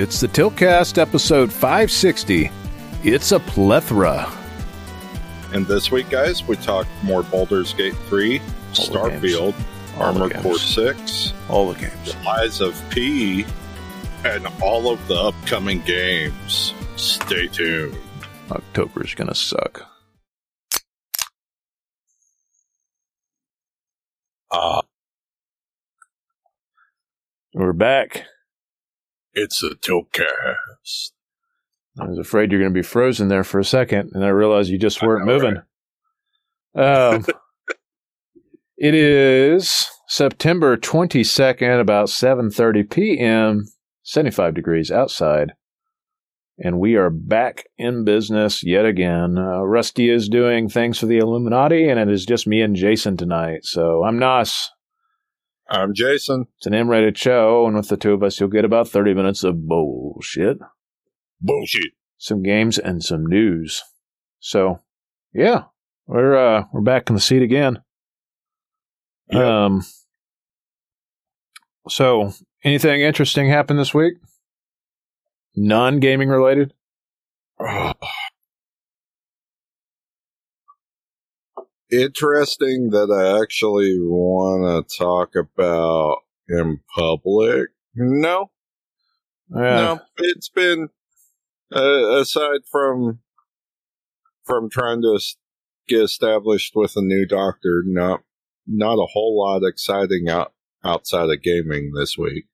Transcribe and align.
It's 0.00 0.18
the 0.18 0.28
Tiltcast 0.28 0.96
episode 0.96 1.52
560. 1.52 2.50
It's 3.04 3.32
a 3.32 3.38
plethora. 3.38 4.32
And 5.52 5.66
this 5.66 5.90
week, 5.90 6.08
guys, 6.08 6.42
we 6.42 6.56
talk 6.56 6.86
more 7.02 7.22
Baldur's 7.22 7.74
Gate 7.74 7.94
3, 8.08 8.38
the 8.38 8.44
Starfield, 8.72 9.54
Armor. 9.98 10.30
Core 10.40 10.56
6, 10.56 11.34
All 11.50 11.70
the 11.70 11.78
games. 11.78 12.16
Lies 12.24 12.62
of 12.62 12.82
P, 12.88 13.44
and 14.24 14.46
all 14.62 14.90
of 14.90 15.06
the 15.06 15.16
upcoming 15.16 15.82
games. 15.82 16.72
Stay 16.96 17.48
tuned. 17.48 17.94
October's 18.50 19.14
gonna 19.14 19.34
suck. 19.34 19.86
Ah, 24.50 24.80
We're 27.52 27.74
back. 27.74 28.24
It's 29.34 29.62
a 29.62 29.70
Tiltcast. 29.70 31.12
I 31.98 32.04
was 32.04 32.18
afraid 32.18 32.50
you're 32.50 32.60
gonna 32.60 32.72
be 32.72 32.82
frozen 32.82 33.28
there 33.28 33.44
for 33.44 33.58
a 33.58 33.64
second, 33.64 34.12
and 34.14 34.24
I 34.24 34.28
realized 34.28 34.70
you 34.70 34.78
just 34.78 35.02
weren't 35.02 35.26
know, 35.26 35.32
moving. 35.32 35.56
Um, 36.74 37.26
it 38.78 38.94
is 38.94 39.86
September 40.08 40.76
22nd, 40.76 41.80
about 41.80 42.08
7:30 42.08 42.90
p.m. 42.90 43.66
75 44.02 44.54
degrees 44.54 44.90
outside, 44.90 45.52
and 46.58 46.80
we 46.80 46.96
are 46.96 47.10
back 47.10 47.64
in 47.76 48.04
business 48.04 48.64
yet 48.64 48.86
again. 48.86 49.36
Uh, 49.36 49.62
Rusty 49.62 50.10
is 50.10 50.28
doing 50.28 50.68
things 50.68 50.98
for 50.98 51.06
the 51.06 51.18
Illuminati, 51.18 51.88
and 51.88 52.00
it 52.00 52.08
is 52.10 52.24
just 52.24 52.46
me 52.46 52.62
and 52.62 52.76
Jason 52.76 53.16
tonight. 53.16 53.64
So 53.64 54.04
I'm 54.04 54.18
Nos. 54.18 54.70
I'm 55.70 55.94
Jason. 55.94 56.46
It's 56.58 56.66
an 56.66 56.74
M-rated 56.74 57.16
show, 57.16 57.64
and 57.66 57.76
with 57.76 57.88
the 57.88 57.96
two 57.96 58.12
of 58.12 58.22
us, 58.24 58.40
you'll 58.40 58.48
get 58.48 58.64
about 58.64 58.88
30 58.88 59.14
minutes 59.14 59.44
of 59.44 59.68
bullshit, 59.68 60.58
Bullshit. 61.40 61.92
some 62.18 62.42
games, 62.42 62.76
and 62.76 63.02
some 63.04 63.24
news. 63.24 63.82
So, 64.40 64.80
yeah, 65.32 65.64
we're 66.06 66.36
uh, 66.36 66.64
we're 66.72 66.80
back 66.80 67.08
in 67.08 67.14
the 67.14 67.20
seat 67.20 67.42
again. 67.42 67.82
Yep. 69.30 69.42
Um. 69.42 69.82
So, 71.88 72.32
anything 72.64 73.00
interesting 73.02 73.48
happened 73.48 73.78
this 73.78 73.94
week? 73.94 74.14
Non-gaming 75.54 76.28
related. 76.28 76.74
Interesting 81.92 82.90
that 82.90 83.10
I 83.10 83.42
actually 83.42 83.98
want 84.00 84.86
to 84.88 84.96
talk 84.98 85.34
about 85.34 86.18
in 86.48 86.80
public. 86.94 87.70
No, 87.94 88.50
Yeah. 89.52 89.60
no, 89.60 90.00
it's 90.18 90.48
been 90.48 90.88
uh, 91.74 92.18
aside 92.20 92.60
from 92.70 93.20
from 94.44 94.70
trying 94.70 95.02
to 95.02 95.18
get 95.88 96.02
established 96.02 96.72
with 96.76 96.96
a 96.96 97.02
new 97.02 97.26
doctor. 97.26 97.82
Not 97.84 98.20
not 98.66 98.94
a 98.94 99.06
whole 99.12 99.36
lot 99.38 99.66
exciting 99.66 100.28
out 100.28 100.52
outside 100.84 101.28
of 101.30 101.42
gaming 101.42 101.92
this 101.98 102.16
week. 102.16 102.44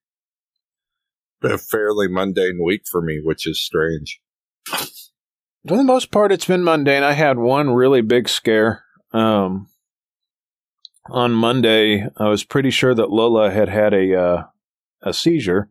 Been 1.43 1.53
a 1.53 1.59
fairly 1.59 2.09
mundane 2.09 2.59
week 2.65 2.83
for 2.91 3.03
me, 3.03 3.21
which 3.23 3.47
is 3.47 3.62
strange. 3.62 4.21
For 4.67 5.77
the 5.77 5.84
most 5.84 6.11
part, 6.11 6.33
it's 6.33 6.47
been 6.47 6.65
mundane. 6.65 7.03
I 7.03 7.12
had 7.12 7.39
one 7.39 7.71
really 7.75 8.00
big 8.00 8.28
scare. 8.28 8.84
Um, 9.16 9.69
on 11.09 11.32
Monday, 11.32 12.06
I 12.19 12.28
was 12.28 12.44
pretty 12.44 12.71
sure 12.71 12.94
that 12.94 13.10
Lola 13.10 13.50
had 13.50 13.69
had 13.69 13.94
a 13.94 14.15
uh, 14.15 14.43
a 15.03 15.15
seizure, 15.15 15.71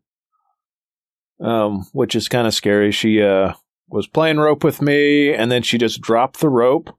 um, 1.39 1.85
which 1.91 2.15
is 2.15 2.27
kind 2.27 2.47
of 2.47 2.55
scary. 2.55 2.91
She 2.91 3.21
uh, 3.21 3.53
was 3.87 4.07
playing 4.07 4.37
rope 4.37 4.63
with 4.63 4.81
me, 4.81 5.31
and 5.31 5.51
then 5.51 5.61
she 5.61 5.77
just 5.77 6.01
dropped 6.01 6.39
the 6.39 6.49
rope. 6.49 6.89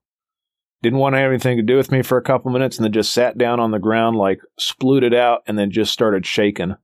Didn't 0.82 1.00
want 1.00 1.14
to 1.14 1.18
have 1.18 1.30
anything 1.30 1.56
to 1.56 1.64
do 1.64 1.76
with 1.76 1.90
me 1.90 2.02
for 2.02 2.16
a 2.16 2.22
couple 2.22 2.52
minutes, 2.52 2.76
and 2.76 2.84
then 2.84 2.92
just 2.92 3.12
sat 3.12 3.36
down 3.36 3.58
on 3.58 3.72
the 3.72 3.80
ground, 3.80 4.16
like 4.16 4.40
splooted 4.60 5.14
out, 5.14 5.42
and 5.48 5.58
then 5.58 5.72
just 5.72 5.92
started 5.92 6.24
shaking, 6.26 6.76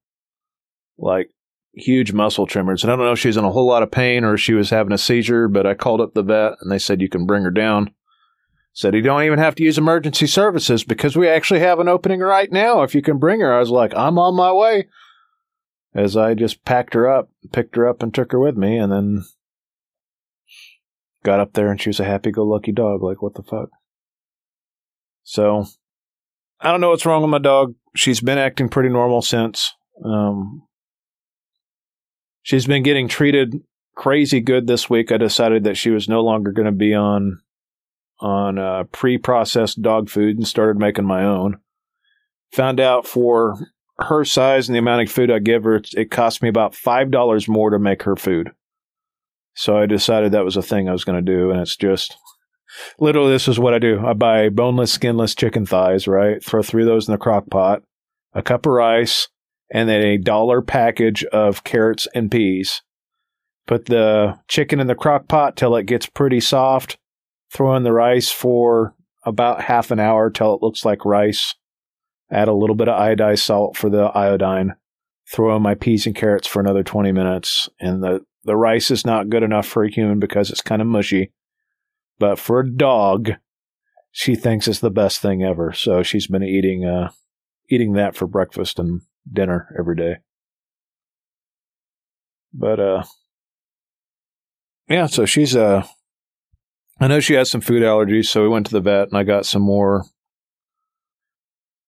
like 0.98 1.30
huge 1.74 2.12
muscle 2.12 2.46
tremors. 2.46 2.82
And 2.82 2.92
I 2.92 2.96
don't 2.96 3.04
know 3.04 3.12
if 3.12 3.18
she 3.20 3.28
was 3.28 3.36
in 3.36 3.44
a 3.44 3.52
whole 3.52 3.66
lot 3.66 3.84
of 3.84 3.92
pain 3.92 4.24
or 4.24 4.36
she 4.36 4.54
was 4.54 4.70
having 4.70 4.92
a 4.92 4.98
seizure, 4.98 5.46
but 5.46 5.66
I 5.66 5.74
called 5.74 6.00
up 6.00 6.14
the 6.14 6.22
vet 6.22 6.54
and 6.60 6.70
they 6.70 6.78
said 6.78 7.00
you 7.00 7.08
can 7.08 7.26
bring 7.26 7.44
her 7.44 7.50
down. 7.50 7.94
Said 8.74 8.94
he 8.94 9.02
don't 9.02 9.24
even 9.24 9.38
have 9.38 9.54
to 9.56 9.62
use 9.62 9.76
emergency 9.76 10.26
services 10.26 10.82
because 10.82 11.14
we 11.14 11.28
actually 11.28 11.60
have 11.60 11.78
an 11.78 11.88
opening 11.88 12.20
right 12.20 12.50
now. 12.50 12.82
If 12.82 12.94
you 12.94 13.02
can 13.02 13.18
bring 13.18 13.40
her, 13.40 13.52
I 13.52 13.60
was 13.60 13.70
like, 13.70 13.92
I'm 13.94 14.18
on 14.18 14.34
my 14.34 14.52
way. 14.52 14.88
As 15.94 16.16
I 16.16 16.32
just 16.32 16.64
packed 16.64 16.94
her 16.94 17.06
up, 17.06 17.30
picked 17.52 17.76
her 17.76 17.86
up, 17.86 18.02
and 18.02 18.14
took 18.14 18.32
her 18.32 18.38
with 18.38 18.56
me, 18.56 18.78
and 18.78 18.90
then 18.90 19.24
got 21.22 21.38
up 21.38 21.52
there 21.52 21.70
and 21.70 21.80
she 21.80 21.88
was 21.88 22.00
a 22.00 22.04
happy-go-lucky 22.04 22.72
dog. 22.72 23.02
Like 23.02 23.22
what 23.22 23.34
the 23.34 23.42
fuck? 23.42 23.68
So 25.22 25.66
I 26.60 26.70
don't 26.70 26.80
know 26.80 26.90
what's 26.90 27.06
wrong 27.06 27.22
with 27.22 27.30
my 27.30 27.38
dog. 27.38 27.74
She's 27.94 28.20
been 28.20 28.38
acting 28.38 28.68
pretty 28.68 28.88
normal 28.88 29.22
since. 29.22 29.74
Um, 30.04 30.62
she's 32.42 32.66
been 32.66 32.82
getting 32.82 33.06
treated 33.06 33.60
crazy 33.94 34.40
good 34.40 34.66
this 34.66 34.88
week. 34.88 35.12
I 35.12 35.18
decided 35.18 35.64
that 35.64 35.76
she 35.76 35.90
was 35.90 36.08
no 36.08 36.22
longer 36.22 36.52
going 36.52 36.66
to 36.66 36.72
be 36.72 36.94
on 36.94 37.40
on 38.22 38.58
uh, 38.58 38.84
pre-processed 38.84 39.82
dog 39.82 40.08
food 40.08 40.36
and 40.36 40.46
started 40.46 40.78
making 40.78 41.04
my 41.04 41.24
own. 41.24 41.58
Found 42.52 42.80
out 42.80 43.06
for 43.06 43.58
her 43.98 44.24
size 44.24 44.68
and 44.68 44.74
the 44.74 44.78
amount 44.78 45.02
of 45.02 45.12
food 45.12 45.30
I 45.30 45.38
give 45.38 45.64
her, 45.64 45.82
it 45.96 46.10
cost 46.10 46.42
me 46.42 46.48
about 46.48 46.74
five 46.74 47.10
dollars 47.10 47.48
more 47.48 47.70
to 47.70 47.78
make 47.78 48.04
her 48.04 48.16
food. 48.16 48.52
So 49.54 49.76
I 49.76 49.86
decided 49.86 50.32
that 50.32 50.44
was 50.44 50.56
a 50.56 50.62
thing 50.62 50.88
I 50.88 50.92
was 50.92 51.04
going 51.04 51.22
to 51.24 51.32
do, 51.32 51.50
and 51.50 51.60
it's 51.60 51.76
just 51.76 52.16
literally 52.98 53.32
this 53.32 53.48
is 53.48 53.58
what 53.58 53.74
I 53.74 53.78
do. 53.78 54.04
I 54.04 54.14
buy 54.14 54.48
boneless, 54.48 54.92
skinless 54.92 55.34
chicken 55.34 55.66
thighs, 55.66 56.08
right? 56.08 56.42
Throw 56.42 56.62
three 56.62 56.82
of 56.82 56.88
those 56.88 57.06
in 57.06 57.12
the 57.12 57.18
crock 57.18 57.50
pot, 57.50 57.82
a 58.32 58.42
cup 58.42 58.64
of 58.66 58.72
rice, 58.72 59.28
and 59.70 59.88
then 59.88 60.00
a 60.00 60.18
dollar 60.18 60.62
package 60.62 61.24
of 61.24 61.64
carrots 61.64 62.08
and 62.14 62.30
peas. 62.30 62.82
Put 63.66 63.86
the 63.86 64.38
chicken 64.48 64.80
in 64.80 64.86
the 64.86 64.94
crock 64.94 65.28
pot 65.28 65.56
till 65.56 65.76
it 65.76 65.86
gets 65.86 66.06
pretty 66.06 66.40
soft. 66.40 66.98
Throw 67.52 67.76
in 67.76 67.82
the 67.82 67.92
rice 67.92 68.30
for 68.30 68.94
about 69.24 69.62
half 69.62 69.90
an 69.90 70.00
hour 70.00 70.30
till 70.30 70.54
it 70.54 70.62
looks 70.62 70.84
like 70.84 71.04
rice. 71.04 71.54
Add 72.30 72.48
a 72.48 72.54
little 72.54 72.76
bit 72.76 72.88
of 72.88 72.98
iodized 72.98 73.40
salt 73.40 73.76
for 73.76 73.90
the 73.90 74.04
iodine. 74.04 74.74
Throw 75.30 75.54
in 75.56 75.62
my 75.62 75.74
peas 75.74 76.06
and 76.06 76.16
carrots 76.16 76.46
for 76.46 76.60
another 76.60 76.82
20 76.82 77.12
minutes. 77.12 77.68
And 77.78 78.02
the, 78.02 78.24
the 78.44 78.56
rice 78.56 78.90
is 78.90 79.04
not 79.04 79.28
good 79.28 79.42
enough 79.42 79.66
for 79.66 79.84
a 79.84 79.90
human 79.90 80.18
because 80.18 80.50
it's 80.50 80.60
kind 80.60 80.80
of 80.80 80.88
mushy. 80.88 81.30
But 82.18 82.38
for 82.38 82.60
a 82.60 82.70
dog, 82.70 83.32
she 84.10 84.34
thinks 84.34 84.66
it's 84.66 84.80
the 84.80 84.90
best 84.90 85.20
thing 85.20 85.42
ever. 85.42 85.72
So 85.72 86.02
she's 86.02 86.26
been 86.26 86.42
eating, 86.42 86.84
uh, 86.84 87.10
eating 87.68 87.92
that 87.94 88.16
for 88.16 88.26
breakfast 88.26 88.78
and 88.78 89.02
dinner 89.30 89.74
every 89.78 89.96
day. 89.96 90.16
But 92.52 92.80
uh 92.80 93.02
yeah, 94.88 95.06
so 95.06 95.24
she's 95.24 95.56
uh 95.56 95.86
I 97.02 97.08
know 97.08 97.18
she 97.18 97.34
has 97.34 97.50
some 97.50 97.60
food 97.60 97.82
allergies, 97.82 98.26
so 98.26 98.42
we 98.42 98.48
went 98.48 98.66
to 98.66 98.72
the 98.72 98.80
vet 98.80 99.08
and 99.08 99.18
I 99.18 99.24
got 99.24 99.44
some 99.44 99.62
more 99.62 100.04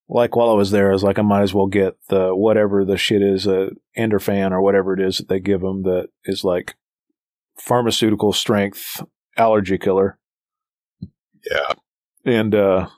like 0.08 0.34
while 0.34 0.50
I 0.50 0.54
was 0.54 0.72
there, 0.72 0.90
I 0.90 0.92
was 0.92 1.04
like, 1.04 1.18
I 1.18 1.22
might 1.22 1.42
as 1.42 1.54
well 1.54 1.66
get 1.66 1.96
the 2.08 2.34
whatever 2.34 2.84
the 2.84 2.96
shit 2.96 3.22
is, 3.22 3.46
uh, 3.46 3.70
Enderfan 3.96 4.50
or 4.50 4.60
whatever 4.60 4.92
it 4.92 5.00
is 5.00 5.18
that 5.18 5.28
they 5.28 5.38
give 5.40 5.60
them 5.60 5.84
that 5.84 6.08
is 6.24 6.42
like 6.42 6.74
pharmaceutical 7.56 8.32
strength 8.32 9.02
allergy 9.36 9.78
killer, 9.78 10.18
Yeah, 11.48 11.74
and 12.24 12.54
uh, 12.54 12.88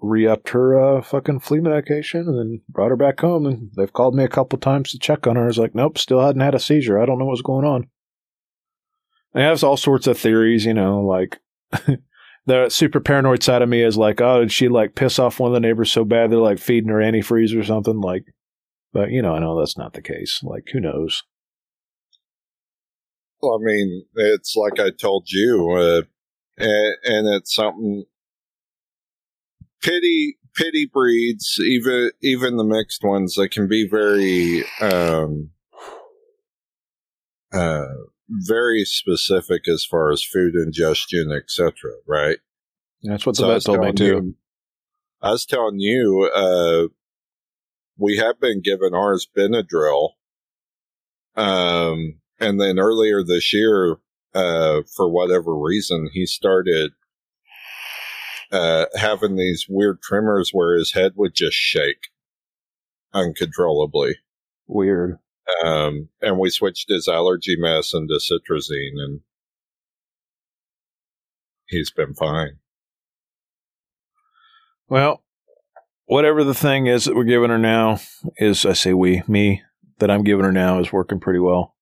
re-upped 0.00 0.48
her 0.50 0.98
uh, 0.98 1.02
fucking 1.02 1.40
flea 1.40 1.60
medication, 1.60 2.22
and 2.22 2.38
then 2.38 2.60
brought 2.68 2.90
her 2.90 2.96
back 2.96 3.20
home. 3.20 3.46
And 3.46 3.70
they've 3.76 3.92
called 3.92 4.16
me 4.16 4.24
a 4.24 4.28
couple 4.28 4.58
times 4.58 4.90
to 4.90 4.98
check 4.98 5.28
on 5.28 5.36
her. 5.36 5.44
I 5.44 5.46
was 5.46 5.58
like, 5.58 5.74
nope, 5.76 5.96
still 5.96 6.20
hadn't 6.20 6.42
had 6.42 6.56
a 6.56 6.60
seizure. 6.60 7.00
I 7.00 7.06
don't 7.06 7.18
know 7.18 7.26
what's 7.26 7.40
going 7.40 7.64
on. 7.64 7.88
They 9.34 9.42
have 9.42 9.62
all 9.62 9.76
sorts 9.76 10.06
of 10.06 10.18
theories, 10.18 10.64
you 10.64 10.74
know, 10.74 11.00
like 11.00 11.38
the 12.46 12.68
super 12.70 13.00
paranoid 13.00 13.42
side 13.42 13.62
of 13.62 13.68
me 13.68 13.82
is 13.82 13.96
like, 13.96 14.20
oh, 14.20 14.40
did 14.40 14.52
she 14.52 14.68
like 14.68 14.94
piss 14.94 15.18
off 15.18 15.38
one 15.38 15.50
of 15.50 15.54
the 15.54 15.60
neighbors 15.60 15.92
so 15.92 16.04
bad 16.04 16.30
they're 16.30 16.38
like 16.38 16.58
feeding 16.58 16.90
her 16.90 16.96
antifreeze 16.96 17.58
or 17.58 17.62
something? 17.62 18.00
Like, 18.00 18.24
but 18.92 19.10
you 19.10 19.20
know, 19.20 19.34
I 19.34 19.38
know 19.38 19.58
that's 19.58 19.76
not 19.76 19.92
the 19.92 20.02
case. 20.02 20.40
Like, 20.42 20.68
who 20.72 20.80
knows? 20.80 21.24
Well, 23.40 23.60
I 23.60 23.64
mean, 23.64 24.04
it's 24.14 24.56
like 24.56 24.80
I 24.80 24.90
told 24.90 25.28
you, 25.28 25.70
uh, 25.72 26.02
and, 26.56 26.96
and 27.04 27.34
it's 27.36 27.54
something. 27.54 28.04
Pity, 29.80 30.38
pity 30.56 30.90
breeds, 30.92 31.56
even 31.64 32.10
even 32.20 32.56
the 32.56 32.64
mixed 32.64 33.04
ones, 33.04 33.36
they 33.36 33.46
can 33.46 33.68
be 33.68 33.86
very, 33.88 34.64
um, 34.80 35.50
uh, 37.52 37.84
very 38.28 38.84
specific 38.84 39.66
as 39.68 39.84
far 39.84 40.10
as 40.12 40.22
food 40.22 40.54
ingestion, 40.54 41.32
etc. 41.32 41.72
Right? 42.06 42.38
That's 43.02 43.24
what 43.26 43.36
the 43.36 43.42
So 43.42 43.48
vet 43.48 43.62
told 43.62 43.80
me 43.80 43.92
too. 43.92 44.04
you- 44.04 44.34
I 45.20 45.30
was 45.32 45.44
telling 45.46 45.80
you, 45.80 46.30
uh, 46.32 46.88
we 47.96 48.18
have 48.18 48.38
been 48.40 48.60
given 48.62 48.94
ours 48.94 49.26
Benadryl, 49.36 50.10
Um, 51.34 52.20
and 52.40 52.60
then 52.60 52.78
earlier 52.78 53.22
this 53.24 53.52
year, 53.54 53.96
uh, 54.34 54.82
for 54.96 55.08
whatever 55.08 55.56
reason, 55.56 56.08
he 56.12 56.26
started 56.26 56.92
uh, 58.50 58.86
having 58.94 59.36
these 59.36 59.66
weird 59.68 60.00
tremors 60.02 60.50
where 60.52 60.76
his 60.76 60.92
head 60.94 61.12
would 61.16 61.34
just 61.34 61.56
shake 61.56 62.08
uncontrollably. 63.12 64.16
Weird. 64.66 65.18
Um, 65.64 66.08
and 66.20 66.38
we 66.38 66.50
switched 66.50 66.88
his 66.88 67.08
allergy 67.08 67.56
medicine 67.58 68.08
to 68.08 68.14
cetirizine, 68.18 69.02
and 69.02 69.20
he's 71.66 71.90
been 71.90 72.14
fine. 72.14 72.58
Well, 74.88 75.22
whatever 76.06 76.44
the 76.44 76.54
thing 76.54 76.86
is 76.86 77.04
that 77.04 77.14
we're 77.14 77.24
giving 77.24 77.50
her 77.50 77.58
now 77.58 78.00
is, 78.36 78.64
I 78.66 78.72
say 78.72 78.92
we, 78.94 79.22
me, 79.26 79.62
that 79.98 80.10
I'm 80.10 80.24
giving 80.24 80.44
her 80.44 80.52
now 80.52 80.80
is 80.80 80.92
working 80.92 81.20
pretty 81.20 81.40
well. 81.40 81.74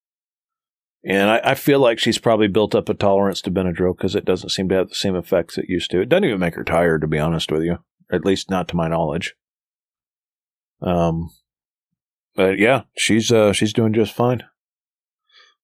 And 1.05 1.31
I, 1.31 1.41
I 1.45 1.55
feel 1.55 1.79
like 1.79 2.01
she's 2.01 2.19
probably 2.19 2.49
built 2.49 2.75
up 2.75 2.89
a 2.89 2.95
tolerance 2.95 3.41
to 3.43 3.51
Benadryl 3.51 3.97
because 3.97 4.17
it 4.17 4.25
doesn't 4.25 4.51
seem 4.51 4.69
to 4.71 4.75
have 4.75 4.89
the 4.89 4.95
same 4.97 5.15
effects 5.15 5.57
it 5.57 5.69
used 5.69 5.91
to. 5.93 6.01
It 6.01 6.09
doesn't 6.09 6.25
even 6.25 6.41
make 6.41 6.57
her 6.57 6.65
tired, 6.65 7.03
to 7.03 7.07
be 7.07 7.21
honest 7.21 7.53
with 7.53 7.63
you, 7.63 7.79
at 8.11 8.25
least 8.25 8.51
not 8.51 8.67
to 8.69 8.77
my 8.77 8.89
knowledge. 8.89 9.37
Um, 10.83 11.31
but 12.37 12.59
yeah, 12.59 12.83
she's 12.97 13.33
uh, 13.33 13.53
she's 13.53 13.73
doing 13.73 13.93
just 13.93 14.15
fine. 14.15 14.45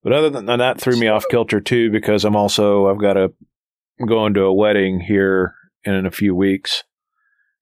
But 0.02 0.12
other 0.12 0.30
than 0.30 0.46
that, 0.46 0.80
threw 0.80 0.96
me 0.96 1.06
off 1.06 1.28
kilter 1.30 1.60
too 1.60 1.90
because 1.90 2.24
I'm 2.24 2.34
also 2.34 2.88
I've 2.88 3.00
got 3.00 3.12
to 3.12 3.32
go 4.06 4.26
into 4.26 4.42
a 4.42 4.52
wedding 4.52 5.00
here 5.00 5.54
in 5.84 6.06
a 6.06 6.10
few 6.10 6.34
weeks. 6.34 6.82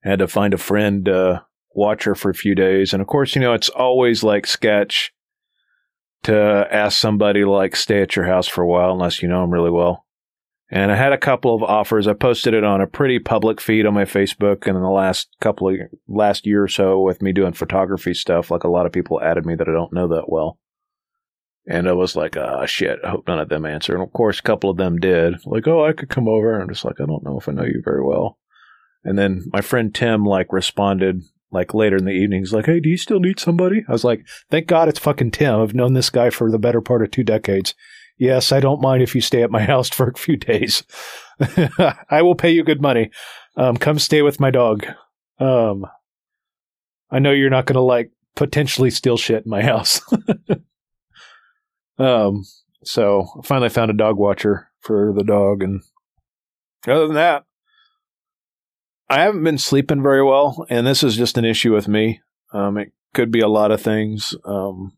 I 0.04 0.10
had 0.10 0.20
to 0.20 0.28
find 0.28 0.54
a 0.54 0.58
friend 0.58 1.06
uh, 1.08 1.40
watch 1.74 2.04
her 2.04 2.14
for 2.14 2.30
a 2.30 2.34
few 2.34 2.54
days, 2.54 2.92
and 2.92 3.02
of 3.02 3.08
course, 3.08 3.34
you 3.34 3.42
know 3.42 3.52
it's 3.52 3.68
always 3.68 4.22
like 4.22 4.46
sketch 4.46 5.12
to 6.22 6.66
ask 6.70 6.98
somebody 6.98 7.40
to 7.40 7.50
like 7.50 7.76
stay 7.76 8.02
at 8.02 8.16
your 8.16 8.26
house 8.26 8.46
for 8.46 8.62
a 8.62 8.66
while 8.66 8.92
unless 8.92 9.22
you 9.22 9.28
know 9.28 9.42
them 9.42 9.50
really 9.50 9.70
well. 9.70 10.06
And 10.72 10.92
I 10.92 10.96
had 10.96 11.12
a 11.12 11.18
couple 11.18 11.54
of 11.54 11.64
offers. 11.64 12.06
I 12.06 12.12
posted 12.12 12.54
it 12.54 12.62
on 12.62 12.80
a 12.80 12.86
pretty 12.86 13.18
public 13.18 13.60
feed 13.60 13.86
on 13.86 13.94
my 13.94 14.04
Facebook, 14.04 14.66
and 14.66 14.76
in 14.76 14.82
the 14.82 14.88
last 14.88 15.28
couple 15.40 15.68
of 15.68 15.76
last 16.06 16.46
year 16.46 16.62
or 16.62 16.68
so, 16.68 17.00
with 17.00 17.20
me 17.20 17.32
doing 17.32 17.52
photography 17.52 18.14
stuff, 18.14 18.50
like 18.50 18.62
a 18.62 18.68
lot 18.68 18.86
of 18.86 18.92
people 18.92 19.20
added 19.20 19.44
me 19.44 19.56
that 19.56 19.68
I 19.68 19.72
don't 19.72 19.92
know 19.92 20.06
that 20.08 20.28
well. 20.28 20.58
And 21.66 21.88
I 21.88 21.92
was 21.92 22.14
like, 22.14 22.36
ah, 22.36 22.60
oh, 22.62 22.66
shit, 22.66 22.98
I 23.04 23.10
hope 23.10 23.26
none 23.26 23.40
of 23.40 23.48
them 23.48 23.66
answer. 23.66 23.94
And 23.94 24.02
of 24.02 24.12
course, 24.12 24.38
a 24.38 24.42
couple 24.42 24.70
of 24.70 24.76
them 24.76 24.98
did. 24.98 25.34
Like, 25.44 25.66
oh, 25.66 25.84
I 25.84 25.92
could 25.92 26.08
come 26.08 26.28
over. 26.28 26.54
And 26.54 26.62
I'm 26.62 26.68
just 26.68 26.84
like, 26.84 27.00
I 27.00 27.04
don't 27.04 27.24
know 27.24 27.38
if 27.38 27.48
I 27.48 27.52
know 27.52 27.64
you 27.64 27.82
very 27.84 28.04
well. 28.04 28.38
And 29.04 29.18
then 29.18 29.44
my 29.52 29.60
friend 29.60 29.94
Tim, 29.94 30.24
like, 30.24 30.52
responded 30.52 31.22
like 31.52 31.74
later 31.74 31.96
in 31.96 32.04
the 32.04 32.12
evening. 32.12 32.40
He's 32.40 32.52
like, 32.52 32.66
Hey, 32.66 32.80
do 32.80 32.88
you 32.88 32.96
still 32.96 33.20
need 33.20 33.40
somebody? 33.40 33.84
I 33.88 33.92
was 33.92 34.04
like, 34.04 34.26
Thank 34.50 34.66
God 34.66 34.88
it's 34.88 34.98
fucking 34.98 35.32
Tim. 35.32 35.60
I've 35.60 35.74
known 35.74 35.94
this 35.94 36.10
guy 36.10 36.30
for 36.30 36.50
the 36.50 36.58
better 36.58 36.80
part 36.80 37.02
of 37.02 37.10
two 37.10 37.24
decades. 37.24 37.74
Yes, 38.20 38.52
I 38.52 38.60
don't 38.60 38.82
mind 38.82 39.02
if 39.02 39.14
you 39.14 39.22
stay 39.22 39.42
at 39.42 39.50
my 39.50 39.62
house 39.72 39.88
for 39.88 40.08
a 40.08 40.14
few 40.14 40.36
days. 40.36 40.84
I 42.10 42.20
will 42.20 42.34
pay 42.34 42.50
you 42.50 42.62
good 42.62 42.82
money. 42.82 43.10
Um, 43.56 43.78
come 43.78 43.98
stay 43.98 44.20
with 44.20 44.38
my 44.38 44.50
dog. 44.50 44.86
Um, 45.38 45.86
I 47.10 47.18
know 47.18 47.32
you're 47.32 47.48
not 47.48 47.64
going 47.64 47.76
to 47.76 47.80
like 47.80 48.12
potentially 48.36 48.90
steal 48.90 49.16
shit 49.16 49.44
in 49.46 49.50
my 49.50 49.62
house. 49.72 50.02
um, 51.98 52.44
so 52.84 53.26
I 53.38 53.46
finally 53.46 53.70
found 53.70 53.90
a 53.90 53.94
dog 53.94 54.18
watcher 54.18 54.68
for 54.80 55.14
the 55.16 55.24
dog. 55.24 55.62
And 55.62 55.80
other 56.86 57.06
than 57.06 57.16
that, 57.16 57.44
I 59.08 59.22
haven't 59.22 59.44
been 59.44 59.58
sleeping 59.58 60.02
very 60.02 60.22
well, 60.22 60.66
and 60.68 60.86
this 60.86 61.02
is 61.02 61.16
just 61.16 61.36
an 61.36 61.44
issue 61.44 61.74
with 61.74 61.88
me. 61.88 62.20
Um, 62.52 62.76
it 62.76 62.92
could 63.12 63.32
be 63.32 63.40
a 63.40 63.48
lot 63.48 63.72
of 63.72 63.82
things, 63.82 64.36
um, 64.44 64.96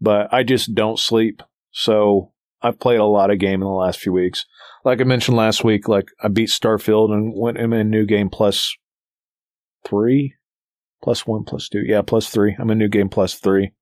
but 0.00 0.32
I 0.34 0.42
just 0.42 0.74
don't 0.74 0.98
sleep. 0.98 1.42
So 1.78 2.32
I've 2.62 2.80
played 2.80 3.00
a 3.00 3.04
lot 3.04 3.30
of 3.30 3.38
game 3.38 3.60
in 3.60 3.68
the 3.68 3.74
last 3.74 4.00
few 4.00 4.10
weeks. 4.10 4.46
Like 4.82 4.98
I 5.02 5.04
mentioned 5.04 5.36
last 5.36 5.62
week, 5.62 5.88
like 5.88 6.08
I 6.22 6.28
beat 6.28 6.48
Starfield 6.48 7.12
and 7.12 7.34
went 7.36 7.58
in 7.58 7.90
new 7.90 8.06
game 8.06 8.30
plus 8.30 8.74
three, 9.84 10.34
plus 11.02 11.26
one, 11.26 11.44
plus 11.44 11.68
two. 11.68 11.82
Yeah, 11.84 12.00
plus 12.00 12.30
three. 12.30 12.56
I'm 12.58 12.70
in 12.70 12.78
new 12.78 12.88
game 12.88 13.10
plus 13.10 13.34
three, 13.34 13.72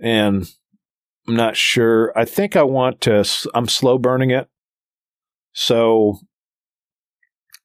and 0.00 0.48
I'm 1.26 1.34
not 1.34 1.56
sure. 1.56 2.12
I 2.16 2.24
think 2.24 2.54
I 2.54 2.62
want 2.62 3.00
to. 3.02 3.28
I'm 3.54 3.66
slow 3.66 3.98
burning 3.98 4.30
it, 4.30 4.48
so 5.52 6.20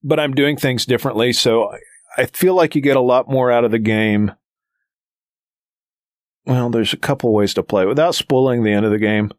but 0.03 0.19
I'm 0.19 0.33
doing 0.33 0.57
things 0.57 0.87
differently. 0.87 1.33
So 1.33 1.71
I 2.17 2.25
feel 2.25 2.55
like 2.55 2.73
you 2.73 2.81
get 2.81 2.97
a 2.97 3.01
lot 3.01 3.29
more 3.29 3.51
out 3.51 3.63
of 3.63 3.69
the 3.69 3.77
game. 3.77 4.31
Well, 6.45 6.69
there's 6.69 6.93
a 6.93 6.97
couple 6.97 7.33
ways 7.33 7.53
to 7.53 7.63
play 7.63 7.85
without 7.85 8.15
spoiling 8.15 8.63
the 8.63 8.73
end 8.73 8.85
of 8.85 8.91
the 8.91 8.97
game. 8.97 9.31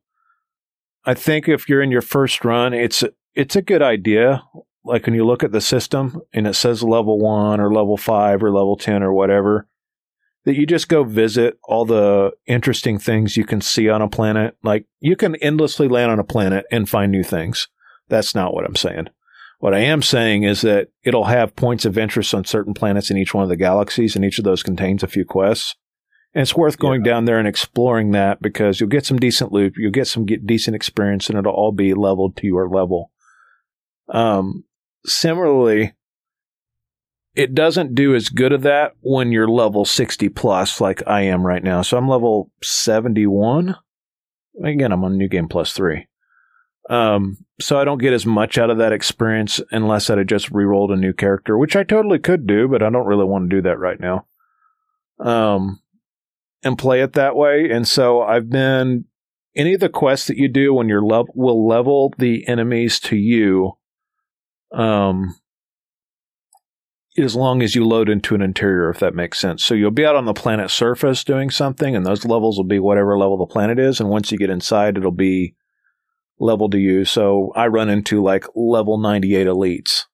I 1.04 1.14
think 1.14 1.48
if 1.48 1.68
you're 1.68 1.82
in 1.82 1.90
your 1.90 2.02
first 2.02 2.44
run, 2.44 2.72
it's 2.72 3.04
it's 3.34 3.56
a 3.56 3.62
good 3.62 3.82
idea. 3.82 4.42
Like 4.84 5.06
when 5.06 5.14
you 5.14 5.24
look 5.24 5.42
at 5.42 5.52
the 5.52 5.60
system 5.60 6.20
and 6.32 6.46
it 6.46 6.54
says 6.54 6.82
level 6.82 7.18
one 7.18 7.60
or 7.60 7.72
level 7.72 7.96
five 7.96 8.42
or 8.42 8.50
level 8.50 8.76
ten 8.76 9.02
or 9.02 9.12
whatever, 9.12 9.68
that 10.44 10.56
you 10.56 10.66
just 10.66 10.88
go 10.88 11.04
visit 11.04 11.58
all 11.64 11.84
the 11.84 12.32
interesting 12.46 12.98
things 12.98 13.36
you 13.36 13.44
can 13.44 13.60
see 13.60 13.88
on 13.88 14.02
a 14.02 14.08
planet. 14.08 14.56
Like 14.62 14.86
you 15.00 15.16
can 15.16 15.36
endlessly 15.36 15.88
land 15.88 16.10
on 16.10 16.18
a 16.18 16.24
planet 16.24 16.66
and 16.70 16.88
find 16.88 17.12
new 17.12 17.22
things. 17.22 17.68
That's 18.08 18.34
not 18.34 18.54
what 18.54 18.64
I'm 18.64 18.76
saying. 18.76 19.08
What 19.58 19.74
I 19.74 19.78
am 19.78 20.02
saying 20.02 20.42
is 20.42 20.60
that 20.60 20.88
it'll 21.04 21.24
have 21.24 21.56
points 21.56 21.84
of 21.86 21.96
interest 21.96 22.34
on 22.34 22.44
certain 22.44 22.74
planets 22.74 23.10
in 23.10 23.16
each 23.16 23.32
one 23.32 23.42
of 23.42 23.48
the 23.48 23.56
galaxies, 23.56 24.14
and 24.14 24.24
each 24.24 24.38
of 24.38 24.44
those 24.44 24.62
contains 24.62 25.02
a 25.02 25.08
few 25.08 25.24
quests. 25.24 25.74
And 26.34 26.42
it's 26.42 26.56
worth 26.56 26.78
going 26.78 27.04
yeah. 27.04 27.12
down 27.12 27.24
there 27.26 27.38
and 27.38 27.46
exploring 27.46 28.10
that 28.10 28.42
because 28.42 28.80
you'll 28.80 28.88
get 28.88 29.06
some 29.06 29.18
decent 29.18 29.52
loot, 29.52 29.74
you'll 29.76 29.92
get 29.92 30.08
some 30.08 30.26
get 30.26 30.46
decent 30.46 30.74
experience, 30.74 31.28
and 31.28 31.38
it'll 31.38 31.52
all 31.52 31.72
be 31.72 31.94
leveled 31.94 32.36
to 32.38 32.46
your 32.46 32.68
level. 32.68 33.12
Um, 34.08 34.64
similarly, 35.06 35.94
it 37.34 37.54
doesn't 37.54 37.94
do 37.94 38.14
as 38.14 38.28
good 38.28 38.52
of 38.52 38.62
that 38.62 38.92
when 39.00 39.32
you're 39.32 39.48
level 39.48 39.84
60 39.84 40.28
plus, 40.30 40.80
like 40.80 41.02
I 41.06 41.22
am 41.22 41.46
right 41.46 41.62
now. 41.62 41.82
So 41.82 41.96
I'm 41.96 42.08
level 42.08 42.50
71. 42.62 43.76
Again, 44.64 44.92
I'm 44.92 45.04
on 45.04 45.16
New 45.16 45.28
Game 45.28 45.48
Plus 45.48 45.72
3. 45.72 46.06
Um, 46.90 47.38
so 47.60 47.78
I 47.78 47.84
don't 47.84 48.00
get 48.00 48.12
as 48.12 48.26
much 48.26 48.58
out 48.58 48.70
of 48.70 48.78
that 48.78 48.92
experience 48.92 49.60
unless 49.70 50.10
I'd 50.10 50.28
just 50.28 50.50
re-rolled 50.50 50.92
a 50.92 50.96
new 50.96 51.12
character, 51.12 51.56
which 51.58 51.76
I 51.76 51.82
totally 51.82 52.18
could 52.18 52.46
do, 52.46 52.68
but 52.68 52.82
I 52.82 52.90
don't 52.90 53.06
really 53.06 53.24
want 53.24 53.50
to 53.50 53.56
do 53.56 53.62
that 53.62 53.78
right 53.78 53.98
now. 53.98 54.26
Um, 55.18 55.80
and 56.64 56.78
play 56.78 57.02
it 57.02 57.12
that 57.12 57.36
way. 57.36 57.70
And 57.70 57.86
so 57.86 58.22
I've 58.22 58.48
been 58.48 59.04
any 59.54 59.74
of 59.74 59.80
the 59.80 59.88
quests 59.88 60.26
that 60.28 60.36
you 60.36 60.48
do 60.48 60.74
when 60.74 60.88
you're 60.88 61.04
level 61.04 61.32
will 61.34 61.66
level 61.66 62.12
the 62.18 62.46
enemies 62.48 62.98
to 63.00 63.16
you. 63.16 63.72
Um, 64.72 65.36
as 67.16 67.36
long 67.36 67.62
as 67.62 67.76
you 67.76 67.86
load 67.86 68.08
into 68.08 68.34
an 68.34 68.42
interior, 68.42 68.90
if 68.90 68.98
that 68.98 69.14
makes 69.14 69.38
sense. 69.38 69.64
So 69.64 69.74
you'll 69.74 69.92
be 69.92 70.04
out 70.04 70.16
on 70.16 70.24
the 70.24 70.34
planet 70.34 70.70
surface 70.70 71.22
doing 71.22 71.48
something, 71.48 71.94
and 71.94 72.04
those 72.04 72.24
levels 72.24 72.56
will 72.56 72.64
be 72.64 72.80
whatever 72.80 73.16
level 73.16 73.38
the 73.38 73.46
planet 73.46 73.78
is. 73.78 74.00
And 74.00 74.08
once 74.08 74.32
you 74.32 74.38
get 74.38 74.50
inside, 74.50 74.98
it'll 74.98 75.12
be 75.12 75.54
level 76.40 76.68
to 76.70 76.78
you. 76.78 77.04
So 77.04 77.52
I 77.54 77.68
run 77.68 77.88
into 77.88 78.20
like 78.20 78.46
level 78.56 78.98
98 78.98 79.46
elites 79.46 80.06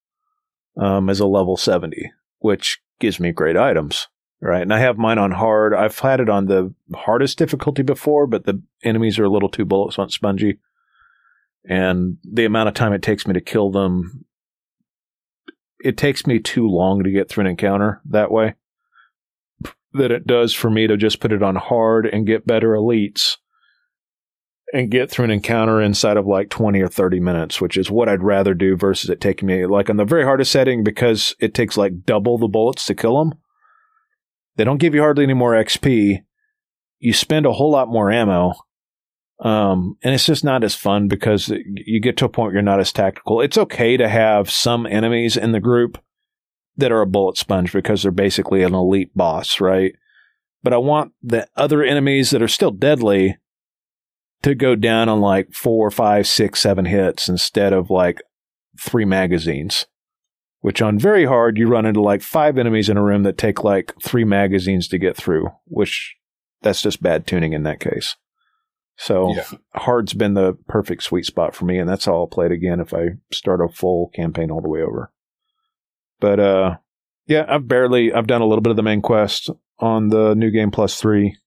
um, 0.77 1.09
as 1.09 1.21
a 1.21 1.27
level 1.27 1.57
70, 1.57 2.13
which 2.41 2.81
gives 2.99 3.19
me 3.19 3.33
great 3.33 3.57
items. 3.57 4.09
Right. 4.43 4.63
And 4.63 4.73
I 4.73 4.79
have 4.79 4.97
mine 4.97 5.19
on 5.19 5.33
hard. 5.33 5.75
I've 5.75 5.99
had 5.99 6.19
it 6.19 6.31
on 6.31 6.47
the 6.47 6.73
hardest 6.95 7.37
difficulty 7.37 7.83
before, 7.83 8.27
but 8.27 8.47
the 8.47 8.63
enemies 8.83 9.19
are 9.19 9.25
a 9.25 9.31
little 9.31 9.51
too 9.51 9.67
bullet 9.67 9.93
spongy. 10.11 10.59
And 11.69 12.17
the 12.25 12.47
amount 12.47 12.69
of 12.69 12.75
time 12.75 12.95
it 12.95 13.03
takes 13.03 13.27
me 13.27 13.35
to 13.35 13.41
kill 13.43 13.71
them, 13.71 14.25
it 15.79 15.99
takes 15.99 16.27
me 16.27 16.39
too 16.39 16.67
long 16.67 17.05
to 17.05 17.11
get 17.11 17.29
through 17.29 17.43
an 17.43 17.51
encounter 17.51 18.01
that 18.07 18.31
way. 18.31 18.55
That 19.93 20.11
it 20.11 20.27
does 20.27 20.55
for 20.55 20.71
me 20.71 20.87
to 20.87 20.97
just 20.97 21.21
put 21.21 21.33
it 21.33 21.43
on 21.43 21.57
hard 21.57 22.07
and 22.07 22.27
get 22.27 22.47
better 22.47 22.71
elites 22.71 23.37
and 24.73 24.91
get 24.91 25.11
through 25.11 25.27
an 25.27 25.31
encounter 25.33 25.83
inside 25.83 26.17
of 26.17 26.27
like 26.27 26.49
20 26.49 26.81
or 26.81 26.89
30 26.89 27.21
minutes, 27.21 27.61
which 27.61 27.77
is 27.77 27.91
what 27.91 28.09
I'd 28.09 28.23
rather 28.23 28.55
do 28.55 28.77
versus 28.77 29.11
it 29.11 29.21
taking 29.21 29.49
me 29.49 29.67
like 29.67 29.91
on 29.91 29.97
the 29.97 30.05
very 30.05 30.25
hardest 30.25 30.53
setting 30.53 30.85
because 30.85 31.35
it 31.41 31.55
takes 31.55 31.77
like 31.77 32.05
double 32.05 32.39
the 32.39 32.49
bullets 32.49 32.87
to 32.87 32.95
kill 32.95 33.19
them. 33.19 33.39
They 34.61 34.65
don't 34.65 34.77
give 34.77 34.95
you 34.95 35.01
hardly 35.01 35.25
any 35.25 35.33
more 35.33 35.53
XP. 35.53 36.23
You 36.99 37.13
spend 37.15 37.47
a 37.47 37.53
whole 37.53 37.71
lot 37.71 37.89
more 37.89 38.11
ammo. 38.11 38.53
Um, 39.43 39.97
and 40.03 40.13
it's 40.13 40.27
just 40.27 40.45
not 40.45 40.65
as 40.65 40.75
fun 40.75 41.09
because 41.09 41.49
you 41.49 41.99
get 41.99 42.19
to 42.19 42.27
a 42.27 42.29
point 42.29 42.49
where 42.49 42.57
you're 42.57 42.63
not 42.63 42.79
as 42.79 42.93
tactical. 42.93 43.41
It's 43.41 43.57
okay 43.57 43.97
to 43.97 44.07
have 44.07 44.51
some 44.51 44.85
enemies 44.85 45.39
in 45.39 45.53
the 45.53 45.61
group 45.61 45.97
that 46.77 46.93
are 46.93 47.01
a 47.01 47.07
bullet 47.07 47.39
sponge 47.39 47.73
because 47.73 48.03
they're 48.03 48.13
basically 48.13 48.63
an 48.63 48.75
elite 48.75 49.17
boss, 49.17 49.63
right? 49.63 49.95
But 50.63 50.75
I 50.75 50.77
want 50.77 51.15
the 51.23 51.49
other 51.57 51.83
enemies 51.83 52.29
that 52.29 52.43
are 52.43 52.47
still 52.47 52.71
deadly 52.71 53.39
to 54.43 54.55
go 54.55 54.77
down 54.77 55.09
on 55.09 55.23
like 55.23 55.55
four, 55.55 55.91
five, 55.91 56.27
six, 56.27 56.61
seven 56.61 56.85
hits 56.85 57.31
instead 57.31 57.73
of 57.73 57.89
like 57.89 58.21
three 58.79 59.07
magazines. 59.07 59.87
Which 60.63 60.83
on 60.83 60.99
very 60.99 61.25
hard, 61.25 61.57
you 61.57 61.69
run 61.69 61.87
into 61.87 62.03
like 62.03 62.21
five 62.21 62.59
enemies 62.59 62.91
in 62.91 62.99
a 62.99 63.03
room 63.03 63.23
that 63.23 63.39
take 63.39 63.65
like 63.65 63.95
three 64.03 64.25
magazines 64.25 64.89
to 64.89 64.99
get 64.99 65.17
through, 65.17 65.49
which 65.65 66.17
that's 66.61 66.83
just 66.83 67.03
bad 67.03 67.27
tuning 67.27 67.55
in 67.55 67.63
that 67.63 67.81
case. 67.81 68.17
So 68.97 69.35
Yeah. 69.35 69.45
hard's 69.75 70.13
been 70.13 70.35
the 70.35 70.59
perfect 70.69 71.03
sweet 71.03 71.25
spot 71.25 71.55
for 71.55 71.65
me, 71.65 71.79
and 71.79 71.89
that's 71.89 72.07
all 72.07 72.21
I'll 72.21 72.27
play 72.27 72.45
it 72.47 72.53
again 72.53 72.81
if 72.81 72.93
I 72.93 73.13
start 73.33 73.63
a 73.63 73.69
full 73.73 74.11
campaign 74.15 74.51
all 74.51 74.61
the 74.61 74.69
way 74.69 74.83
over. 74.83 75.11
But 76.21 76.39
uh, 76.39 76.77
yeah, 77.27 77.47
I've 77.49 77.67
barely 77.67 78.13
I've 78.13 78.27
done 78.27 78.43
a 78.43 78.47
little 78.47 78.61
bit 78.61 78.71
of 78.71 78.77
the 78.77 78.83
main 78.83 79.01
quest 79.01 79.49
on 79.79 80.09
the 80.11 80.35
new 80.35 80.51
game 80.51 80.71
plus 80.71 81.01
three. 81.01 81.39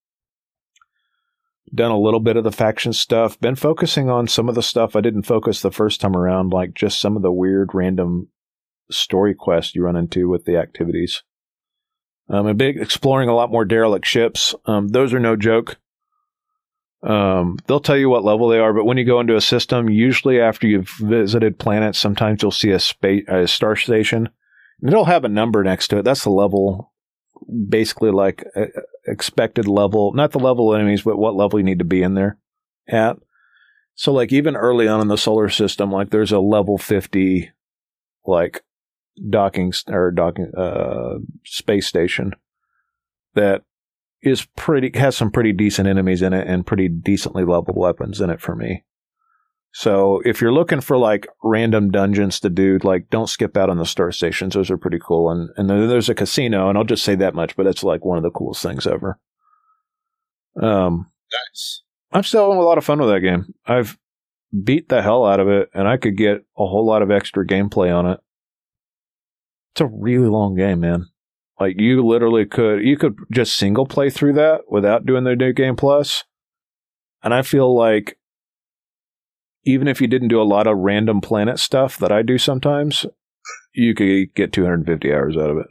Done 1.75 1.91
a 1.91 2.00
little 2.00 2.20
bit 2.20 2.38
of 2.38 2.43
the 2.43 2.51
faction 2.51 2.93
stuff. 2.93 3.39
Been 3.39 3.55
focusing 3.55 4.10
on 4.10 4.27
some 4.27 4.50
of 4.50 4.55
the 4.55 4.63
stuff 4.63 4.96
I 4.96 5.01
didn't 5.01 5.24
focus 5.24 5.62
the 5.62 5.72
first 5.72 6.01
time 6.01 6.15
around, 6.15 6.51
like 6.51 6.74
just 6.74 7.00
some 7.00 7.15
of 7.15 7.22
the 7.22 7.32
weird 7.32 7.70
random 7.75 8.29
story 8.92 9.34
quests 9.34 9.75
you 9.75 9.84
run 9.84 9.96
into 9.96 10.30
with 10.30 10.46
the 10.46 10.58
activities. 10.58 11.24
Um, 12.30 12.48
a 12.48 12.54
big 12.54 12.78
exploring 12.78 13.30
a 13.30 13.36
lot 13.36 13.52
more 13.52 13.66
derelict 13.66 14.06
ships. 14.06 14.56
Um, 14.66 14.88
those 14.90 15.13
are 15.13 15.20
no 15.20 15.36
joke. 15.36 15.78
Um, 17.04 17.58
they'll 17.68 17.82
tell 17.82 17.98
you 17.98 18.10
what 18.10 18.24
level 18.24 18.48
they 18.48 18.60
are, 18.60 18.72
but 18.72 18.86
when 18.86 18.98
you 18.98 19.04
go 19.04 19.20
into 19.20 19.36
a 19.36 19.42
system, 19.42 19.90
usually 19.90 20.40
after 20.40 20.68
you've 20.68 20.90
visited 21.02 21.60
planets, 21.60 22.00
sometimes 22.00 22.42
you'll 22.42 22.52
see 22.52 22.72
a 22.72 22.80
space, 22.80 23.25
a 23.28 23.46
star 23.46 23.75
station, 23.75 24.30
and 24.82 24.90
it'll 24.90 25.06
have 25.06 25.25
a 25.25 25.30
number 25.30 25.63
next 25.63 25.90
to 25.90 25.98
it. 25.98 26.04
That's 26.04 26.24
the 26.24 26.30
level, 26.30 26.94
basically 27.68 28.12
like 28.12 28.46
uh, 28.56 28.68
expected 29.06 29.68
level, 29.68 30.13
not 30.13 30.32
the 30.32 30.40
level 30.40 30.72
of 30.74 30.80
enemies, 30.80 31.02
but 31.02 31.18
what 31.18 31.36
level 31.36 31.60
you 31.60 31.66
need 31.66 31.80
to 31.80 31.86
be 31.86 32.02
in 32.02 32.13
there 32.13 32.38
at. 32.88 33.18
So, 33.96 34.13
like 34.13 34.32
even 34.32 34.56
early 34.56 34.88
on 34.88 35.02
in 35.02 35.10
the 35.10 35.18
solar 35.18 35.50
system, 35.50 35.92
like 35.92 36.10
there's 36.10 36.32
a 36.32 36.40
level 36.40 36.78
fifty, 36.78 37.52
like 38.25 38.63
docking 39.29 39.74
or 39.89 40.12
docking 40.12 40.51
uh, 40.58 41.15
space 41.46 41.88
station 41.88 42.34
that 43.36 43.63
is 44.22 44.46
pretty 44.55 44.98
has 44.98 45.17
some 45.17 45.32
pretty 45.32 45.51
decent 45.51 45.88
enemies 45.88 46.22
in 46.22 46.34
it 46.34 46.48
and 46.48 46.65
pretty 46.65 46.88
decently 46.88 47.43
leveled 47.43 47.77
weapons 47.77 48.22
in 48.22 48.29
it 48.29 48.41
for 48.41 48.55
me. 48.55 48.84
So 49.75 50.22
if 50.24 50.39
you're 50.39 50.53
looking 50.53 50.82
for 50.82 50.98
like 50.98 51.27
random 51.43 51.89
dungeons 51.89 52.39
to 52.41 52.50
do, 52.50 52.77
like 52.84 53.10
don't 53.10 53.29
skip 53.29 53.58
out 53.58 53.70
on 53.70 53.77
the 53.77 53.86
star 53.86 54.12
stations. 54.12 54.53
Those 54.53 54.70
are 54.70 54.77
pretty 54.77 55.00
cool. 55.01 55.32
And 55.32 55.50
and 55.58 55.70
then 55.70 55.88
there's 55.89 56.10
a 56.10 56.15
casino, 56.15 56.70
and 56.70 56.77
I'll 56.77 56.84
just 56.84 57.03
say 57.03 57.15
that 57.15 57.34
much, 57.34 57.55
but 57.55 57.65
it's 57.65 57.84
like 57.84 58.05
one 58.05 58.17
of 58.17 58.24
the 58.24 58.29
coolest 58.29 58.62
things 58.62 58.86
ever. 58.86 59.20
Um, 60.62 61.12
Nice. 61.51 61.82
I'm 62.12 62.24
still 62.24 62.43
having 62.43 62.62
a 62.62 62.65
lot 62.65 62.77
of 62.77 62.86
fun 62.86 63.00
with 63.00 63.10
that 63.10 63.22
game. 63.22 63.53
I've 63.65 63.98
beat 64.63 64.89
the 64.89 65.01
hell 65.01 65.25
out 65.25 65.39
of 65.39 65.48
it, 65.48 65.70
and 65.74 65.88
I 65.88 65.98
could 65.98 66.15
get 66.15 66.46
a 66.58 66.65
whole 66.65 66.86
lot 66.86 67.01
of 67.01 67.12
extra 67.12 67.46
gameplay 67.46 67.93
on 67.93 68.05
it. 68.05 68.20
It's 69.74 69.82
a 69.82 69.86
really 69.88 70.27
long 70.27 70.56
game, 70.56 70.82
man. 70.82 71.08
Like 71.60 71.80
you 71.80 72.06
literally 72.06 72.46
could 72.46 72.84
you 72.84 72.98
could 72.98 73.15
just 73.32 73.56
single 73.56 73.86
play 73.86 74.10
through 74.10 74.34
that 74.34 74.62
without 74.70 75.06
doing 75.06 75.24
the 75.24 75.36
new 75.36 75.53
game 75.53 75.75
plus. 75.75 76.24
And 77.24 77.34
I 77.34 77.42
feel 77.42 77.75
like 77.75 78.18
even 79.63 79.88
if 79.88 80.01
you 80.01 80.08
didn't 80.08 80.27
do 80.27 80.42
a 80.42 80.44
lot 80.44 80.68
of 80.68 80.77
random 80.77 81.22
planet 81.22 81.58
stuff 81.58 81.98
that 81.98 82.12
I 82.12 82.22
do 82.22 82.38
sometimes, 82.38 83.06
you 83.74 83.96
could 83.96 84.34
get 84.36 84.51
250 84.51 85.13
hours 85.13 85.38
out 85.38 85.50
of 85.50 85.58
it. 85.58 85.68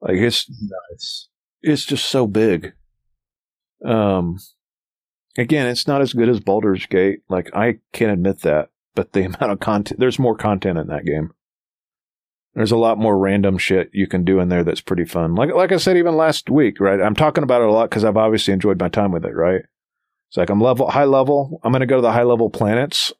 Like 0.00 0.16
it's 0.16 0.48
Nice. 0.90 1.28
it's 1.62 1.84
just 1.84 2.06
so 2.06 2.26
big. 2.26 2.72
Um, 3.84 4.38
again, 5.36 5.66
it's 5.66 5.86
not 5.86 6.00
as 6.00 6.12
good 6.14 6.28
as 6.28 6.40
Baldur's 6.40 6.86
Gate. 6.86 7.20
Like 7.28 7.54
I 7.54 7.78
can't 7.92 8.12
admit 8.12 8.40
that, 8.40 8.70
but 8.94 9.12
the 9.12 9.24
amount 9.26 9.52
of 9.52 9.60
content, 9.60 10.00
there's 10.00 10.18
more 10.18 10.36
content 10.36 10.78
in 10.78 10.86
that 10.88 11.04
game. 11.04 11.30
There's 12.54 12.72
a 12.72 12.76
lot 12.76 12.98
more 12.98 13.18
random 13.18 13.58
shit 13.58 13.90
you 13.92 14.06
can 14.06 14.24
do 14.24 14.38
in 14.38 14.48
there 14.48 14.62
that's 14.62 14.80
pretty 14.80 15.04
fun. 15.04 15.34
Like 15.34 15.52
like 15.54 15.72
I 15.72 15.76
said, 15.76 15.96
even 15.96 16.16
last 16.16 16.48
week, 16.48 16.78
right? 16.80 17.00
I'm 17.00 17.16
talking 17.16 17.42
about 17.42 17.62
it 17.62 17.68
a 17.68 17.72
lot 17.72 17.90
because 17.90 18.04
I've 18.04 18.16
obviously 18.16 18.54
enjoyed 18.54 18.78
my 18.78 18.88
time 18.88 19.10
with 19.10 19.24
it, 19.24 19.34
right? 19.34 19.62
It's 20.28 20.36
like 20.36 20.50
I'm 20.50 20.60
level 20.60 20.90
high 20.90 21.04
level. 21.04 21.60
I'm 21.64 21.72
gonna 21.72 21.86
go 21.86 21.96
to 21.96 22.02
the 22.02 22.12
high 22.12 22.22
level 22.22 22.50
planets, 22.50 23.12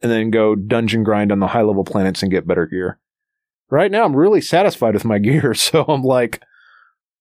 and 0.00 0.12
then 0.12 0.30
go 0.30 0.54
dungeon 0.54 1.02
grind 1.02 1.32
on 1.32 1.40
the 1.40 1.48
high 1.48 1.62
level 1.62 1.84
planets 1.84 2.22
and 2.22 2.30
get 2.30 2.46
better 2.46 2.66
gear. 2.66 2.98
Right 3.70 3.90
now, 3.90 4.04
I'm 4.04 4.16
really 4.16 4.40
satisfied 4.40 4.94
with 4.94 5.04
my 5.04 5.18
gear, 5.18 5.54
so 5.54 5.84
I'm 5.88 6.02
like, 6.02 6.40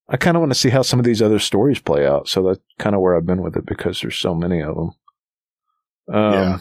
I 0.08 0.18
kind 0.18 0.38
of 0.38 0.42
want 0.42 0.52
to 0.54 0.60
see 0.60 0.70
how 0.70 0.84
some 0.84 1.00
of 1.00 1.06
these 1.06 1.22
other 1.22 1.40
stories 1.40 1.80
play 1.80 2.06
out. 2.06 2.30
So 2.30 2.44
that's 2.44 2.60
kind 2.80 2.96
of 2.96 3.02
where 3.02 3.16
I've 3.16 3.26
been 3.26 3.42
with 3.42 3.58
it 3.58 3.66
because 3.66 4.00
there's 4.02 4.16
so 4.18 4.34
many 4.34 4.62
of 4.62 4.76
them. 4.76 4.92
Um, 6.14 6.34
Yeah. 6.34 6.60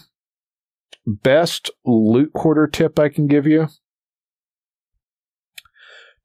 Best 1.07 1.71
loot 1.85 2.33
quarter 2.33 2.67
tip 2.67 2.99
I 2.99 3.09
can 3.09 3.29
give 3.29 3.47
you. 3.47 3.69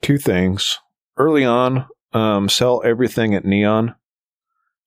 Two 0.01 0.17
things. 0.17 0.79
Early 1.17 1.45
on, 1.45 1.85
um, 2.13 2.49
sell 2.49 2.81
everything 2.83 3.35
at 3.35 3.45
Neon. 3.45 3.95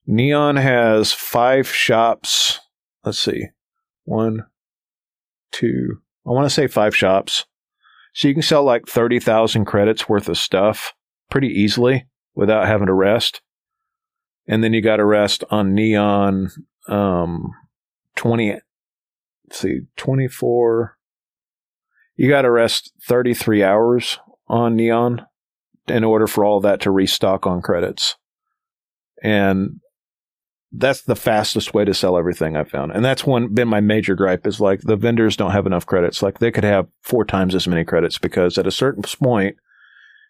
Neon 0.07 0.57
has 0.57 1.13
five 1.13 1.69
shops. 1.69 2.61
Let's 3.05 3.19
see. 3.19 3.49
One, 4.05 4.47
two, 5.53 6.01
I 6.27 6.31
want 6.31 6.47
to 6.47 6.55
say 6.55 6.67
five 6.67 6.97
shops. 6.97 7.47
So 8.13 8.29
you 8.29 8.35
can 8.35 8.43
sell 8.43 8.65
like 8.65 8.87
30,000 8.87 9.65
credits 9.65 10.09
worth 10.09 10.29
of 10.29 10.39
stuff 10.39 10.95
pretty 11.31 11.49
easily 11.49 12.07
without 12.35 12.67
having 12.67 12.87
to 12.87 12.93
rest. 12.93 13.41
And 14.47 14.63
then 14.63 14.73
you 14.73 14.83
got 14.83 14.97
to 14.97 15.05
rest 15.05 15.43
on 15.51 15.75
Neon 15.75 16.51
um 16.89 17.53
20 18.17 18.53
let's 18.53 19.59
see 19.59 19.81
24 19.97 20.99
you 22.17 22.29
got 22.29 22.43
to 22.43 22.51
rest 22.51 22.93
33 23.07 23.63
hours 23.63 24.19
on 24.47 24.77
Neon 24.77 25.27
in 25.89 26.05
order 26.05 26.27
for 26.27 26.45
all 26.45 26.61
that 26.61 26.81
to 26.81 26.91
restock 26.91 27.47
on 27.47 27.63
credits. 27.63 28.17
And 29.23 29.81
that's 30.77 31.03
the 31.03 31.17
fastest 31.17 31.73
way 31.73 31.85
to 31.85 31.95
sell 31.95 32.19
everything 32.19 32.57
I 32.57 32.65
found. 32.65 32.93
And 32.93 33.05
that's 33.05 33.25
one 33.25 33.55
been 33.55 33.69
my 33.69 33.81
major 33.81 34.15
gripe 34.15 34.47
is 34.47 34.61
like 34.61 34.81
the 34.81 34.97
vendors 34.97 35.37
don't 35.37 35.53
have 35.53 35.67
enough 35.67 35.87
credits. 35.87 36.23
Like 36.23 36.39
they 36.39 36.51
could 36.51 36.65
have 36.65 36.89
four 37.03 37.25
times 37.25 37.55
as 37.55 37.69
many 37.69 37.85
credits 37.85 38.19
because 38.19 38.59
at 38.59 38.67
a 38.67 38.73
certain 38.73 39.03
point, 39.03 39.57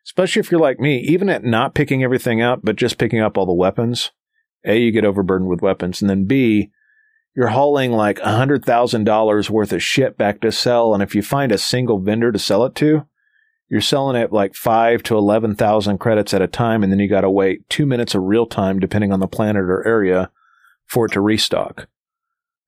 especially 0.06 0.40
if 0.40 0.50
you're 0.50 0.60
like 0.60 0.78
me, 0.78 0.98
even 0.98 1.30
at 1.30 1.44
not 1.44 1.74
picking 1.74 2.02
everything 2.04 2.42
up, 2.42 2.60
but 2.62 2.76
just 2.76 2.98
picking 2.98 3.20
up 3.20 3.38
all 3.38 3.46
the 3.46 3.54
weapons, 3.54 4.10
A, 4.64 4.78
you 4.78 4.92
get 4.92 5.06
overburdened 5.06 5.48
with 5.48 5.62
weapons. 5.62 6.02
And 6.02 6.10
then 6.10 6.26
B, 6.26 6.70
you're 7.34 7.48
hauling 7.48 7.92
like 7.92 8.18
a 8.20 8.36
hundred 8.36 8.64
thousand 8.64 9.04
dollars 9.04 9.50
worth 9.50 9.72
of 9.72 9.82
shit 9.82 10.18
back 10.18 10.40
to 10.42 10.52
sell. 10.52 10.92
And 10.92 11.02
if 11.02 11.14
you 11.14 11.22
find 11.22 11.52
a 11.52 11.58
single 11.58 12.00
vendor 12.00 12.30
to 12.30 12.38
sell 12.38 12.64
it 12.64 12.74
to, 12.76 13.06
you're 13.68 13.80
selling 13.80 14.16
it 14.16 14.32
like 14.32 14.54
five 14.54 15.02
to 15.04 15.16
11,000 15.16 15.98
credits 15.98 16.34
at 16.34 16.42
a 16.42 16.46
time. 16.46 16.82
And 16.82 16.92
then 16.92 16.98
you 16.98 17.08
got 17.08 17.22
to 17.22 17.30
wait 17.30 17.68
two 17.68 17.86
minutes 17.86 18.14
of 18.14 18.22
real 18.22 18.46
time, 18.46 18.78
depending 18.78 19.12
on 19.12 19.20
the 19.20 19.26
planet 19.26 19.64
or 19.64 19.86
area 19.86 20.30
for 20.86 21.06
it 21.06 21.12
to 21.12 21.20
restock. 21.20 21.88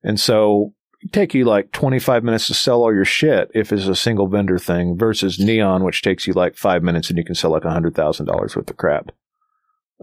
And 0.03 0.19
so 0.19 0.73
it 1.01 1.13
take 1.13 1.33
you 1.33 1.45
like 1.45 1.71
25 1.71 2.23
minutes 2.23 2.47
to 2.47 2.53
sell 2.53 2.81
all 2.81 2.93
your 2.93 3.05
shit 3.05 3.51
if 3.53 3.71
it's 3.71 3.87
a 3.87 3.95
single 3.95 4.27
vendor 4.27 4.57
thing 4.57 4.97
versus 4.97 5.39
Neon, 5.39 5.83
which 5.83 6.01
takes 6.01 6.25
you 6.25 6.33
like 6.33 6.55
five 6.55 6.81
minutes 6.81 7.09
and 7.09 7.17
you 7.17 7.23
can 7.23 7.35
sell 7.35 7.51
like 7.51 7.63
$100,000 7.63 8.27
worth 8.27 8.57
of 8.57 8.77
crap. 8.77 9.11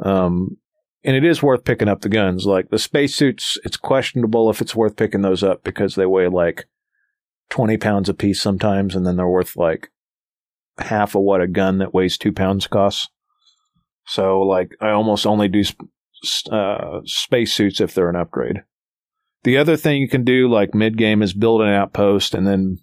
Um, 0.02 0.56
and 1.04 1.16
it 1.16 1.24
is 1.24 1.42
worth 1.42 1.64
picking 1.64 1.88
up 1.88 2.00
the 2.00 2.08
guns. 2.08 2.46
Like 2.46 2.70
the 2.70 2.78
spacesuits, 2.78 3.58
it's 3.64 3.76
questionable 3.76 4.48
if 4.48 4.60
it's 4.60 4.74
worth 4.74 4.96
picking 4.96 5.22
those 5.22 5.42
up 5.42 5.62
because 5.64 5.96
they 5.96 6.06
weigh 6.06 6.28
like 6.28 6.66
20 7.50 7.76
pounds 7.76 8.08
a 8.08 8.14
piece 8.14 8.40
sometimes, 8.40 8.96
and 8.96 9.06
then 9.06 9.16
they're 9.16 9.28
worth 9.28 9.54
like 9.56 9.90
half 10.78 11.14
of 11.14 11.22
what 11.22 11.40
a 11.40 11.46
gun 11.46 11.78
that 11.78 11.94
weighs 11.94 12.18
two 12.18 12.32
pounds 12.32 12.66
costs. 12.66 13.08
So, 14.06 14.40
like, 14.40 14.72
I 14.80 14.90
almost 14.90 15.26
only 15.26 15.48
do 15.48 15.62
uh, 16.50 17.00
spacesuits 17.04 17.80
if 17.80 17.94
they're 17.94 18.10
an 18.10 18.16
upgrade. 18.16 18.62
The 19.44 19.56
other 19.58 19.76
thing 19.76 20.00
you 20.00 20.08
can 20.08 20.24
do, 20.24 20.48
like 20.48 20.74
mid 20.74 20.96
game, 20.96 21.22
is 21.22 21.32
build 21.34 21.60
an 21.60 21.68
outpost 21.68 22.34
and 22.34 22.46
then 22.46 22.78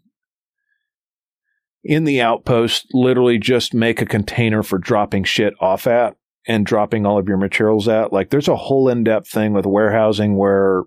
in 1.84 2.04
the 2.04 2.22
outpost, 2.22 2.88
literally 2.94 3.38
just 3.38 3.74
make 3.74 4.02
a 4.02 4.06
container 4.06 4.64
for 4.64 4.78
dropping 4.78 5.24
shit 5.24 5.54
off 5.60 5.88
at 5.88 6.16
and 6.48 6.66
dropping 6.66 7.06
all 7.06 7.18
of 7.18 7.28
your 7.28 7.38
materials 7.38 7.88
at. 7.88 8.14
Like 8.14 8.30
there's 8.30 8.48
a 8.48 8.56
whole 8.56 8.90
in-depth 8.90 9.28
thing 9.28 9.54
with 9.54 9.66
warehousing 9.66 10.38
where 10.38 10.84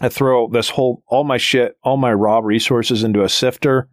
I 0.00 0.08
throw 0.08 0.48
this 0.48 0.70
whole 0.70 1.02
all 1.08 1.24
my 1.24 1.38
shit, 1.38 1.76
all 1.82 1.96
my 1.96 2.12
raw 2.12 2.38
resources 2.38 3.04
into 3.04 3.22
a 3.22 3.28
sifter. 3.28 3.88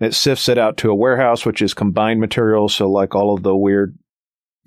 It 0.00 0.14
sifts 0.14 0.48
it 0.48 0.58
out 0.58 0.76
to 0.78 0.90
a 0.90 0.94
warehouse, 0.94 1.46
which 1.46 1.62
is 1.62 1.74
combined 1.74 2.20
materials. 2.20 2.74
So 2.74 2.90
like 2.90 3.14
all 3.14 3.34
of 3.34 3.42
the 3.42 3.56
weird 3.56 3.96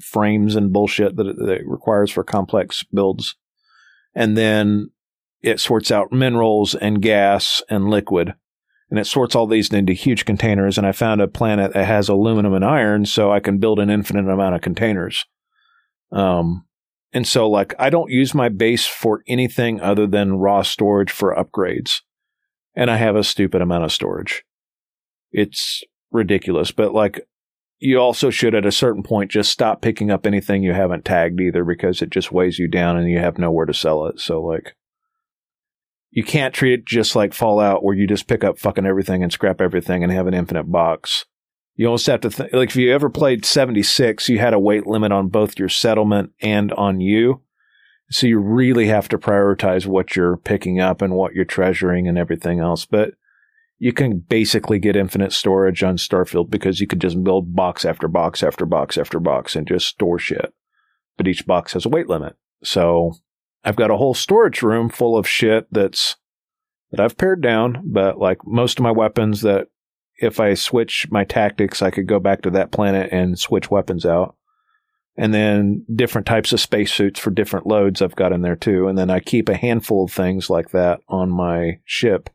frames 0.01 0.55
and 0.55 0.71
bullshit 0.71 1.15
that 1.17 1.27
it, 1.27 1.35
that 1.37 1.51
it 1.59 1.67
requires 1.67 2.11
for 2.11 2.23
complex 2.23 2.83
builds. 2.83 3.35
And 4.15 4.37
then 4.37 4.91
it 5.41 5.59
sorts 5.59 5.91
out 5.91 6.11
minerals 6.11 6.75
and 6.75 7.01
gas 7.01 7.61
and 7.69 7.89
liquid 7.89 8.33
and 8.89 8.99
it 8.99 9.05
sorts 9.05 9.35
all 9.35 9.47
these 9.47 9.71
into 9.73 9.93
huge 9.93 10.25
containers. 10.25 10.77
And 10.77 10.87
I 10.87 10.91
found 10.91 11.21
a 11.21 11.27
planet 11.27 11.73
that 11.73 11.85
has 11.85 12.09
aluminum 12.09 12.53
and 12.53 12.63
iron, 12.63 13.05
so 13.05 13.31
I 13.31 13.39
can 13.39 13.57
build 13.57 13.79
an 13.79 13.89
infinite 13.89 14.31
amount 14.31 14.55
of 14.55 14.61
containers. 14.61 15.25
Um, 16.11 16.65
and 17.11 17.27
so 17.27 17.49
like 17.49 17.73
I 17.79 17.89
don't 17.89 18.11
use 18.11 18.33
my 18.33 18.49
base 18.49 18.85
for 18.85 19.23
anything 19.27 19.81
other 19.81 20.07
than 20.07 20.37
raw 20.37 20.61
storage 20.61 21.11
for 21.11 21.35
upgrades, 21.35 22.01
and 22.75 22.89
I 22.89 22.97
have 22.97 23.15
a 23.15 23.23
stupid 23.23 23.61
amount 23.61 23.83
of 23.83 23.91
storage. 23.91 24.43
It's 25.31 25.83
ridiculous, 26.11 26.71
but 26.71 26.93
like 26.93 27.27
you 27.79 27.99
also 27.99 28.29
should 28.29 28.55
at 28.55 28.65
a 28.65 28.71
certain 28.71 29.03
point 29.03 29.31
just 29.31 29.51
stop 29.51 29.81
picking 29.81 30.09
up 30.09 30.25
anything 30.25 30.63
you 30.63 30.73
haven't 30.73 31.05
tagged 31.05 31.39
either 31.39 31.63
because 31.63 32.01
it 32.01 32.09
just 32.09 32.31
weighs 32.31 32.57
you 32.57 32.67
down 32.67 32.97
and 32.97 33.09
you 33.09 33.19
have 33.19 33.37
nowhere 33.37 33.65
to 33.65 33.73
sell 33.73 34.05
it. 34.07 34.19
So 34.19 34.41
like 34.41 34.75
you 36.09 36.23
can't 36.23 36.53
treat 36.53 36.73
it 36.73 36.85
just 36.85 37.15
like 37.15 37.33
Fallout 37.33 37.83
where 37.83 37.95
you 37.95 38.07
just 38.07 38.27
pick 38.27 38.43
up 38.43 38.57
fucking 38.57 38.85
everything 38.85 39.21
and 39.21 39.31
scrap 39.31 39.61
everything 39.61 40.03
and 40.03 40.11
have 40.11 40.27
an 40.27 40.33
infinite 40.33 40.71
box. 40.71 41.25
You 41.75 41.85
almost 41.85 42.07
have 42.07 42.21
to 42.21 42.31
think 42.31 42.53
like 42.53 42.69
if 42.69 42.75
you 42.75 42.91
ever 42.91 43.09
played 43.09 43.45
76, 43.45 44.27
you 44.29 44.39
had 44.39 44.53
a 44.53 44.59
weight 44.59 44.87
limit 44.87 45.11
on 45.11 45.27
both 45.27 45.59
your 45.59 45.69
settlement 45.69 46.31
and 46.41 46.71
on 46.73 46.99
you. 46.99 47.43
So 48.09 48.25
you 48.25 48.39
really 48.39 48.87
have 48.87 49.09
to 49.09 49.19
prioritize 49.19 49.85
what 49.85 50.15
you're 50.15 50.37
picking 50.37 50.79
up 50.79 51.01
and 51.01 51.13
what 51.13 51.33
you're 51.33 51.45
treasuring 51.45 52.07
and 52.07 52.17
everything 52.17 52.59
else. 52.59 52.85
But 52.85 53.11
you 53.79 53.93
can 53.93 54.19
basically 54.19 54.79
get 54.79 54.95
infinite 54.95 55.31
storage 55.31 55.83
on 55.83 55.97
Starfield 55.97 56.49
because 56.49 56.79
you 56.79 56.87
could 56.87 57.01
just 57.01 57.23
build 57.23 57.55
box 57.55 57.85
after 57.85 58.07
box 58.07 58.41
after 58.41 58.65
box 58.65 58.97
after 58.97 59.19
box 59.19 59.55
and 59.55 59.67
just 59.67 59.87
store 59.87 60.17
shit. 60.17 60.53
But 61.15 61.27
each 61.27 61.45
box 61.45 61.73
has 61.73 61.85
a 61.85 61.89
weight 61.89 62.09
limit. 62.09 62.35
So 62.63 63.13
I've 63.63 63.75
got 63.75 63.91
a 63.91 63.97
whole 63.97 64.13
storage 64.13 64.61
room 64.61 64.89
full 64.89 65.17
of 65.17 65.27
shit 65.27 65.67
that's 65.71 66.15
that 66.91 66.99
I've 66.99 67.17
pared 67.17 67.41
down, 67.41 67.83
but 67.85 68.17
like 68.17 68.39
most 68.45 68.79
of 68.79 68.83
my 68.83 68.91
weapons 68.91 69.41
that 69.41 69.67
if 70.19 70.39
I 70.39 70.53
switch 70.55 71.07
my 71.11 71.23
tactics, 71.23 71.81
I 71.81 71.91
could 71.91 72.07
go 72.07 72.19
back 72.19 72.41
to 72.43 72.49
that 72.51 72.71
planet 72.71 73.09
and 73.11 73.37
switch 73.37 73.69
weapons 73.69 74.05
out. 74.05 74.35
And 75.17 75.33
then 75.33 75.85
different 75.93 76.27
types 76.27 76.53
of 76.53 76.59
spacesuits 76.59 77.19
for 77.19 77.31
different 77.31 77.67
loads 77.67 78.01
I've 78.01 78.15
got 78.15 78.31
in 78.31 78.41
there 78.41 78.55
too. 78.55 78.87
And 78.87 78.97
then 78.97 79.09
I 79.09 79.19
keep 79.19 79.49
a 79.49 79.57
handful 79.57 80.05
of 80.05 80.11
things 80.11 80.49
like 80.49 80.69
that 80.71 81.01
on 81.09 81.29
my 81.29 81.79
ship 81.85 82.29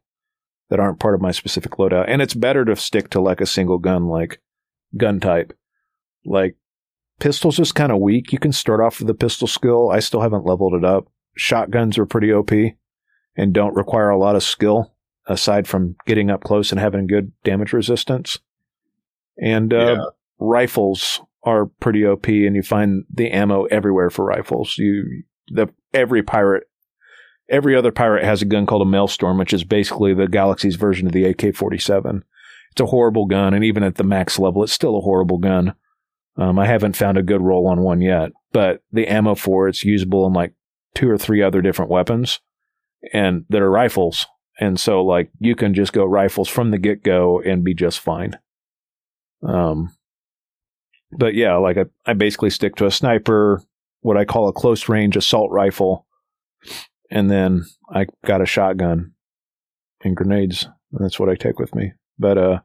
that 0.73 0.81
aren't 0.81 0.99
part 0.99 1.15
of 1.15 1.21
my 1.21 1.33
specific 1.33 1.73
loadout. 1.73 2.07
And 2.09 2.23
it's 2.23 2.33
better 2.33 2.65
to 2.65 2.75
stick 2.77 3.11
to 3.11 3.21
like 3.21 3.43
a 3.43 3.47
single 3.47 3.77
gun, 3.77 4.07
like 4.09 4.41
gun 4.97 5.21
type. 5.21 5.53
Like 6.25 6.57
pistols 7.21 7.59
is 7.59 7.73
kind 7.73 7.93
of 7.93 8.01
weak. 8.01 8.33
You 8.33 8.39
can 8.39 8.53
start 8.53 8.81
off 8.81 8.99
with 8.99 9.07
the 9.07 9.13
pistol 9.15 9.47
skill. 9.47 9.91
I 9.91 10.01
still 10.01 10.23
haven't 10.23 10.47
leveled 10.47 10.73
it 10.73 10.83
up. 10.85 11.09
Shotguns 11.37 11.99
are 11.99 12.07
pretty 12.07 12.33
OP 12.33 12.53
and 13.37 13.53
don't 13.53 13.77
require 13.77 14.09
a 14.09 14.19
lot 14.19 14.35
of 14.35 14.43
skill 14.43 14.95
aside 15.27 15.69
from 15.69 15.95
getting 16.07 16.31
up 16.31 16.43
close 16.43 16.73
and 16.73 16.81
having 16.81 17.07
good 17.07 17.33
damage 17.45 17.75
resistance. 17.75 18.39
And 19.39 19.75
uh, 19.75 19.77
Yeah. 19.99 20.05
rifles 20.39 21.21
are 21.43 21.67
pretty 21.67 22.07
OP, 22.07 22.29
and 22.29 22.55
you 22.57 22.63
find 22.63 23.05
the 23.13 23.31
ammo 23.31 23.65
everywhere 23.65 24.09
for 24.11 24.25
rifles. 24.25 24.77
You 24.79 25.25
the 25.49 25.69
every 25.93 26.23
pirate, 26.23 26.65
every 27.49 27.77
other 27.77 27.93
pirate 27.93 28.25
has 28.25 28.43
a 28.43 28.47
gun 28.47 28.67
called 28.67 28.83
a 28.83 28.91
Maelstrom, 28.91 29.39
which 29.39 29.53
is 29.53 29.65
basically 29.65 30.15
the 30.15 30.29
Galaxy's 30.29 30.77
version 30.77 31.07
of 31.07 31.13
the 31.13 31.25
AK 31.25 31.55
forty 31.55 31.79
seven. 31.79 32.25
It's 32.73 32.81
a 32.81 32.87
horrible 32.87 33.27
gun, 33.27 33.55
and 33.55 33.65
even 33.65 33.83
at 33.83 33.97
the 33.97 34.05
max 34.05 34.39
level, 34.39 34.63
it's 34.63 34.73
still 34.73 34.97
a 34.97 35.03
horrible 35.03 35.39
gun. 35.39 35.75
Um, 36.37 36.59
I 36.59 36.67
haven't 36.67 36.97
found 36.97 37.19
a 37.19 37.23
good 37.23 37.43
roll 37.43 37.67
on 37.67 37.83
one 37.83 38.01
yet, 38.01 38.33
but 38.53 38.83
the 38.91 39.07
ammo 39.07 39.35
for 39.35 39.69
it's 39.69 39.85
usable 39.85 40.27
in 40.27 40.33
like 40.33 40.55
two 40.95 41.11
or 41.11 41.19
three 41.19 41.43
other 41.43 41.61
different 41.61 41.91
weapons, 41.91 42.41
and 43.13 43.45
that 43.51 43.63
are 43.63 43.71
rifles. 43.71 44.27
And 44.59 44.79
so, 44.79 45.03
like, 45.05 45.31
you 45.39 45.55
can 45.55 45.75
just 45.75 45.93
go 45.93 46.05
rifles 46.05 46.49
from 46.49 46.71
the 46.71 46.79
get 46.79 47.03
go 47.03 47.41
and 47.41 47.65
be 47.65 47.75
just 47.75 48.01
fine. 48.01 48.39
Um, 49.43 49.95
but 51.11 51.35
yeah, 51.35 51.57
like 51.57 51.77
I, 51.77 51.85
I 52.07 52.15
basically 52.15 52.51
stick 52.51 52.77
to 52.77 52.87
a 52.87 52.91
sniper, 52.91 53.63
what 54.01 54.17
I 54.17 54.25
call 54.25 54.49
a 54.49 54.53
close 54.53 54.89
range 54.89 55.17
assault 55.17 55.51
rifle, 55.51 56.07
and 57.13 57.31
then 57.31 57.65
I 57.91 58.07
got 58.25 58.41
a 58.41 58.47
shotgun 58.47 59.13
and 60.03 60.17
grenades. 60.17 60.67
And 60.93 61.05
that's 61.05 61.21
what 61.21 61.29
I 61.29 61.35
take 61.35 61.59
with 61.59 61.75
me. 61.75 61.93
But 62.19 62.39
uh, 62.39 62.61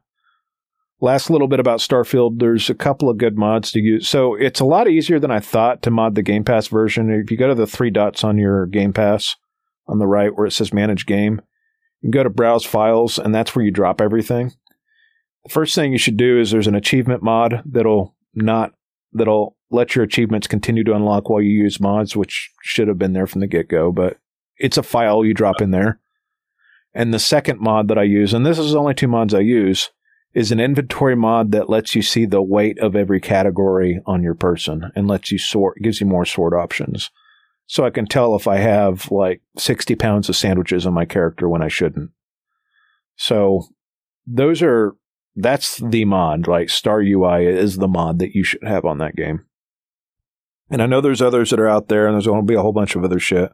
last 1.00 1.30
little 1.30 1.48
bit 1.48 1.60
about 1.60 1.80
Starfield. 1.80 2.38
There's 2.38 2.70
a 2.70 2.74
couple 2.74 3.10
of 3.10 3.18
good 3.18 3.36
mods 3.36 3.70
to 3.72 3.80
use. 3.80 4.08
So 4.08 4.34
it's 4.34 4.60
a 4.60 4.64
lot 4.64 4.88
easier 4.88 5.20
than 5.20 5.30
I 5.30 5.40
thought 5.40 5.82
to 5.82 5.90
mod 5.90 6.14
the 6.14 6.22
Game 6.22 6.44
Pass 6.44 6.68
version. 6.68 7.10
If 7.10 7.30
you 7.30 7.36
go 7.36 7.48
to 7.48 7.54
the 7.54 7.66
three 7.66 7.90
dots 7.90 8.24
on 8.24 8.38
your 8.38 8.66
Game 8.66 8.92
Pass 8.92 9.36
on 9.86 9.98
the 9.98 10.06
right 10.06 10.34
where 10.34 10.46
it 10.46 10.52
says 10.52 10.72
Manage 10.72 11.06
Game, 11.06 11.42
you 12.00 12.10
go 12.10 12.22
to 12.22 12.30
Browse 12.30 12.64
Files, 12.64 13.18
and 13.18 13.34
that's 13.34 13.54
where 13.54 13.64
you 13.64 13.70
drop 13.70 14.00
everything. 14.00 14.52
The 15.44 15.50
first 15.50 15.74
thing 15.74 15.92
you 15.92 15.98
should 15.98 16.16
do 16.16 16.38
is 16.38 16.50
there's 16.50 16.66
an 16.66 16.74
achievement 16.74 17.22
mod 17.22 17.62
that'll 17.66 18.14
not 18.34 18.72
that'll 19.12 19.56
let 19.70 19.94
your 19.94 20.04
achievements 20.04 20.46
continue 20.46 20.84
to 20.84 20.94
unlock 20.94 21.28
while 21.28 21.42
you 21.42 21.50
use 21.50 21.80
mods, 21.80 22.16
which 22.16 22.50
should 22.62 22.88
have 22.88 22.98
been 22.98 23.12
there 23.12 23.26
from 23.26 23.40
the 23.40 23.46
get 23.46 23.68
go, 23.68 23.90
but 23.92 24.18
it's 24.58 24.76
a 24.76 24.82
file 24.82 25.24
you 25.24 25.34
drop 25.34 25.60
in 25.60 25.70
there. 25.70 26.00
And 26.94 27.12
the 27.12 27.18
second 27.18 27.60
mod 27.60 27.88
that 27.88 27.98
I 27.98 28.02
use, 28.02 28.34
and 28.34 28.44
this 28.44 28.58
is 28.58 28.74
only 28.74 28.94
two 28.94 29.08
mods 29.08 29.34
I 29.34 29.40
use, 29.40 29.90
is 30.34 30.52
an 30.52 30.60
inventory 30.60 31.16
mod 31.16 31.52
that 31.52 31.70
lets 31.70 31.94
you 31.94 32.02
see 32.02 32.26
the 32.26 32.42
weight 32.42 32.78
of 32.78 32.94
every 32.94 33.20
category 33.20 34.00
on 34.06 34.22
your 34.22 34.34
person 34.34 34.90
and 34.94 35.08
lets 35.08 35.32
you 35.32 35.38
sort, 35.38 35.78
gives 35.82 36.00
you 36.00 36.06
more 36.06 36.24
sort 36.24 36.54
options. 36.54 37.10
So 37.66 37.84
I 37.84 37.90
can 37.90 38.06
tell 38.06 38.34
if 38.34 38.48
I 38.48 38.56
have 38.56 39.10
like 39.10 39.42
60 39.58 39.94
pounds 39.94 40.28
of 40.28 40.36
sandwiches 40.36 40.86
on 40.86 40.94
my 40.94 41.04
character 41.04 41.48
when 41.48 41.62
I 41.62 41.68
shouldn't. 41.68 42.10
So 43.16 43.64
those 44.26 44.62
are, 44.62 44.94
that's 45.36 45.76
the 45.76 46.04
mod, 46.04 46.46
like 46.46 46.70
Star 46.70 47.00
UI 47.00 47.46
is 47.46 47.76
the 47.76 47.88
mod 47.88 48.18
that 48.20 48.34
you 48.34 48.42
should 48.42 48.64
have 48.64 48.84
on 48.84 48.98
that 48.98 49.16
game. 49.16 49.44
And 50.70 50.82
I 50.82 50.86
know 50.86 51.00
there's 51.00 51.22
others 51.22 51.50
that 51.50 51.60
are 51.60 51.68
out 51.68 51.88
there 51.88 52.06
and 52.06 52.14
there's 52.14 52.26
going 52.26 52.40
to 52.40 52.50
be 52.50 52.54
a 52.54 52.62
whole 52.62 52.72
bunch 52.72 52.96
of 52.96 53.04
other 53.04 53.18
shit, 53.18 53.52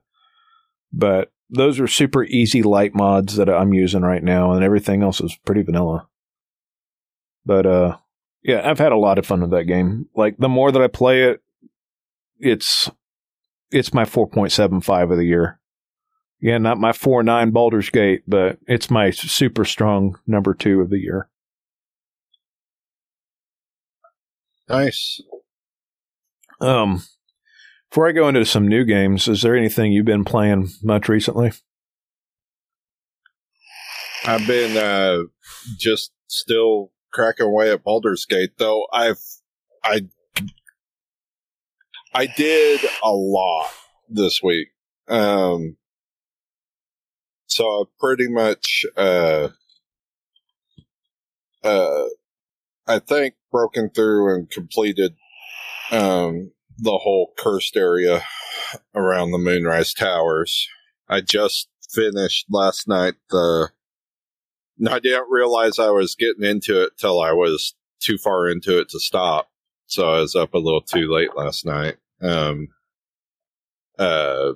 but 0.95 1.33
those 1.51 1.81
are 1.81 1.87
super 1.87 2.25
easy 2.25 2.63
light 2.63 2.95
mods 2.95 3.37
that 3.37 3.49
I'm 3.49 3.75
using 3.75 4.03
right 4.03 4.23
now 4.23 4.53
and 4.53 4.65
everything 4.65 5.03
else 5.03 5.21
is 5.21 5.37
pretty 5.45 5.63
vanilla. 5.63 6.09
But, 7.45 7.67
uh, 7.67 7.97
yeah, 8.43 8.69
I've 8.69 8.79
had 8.79 8.93
a 8.93 8.97
lot 8.99 9.19
of 9.19 9.27
fun 9.27 9.41
with 9.41 9.51
that 9.51 9.65
game. 9.65 10.07
Like 10.15 10.37
the 10.39 10.49
more 10.49 10.71
that 10.71 10.83
I 10.83 10.87
play 10.87 11.25
it, 11.25 11.41
it's 12.39 12.91
it's 13.71 13.95
my 13.95 14.05
4.75 14.05 15.11
of 15.11 15.19
the 15.19 15.25
year. 15.25 15.59
Yeah, 16.41 16.59
not 16.59 16.79
my 16.79 16.93
4.9 16.93 17.53
Baldur's 17.53 17.91
Gate, 17.91 18.23
but 18.29 18.59
it's 18.69 18.91
my 18.91 19.11
super 19.11 19.65
strong 19.65 20.19
number 20.27 20.53
two 20.55 20.81
of 20.81 20.91
the 20.91 20.99
year. 20.99 21.29
Nice. 24.69 25.21
Um, 26.61 27.03
before 27.91 28.09
I 28.09 28.13
go 28.13 28.29
into 28.29 28.45
some 28.45 28.67
new 28.67 28.85
games, 28.85 29.29
is 29.29 29.43
there 29.43 29.57
anything 29.57 29.93
you've 29.93 30.05
been 30.05 30.25
playing 30.25 30.69
much 30.83 31.09
recently? 31.09 31.53
I've 34.27 34.47
been 34.47 34.77
uh, 34.77 35.25
just 35.79 36.13
still 36.29 36.91
cracking 37.13 37.47
away 37.47 37.71
at 37.71 37.85
Baldur's 37.85 38.25
Gate, 38.25 38.53
though. 38.59 38.87
I've 38.93 39.21
I 39.85 40.07
I 42.15 42.27
did 42.27 42.81
a 43.03 43.11
lot 43.11 43.71
this 44.09 44.41
week. 44.43 44.69
Um, 45.09 45.77
so 47.47 47.83
I've 47.83 47.99
pretty 47.99 48.29
much 48.29 48.87
uh, 48.97 49.49
uh, 51.63 52.05
I 52.87 52.99
think 52.99 53.35
broken 53.53 53.91
through 53.91 54.35
and 54.35 54.51
completed 54.51 55.15
um 55.91 56.51
the 56.79 56.99
whole 56.99 57.33
cursed 57.37 57.77
area 57.77 58.23
around 58.95 59.31
the 59.31 59.39
Moonrise 59.39 59.95
Towers. 59.95 60.69
I 61.09 61.21
just 61.21 61.69
finished 61.93 62.47
last 62.51 62.89
night 62.89 63.15
the 63.31 63.71
I 64.89 64.99
didn't 64.99 65.31
realize 65.31 65.79
I 65.79 65.91
was 65.91 66.17
getting 66.17 66.45
into 66.45 66.83
it 66.83 66.99
till 66.99 67.21
I 67.21 67.33
was 67.33 67.75
too 68.01 68.19
far 68.19 68.49
into 68.49 68.81
it 68.81 68.89
to 68.91 68.99
stop. 68.99 69.51
So 69.87 70.09
I 70.09 70.21
was 70.21 70.35
up 70.35 70.55
a 70.55 70.59
little 70.59 70.81
too 70.81 71.13
late 71.13 71.37
last 71.37 71.65
night. 71.65 71.97
Um, 72.21 72.69
uh, 73.99 74.55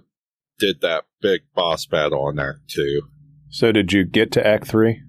did 0.59 0.81
that 0.81 1.05
big 1.21 1.43
boss 1.55 1.87
battle 1.87 2.25
on 2.27 2.41
Act 2.41 2.69
Two. 2.69 3.03
So, 3.51 3.73
did 3.73 3.93
you 3.93 4.05
get 4.05 4.33
to 4.33 4.47
Act 4.47 4.67
Three? 4.67 5.03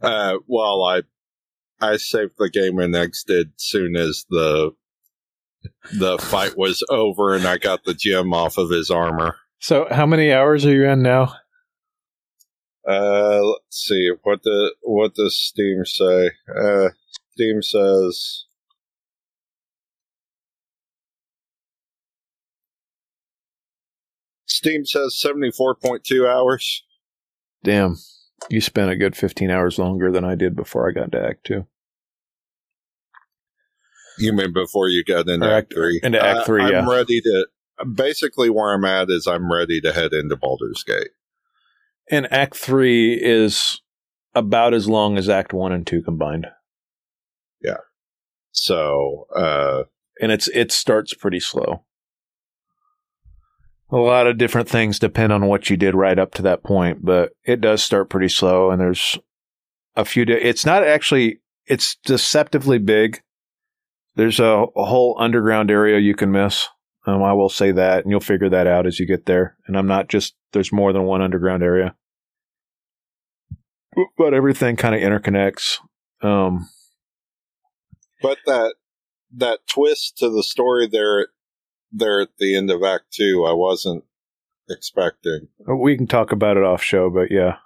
Uh, 0.00 0.38
well, 0.46 0.82
I 0.82 1.02
I 1.80 1.96
saved 1.96 2.34
the 2.38 2.50
game 2.50 2.78
and 2.78 2.94
exited 2.94 3.52
as 3.56 3.64
soon 3.64 3.96
as 3.96 4.26
the 4.28 4.72
the 5.98 6.18
fight 6.18 6.56
was 6.56 6.82
over, 6.88 7.34
and 7.34 7.46
I 7.46 7.58
got 7.58 7.84
the 7.84 7.94
gem 7.94 8.32
off 8.32 8.58
of 8.58 8.70
his 8.70 8.90
armor. 8.90 9.36
So, 9.60 9.86
how 9.90 10.06
many 10.06 10.32
hours 10.32 10.66
are 10.66 10.72
you 10.72 10.88
in 10.88 11.02
now? 11.02 11.34
Uh, 12.88 13.40
let's 13.42 13.86
see 13.86 14.10
what 14.22 14.42
the 14.42 14.74
what 14.82 15.14
does 15.14 15.38
Steam 15.38 15.84
say? 15.84 16.30
Uh, 16.48 16.88
Steam 17.32 17.62
says 17.62 18.46
Steam 24.46 24.84
says 24.84 25.18
seventy 25.18 25.52
four 25.52 25.76
point 25.76 26.02
two 26.02 26.26
hours. 26.26 26.82
Damn, 27.62 27.98
you 28.50 28.60
spent 28.60 28.90
a 28.90 28.96
good 28.96 29.16
15 29.16 29.50
hours 29.50 29.78
longer 29.78 30.10
than 30.10 30.24
I 30.24 30.34
did 30.34 30.56
before 30.56 30.88
I 30.88 30.92
got 30.92 31.12
to 31.12 31.24
Act 31.24 31.44
Two. 31.44 31.66
You 34.22 34.32
mean 34.32 34.52
before 34.52 34.88
you 34.88 35.04
got 35.04 35.28
into 35.28 35.46
Or 35.46 35.52
Act 35.52 35.66
Act- 35.66 35.74
Three? 35.74 36.00
into 36.02 36.22
Act 36.22 36.38
Uh, 36.38 36.44
Three, 36.44 36.62
I'm 36.62 36.88
ready 36.88 37.20
to. 37.20 37.46
Basically, 37.94 38.48
where 38.50 38.72
I'm 38.72 38.84
at 38.84 39.08
is 39.10 39.26
I'm 39.26 39.52
ready 39.52 39.80
to 39.80 39.92
head 39.92 40.12
into 40.12 40.36
Baldur's 40.36 40.84
Gate. 40.84 41.10
And 42.10 42.32
Act 42.32 42.56
Three 42.56 43.14
is 43.14 43.80
about 44.34 44.74
as 44.74 44.88
long 44.88 45.18
as 45.18 45.28
Act 45.28 45.52
One 45.52 45.72
and 45.72 45.86
Two 45.86 46.02
combined. 46.02 46.46
Yeah. 47.62 47.78
So, 48.52 49.26
uh, 49.34 49.84
and 50.20 50.30
it's 50.30 50.48
it 50.48 50.70
starts 50.72 51.14
pretty 51.14 51.40
slow. 51.40 51.84
A 53.90 53.96
lot 53.96 54.26
of 54.26 54.38
different 54.38 54.68
things 54.68 54.98
depend 54.98 55.32
on 55.32 55.46
what 55.46 55.68
you 55.68 55.76
did 55.76 55.94
right 55.94 56.18
up 56.18 56.32
to 56.34 56.42
that 56.42 56.62
point, 56.62 57.04
but 57.04 57.32
it 57.44 57.60
does 57.60 57.82
start 57.82 58.08
pretty 58.08 58.28
slow, 58.28 58.70
and 58.70 58.80
there's 58.80 59.18
a 59.96 60.04
few. 60.04 60.24
Di- 60.24 60.34
it's 60.34 60.64
not 60.64 60.82
actually. 60.86 61.40
It's 61.66 61.96
deceptively 62.04 62.78
big. 62.78 63.22
There's 64.14 64.40
a, 64.40 64.66
a 64.76 64.84
whole 64.84 65.16
underground 65.18 65.70
area 65.70 65.98
you 65.98 66.14
can 66.14 66.30
miss. 66.32 66.68
Um, 67.06 67.22
I 67.22 67.32
will 67.32 67.48
say 67.48 67.72
that, 67.72 68.02
and 68.04 68.10
you'll 68.10 68.20
figure 68.20 68.48
that 68.50 68.66
out 68.66 68.86
as 68.86 69.00
you 69.00 69.06
get 69.06 69.26
there. 69.26 69.56
And 69.66 69.76
I'm 69.76 69.86
not 69.88 70.08
just 70.08 70.34
there's 70.52 70.72
more 70.72 70.92
than 70.92 71.04
one 71.04 71.22
underground 71.22 71.62
area, 71.62 71.94
but 74.16 74.34
everything 74.34 74.76
kind 74.76 74.94
of 74.94 75.00
interconnects. 75.00 75.78
Um, 76.20 76.68
but 78.20 78.38
that 78.46 78.74
that 79.36 79.60
twist 79.66 80.18
to 80.18 80.28
the 80.30 80.42
story 80.42 80.86
there 80.86 81.28
there 81.90 82.20
at 82.20 82.36
the 82.38 82.54
end 82.54 82.70
of 82.70 82.82
Act 82.84 83.12
Two, 83.12 83.44
I 83.48 83.52
wasn't 83.52 84.04
expecting. 84.70 85.48
we 85.66 85.96
can 85.96 86.06
talk 86.06 86.30
about 86.30 86.56
it 86.56 86.62
off 86.62 86.82
show, 86.82 87.10
but 87.10 87.30
yeah, 87.32 87.56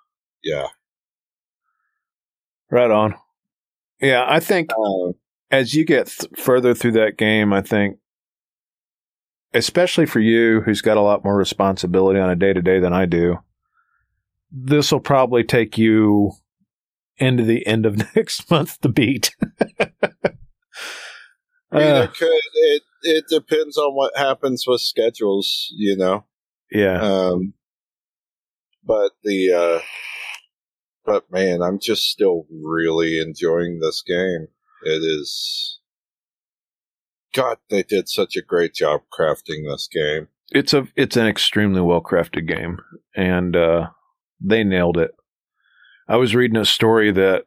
Yeah. 0.42 0.68
right 2.70 2.90
on. 2.90 3.16
Yeah, 4.00 4.24
I 4.26 4.40
think 4.40 4.70
Uh, 4.72 5.12
as 5.50 5.74
you 5.74 5.85
get 5.85 6.06
th- 6.09 6.30
further 6.38 6.74
through 6.74 6.92
that 6.92 7.16
game, 7.16 7.52
I 7.52 7.62
think, 7.62 7.98
especially 9.54 10.06
for 10.06 10.20
you 10.20 10.61
who's 10.62 10.80
got 10.82 10.96
a 10.96 11.02
lot 11.02 11.24
more 11.24 11.37
responsibility 11.37 12.18
on 12.20 12.30
a 12.30 12.37
day 12.37 12.52
to 12.52 12.62
day 12.62 12.78
than 12.80 12.92
I 12.92 13.06
do, 13.06 13.38
this 14.50 14.92
will 14.92 15.00
probably 15.00 15.44
take 15.44 15.78
you 15.78 16.32
into 17.18 17.42
the 17.44 17.66
end 17.66 17.87
of 17.87 17.96
next 18.16 18.50
month 18.50 18.80
to 18.80 18.88
beat. 18.88 19.35
I 21.72 21.78
mean, 21.78 21.96
Uh, 21.96 22.02
it 22.02 22.14
could. 22.14 22.40
It 22.54 22.82
it 23.02 23.24
depends 23.28 23.76
on 23.76 23.94
what 23.94 24.16
happens 24.16 24.64
with 24.66 24.80
schedules, 24.80 25.72
you 25.76 25.96
know. 25.96 26.24
yeah, 26.70 27.00
Um, 27.00 27.54
but 28.85 29.12
the 29.24 29.52
uh, 29.52 29.80
but 31.04 31.30
man, 31.30 31.62
I'm 31.62 31.78
just 31.80 32.04
still 32.04 32.46
really 32.50 33.20
enjoying 33.20 33.80
this 33.80 34.02
game. 34.06 34.48
It 34.82 35.02
is. 35.02 35.78
God, 37.34 37.58
they 37.70 37.82
did 37.82 38.08
such 38.08 38.36
a 38.36 38.42
great 38.42 38.74
job 38.74 39.02
crafting 39.12 39.64
this 39.64 39.88
game. 39.92 40.28
it's 40.50 40.72
a 40.72 40.86
it's 40.96 41.16
an 41.16 41.26
extremely 41.26 41.80
well 41.80 42.00
crafted 42.00 42.46
game, 42.46 42.78
and 43.14 43.56
uh, 43.56 43.88
they 44.40 44.64
nailed 44.64 44.96
it. 44.96 45.10
I 46.08 46.16
was 46.16 46.34
reading 46.34 46.56
a 46.56 46.64
story 46.64 47.10
that 47.12 47.44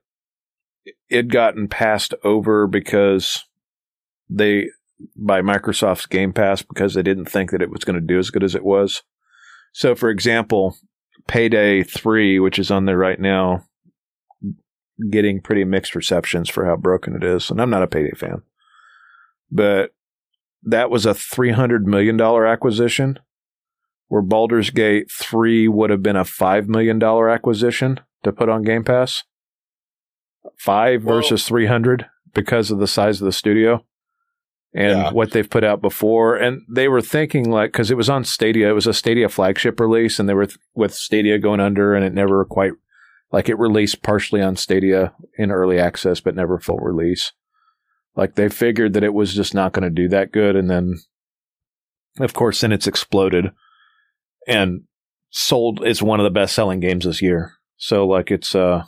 it 1.09 1.29
gotten 1.29 1.67
passed 1.67 2.13
over 2.23 2.67
because 2.67 3.45
they 4.29 4.69
by 5.15 5.41
Microsoft's 5.41 6.05
Game 6.05 6.33
Pass 6.33 6.61
because 6.61 6.93
they 6.93 7.03
didn't 7.03 7.29
think 7.29 7.51
that 7.51 7.61
it 7.61 7.71
was 7.71 7.83
going 7.83 7.95
to 7.99 8.05
do 8.05 8.19
as 8.19 8.29
good 8.29 8.43
as 8.43 8.55
it 8.55 8.65
was. 8.65 9.01
So, 9.71 9.95
for 9.95 10.09
example, 10.09 10.75
Payday 11.27 11.83
Three, 11.83 12.39
which 12.39 12.59
is 12.59 12.69
on 12.69 12.85
there 12.85 12.97
right 12.97 13.19
now, 13.19 13.65
getting 15.09 15.41
pretty 15.41 15.63
mixed 15.63 15.95
receptions 15.95 16.49
for 16.49 16.65
how 16.65 16.75
broken 16.75 17.15
it 17.15 17.23
is, 17.23 17.49
and 17.49 17.62
I'm 17.62 17.69
not 17.69 17.83
a 17.83 17.88
Payday 17.88 18.15
fan, 18.15 18.41
but 19.51 19.91
that 20.63 20.89
was 20.89 21.05
a 21.05 21.13
three 21.13 21.51
hundred 21.51 21.88
million 21.88 22.17
dollar 22.17 22.45
acquisition, 22.45 23.19
where 24.07 24.21
Baldur's 24.21 24.69
Gate 24.69 25.09
Three 25.12 25.67
would 25.67 25.89
have 25.89 26.03
been 26.03 26.15
a 26.17 26.25
five 26.25 26.67
million 26.67 26.99
dollar 26.99 27.29
acquisition 27.29 27.99
to 28.23 28.31
put 28.33 28.49
on 28.49 28.63
Game 28.63 28.83
Pass. 28.83 29.23
Five 30.57 31.01
versus 31.03 31.45
three 31.47 31.67
hundred 31.67 32.05
because 32.33 32.71
of 32.71 32.79
the 32.79 32.88
size 32.88 33.21
of 33.21 33.25
the 33.25 33.31
studio 33.31 33.83
and 34.73 34.97
Yeah. 34.99 35.12
what 35.12 35.31
they've 35.31 35.49
put 35.49 35.63
out 35.63 35.81
before. 35.81 36.35
And 36.35 36.62
they 36.69 36.88
were 36.88 37.01
thinking 37.01 37.49
like 37.49 37.71
because 37.71 37.89
it 37.91 37.97
was 37.97 38.09
on 38.09 38.23
Stadia, 38.23 38.69
it 38.69 38.73
was 38.73 38.88
a 38.88 38.93
Stadia 38.93 39.29
flagship 39.29 39.79
release, 39.79 40.19
and 40.19 40.27
they 40.29 40.33
were 40.33 40.45
th- 40.45 40.59
with 40.75 40.93
Stadia 40.93 41.39
going 41.39 41.59
under, 41.59 41.95
and 41.95 42.05
it 42.05 42.13
never 42.13 42.43
quite 42.45 42.73
like 43.31 43.49
it 43.49 43.59
released 43.59 44.01
partially 44.01 44.41
on 44.41 44.55
Stadia 44.55 45.13
in 45.37 45.51
early 45.51 45.79
access, 45.79 46.19
but 46.19 46.35
never 46.35 46.59
full 46.59 46.79
release. 46.79 47.31
Like 48.15 48.35
they 48.35 48.49
figured 48.49 48.93
that 48.93 49.03
it 49.03 49.13
was 49.13 49.33
just 49.33 49.53
not 49.53 49.71
going 49.71 49.83
to 49.83 49.89
do 49.89 50.09
that 50.09 50.31
good, 50.31 50.55
and 50.55 50.69
then, 50.69 50.95
of 52.19 52.33
course, 52.33 52.61
then 52.61 52.71
it's 52.71 52.87
exploded 52.87 53.51
and 54.47 54.81
sold. 55.29 55.81
It's 55.85 56.01
one 56.01 56.19
of 56.19 56.23
the 56.23 56.29
best 56.31 56.55
selling 56.55 56.79
games 56.79 57.05
this 57.05 57.21
year. 57.21 57.53
So 57.77 58.05
like 58.07 58.31
it's 58.31 58.55
uh, 58.55 58.83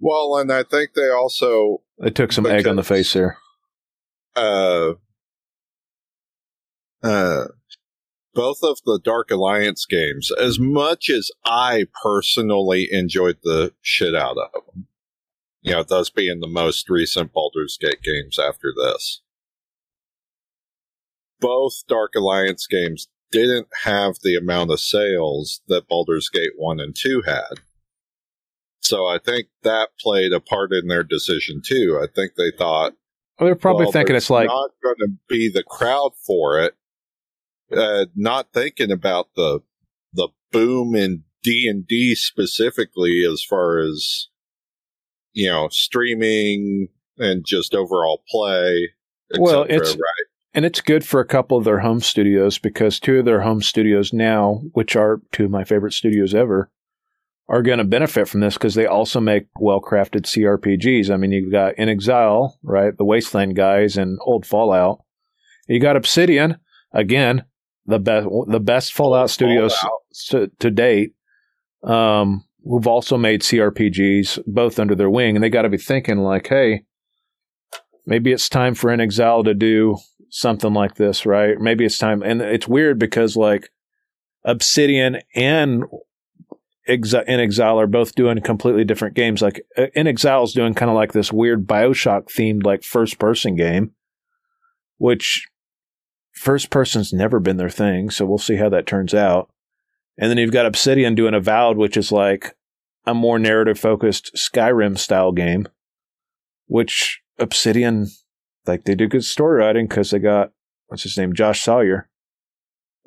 Well, 0.00 0.36
and 0.38 0.50
I 0.50 0.62
think 0.62 0.94
they 0.94 1.10
also 1.10 1.82
it 1.98 2.14
took 2.14 2.32
some 2.32 2.46
egg 2.46 2.66
on 2.66 2.76
the 2.76 2.82
face 2.82 3.12
there. 3.12 3.38
uh 4.34 4.92
uh 7.02 7.44
both 8.38 8.62
of 8.62 8.78
the 8.84 9.00
Dark 9.02 9.32
Alliance 9.32 9.84
games, 9.84 10.30
as 10.30 10.60
much 10.60 11.10
as 11.10 11.32
I 11.44 11.86
personally 12.04 12.86
enjoyed 12.88 13.38
the 13.42 13.74
shit 13.82 14.14
out 14.14 14.36
of 14.38 14.52
them, 14.52 14.86
you 15.60 15.72
know, 15.72 15.82
those 15.82 16.08
being 16.08 16.38
the 16.38 16.46
most 16.46 16.88
recent 16.88 17.32
Baldur's 17.32 17.76
Gate 17.76 18.00
games 18.00 18.38
after 18.38 18.72
this, 18.76 19.22
both 21.40 21.84
Dark 21.88 22.12
Alliance 22.14 22.68
games 22.68 23.08
didn't 23.32 23.66
have 23.82 24.18
the 24.22 24.36
amount 24.36 24.70
of 24.70 24.78
sales 24.78 25.60
that 25.66 25.88
Baldur's 25.88 26.28
Gate 26.28 26.52
1 26.56 26.78
and 26.78 26.94
2 26.94 27.22
had. 27.26 27.58
So 28.78 29.04
I 29.06 29.18
think 29.18 29.48
that 29.64 29.88
played 29.98 30.32
a 30.32 30.38
part 30.38 30.70
in 30.72 30.86
their 30.86 31.02
decision 31.02 31.60
too. 31.60 31.98
I 32.00 32.06
think 32.06 32.36
they 32.36 32.52
thought, 32.56 32.92
Well, 33.40 33.48
they're 33.48 33.56
probably 33.56 33.86
well, 33.86 33.92
thinking 33.92 34.14
it's 34.14 34.30
like 34.30 34.46
not 34.46 34.70
going 34.80 34.96
to 35.00 35.18
be 35.28 35.50
the 35.52 35.64
crowd 35.64 36.12
for 36.24 36.60
it. 36.60 36.76
Uh, 37.74 38.06
not 38.16 38.52
thinking 38.52 38.90
about 38.90 39.28
the 39.36 39.60
the 40.12 40.28
boom 40.52 40.94
in 40.94 41.24
D 41.42 41.68
and 41.68 41.86
D 41.86 42.14
specifically, 42.14 43.22
as 43.30 43.42
far 43.42 43.78
as 43.78 44.28
you 45.32 45.48
know, 45.48 45.68
streaming 45.70 46.88
and 47.18 47.44
just 47.46 47.74
overall 47.74 48.22
play. 48.28 48.88
Well, 49.38 49.64
cetera, 49.64 49.76
it's- 49.76 49.94
right. 49.94 50.26
And 50.54 50.64
it's 50.64 50.80
good 50.80 51.04
for 51.04 51.20
a 51.20 51.26
couple 51.26 51.56
of 51.58 51.64
their 51.64 51.80
home 51.80 52.00
studios 52.00 52.58
because 52.58 52.98
two 52.98 53.18
of 53.18 53.26
their 53.26 53.42
home 53.42 53.62
studios 53.62 54.12
now, 54.12 54.62
which 54.72 54.96
are 54.96 55.20
two 55.30 55.44
of 55.44 55.50
my 55.50 55.62
favorite 55.62 55.92
studios 55.92 56.34
ever, 56.34 56.70
are 57.48 57.62
going 57.62 57.78
to 57.78 57.84
benefit 57.84 58.26
from 58.28 58.40
this 58.40 58.54
because 58.54 58.74
they 58.74 58.86
also 58.86 59.20
make 59.20 59.46
well 59.60 59.80
crafted 59.80 60.22
CRPGs. 60.22 61.10
I 61.10 61.16
mean, 61.16 61.30
you've 61.32 61.52
got 61.52 61.76
inXile, 61.76 62.54
right? 62.62 62.96
The 62.96 63.04
Wasteland 63.04 63.54
guys 63.54 63.96
and 63.96 64.18
old 64.22 64.46
Fallout. 64.46 65.04
You 65.68 65.78
got 65.80 65.96
Obsidian, 65.96 66.56
again, 66.92 67.44
the 67.88 67.98
best, 67.98 68.28
the 68.48 68.60
best 68.60 68.92
Fallout 68.92 69.30
studios 69.30 69.74
Fallout. 69.76 70.00
to, 70.28 70.50
to 70.60 70.70
date, 70.70 71.14
um, 71.82 72.44
who've 72.62 72.86
also 72.86 73.16
made 73.16 73.40
CRPGs 73.40 74.40
both 74.46 74.78
under 74.78 74.94
their 74.94 75.10
wing. 75.10 75.36
And 75.36 75.42
they 75.42 75.48
got 75.48 75.62
to 75.62 75.68
be 75.68 75.78
thinking 75.78 76.18
like, 76.18 76.46
hey, 76.48 76.84
maybe 78.06 78.30
it's 78.32 78.48
time 78.48 78.74
for 78.74 78.90
inXile 78.90 79.44
to 79.44 79.54
do 79.54 79.96
something 80.28 80.74
like 80.74 80.96
this, 80.96 81.24
right? 81.24 81.58
Maybe 81.58 81.86
it's 81.86 81.98
time. 81.98 82.22
And 82.22 82.42
it's 82.42 82.68
weird 82.68 82.98
because 82.98 83.36
like 83.36 83.70
Obsidian 84.44 85.18
and 85.34 85.84
inXile 86.88 87.76
are 87.76 87.86
both 87.86 88.14
doing 88.14 88.40
completely 88.42 88.84
different 88.84 89.14
games. 89.14 89.40
Like 89.40 89.62
uh, 89.78 89.86
inXile 89.96 90.44
is 90.44 90.52
doing 90.52 90.74
kind 90.74 90.90
of 90.90 90.94
like 90.94 91.12
this 91.12 91.32
weird 91.32 91.66
Bioshock 91.66 92.26
themed 92.26 92.64
like 92.64 92.82
first 92.82 93.18
person 93.18 93.56
game, 93.56 93.92
which 94.98 95.46
first 96.38 96.70
person's 96.70 97.12
never 97.12 97.40
been 97.40 97.56
their 97.56 97.68
thing. 97.68 98.10
So 98.10 98.24
we'll 98.24 98.38
see 98.38 98.56
how 98.56 98.68
that 98.70 98.86
turns 98.86 99.12
out. 99.12 99.50
And 100.16 100.30
then 100.30 100.38
you've 100.38 100.52
got 100.52 100.66
Obsidian 100.66 101.14
doing 101.14 101.34
Avowed, 101.34 101.76
which 101.76 101.96
is 101.96 102.10
like 102.10 102.56
a 103.06 103.14
more 103.14 103.38
narrative 103.38 103.78
focused 103.78 104.34
Skyrim 104.34 104.98
style 104.98 105.32
game, 105.32 105.68
which 106.66 107.20
Obsidian 107.38 108.08
like 108.66 108.84
they 108.84 108.94
do 108.94 109.08
good 109.08 109.24
story 109.24 109.60
writing 109.60 109.86
because 109.86 110.10
they 110.10 110.18
got 110.18 110.52
what's 110.88 111.02
his 111.02 111.16
name, 111.16 111.32
Josh 111.34 111.62
Sawyer. 111.62 112.08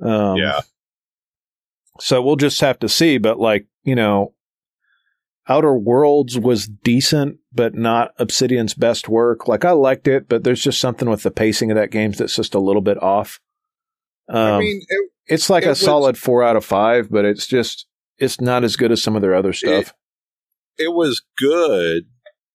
Um, 0.01 0.37
yeah, 0.37 0.61
So 1.99 2.21
we'll 2.21 2.35
just 2.35 2.61
have 2.61 2.79
to 2.79 2.89
see. 2.89 3.17
But 3.17 3.39
like 3.39 3.67
you 3.83 3.95
know, 3.95 4.33
Outer 5.49 5.73
Worlds 5.75 6.37
was 6.37 6.67
decent, 6.67 7.39
but 7.51 7.73
not 7.73 8.11
Obsidian's 8.19 8.73
best 8.73 9.09
work. 9.09 9.47
Like 9.47 9.65
I 9.65 9.71
liked 9.71 10.07
it, 10.07 10.29
but 10.29 10.43
there's 10.43 10.61
just 10.63 10.79
something 10.79 11.09
with 11.09 11.23
the 11.23 11.31
pacing 11.31 11.71
of 11.71 11.75
that 11.77 11.91
game 11.91 12.11
that's 12.11 12.35
just 12.35 12.53
a 12.55 12.59
little 12.59 12.81
bit 12.81 13.01
off. 13.01 13.39
Um, 14.29 14.37
I 14.37 14.59
mean, 14.59 14.81
it, 14.87 15.11
it's 15.27 15.49
like 15.49 15.63
it 15.63 15.67
a 15.67 15.69
was- 15.69 15.79
solid 15.81 16.17
four 16.17 16.43
out 16.43 16.55
of 16.55 16.63
five, 16.63 17.09
but 17.09 17.25
it's 17.25 17.47
just 17.47 17.87
it's 18.17 18.39
not 18.39 18.63
as 18.63 18.75
good 18.75 18.91
as 18.91 19.01
some 19.01 19.15
of 19.15 19.21
their 19.21 19.33
other 19.35 19.51
stuff. 19.53 19.93
it 20.77 20.93
was 20.93 21.23
good, 21.37 22.03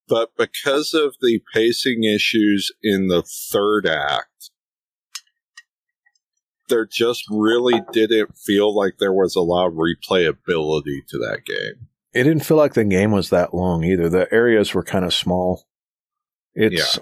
but 0.08 0.30
because 0.38 0.94
of 0.94 1.16
the 1.20 1.40
pacing 1.52 2.04
issues 2.04 2.72
in 2.82 3.08
the 3.08 3.22
third 3.22 3.86
act, 3.86 4.50
there 6.68 6.86
just 6.86 7.24
really 7.28 7.82
didn't 7.92 8.36
feel 8.38 8.74
like 8.74 8.94
there 8.98 9.12
was 9.12 9.34
a 9.36 9.40
lot 9.40 9.66
of 9.68 9.74
replayability 9.74 11.04
to 11.08 11.18
that 11.18 11.40
game. 11.44 11.88
It 12.16 12.24
didn't 12.24 12.46
feel 12.46 12.56
like 12.56 12.72
the 12.72 12.84
game 12.84 13.10
was 13.10 13.28
that 13.28 13.52
long 13.52 13.84
either. 13.84 14.08
The 14.08 14.26
areas 14.32 14.72
were 14.72 14.82
kind 14.82 15.04
of 15.04 15.12
small. 15.12 15.66
It's 16.54 16.98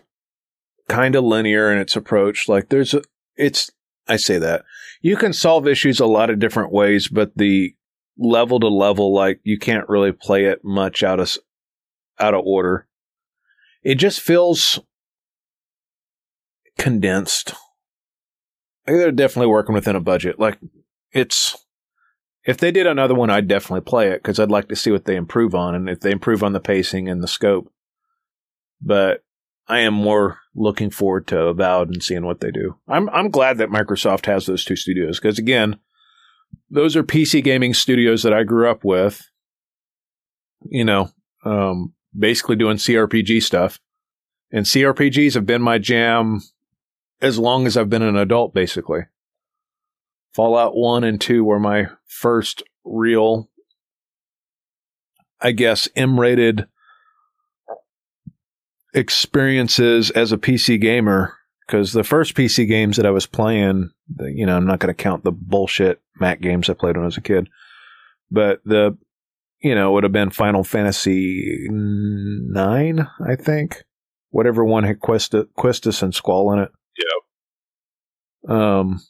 kind 0.88 1.14
of 1.14 1.22
linear 1.22 1.70
in 1.72 1.78
its 1.78 1.94
approach. 1.94 2.48
Like 2.48 2.68
there's 2.68 2.94
a, 2.94 3.02
it's, 3.36 3.70
I 4.08 4.16
say 4.16 4.38
that 4.38 4.64
you 5.02 5.16
can 5.16 5.32
solve 5.32 5.68
issues 5.68 6.00
a 6.00 6.06
lot 6.06 6.30
of 6.30 6.40
different 6.40 6.72
ways, 6.72 7.06
but 7.06 7.30
the 7.36 7.76
level 8.18 8.58
to 8.58 8.66
level, 8.66 9.14
like 9.14 9.38
you 9.44 9.56
can't 9.56 9.88
really 9.88 10.10
play 10.10 10.46
it 10.46 10.64
much 10.64 11.04
out 11.04 11.20
of, 11.20 11.38
out 12.18 12.34
of 12.34 12.44
order. 12.44 12.88
It 13.84 13.94
just 13.94 14.20
feels 14.20 14.80
condensed. 16.76 17.52
I 18.84 18.90
think 18.90 18.98
they're 18.98 19.12
definitely 19.12 19.52
working 19.52 19.76
within 19.76 19.94
a 19.94 20.00
budget. 20.00 20.40
Like 20.40 20.58
it's, 21.12 21.63
if 22.44 22.58
they 22.58 22.70
did 22.70 22.86
another 22.86 23.14
one, 23.14 23.30
I'd 23.30 23.48
definitely 23.48 23.82
play 23.82 24.08
it 24.10 24.22
because 24.22 24.38
I'd 24.38 24.50
like 24.50 24.68
to 24.68 24.76
see 24.76 24.90
what 24.90 25.06
they 25.06 25.16
improve 25.16 25.54
on 25.54 25.74
and 25.74 25.88
if 25.88 26.00
they 26.00 26.10
improve 26.10 26.42
on 26.42 26.52
the 26.52 26.60
pacing 26.60 27.08
and 27.08 27.22
the 27.22 27.28
scope. 27.28 27.72
But 28.82 29.24
I 29.66 29.80
am 29.80 29.94
more 29.94 30.40
looking 30.54 30.90
forward 30.90 31.26
to 31.28 31.38
Avowed 31.46 31.88
and 31.88 32.02
seeing 32.02 32.26
what 32.26 32.40
they 32.40 32.50
do. 32.50 32.76
I'm 32.86 33.08
I'm 33.10 33.30
glad 33.30 33.58
that 33.58 33.70
Microsoft 33.70 34.26
has 34.26 34.46
those 34.46 34.64
two 34.64 34.76
studios 34.76 35.18
because 35.18 35.38
again, 35.38 35.78
those 36.70 36.96
are 36.96 37.02
PC 37.02 37.42
gaming 37.42 37.72
studios 37.72 38.22
that 38.22 38.34
I 38.34 38.42
grew 38.42 38.70
up 38.70 38.84
with. 38.84 39.22
You 40.66 40.84
know, 40.84 41.10
um, 41.44 41.94
basically 42.16 42.56
doing 42.56 42.76
CRPG 42.76 43.42
stuff, 43.42 43.80
and 44.50 44.66
CRPGs 44.66 45.34
have 45.34 45.46
been 45.46 45.62
my 45.62 45.78
jam 45.78 46.42
as 47.20 47.38
long 47.38 47.66
as 47.66 47.76
I've 47.76 47.90
been 47.90 48.02
an 48.02 48.16
adult, 48.16 48.52
basically. 48.52 49.00
Fallout 50.34 50.76
1 50.76 51.04
and 51.04 51.20
2 51.20 51.44
were 51.44 51.60
my 51.60 51.86
first 52.06 52.62
real, 52.84 53.48
I 55.40 55.52
guess, 55.52 55.88
M 55.94 56.18
rated 56.18 56.66
experiences 58.92 60.10
as 60.10 60.32
a 60.32 60.38
PC 60.38 60.80
gamer. 60.80 61.36
Because 61.66 61.92
the 61.94 62.04
first 62.04 62.34
PC 62.34 62.68
games 62.68 62.96
that 62.98 63.06
I 63.06 63.10
was 63.10 63.26
playing, 63.26 63.90
you 64.20 64.44
know, 64.44 64.56
I'm 64.56 64.66
not 64.66 64.80
going 64.80 64.94
to 64.94 65.02
count 65.02 65.24
the 65.24 65.32
bullshit 65.32 66.02
Mac 66.20 66.42
games 66.42 66.68
I 66.68 66.74
played 66.74 66.96
when 66.96 67.04
I 67.04 67.06
was 67.06 67.16
a 67.16 67.22
kid, 67.22 67.48
but 68.30 68.60
the, 68.66 68.98
you 69.62 69.74
know, 69.74 69.88
it 69.88 69.92
would 69.94 70.04
have 70.04 70.12
been 70.12 70.28
Final 70.28 70.62
Fantasy 70.62 71.66
9, 71.70 73.08
I 73.26 73.36
think. 73.36 73.82
Whatever 74.28 74.62
one 74.62 74.84
had 74.84 75.00
Quest- 75.00 75.32
Quistis 75.56 76.02
and 76.02 76.14
Squall 76.14 76.52
in 76.52 76.58
it. 76.58 76.70
Yeah. 78.46 78.78
Um, 78.78 79.00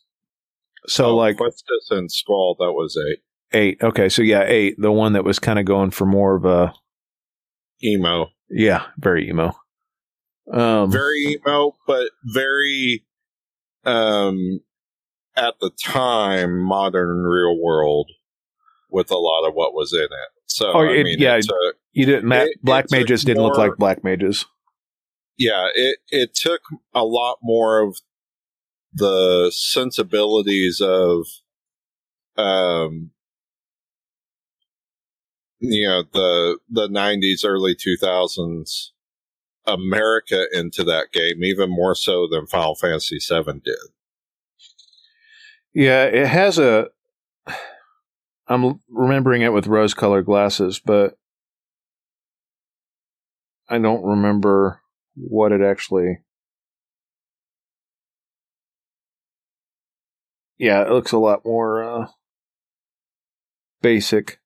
so 0.86 1.06
Oh, 1.06 1.16
like 1.16 1.36
Quistis 1.36 1.90
and 1.90 2.10
Squall, 2.10 2.56
that 2.58 2.72
was 2.72 2.96
eight. 3.10 3.18
eight. 3.58 3.82
Okay, 3.82 4.08
so 4.08 4.22
yeah, 4.22 4.44
eight. 4.46 4.74
The 4.78 4.92
one 4.92 5.12
that 5.14 5.24
was 5.24 5.38
kind 5.38 5.58
of 5.58 5.64
going 5.64 5.90
for 5.90 6.06
more 6.06 6.34
of 6.36 6.44
a 6.44 6.72
Emo. 7.82 8.28
yeah, 8.50 8.86
very 8.98 9.28
emo. 9.28 9.52
Um, 10.52 10.90
Very 10.92 11.38
emo, 11.46 11.72
but 11.86 12.10
very, 12.22 13.04
um, 13.84 14.60
at 15.36 15.54
the 15.60 15.70
time, 15.82 16.60
modern 16.60 17.22
real 17.24 17.58
world 17.60 18.10
with 18.90 19.10
a 19.10 19.16
lot 19.16 19.46
of 19.48 19.54
what 19.54 19.72
was 19.74 19.92
in 19.94 20.02
it. 20.04 20.30
So, 20.46 20.70
Oh, 20.72 20.80
I 20.82 20.92
it- 20.92 21.04
mean, 21.04 21.18
yeah. 21.18 21.36
a, 21.36 21.72
you 21.92 22.04
didn't. 22.06 22.26
Ma- 22.26 22.42
it- 22.42 22.62
black 22.62 22.84
it's 22.84 22.92
a 22.92 22.96
mages 22.96 23.24
didn't 23.24 23.42
look 23.42 23.56
like 23.58 23.76
black 23.78 24.04
mages. 24.04 24.44
yeah, 25.38 25.66
it, 25.74 25.98
it 26.10 26.34
took 26.34 26.60
a 26.94 27.04
lot 27.04 27.38
more 27.42 27.80
of 27.80 27.96
the 28.94 29.50
sensibilities 29.54 30.80
of, 30.80 31.26
um, 32.36 33.10
you 35.60 35.86
know, 35.86 36.04
the, 36.12 36.58
the 36.70 36.88
nineties, 36.88 37.44
early 37.44 37.74
two 37.74 37.96
thousands 37.98 38.94
America 39.66 40.46
into 40.52 40.84
that 40.84 41.12
game, 41.12 41.42
even 41.42 41.70
more 41.70 41.94
so 41.94 42.26
than 42.30 42.46
Final 42.46 42.74
Fantasy 42.74 43.18
7 43.18 43.62
did. 43.64 43.74
Yeah, 45.72 46.04
it 46.04 46.26
has 46.26 46.58
a. 46.58 46.88
I'm 48.46 48.80
remembering 48.90 49.42
it 49.42 49.52
with 49.52 49.66
rose-colored 49.66 50.26
glasses, 50.26 50.80
but 50.84 51.16
I 53.68 53.78
don't 53.78 54.04
remember 54.04 54.80
what 55.16 55.50
it 55.50 55.62
actually. 55.62 56.18
Yeah, 60.58 60.82
it 60.82 60.90
looks 60.90 61.12
a 61.12 61.18
lot 61.18 61.44
more 61.44 61.82
uh, 61.82 62.06
basic. 63.82 64.40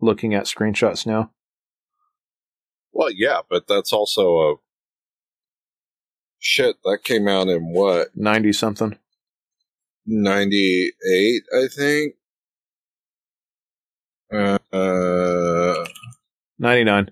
Looking 0.00 0.34
at 0.34 0.44
screenshots 0.44 1.06
now. 1.06 1.30
Well, 2.92 3.10
yeah, 3.10 3.40
but 3.48 3.66
that's 3.66 3.92
also 3.92 4.36
a 4.38 4.54
shit 6.38 6.76
that 6.84 6.98
came 7.02 7.26
out 7.28 7.48
in 7.48 7.72
what 7.72 8.08
90 8.14 8.52
something. 8.52 8.98
98 10.08 11.42
i 11.52 11.66
think 11.66 12.14
uh, 14.32 14.58
uh 14.72 15.84
99. 16.60 17.10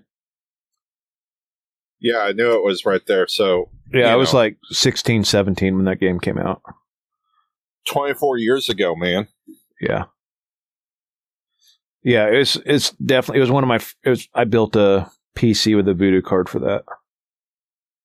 yeah 1.99 2.19
i 2.19 2.31
knew 2.31 2.53
it 2.55 2.63
was 2.63 2.85
right 2.85 3.05
there 3.07 3.27
so 3.27 3.69
Yeah, 3.91 4.13
I 4.13 4.15
was 4.15 4.31
know. 4.31 4.39
like 4.39 4.57
16, 4.71 5.25
17 5.25 5.75
when 5.75 5.85
that 5.85 5.99
game 5.99 6.19
came 6.21 6.37
out. 6.37 6.61
24 7.85 8.37
years 8.37 8.69
ago 8.69 8.95
man 8.95 9.27
Yeah. 9.81 10.05
Yeah, 12.03 12.27
it's 12.27 12.55
it's 12.67 12.91
definitely 12.91 13.39
it 13.39 13.41
was 13.41 13.51
one 13.51 13.63
of 13.63 13.67
my 13.67 13.79
it 14.03 14.09
was 14.09 14.29
I 14.35 14.43
built 14.43 14.75
a 14.75 15.09
PC 15.35 15.75
with 15.75 15.87
a 15.87 15.95
voodoo 15.95 16.21
card 16.21 16.47
for 16.47 16.59
that. 16.59 16.83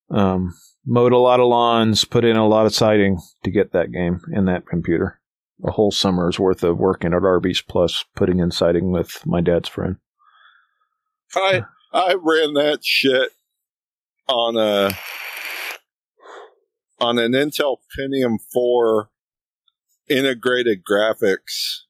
Um 0.09 0.55
mowed 0.87 1.11
a 1.11 1.17
lot 1.19 1.39
of 1.39 1.45
lawns, 1.45 2.03
put 2.03 2.25
in 2.25 2.35
a 2.35 2.47
lot 2.47 2.65
of 2.65 2.73
siding 2.73 3.19
to 3.43 3.51
get 3.51 3.73
that 3.73 3.91
game 3.91 4.19
in 4.33 4.45
that 4.45 4.65
computer. 4.65 5.19
A 5.63 5.69
whole 5.71 5.91
summer's 5.91 6.39
worth 6.39 6.63
of 6.63 6.79
working 6.79 7.13
at 7.13 7.23
Arby's 7.23 7.61
plus 7.61 8.03
putting 8.15 8.39
in 8.39 8.49
siding 8.49 8.91
with 8.91 9.23
my 9.27 9.39
dad's 9.39 9.69
friend. 9.69 9.97
i 11.35 11.61
i 11.93 12.15
ran 12.15 12.55
that 12.55 12.83
shit 12.83 13.29
on 14.27 14.57
a 14.57 14.97
on 16.99 17.19
an 17.19 17.33
intel 17.33 17.77
pentium 17.95 18.37
4 18.51 19.10
integrated 20.09 20.81
graphics 20.83 21.81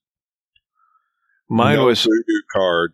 Mine 1.50 1.78
no 1.78 1.86
was 1.86 2.04
voodoo 2.04 2.42
card 2.54 2.94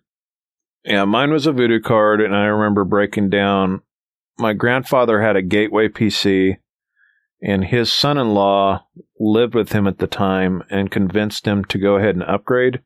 Yeah, 0.83 1.05
mine 1.05 1.31
was 1.31 1.45
a 1.45 1.51
voodoo 1.51 1.79
card, 1.79 2.21
and 2.21 2.35
I 2.35 2.45
remember 2.45 2.83
breaking 2.83 3.29
down. 3.29 3.81
My 4.39 4.53
grandfather 4.53 5.21
had 5.21 5.35
a 5.35 5.41
gateway 5.41 5.89
PC, 5.89 6.57
and 7.41 7.65
his 7.65 7.91
son 7.91 8.17
in 8.17 8.33
law 8.33 8.85
lived 9.19 9.53
with 9.53 9.73
him 9.73 9.87
at 9.87 9.99
the 9.99 10.07
time 10.07 10.63
and 10.69 10.89
convinced 10.89 11.45
him 11.45 11.65
to 11.65 11.77
go 11.77 11.95
ahead 11.95 12.15
and 12.15 12.23
upgrade. 12.23 12.81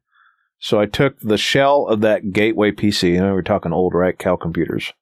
So 0.60 0.80
I 0.80 0.86
took 0.86 1.20
the 1.20 1.38
shell 1.38 1.88
of 1.88 2.02
that 2.02 2.32
gateway 2.32 2.72
PC, 2.72 3.14
You 3.14 3.22
know, 3.22 3.34
we're 3.34 3.42
talking 3.42 3.74
old, 3.74 3.94
right? 3.94 4.18
Cal 4.18 4.38
computers. 4.38 4.94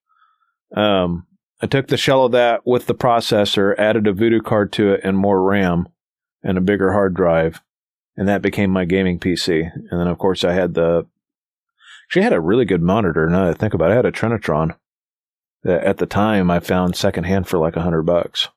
Um, 0.75 1.27
I 1.61 1.67
took 1.67 1.87
the 1.87 1.97
shell 1.97 2.25
of 2.25 2.31
that 2.31 2.65
with 2.65 2.85
the 2.85 2.95
processor, 2.95 3.77
added 3.77 4.07
a 4.07 4.13
voodoo 4.13 4.41
card 4.41 4.71
to 4.73 4.93
it, 4.93 5.01
and 5.03 5.17
more 5.17 5.43
RAM, 5.43 5.87
and 6.43 6.57
a 6.57 6.61
bigger 6.61 6.91
hard 6.91 7.13
drive, 7.13 7.61
and 8.15 8.27
that 8.27 8.41
became 8.41 8.71
my 8.71 8.85
gaming 8.85 9.19
PC. 9.19 9.71
And 9.73 9.99
then, 9.99 10.07
of 10.07 10.17
course, 10.17 10.43
I 10.43 10.53
had 10.53 10.73
the 10.73 11.05
she 12.09 12.21
had 12.21 12.33
a 12.33 12.41
really 12.41 12.65
good 12.65 12.81
monitor. 12.81 13.29
Now 13.29 13.45
that 13.45 13.51
I 13.51 13.53
think 13.53 13.73
about 13.73 13.91
it, 13.91 13.93
I 13.93 13.97
had 13.97 14.05
a 14.05 14.11
Trinitron 14.11 14.75
that 15.63 15.83
at 15.83 15.97
the 15.97 16.07
time 16.07 16.49
I 16.49 16.59
found 16.59 16.95
secondhand 16.95 17.47
for 17.47 17.59
like 17.59 17.75
a 17.75 17.81
hundred 17.81 18.03
bucks. 18.03 18.49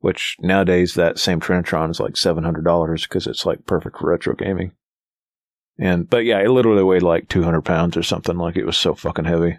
Which 0.00 0.36
nowadays 0.40 0.94
that 0.94 1.18
same 1.18 1.40
Trinitron 1.40 1.90
is 1.90 2.00
like 2.00 2.16
seven 2.16 2.44
hundred 2.44 2.64
dollars 2.64 3.02
because 3.02 3.26
it's 3.26 3.44
like 3.44 3.66
perfect 3.66 3.98
for 3.98 4.08
retro 4.08 4.34
gaming. 4.34 4.72
And 5.78 6.08
but 6.08 6.24
yeah, 6.24 6.40
it 6.40 6.50
literally 6.50 6.82
weighed 6.82 7.02
like 7.02 7.28
two 7.28 7.42
hundred 7.42 7.62
pounds 7.62 7.96
or 7.96 8.02
something. 8.02 8.36
Like 8.36 8.56
it 8.56 8.66
was 8.66 8.76
so 8.76 8.94
fucking 8.94 9.24
heavy. 9.24 9.58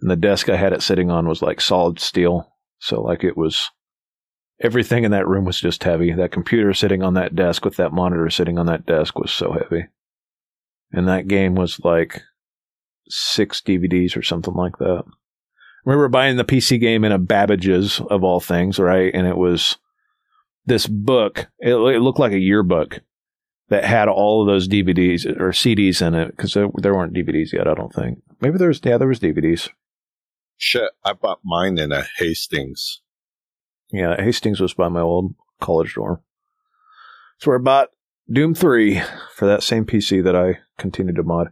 And 0.00 0.10
the 0.10 0.16
desk 0.16 0.48
I 0.48 0.56
had 0.56 0.72
it 0.72 0.82
sitting 0.82 1.10
on 1.10 1.28
was 1.28 1.42
like 1.42 1.60
solid 1.60 2.00
steel, 2.00 2.52
so 2.78 3.02
like 3.02 3.22
it 3.22 3.36
was 3.36 3.70
everything 4.60 5.04
in 5.04 5.10
that 5.10 5.28
room 5.28 5.44
was 5.44 5.60
just 5.60 5.84
heavy. 5.84 6.12
That 6.12 6.32
computer 6.32 6.74
sitting 6.74 7.02
on 7.02 7.14
that 7.14 7.34
desk 7.34 7.64
with 7.64 7.76
that 7.76 7.92
monitor 7.92 8.28
sitting 8.30 8.58
on 8.58 8.66
that 8.66 8.86
desk 8.86 9.18
was 9.18 9.30
so 9.30 9.52
heavy 9.52 9.86
and 10.92 11.08
that 11.08 11.28
game 11.28 11.54
was 11.54 11.80
like 11.84 12.22
six 13.08 13.60
DVDs 13.60 14.16
or 14.16 14.22
something 14.22 14.54
like 14.54 14.78
that. 14.78 15.04
I 15.06 15.82
remember 15.84 16.08
buying 16.08 16.36
the 16.36 16.44
PC 16.44 16.78
game 16.80 17.04
in 17.04 17.12
a 17.12 17.18
Babbage's 17.18 18.00
of 18.00 18.22
all 18.22 18.40
things, 18.40 18.78
right? 18.78 19.12
And 19.14 19.26
it 19.26 19.36
was 19.36 19.78
this 20.66 20.86
book. 20.86 21.48
It, 21.58 21.74
it 21.74 22.00
looked 22.00 22.18
like 22.18 22.32
a 22.32 22.38
yearbook 22.38 23.00
that 23.68 23.84
had 23.84 24.08
all 24.08 24.42
of 24.42 24.46
those 24.46 24.68
DVDs 24.68 25.24
or 25.24 25.50
CDs 25.50 26.06
in 26.06 26.14
it 26.14 26.36
because 26.36 26.54
there, 26.54 26.68
there 26.76 26.94
weren't 26.94 27.14
DVDs 27.14 27.52
yet. 27.52 27.66
I 27.66 27.74
don't 27.74 27.94
think. 27.94 28.18
Maybe 28.40 28.58
there 28.58 28.68
was. 28.68 28.80
Yeah, 28.84 28.98
there 28.98 29.08
was 29.08 29.20
DVDs. 29.20 29.70
shit 30.56 30.90
i 31.04 31.12
bought 31.12 31.40
mine 31.44 31.78
in 31.78 31.92
a 31.92 32.04
hastings 32.18 33.00
Yeah, 33.92 34.16
Hastings 34.20 34.60
was 34.60 34.74
by 34.74 34.88
my 34.88 35.00
old 35.00 35.34
college 35.60 35.94
dorm. 35.94 36.20
So 37.38 37.54
I 37.54 37.58
bought 37.58 37.88
Doom 38.30 38.54
3 38.54 39.02
for 39.34 39.46
that 39.46 39.62
same 39.62 39.84
PC 39.84 40.22
that 40.24 40.36
I 40.36 40.60
continued 40.78 41.16
to 41.16 41.22
mod. 41.22 41.48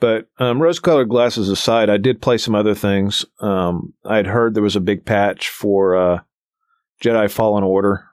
But 0.00 0.28
um, 0.38 0.60
rose-colored 0.60 1.08
glasses 1.08 1.48
aside, 1.48 1.88
I 1.88 1.96
did 1.96 2.20
play 2.20 2.36
some 2.36 2.54
other 2.54 2.74
things. 2.74 3.24
Um, 3.40 3.94
I 4.04 4.16
had 4.16 4.26
heard 4.26 4.54
there 4.54 4.62
was 4.62 4.76
a 4.76 4.80
big 4.80 5.04
patch 5.04 5.48
for 5.48 5.96
uh, 5.96 6.20
Jedi 7.02 7.30
Fallen 7.30 7.64
Order. 7.64 8.04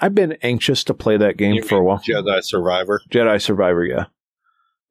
I've 0.00 0.14
been 0.14 0.32
anxious 0.42 0.84
to 0.84 0.94
play 0.94 1.16
that 1.16 1.36
game 1.36 1.54
You 1.54 1.62
for 1.62 1.76
a 1.76 1.84
while. 1.84 1.98
Jedi 1.98 2.42
Survivor. 2.42 3.00
Jedi 3.10 3.40
Survivor, 3.40 3.84
yeah. 3.84 4.06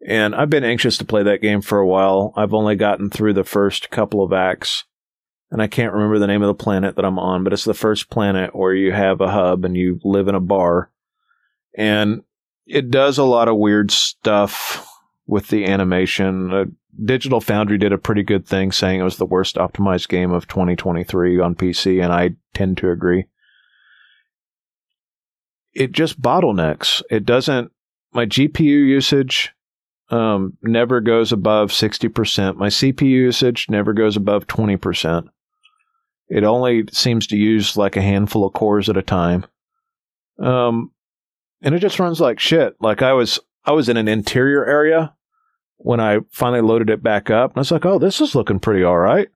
And 0.05 0.33
I've 0.33 0.49
been 0.49 0.63
anxious 0.63 0.97
to 0.99 1.05
play 1.05 1.23
that 1.23 1.41
game 1.41 1.61
for 1.61 1.79
a 1.79 1.87
while. 1.87 2.33
I've 2.35 2.53
only 2.53 2.75
gotten 2.75 3.09
through 3.09 3.33
the 3.33 3.43
first 3.43 3.89
couple 3.89 4.23
of 4.23 4.31
acts, 4.31 4.85
and 5.51 5.61
I 5.61 5.67
can't 5.67 5.93
remember 5.93 6.19
the 6.19 6.27
name 6.27 6.43
of 6.43 6.47
the 6.47 6.63
planet 6.63 6.95
that 6.95 7.05
I'm 7.05 7.17
on, 7.17 7.43
but 7.43 7.53
it's 7.53 7.63
the 7.63 7.73
first 7.73 8.09
planet 8.09 8.55
where 8.55 8.73
you 8.73 8.91
have 8.91 9.19
a 9.19 9.31
hub 9.31 9.65
and 9.65 9.75
you 9.75 9.99
live 10.03 10.27
in 10.27 10.35
a 10.35 10.39
bar. 10.39 10.91
And 11.75 12.23
it 12.67 12.91
does 12.91 13.17
a 13.17 13.23
lot 13.23 13.47
of 13.47 13.57
weird 13.57 13.89
stuff 13.89 14.87
with 15.25 15.47
the 15.47 15.65
animation. 15.65 16.53
Uh, 16.53 16.65
Digital 17.03 17.41
Foundry 17.41 17.77
did 17.77 17.93
a 17.93 17.97
pretty 17.97 18.23
good 18.23 18.45
thing 18.45 18.71
saying 18.71 18.99
it 18.99 19.03
was 19.03 19.17
the 19.17 19.25
worst 19.25 19.55
optimized 19.55 20.07
game 20.09 20.31
of 20.31 20.47
2023 20.47 21.39
on 21.39 21.55
PC, 21.55 22.03
and 22.03 22.13
I 22.13 22.31
tend 22.53 22.77
to 22.77 22.91
agree. 22.91 23.25
It 25.73 25.91
just 25.93 26.21
bottlenecks. 26.21 27.01
It 27.09 27.25
doesn't. 27.25 27.71
My 28.11 28.25
GPU 28.25 28.63
usage 28.63 29.53
um, 30.09 30.57
never 30.61 30.99
goes 30.99 31.31
above 31.31 31.71
60%. 31.71 32.55
My 32.55 32.67
CPU 32.67 33.03
usage 33.03 33.67
never 33.69 33.93
goes 33.93 34.17
above 34.17 34.47
20%. 34.47 35.29
It 36.29 36.43
only 36.43 36.85
seems 36.91 37.27
to 37.27 37.37
use 37.37 37.75
like 37.75 37.97
a 37.97 38.01
handful 38.01 38.45
of 38.45 38.53
cores 38.53 38.89
at 38.89 38.97
a 38.97 39.01
time. 39.01 39.45
Um, 40.37 40.91
and 41.61 41.75
it 41.75 41.79
just 41.79 41.99
runs 41.99 42.21
like 42.21 42.39
shit. 42.39 42.75
Like 42.79 43.01
I 43.01 43.13
was, 43.13 43.39
I 43.65 43.71
was 43.71 43.89
in 43.89 43.97
an 43.97 44.07
interior 44.07 44.65
area 44.65 45.13
when 45.77 45.99
I 45.99 46.19
finally 46.29 46.61
loaded 46.61 46.89
it 46.89 47.01
back 47.01 47.29
up. 47.29 47.51
And 47.51 47.57
I 47.57 47.61
was 47.61 47.71
like, 47.71 47.85
oh, 47.85 47.99
this 47.99 48.21
is 48.21 48.35
looking 48.35 48.59
pretty 48.59 48.83
all 48.83 48.97
right. 48.97 49.29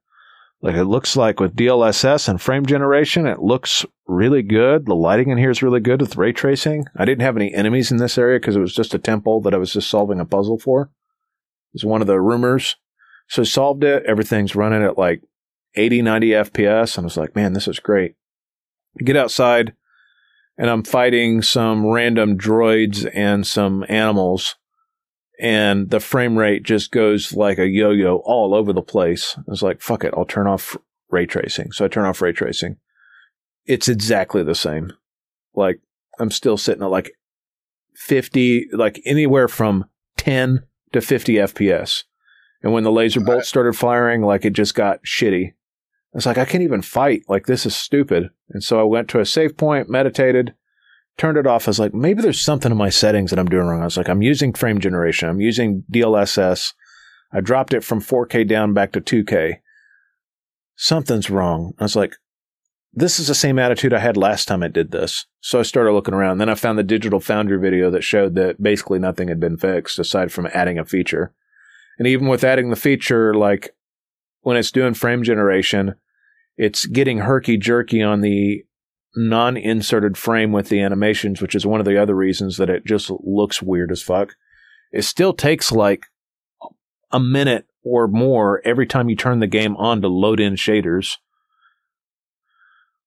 Like 0.62 0.76
it 0.76 0.86
looks 0.86 1.18
like 1.18 1.42
with 1.42 1.58
DLSS 1.58 2.30
and 2.30 2.42
frame 2.42 2.66
generation, 2.66 3.28
it 3.28 3.40
looks 3.40 3.86
really 4.08 4.42
good. 4.42 4.86
The 4.86 4.96
lighting 4.96 5.30
in 5.30 5.38
here 5.38 5.50
is 5.50 5.62
really 5.62 5.82
good 5.82 6.00
with 6.00 6.16
ray 6.16 6.32
tracing. 6.32 6.86
I 6.96 7.04
didn't 7.04 7.24
have 7.24 7.36
any 7.36 7.54
enemies 7.54 7.92
in 7.92 7.98
this 7.98 8.18
area 8.18 8.40
because 8.40 8.56
it 8.56 8.62
was 8.62 8.74
just 8.74 8.94
a 8.94 9.00
temple 9.00 9.42
that 9.42 9.54
I 9.54 9.58
was 9.58 9.74
just 9.74 9.90
solving 9.90 10.22
a 10.22 10.26
puzzle 10.26 10.58
for. 10.58 10.84
It 10.84 10.90
was 11.74 11.86
one 11.86 12.00
of 12.00 12.08
the 12.08 12.22
rumors. 12.22 12.78
So 13.28 13.42
I 13.42 13.46
solved 13.46 13.84
it. 13.84 14.04
Everything's 14.06 14.56
running 14.56 14.84
at 14.84 14.98
like 14.98 15.22
80, 15.76 16.02
90 16.02 16.30
FPS. 16.30 16.98
And 16.98 17.06
I 17.06 17.08
was 17.08 17.18
like, 17.18 17.36
man, 17.36 17.54
this 17.54 17.68
is 17.68 17.80
great. 17.80 18.16
Get 18.98 19.18
outside 19.18 19.74
and 20.58 20.70
I'm 20.70 20.84
fighting 20.84 21.42
some 21.42 21.86
random 21.86 22.38
droids 22.38 23.10
and 23.14 23.46
some 23.46 23.86
animals. 23.90 24.56
And 25.40 25.90
the 25.90 26.00
frame 26.00 26.38
rate 26.38 26.64
just 26.64 26.92
goes 26.92 27.34
like 27.34 27.58
a 27.58 27.68
yo 27.68 27.92
yo 27.92 28.18
all 28.18 28.54
over 28.54 28.72
the 28.72 28.82
place. 28.82 29.36
I 29.38 29.44
was 29.48 29.64
like, 29.64 29.82
fuck 29.82 30.04
it, 30.04 30.14
I'll 30.16 30.26
turn 30.26 30.48
off 30.48 30.78
ray 31.10 31.26
tracing. 31.26 31.72
So 31.72 31.86
I 31.86 31.88
turn 31.88 32.06
off 32.06 32.22
ray 32.22 32.34
tracing. 32.34 32.78
It's 33.66 33.88
exactly 33.88 34.44
the 34.44 34.56
same. 34.56 34.94
Like, 35.56 35.80
I'm 36.20 36.32
still 36.32 36.58
sitting 36.58 36.84
at 36.84 36.92
like 36.92 37.14
50, 37.96 38.70
like 38.74 39.02
anywhere 39.06 39.48
from 39.48 39.86
10 40.18 40.64
to 40.92 41.02
50 41.02 41.34
FPS. 41.36 42.04
And 42.62 42.72
when 42.72 42.84
the 42.84 42.92
laser 42.92 43.20
bolts 43.20 43.50
started 43.50 43.76
firing, 43.76 44.22
like 44.22 44.46
it 44.46 44.54
just 44.54 44.76
got 44.76 45.04
shitty. 45.04 45.54
I 46.14 46.18
was 46.18 46.26
like, 46.28 46.38
I 46.38 46.46
can't 46.46 46.64
even 46.64 46.84
fight. 46.84 47.24
Like, 47.28 47.48
this 47.48 47.66
is 47.66 47.76
stupid. 47.76 48.30
And 48.50 48.64
so 48.64 48.80
I 48.80 48.84
went 48.84 49.10
to 49.10 49.20
a 49.20 49.26
save 49.26 49.58
point, 49.58 49.90
meditated, 49.90 50.54
turned 51.18 51.40
it 51.40 51.48
off. 51.48 51.68
I 51.68 51.72
was 51.72 51.80
like, 51.80 51.94
maybe 51.94 52.22
there's 52.22 52.40
something 52.40 52.72
in 52.72 52.78
my 52.78 52.90
settings 52.90 53.32
that 53.32 53.40
I'm 53.40 53.50
doing 53.50 53.66
wrong. 53.66 53.82
I 53.82 53.86
was 53.86 53.98
like, 53.98 54.10
I'm 54.10 54.22
using 54.22 54.54
frame 54.54 54.80
generation. 54.80 55.28
I'm 55.28 55.42
using 55.42 55.84
DLSS. 55.92 56.74
I 57.32 57.42
dropped 57.42 57.74
it 57.74 57.84
from 57.84 58.00
4K 58.00 58.48
down 58.48 58.74
back 58.74 58.92
to 58.92 59.02
2K. 59.02 59.56
Something's 60.76 61.32
wrong. 61.32 61.74
I 61.80 61.84
was 61.84 61.96
like, 61.96 62.14
this 62.94 63.20
is 63.20 63.28
the 63.28 63.34
same 63.34 63.58
attitude 63.58 63.92
I 63.92 64.00
had 64.00 64.16
last 64.16 64.48
time 64.48 64.62
I 64.62 64.68
did 64.68 64.92
this. 64.92 65.26
So 65.42 65.60
I 65.60 65.64
started 65.64 65.94
looking 65.94 66.14
around. 66.14 66.38
Then 66.38 66.50
I 66.50 66.54
found 66.54 66.78
the 66.78 66.84
Digital 66.84 67.20
Foundry 67.20 67.60
video 67.60 67.90
that 67.90 68.04
showed 68.04 68.36
that 68.36 68.62
basically 68.62 69.00
nothing 69.00 69.30
had 69.30 69.40
been 69.40 69.58
fixed 69.58 69.98
aside 69.98 70.32
from 70.32 70.48
adding 70.54 70.78
a 70.78 70.86
feature. 70.86 71.34
And 71.98 72.08
even 72.08 72.28
with 72.28 72.44
adding 72.44 72.70
the 72.70 72.76
feature, 72.76 73.34
like 73.34 73.76
when 74.42 74.58
it's 74.58 74.72
doing 74.72 74.94
frame 74.94 75.24
generation, 75.24 75.96
it's 76.58 76.86
getting 76.86 77.20
herky 77.20 77.58
jerky 77.58 78.02
on 78.02 78.22
the 78.22 78.64
non 79.16 79.58
inserted 79.58 80.18
frame 80.18 80.52
with 80.52 80.70
the 80.70 80.82
animations, 80.82 81.42
which 81.42 81.56
is 81.56 81.66
one 81.66 81.80
of 81.80 81.86
the 81.86 82.02
other 82.02 82.16
reasons 82.16 82.58
that 82.58 82.70
it 82.70 82.86
just 82.86 83.12
looks 83.24 83.62
weird 83.62 83.92
as 83.92 84.02
fuck. 84.02 84.36
It 84.92 85.04
still 85.04 85.34
takes 85.34 85.72
like 85.72 86.06
a 87.12 87.20
minute 87.20 87.66
or 87.84 88.08
more 88.08 88.62
every 88.66 88.86
time 88.86 89.10
you 89.10 89.16
turn 89.16 89.40
the 89.40 89.48
game 89.48 89.76
on 89.78 90.02
to 90.02 90.08
load 90.08 90.40
in 90.40 90.56
shaders. 90.56 91.18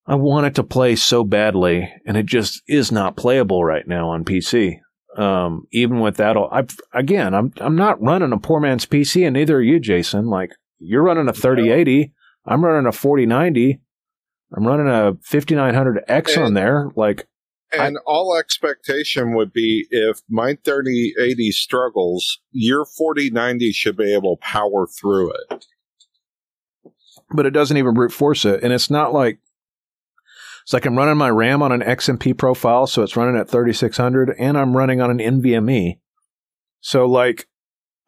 I 0.06 0.14
want 0.14 0.46
it 0.46 0.54
to 0.56 0.62
play 0.62 0.94
so 0.94 1.24
badly, 1.24 1.92
and 2.06 2.16
it 2.16 2.26
just 2.26 2.62
is 2.68 2.92
not 2.92 3.16
playable 3.16 3.64
right 3.64 3.86
now 3.88 4.10
on 4.10 4.24
PC. 4.24 4.78
Um, 5.16 5.66
even 5.72 6.00
with 6.00 6.18
that, 6.18 6.36
I 6.36 6.64
again, 6.96 7.34
I'm 7.34 7.52
I'm 7.58 7.74
not 7.74 8.00
running 8.00 8.32
a 8.32 8.38
poor 8.38 8.60
man's 8.60 8.86
PC, 8.86 9.26
and 9.26 9.34
neither 9.34 9.56
are 9.56 9.62
you, 9.62 9.80
Jason. 9.80 10.26
Like 10.26 10.50
you're 10.78 11.02
running 11.02 11.28
a 11.28 11.32
3080, 11.32 12.12
I'm 12.46 12.64
running 12.64 12.86
a 12.86 12.92
4090. 12.92 13.80
I'm 14.56 14.66
running 14.66 14.86
a 14.88 15.14
5900X 15.28 16.42
on 16.42 16.54
there. 16.54 16.90
Like, 16.94 17.26
And 17.72 17.98
all 18.06 18.36
expectation 18.36 19.34
would 19.34 19.52
be 19.52 19.86
if 19.90 20.20
my 20.28 20.56
3080 20.64 21.50
struggles, 21.50 22.40
your 22.52 22.84
4090 22.84 23.72
should 23.72 23.96
be 23.96 24.14
able 24.14 24.36
to 24.36 24.40
power 24.40 24.86
through 24.86 25.32
it. 25.32 25.66
but 27.30 27.44
it 27.46 27.50
doesn't 27.50 27.76
even 27.76 27.94
brute 27.94 28.12
force 28.12 28.44
it. 28.44 28.62
And 28.62 28.72
it's 28.72 28.88
not 28.88 29.12
like, 29.12 29.38
it's 30.62 30.72
like 30.72 30.86
I'm 30.86 30.96
running 30.96 31.16
my 31.16 31.30
RAM 31.30 31.62
on 31.62 31.72
an 31.72 31.80
XMP 31.80 32.36
profile, 32.36 32.86
so 32.86 33.02
it's 33.02 33.16
running 33.16 33.36
at 33.36 33.48
3600, 33.48 34.34
and 34.38 34.56
I'm 34.56 34.76
running 34.76 35.00
on 35.00 35.10
an 35.10 35.18
NVMe. 35.18 35.98
So, 36.80 37.06
like, 37.06 37.48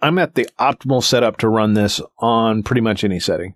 I'm 0.00 0.18
at 0.18 0.34
the 0.34 0.48
optimal 0.58 1.02
setup 1.02 1.38
to 1.38 1.48
run 1.48 1.74
this 1.74 2.00
on 2.18 2.62
pretty 2.62 2.80
much 2.80 3.02
any 3.02 3.18
setting. 3.20 3.54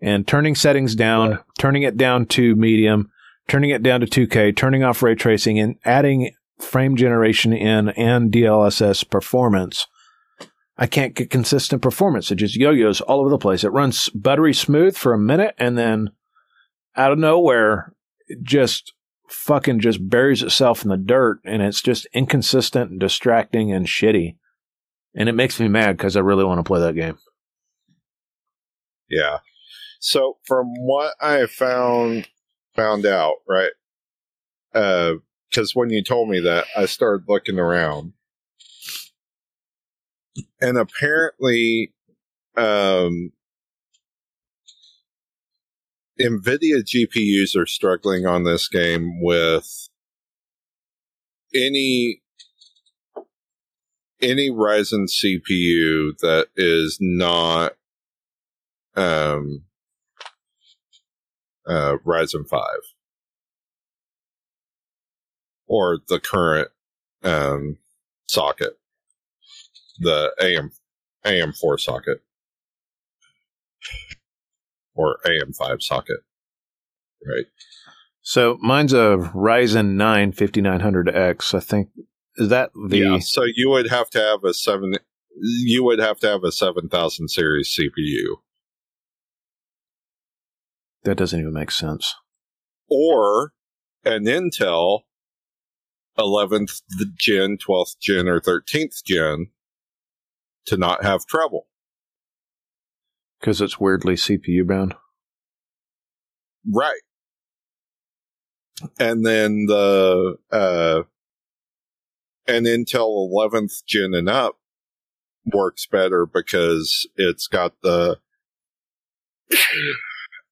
And 0.00 0.26
turning 0.26 0.54
settings 0.54 0.94
down, 0.94 1.30
Right. 1.30 1.40
turning 1.58 1.82
it 1.82 1.96
down 1.96 2.26
to 2.26 2.54
medium, 2.54 3.10
turning 3.48 3.70
it 3.70 3.82
down 3.82 4.00
to 4.00 4.06
2K, 4.06 4.52
turning 4.52 4.84
off 4.84 5.02
ray 5.02 5.14
tracing, 5.14 5.58
and 5.58 5.76
adding 5.84 6.30
frame 6.60 6.96
generation 6.96 7.52
in 7.52 7.88
and 7.90 8.30
DLSS 8.32 9.02
performance. 9.08 9.86
I 10.76 10.86
can't 10.86 11.14
get 11.14 11.30
consistent 11.30 11.82
performance. 11.82 12.30
It 12.30 12.36
just 12.36 12.54
yo-yos 12.56 13.00
all 13.00 13.20
over 13.20 13.30
the 13.30 13.38
place. 13.38 13.64
It 13.64 13.72
runs 13.72 14.08
buttery 14.10 14.54
smooth 14.54 14.96
for 14.96 15.12
a 15.12 15.18
minute 15.18 15.54
and 15.58 15.76
then 15.76 16.10
out 16.96 17.10
of 17.12 17.18
nowhere, 17.18 17.92
it 18.28 18.42
just 18.42 18.92
fucking 19.28 19.80
just 19.80 20.08
buries 20.08 20.42
itself 20.42 20.84
in 20.84 20.88
the 20.90 20.96
dirt 20.96 21.40
and 21.44 21.62
it's 21.62 21.82
just 21.82 22.06
inconsistent 22.12 22.90
and 22.92 23.00
distracting 23.00 23.72
and 23.72 23.86
shitty. 23.86 24.36
And 25.14 25.28
it 25.28 25.32
makes 25.34 25.58
me 25.58 25.66
mad 25.66 25.96
because 25.96 26.16
I 26.16 26.20
really 26.20 26.44
want 26.44 26.58
to 26.60 26.64
play 26.64 26.80
that 26.80 26.94
game. 26.94 27.18
Yeah. 29.08 29.38
So 29.98 30.38
from 30.46 30.74
what 30.74 31.14
I 31.20 31.46
found 31.46 32.28
found 32.74 33.06
out, 33.06 33.36
right? 33.48 33.72
Uh 34.74 35.14
because 35.50 35.74
when 35.74 35.88
you 35.88 36.02
told 36.04 36.28
me 36.28 36.40
that, 36.40 36.66
I 36.76 36.84
started 36.84 37.24
looking 37.26 37.58
around. 37.58 38.12
And 40.60 40.76
apparently 40.76 41.92
um 42.56 43.32
Nvidia 46.20 46.82
GPUs 46.82 47.56
are 47.56 47.66
struggling 47.66 48.26
on 48.26 48.42
this 48.44 48.68
game 48.68 49.22
with 49.22 49.88
any 51.54 52.22
any 54.20 54.50
Ryzen 54.50 55.06
CPU 55.08 56.18
that 56.18 56.48
is 56.56 56.98
not 57.00 57.74
um 58.96 59.64
uh 61.68 61.96
Ryzen 62.04 62.48
5 62.48 62.62
or 65.68 65.98
the 66.08 66.18
current 66.18 66.68
um 67.22 67.78
socket. 68.26 68.78
The 69.98 70.32
AM 70.40 70.70
AM4 71.24 71.80
socket. 71.80 72.22
Or 74.94 75.18
AM5 75.24 75.82
socket. 75.82 76.18
Right. 77.26 77.46
So 78.22 78.58
mine's 78.60 78.92
a 78.92 79.16
Ryzen 79.34 79.94
9 79.94 80.32
5900X. 80.32 81.54
I 81.54 81.60
think. 81.60 81.90
Is 82.36 82.50
that 82.50 82.70
the 82.88 82.98
yeah 82.98 83.18
so 83.18 83.42
you 83.42 83.68
would 83.68 83.88
have 83.88 84.08
to 84.10 84.20
have 84.20 84.44
a 84.44 84.54
7 84.54 84.94
you 85.40 85.82
would 85.84 85.98
have 85.98 86.18
to 86.20 86.28
have 86.28 86.44
a 86.44 86.52
7000 86.52 87.28
series 87.28 87.76
CPU 87.76 88.36
that 91.04 91.16
doesn't 91.16 91.40
even 91.40 91.52
make 91.52 91.70
sense. 91.70 92.14
or 92.90 93.52
an 94.04 94.24
Intel 94.24 95.00
11th 96.18 96.80
gen, 97.16 97.58
12th 97.58 97.98
gen, 98.00 98.26
or 98.28 98.40
13th 98.40 99.04
gen 99.04 99.48
to 100.66 100.76
not 100.76 101.04
have 101.04 101.26
trouble. 101.26 101.66
Because 103.38 103.60
it's 103.60 103.78
weirdly 103.78 104.14
CPU 104.14 104.66
bound. 104.66 104.94
Right. 106.70 107.00
And 108.98 109.24
then 109.24 109.66
the 109.66 110.36
uh 110.50 111.02
and 112.46 112.66
Intel 112.66 113.30
11th 113.30 113.84
gen 113.86 114.14
and 114.14 114.28
up 114.28 114.58
works 115.44 115.86
better 115.86 116.26
because 116.26 117.06
it's 117.16 117.46
got 117.46 117.74
the 117.82 118.18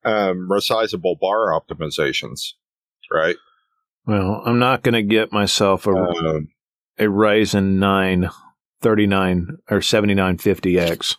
um 0.06 0.48
resizable 0.50 1.18
bar 1.18 1.48
optimizations, 1.48 2.52
right? 3.12 3.36
Well, 4.06 4.42
I'm 4.46 4.60
not 4.60 4.82
going 4.82 4.94
to 4.94 5.02
get 5.02 5.32
myself 5.32 5.86
a, 5.86 5.90
Um, 5.90 6.48
a 6.98 7.04
Ryzen 7.04 7.78
9 7.78 8.30
39 8.80 9.58
or 9.70 9.78
7950X 9.78 11.16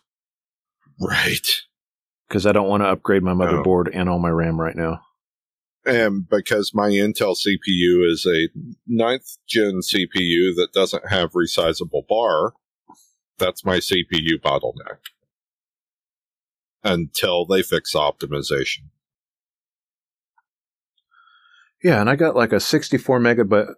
right. 1.02 1.48
because 2.28 2.46
I 2.46 2.52
don't 2.52 2.70
want 2.70 2.84
to 2.84 2.88
upgrade 2.88 3.24
my 3.24 3.34
motherboard 3.34 3.90
and 3.94 4.08
all 4.08 4.20
my 4.20 4.30
RAM 4.30 4.60
right 4.60 4.76
now. 4.76 5.02
And 5.86 6.28
because 6.30 6.74
my 6.74 6.90
Intel 6.90 7.36
CPU 7.36 8.10
is 8.10 8.26
a 8.26 8.50
ninth 8.86 9.38
gen 9.48 9.80
CPU 9.82 10.56
that 10.56 10.70
doesn't 10.74 11.10
have 11.10 11.32
resizable 11.32 12.06
bar, 12.08 12.54
that's 13.38 13.64
my 13.66 13.78
CPU 13.78 14.40
bottleneck. 14.44 14.98
Until 16.84 17.46
they 17.46 17.64
fix 17.64 17.94
optimization. 17.94 18.90
Yeah, 21.84 22.02
and 22.02 22.10
I 22.10 22.16
got 22.16 22.36
like 22.36 22.54
a 22.54 22.60
64 22.60 23.20
megabyte 23.20 23.74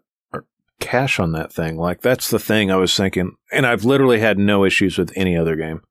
cache 0.79 1.19
on 1.19 1.33
that 1.33 1.51
thing. 1.51 1.77
Like 1.77 2.01
that's 2.01 2.29
the 2.29 2.39
thing 2.39 2.71
I 2.71 2.77
was 2.77 2.95
thinking, 2.95 3.35
and 3.51 3.65
I've 3.65 3.83
literally 3.83 4.19
had 4.19 4.37
no 4.37 4.63
issues 4.63 4.97
with 4.97 5.11
any 5.15 5.35
other 5.35 5.55
game. 5.55 5.81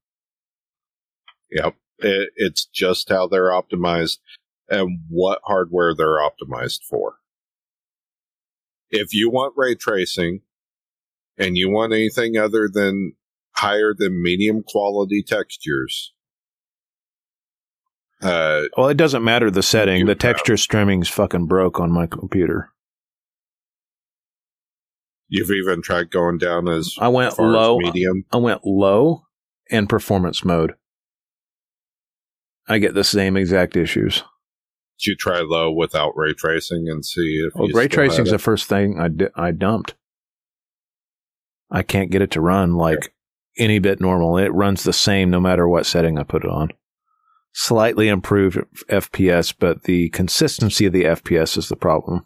Yep. 1.50 1.74
It, 1.98 2.30
it's 2.36 2.66
just 2.66 3.08
how 3.08 3.26
they're 3.26 3.50
optimized 3.50 4.18
and 4.68 5.00
what 5.08 5.40
hardware 5.44 5.94
they're 5.94 6.18
optimized 6.18 6.80
for. 6.88 7.16
If 8.90 9.12
you 9.12 9.30
want 9.30 9.54
ray 9.56 9.74
tracing 9.74 10.42
and 11.36 11.56
you 11.56 11.70
want 11.70 11.92
anything 11.92 12.36
other 12.36 12.68
than 12.72 13.14
higher 13.56 13.94
than 13.96 14.22
medium 14.22 14.62
quality 14.62 15.22
textures, 15.22 16.12
uh, 18.22 18.62
Well, 18.76 18.88
it 18.88 18.96
doesn't 18.96 19.24
matter 19.24 19.50
the 19.50 19.62
setting. 19.62 20.06
The 20.06 20.12
have- 20.12 20.18
texture 20.18 20.56
streaming's 20.56 21.08
fucking 21.08 21.46
broke 21.46 21.78
on 21.80 21.90
my 21.92 22.06
computer. 22.06 22.70
you've 25.30 25.50
even 25.50 25.82
tried 25.82 26.10
going 26.10 26.38
down 26.38 26.68
as 26.68 26.94
I 26.98 27.08
went 27.08 27.38
low. 27.38 27.78
as 27.78 27.84
medium. 27.84 28.24
I 28.32 28.38
went 28.38 28.64
low 28.64 29.24
in 29.68 29.86
performance 29.86 30.42
mode. 30.44 30.74
I 32.66 32.78
get 32.78 32.94
the 32.94 33.04
same 33.04 33.36
exact 33.36 33.76
issues. 33.76 34.22
Did 34.98 35.10
you 35.10 35.16
try 35.16 35.40
low 35.40 35.70
without 35.70 36.16
ray 36.16 36.32
tracing 36.32 36.86
and 36.88 37.04
see 37.04 37.42
if 37.46 37.54
Well, 37.54 37.68
ray 37.68 37.88
tracing's 37.88 38.30
the 38.30 38.38
first 38.38 38.68
thing 38.68 38.98
I, 38.98 39.08
di- 39.08 39.28
I 39.34 39.50
dumped. 39.52 39.94
I 41.70 41.82
can't 41.82 42.10
get 42.10 42.22
it 42.22 42.30
to 42.32 42.40
run 42.40 42.74
like 42.76 43.12
any 43.58 43.78
bit 43.78 44.00
normal. 44.00 44.38
It 44.38 44.52
runs 44.52 44.82
the 44.84 44.92
same 44.94 45.30
no 45.30 45.40
matter 45.40 45.68
what 45.68 45.84
setting 45.86 46.18
I 46.18 46.22
put 46.22 46.44
it 46.44 46.50
on. 46.50 46.70
Slightly 47.52 48.08
improved 48.08 48.58
FPS, 48.88 49.54
but 49.58 49.82
the 49.84 50.10
consistency 50.10 50.86
of 50.86 50.92
the 50.92 51.04
FPS 51.04 51.56
is 51.56 51.68
the 51.68 51.76
problem. 51.76 52.24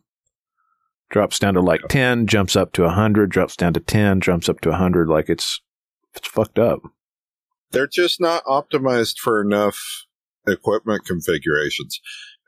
Drops 1.10 1.38
down 1.38 1.54
to 1.54 1.60
like 1.60 1.80
10, 1.88 2.26
jumps 2.26 2.56
up 2.56 2.72
to 2.72 2.82
100, 2.82 3.30
drops 3.30 3.56
down 3.56 3.72
to 3.74 3.80
10, 3.80 4.20
jumps 4.20 4.48
up 4.48 4.60
to 4.60 4.70
100. 4.70 5.08
Like 5.08 5.28
it's, 5.28 5.60
it's 6.14 6.28
fucked 6.28 6.58
up. 6.58 6.80
they're 7.70 7.86
just 7.86 8.20
not 8.20 8.44
optimized 8.44 9.18
for 9.18 9.40
enough 9.40 9.78
equipment 10.46 11.04
configurations. 11.06 12.00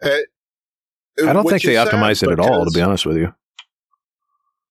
Uh, 0.02 0.18
I 1.26 1.32
don't 1.32 1.48
think 1.48 1.62
they 1.62 1.74
optimize 1.74 2.22
it 2.22 2.30
at 2.30 2.40
all, 2.40 2.64
to 2.64 2.70
be 2.70 2.82
honest 2.82 3.06
with 3.06 3.16
you. 3.16 3.34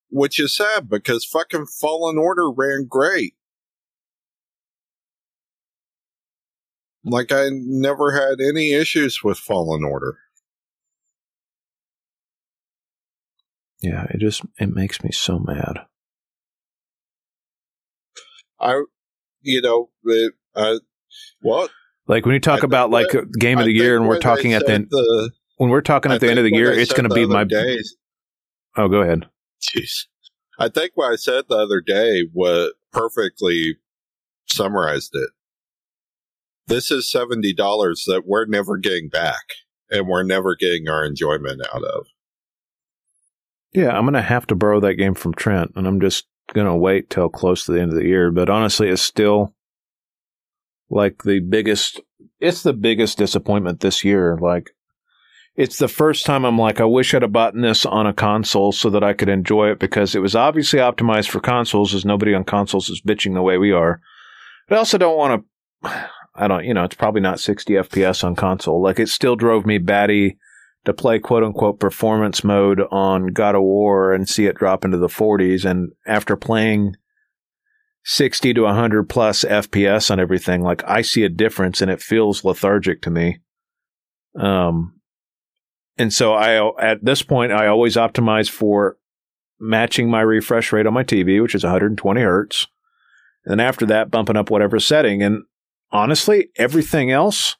Which 0.09 0.39
is 0.39 0.55
sad 0.55 0.89
because 0.89 1.25
fucking 1.25 1.65
Fallen 1.81 2.17
Order 2.17 2.51
ran 2.51 2.85
great. 2.87 3.33
Like 7.05 7.31
I 7.31 7.49
never 7.51 8.11
had 8.11 8.39
any 8.39 8.71
issues 8.73 9.23
with 9.23 9.37
Fallen 9.37 9.83
Order. 9.83 10.17
Yeah, 13.81 14.05
it 14.09 14.19
just, 14.19 14.43
it 14.59 14.73
makes 14.73 15.03
me 15.03 15.11
so 15.11 15.39
mad. 15.39 15.79
I, 18.59 18.81
you 19.41 19.61
know, 19.61 19.89
it, 20.05 20.33
I, 20.55 20.79
what 21.41 21.69
Like 22.07 22.25
when 22.25 22.33
you 22.33 22.39
talk 22.39 22.63
I 22.63 22.65
about 22.65 22.91
like 22.91 23.13
what- 23.13 23.31
game 23.33 23.57
of 23.57 23.63
I 23.63 23.65
the 23.65 23.73
year 23.73 23.97
and 23.97 24.07
we're 24.07 24.19
talking 24.19 24.53
at 24.53 24.65
the, 24.65 24.87
the 24.89 25.31
when 25.57 25.69
we're 25.69 25.81
talking 25.81 26.11
I 26.11 26.15
at 26.15 26.21
the 26.21 26.29
end 26.29 26.39
of 26.39 26.45
the 26.45 26.53
year, 26.55 26.71
it's 26.71 26.93
going 26.93 27.09
to 27.09 27.13
be 27.13 27.25
my. 27.25 27.43
day, 27.43 27.77
Oh, 28.77 28.87
go 28.87 29.01
ahead. 29.01 29.25
Jeez. 29.61 30.05
I 30.57 30.69
think 30.69 30.91
what 30.95 31.11
I 31.11 31.15
said 31.17 31.45
the 31.49 31.57
other 31.57 31.81
day 31.81 32.23
was 32.33 32.73
perfectly 32.91 33.77
summarized 34.47 35.11
it. 35.13 35.29
This 36.67 36.91
is 36.91 37.11
seventy 37.11 37.53
dollars 37.53 38.05
that 38.07 38.23
we're 38.25 38.45
never 38.45 38.77
getting 38.77 39.09
back, 39.09 39.43
and 39.89 40.07
we're 40.07 40.23
never 40.23 40.55
getting 40.55 40.87
our 40.87 41.05
enjoyment 41.05 41.61
out 41.73 41.83
of. 41.83 42.07
Yeah, 43.73 43.89
I'm 43.89 44.03
going 44.03 44.13
to 44.13 44.21
have 44.21 44.47
to 44.47 44.55
borrow 44.55 44.79
that 44.81 44.95
game 44.95 45.15
from 45.15 45.33
Trent, 45.33 45.71
and 45.75 45.87
I'm 45.87 45.99
just 45.99 46.25
going 46.53 46.67
to 46.67 46.75
wait 46.75 47.09
till 47.09 47.27
close 47.29 47.65
to 47.65 47.71
the 47.71 47.81
end 47.81 47.91
of 47.91 47.97
the 47.97 48.05
year. 48.05 48.31
But 48.31 48.49
honestly, 48.49 48.89
it's 48.89 49.01
still 49.01 49.55
like 50.89 51.23
the 51.23 51.39
biggest. 51.39 51.99
It's 52.39 52.63
the 52.63 52.73
biggest 52.73 53.17
disappointment 53.17 53.79
this 53.79 54.03
year. 54.03 54.37
Like, 54.39 54.71
it's 55.55 55.77
the 55.77 55.87
first 55.87 56.25
time 56.25 56.45
I'm 56.45 56.57
like, 56.57 56.79
I 56.79 56.85
wish 56.85 57.13
I'd 57.13 57.21
have 57.21 57.31
bought 57.31 57.55
this 57.55 57.85
on 57.85 58.07
a 58.07 58.13
console 58.13 58.71
so 58.71 58.89
that 58.89 59.03
I 59.03 59.13
could 59.13 59.29
enjoy 59.29 59.71
it 59.71 59.79
because 59.79 60.15
it 60.15 60.21
was 60.21 60.35
obviously 60.35 60.79
optimized 60.79 61.29
for 61.29 61.39
consoles, 61.39 61.93
as 61.93 62.05
nobody 62.05 62.33
on 62.33 62.43
consoles 62.43 62.89
is 62.89 63.01
bitching 63.01 63.33
the 63.33 63.41
way 63.41 63.57
we 63.57 63.71
are. 63.71 64.01
But 64.67 64.75
I 64.75 64.79
also 64.79 64.97
don't 64.97 65.17
want 65.17 65.45
to. 65.83 66.09
I 66.35 66.47
don't, 66.47 66.65
you 66.65 66.73
know, 66.73 66.83
it's 66.83 66.95
probably 66.95 67.21
not 67.21 67.39
60 67.39 67.73
FPS 67.73 68.23
on 68.23 68.35
console. 68.35 68.81
Like, 68.81 68.99
it 68.99 69.09
still 69.09 69.35
drove 69.35 69.65
me 69.65 69.77
batty 69.77 70.37
to 70.85 70.93
play 70.93 71.19
quote 71.19 71.43
unquote 71.43 71.79
performance 71.79 72.43
mode 72.43 72.81
on 72.91 73.27
God 73.27 73.55
of 73.55 73.61
War 73.61 74.13
and 74.13 74.27
see 74.27 74.45
it 74.45 74.55
drop 74.55 74.83
into 74.83 74.97
the 74.97 75.07
40s. 75.07 75.63
And 75.63 75.91
after 76.05 76.35
playing 76.35 76.95
60 78.05 78.53
to 78.53 78.61
100 78.61 79.07
plus 79.07 79.43
FPS 79.43 80.11
on 80.11 80.19
everything, 80.19 80.61
like 80.61 80.83
I 80.85 81.01
see 81.01 81.23
a 81.23 81.29
difference 81.29 81.81
and 81.81 81.89
it 81.89 82.01
feels 82.01 82.43
lethargic 82.43 83.01
to 83.03 83.09
me. 83.09 83.39
Um, 84.37 84.99
and 85.97 86.11
so 86.11 86.33
I, 86.33 86.71
at 86.81 87.05
this 87.05 87.21
point, 87.21 87.51
I 87.51 87.67
always 87.67 87.95
optimize 87.95 88.49
for 88.49 88.97
matching 89.59 90.09
my 90.09 90.21
refresh 90.21 90.73
rate 90.73 90.87
on 90.87 90.93
my 90.93 91.03
TV, 91.03 91.41
which 91.41 91.55
is 91.55 91.63
120 91.63 92.21
hertz. 92.21 92.67
And 93.45 93.51
then 93.51 93.65
after 93.65 93.85
that, 93.85 94.09
bumping 94.11 94.35
up 94.35 94.49
whatever 94.49 94.79
setting. 94.79 95.21
And 95.21 95.43
honestly, 95.93 96.49
everything 96.57 97.09
else, 97.11 97.55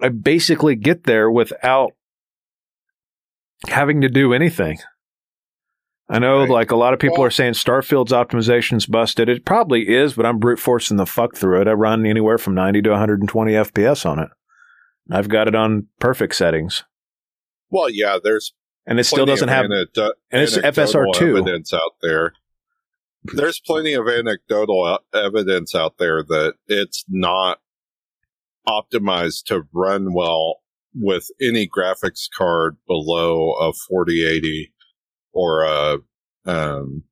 I 0.00 0.08
basically 0.08 0.76
get 0.76 1.04
there 1.04 1.30
without 1.30 1.92
having 3.68 4.00
to 4.02 4.08
do 4.08 4.32
anything. 4.32 4.78
I 6.08 6.20
know, 6.20 6.40
Right. 6.40 6.50
like 6.50 6.70
a 6.70 6.76
lot 6.76 6.94
of 6.94 7.00
people 7.00 7.22
are 7.24 7.30
saying 7.30 7.54
Starfield's 7.54 8.12
optimization's 8.12 8.86
busted. 8.86 9.28
It 9.28 9.44
probably 9.44 9.88
is, 9.88 10.14
but 10.14 10.24
I'm 10.24 10.38
brute 10.38 10.60
forcing 10.60 10.98
the 10.98 11.06
fuck 11.06 11.34
through 11.34 11.60
it. 11.62 11.66
I 11.68 11.72
run 11.72 12.06
anywhere 12.06 12.38
from 12.38 12.54
90 12.54 12.80
to 12.82 12.90
120 12.90 13.52
FPS 13.54 14.06
on 14.06 14.20
it. 14.20 14.28
I've 15.10 15.28
got 15.28 15.48
it 15.48 15.54
on 15.56 15.88
perfect 15.98 16.34
settings, 16.36 16.84
Well, 17.70 17.90
yeah, 17.90 18.18
there's 18.22 18.54
and 18.86 19.00
it 19.00 19.04
still 19.04 19.26
doesn't 19.26 19.48
have. 19.48 19.66
anecdo- 19.66 20.12
and 20.30 20.42
it's 20.42 20.56
anecdotal 20.56 21.12
FSR2. 21.12 21.38
evidence 21.38 21.72
out 21.74 21.96
there. 22.02 22.32
There's 23.34 23.60
plenty 23.60 23.94
of 23.94 24.08
anecdotal 24.08 24.98
evidence 25.14 25.74
out 25.74 25.98
there 25.98 26.22
that 26.22 26.54
it's 26.66 27.04
not 27.08 27.58
optimized 28.68 29.44
to 29.46 29.62
run 29.72 30.12
well 30.12 30.60
with 30.94 31.28
any 31.40 31.68
graphics 31.68 32.24
card 32.36 32.76
below 32.86 33.52
a 33.52 33.72
4080 33.72 34.72
or 35.32 35.64
a 35.64 35.98
um, 36.46 37.04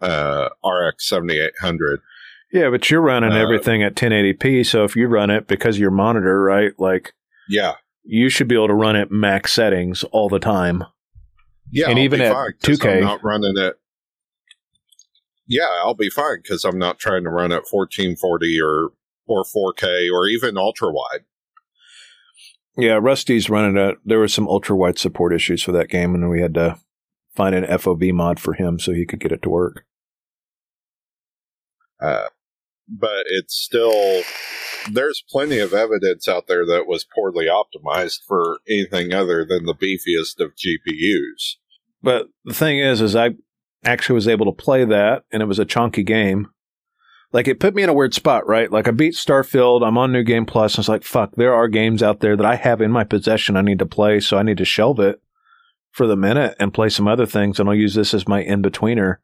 uh, 0.00 0.48
RX 0.64 1.08
7800. 1.08 2.00
Yeah, 2.52 2.70
but 2.70 2.88
you're 2.90 3.00
running 3.00 3.32
Uh, 3.32 3.36
everything 3.42 3.82
at 3.82 3.94
1080p. 3.96 4.64
So 4.64 4.84
if 4.84 4.94
you 4.94 5.08
run 5.08 5.30
it 5.30 5.46
because 5.48 5.78
your 5.78 5.90
monitor, 5.90 6.42
right, 6.42 6.72
like 6.78 7.12
Yeah, 7.48 7.74
you 8.04 8.28
should 8.28 8.46
be 8.48 8.54
able 8.54 8.68
to 8.68 8.74
run 8.74 8.94
it 8.96 9.10
max 9.10 9.52
settings 9.52 10.04
all 10.04 10.28
the 10.28 10.38
time. 10.38 10.84
yeah, 11.70 11.88
And 11.88 11.98
I'll 11.98 12.04
even 12.04 12.20
at 12.20 12.32
fine 12.32 12.52
'cause 12.62 12.78
2K. 12.78 12.98
I'm 12.98 13.04
not 13.04 13.24
running 13.24 13.54
it. 13.56 13.74
Yeah, 15.46 15.68
I'll 15.84 15.94
be 15.94 16.10
fine 16.10 16.38
because 16.42 16.64
I'm 16.64 16.78
not 16.78 16.98
trying 16.98 17.24
to 17.24 17.30
run 17.30 17.52
at 17.52 17.64
1440 17.70 18.60
or 18.60 18.90
or 19.26 19.44
4K 19.44 20.08
or 20.12 20.26
even 20.28 20.58
ultra 20.58 20.90
wide. 20.90 21.24
Yeah, 22.76 22.98
Rusty's 23.00 23.48
running 23.48 23.76
a. 23.76 23.92
There 24.04 24.18
were 24.18 24.28
some 24.28 24.48
ultra 24.48 24.76
wide 24.76 24.98
support 24.98 25.32
issues 25.32 25.62
for 25.62 25.72
that 25.72 25.88
game, 25.88 26.14
and 26.14 26.28
we 26.28 26.40
had 26.40 26.54
to 26.54 26.78
find 27.34 27.54
an 27.54 27.64
FOV 27.64 28.12
mod 28.12 28.40
for 28.40 28.54
him 28.54 28.78
so 28.78 28.92
he 28.92 29.06
could 29.06 29.20
get 29.20 29.32
it 29.32 29.42
to 29.42 29.50
work. 29.50 29.84
Uh, 32.00 32.26
but 32.88 33.24
it's 33.26 33.54
still 33.54 34.22
there's 34.90 35.24
plenty 35.30 35.58
of 35.58 35.72
evidence 35.72 36.28
out 36.28 36.46
there 36.46 36.66
that 36.66 36.86
was 36.86 37.06
poorly 37.14 37.46
optimized 37.46 38.20
for 38.26 38.58
anything 38.68 39.12
other 39.12 39.44
than 39.44 39.64
the 39.64 39.74
beefiest 39.74 40.40
of 40.40 40.52
GPUs. 40.56 41.56
But 42.02 42.28
the 42.44 42.54
thing 42.54 42.78
is, 42.78 43.00
is 43.00 43.16
I 43.16 43.30
actually 43.84 44.14
was 44.14 44.28
able 44.28 44.46
to 44.46 44.64
play 44.64 44.84
that, 44.84 45.24
and 45.32 45.42
it 45.42 45.46
was 45.46 45.58
a 45.58 45.64
chunky 45.64 46.02
game. 46.02 46.48
Like 47.32 47.48
it 47.48 47.58
put 47.58 47.74
me 47.74 47.82
in 47.82 47.88
a 47.88 47.94
weird 47.94 48.14
spot, 48.14 48.46
right? 48.46 48.70
Like 48.70 48.86
I 48.86 48.92
beat 48.92 49.14
Starfield, 49.14 49.86
I'm 49.86 49.98
on 49.98 50.12
New 50.12 50.22
Game 50.22 50.46
Plus, 50.46 50.74
and 50.74 50.82
it's 50.82 50.88
like, 50.88 51.02
fuck, 51.02 51.34
there 51.36 51.54
are 51.54 51.66
games 51.66 52.02
out 52.02 52.20
there 52.20 52.36
that 52.36 52.46
I 52.46 52.54
have 52.54 52.80
in 52.80 52.92
my 52.92 53.02
possession 53.02 53.56
I 53.56 53.62
need 53.62 53.80
to 53.80 53.86
play, 53.86 54.20
so 54.20 54.38
I 54.38 54.42
need 54.42 54.58
to 54.58 54.64
shelve 54.64 55.00
it 55.00 55.20
for 55.90 56.06
the 56.06 56.16
minute 56.16 56.54
and 56.58 56.74
play 56.74 56.88
some 56.88 57.08
other 57.08 57.26
things, 57.26 57.58
and 57.58 57.68
I'll 57.68 57.74
use 57.74 57.94
this 57.94 58.14
as 58.14 58.28
my 58.28 58.42
in 58.42 58.62
betweener. 58.62 59.16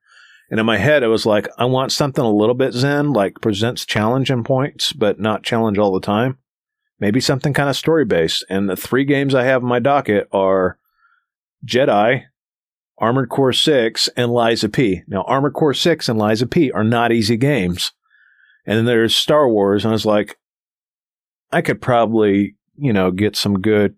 And 0.50 0.58
in 0.58 0.66
my 0.66 0.78
head, 0.78 1.04
it 1.04 1.08
was 1.08 1.24
like, 1.24 1.48
I 1.58 1.64
want 1.66 1.92
something 1.92 2.24
a 2.24 2.32
little 2.32 2.56
bit 2.56 2.72
zen, 2.72 3.12
like 3.12 3.40
presents 3.40 3.86
challenge 3.86 4.30
and 4.30 4.44
points, 4.44 4.92
but 4.92 5.20
not 5.20 5.44
challenge 5.44 5.78
all 5.78 5.92
the 5.92 6.00
time. 6.00 6.38
Maybe 6.98 7.20
something 7.20 7.54
kind 7.54 7.70
of 7.70 7.76
story 7.76 8.04
based. 8.04 8.44
And 8.50 8.68
the 8.68 8.76
three 8.76 9.04
games 9.04 9.34
I 9.34 9.44
have 9.44 9.62
in 9.62 9.68
my 9.68 9.78
docket 9.78 10.28
are 10.32 10.76
Jedi, 11.64 12.24
Armored 13.00 13.30
Core 13.30 13.52
6, 13.52 14.08
and 14.16 14.30
Lies 14.30 14.62
of 14.62 14.72
P. 14.72 15.02
Now, 15.08 15.22
Armored 15.22 15.54
Core 15.54 15.74
6 15.74 16.08
and 16.08 16.18
Lies 16.18 16.42
of 16.42 16.50
P 16.50 16.70
are 16.70 16.84
not 16.84 17.12
easy 17.12 17.36
games. 17.36 17.92
And 18.66 18.76
then 18.76 18.84
there's 18.84 19.14
Star 19.14 19.48
Wars, 19.48 19.84
and 19.84 19.90
I 19.90 19.92
was 19.92 20.06
like, 20.06 20.38
I 21.50 21.62
could 21.62 21.80
probably, 21.80 22.56
you 22.76 22.92
know, 22.92 23.10
get 23.10 23.36
some 23.36 23.60
good 23.60 23.96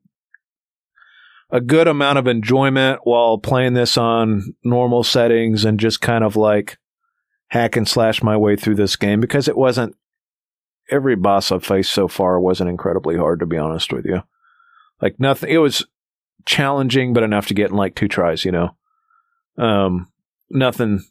a 1.50 1.60
good 1.60 1.86
amount 1.86 2.18
of 2.18 2.26
enjoyment 2.26 3.00
while 3.04 3.36
playing 3.36 3.74
this 3.74 3.98
on 3.98 4.54
normal 4.64 5.04
settings 5.04 5.66
and 5.66 5.78
just 5.78 6.00
kind 6.00 6.24
of 6.24 6.34
like 6.34 6.78
hack 7.48 7.76
and 7.76 7.86
slash 7.86 8.22
my 8.22 8.34
way 8.34 8.56
through 8.56 8.74
this 8.74 8.96
game 8.96 9.20
because 9.20 9.48
it 9.48 9.56
wasn't 9.56 9.94
every 10.90 11.14
boss 11.14 11.52
I've 11.52 11.64
faced 11.64 11.92
so 11.92 12.08
far 12.08 12.40
wasn't 12.40 12.70
incredibly 12.70 13.18
hard 13.18 13.40
to 13.40 13.46
be 13.46 13.58
honest 13.58 13.92
with 13.92 14.06
you. 14.06 14.22
Like 15.02 15.20
nothing 15.20 15.50
it 15.50 15.58
was 15.58 15.84
challenging 16.46 17.12
but 17.12 17.22
enough 17.22 17.46
to 17.48 17.54
get 17.54 17.70
in 17.70 17.76
like 17.76 17.94
two 17.94 18.08
tries, 18.08 18.46
you 18.46 18.50
know. 18.50 18.74
Um 19.58 20.08
nothing 20.50 21.04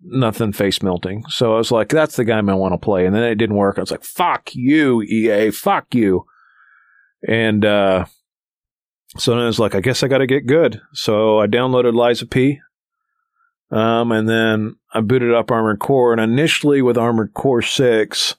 nothing 0.00 0.52
face 0.52 0.82
melting. 0.82 1.24
So 1.28 1.54
I 1.54 1.58
was 1.58 1.70
like, 1.70 1.88
that's 1.88 2.16
the 2.16 2.24
game 2.24 2.48
I 2.48 2.54
want 2.54 2.74
to 2.74 2.78
play. 2.78 3.06
And 3.06 3.14
then 3.14 3.22
it 3.22 3.36
didn't 3.36 3.56
work. 3.56 3.78
I 3.78 3.82
was 3.82 3.90
like, 3.90 4.04
fuck 4.04 4.50
you, 4.54 5.02
EA, 5.02 5.50
fuck 5.50 5.94
you. 5.94 6.24
And 7.26 7.64
uh 7.64 8.06
so 9.18 9.32
then 9.32 9.40
I 9.40 9.46
was 9.46 9.58
like, 9.58 9.74
I 9.74 9.80
guess 9.80 10.02
I 10.02 10.08
got 10.08 10.18
to 10.18 10.26
get 10.26 10.46
good. 10.46 10.80
So 10.94 11.38
I 11.38 11.46
downloaded 11.46 11.94
Lies 11.94 12.22
of 12.22 12.30
P. 12.30 12.60
Um, 13.70 14.12
and 14.12 14.28
then 14.28 14.76
I 14.92 15.00
booted 15.00 15.34
up 15.34 15.50
Armored 15.50 15.80
Core. 15.80 16.12
And 16.12 16.20
initially 16.20 16.82
with 16.82 16.96
Armored 16.96 17.34
Core 17.34 17.62
6, 17.62 18.36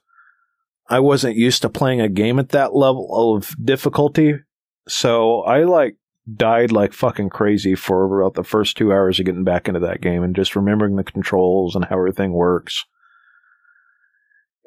I 0.89 0.99
wasn't 0.99 1.37
used 1.37 1.61
to 1.61 1.69
playing 1.69 2.01
a 2.01 2.09
game 2.09 2.39
at 2.39 2.49
that 2.49 2.75
level 2.75 3.35
of 3.35 3.55
difficulty. 3.63 4.35
So 4.87 5.41
I 5.41 5.63
like 5.63 5.95
died 6.31 6.71
like 6.71 6.93
fucking 6.93 7.29
crazy 7.29 7.75
for 7.75 8.21
about 8.21 8.35
the 8.35 8.43
first 8.43 8.77
two 8.77 8.93
hours 8.93 9.19
of 9.19 9.25
getting 9.25 9.43
back 9.43 9.67
into 9.67 9.79
that 9.81 10.01
game 10.01 10.23
and 10.23 10.35
just 10.35 10.55
remembering 10.55 10.95
the 10.95 11.03
controls 11.03 11.75
and 11.75 11.85
how 11.85 11.97
everything 11.97 12.33
works. 12.33 12.85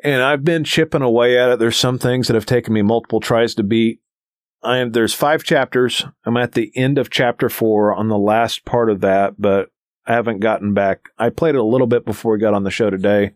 And 0.04 0.22
I've 0.22 0.44
been 0.44 0.64
chipping 0.64 1.02
away 1.02 1.38
at 1.38 1.50
it. 1.50 1.58
There's 1.58 1.76
some 1.76 1.98
things 1.98 2.28
that 2.28 2.34
have 2.34 2.46
taken 2.46 2.74
me 2.74 2.82
multiple 2.82 3.20
tries 3.20 3.54
to 3.54 3.62
beat. 3.62 4.00
I 4.62 4.78
am 4.78 4.92
there's 4.92 5.14
five 5.14 5.44
chapters. 5.44 6.04
I'm 6.24 6.36
at 6.36 6.52
the 6.52 6.72
end 6.76 6.98
of 6.98 7.10
chapter 7.10 7.48
four 7.48 7.94
on 7.94 8.08
the 8.08 8.18
last 8.18 8.64
part 8.64 8.90
of 8.90 9.00
that, 9.00 9.34
but 9.38 9.70
I 10.06 10.12
haven't 10.12 10.40
gotten 10.40 10.74
back. 10.74 11.08
I 11.18 11.30
played 11.30 11.54
it 11.54 11.60
a 11.60 11.64
little 11.64 11.86
bit 11.86 12.04
before 12.04 12.32
we 12.32 12.38
got 12.38 12.54
on 12.54 12.64
the 12.64 12.70
show 12.70 12.90
today 12.90 13.32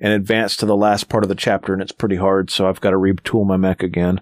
and 0.00 0.12
advanced 0.12 0.60
to 0.60 0.66
the 0.66 0.76
last 0.76 1.08
part 1.08 1.22
of 1.22 1.28
the 1.28 1.34
chapter, 1.34 1.72
and 1.72 1.82
it's 1.82 1.92
pretty 1.92 2.16
hard, 2.16 2.50
so 2.50 2.68
I've 2.68 2.80
got 2.80 2.90
to 2.90 2.96
retool 2.96 3.46
my 3.46 3.56
mech 3.56 3.82
again. 3.82 4.20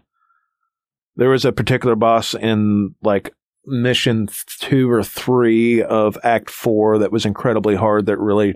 There 1.16 1.30
was 1.30 1.44
a 1.44 1.52
particular 1.52 1.96
boss 1.96 2.34
in 2.34 2.94
like 3.02 3.34
mission 3.66 4.28
two 4.61 4.90
or 4.90 5.02
three 5.02 5.82
of 5.82 6.16
Act 6.22 6.50
Four 6.50 6.98
that 6.98 7.12
was 7.12 7.26
incredibly 7.26 7.76
hard. 7.76 8.06
That 8.06 8.18
really 8.18 8.54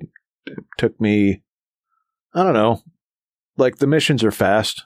took 0.78 1.00
me. 1.00 1.42
I 2.34 2.42
don't 2.42 2.54
know. 2.54 2.82
Like 3.56 3.76
the 3.76 3.86
missions 3.86 4.24
are 4.24 4.30
fast. 4.30 4.84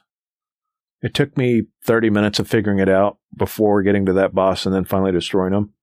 It 1.01 1.13
took 1.13 1.37
me 1.37 1.63
30 1.85 2.09
minutes 2.09 2.39
of 2.39 2.47
figuring 2.47 2.79
it 2.79 2.89
out 2.89 3.17
before 3.35 3.81
getting 3.83 4.05
to 4.05 4.13
that 4.13 4.35
boss 4.35 4.65
and 4.65 4.75
then 4.75 4.85
finally 4.85 5.11
destroying 5.11 5.53
him. 5.53 5.73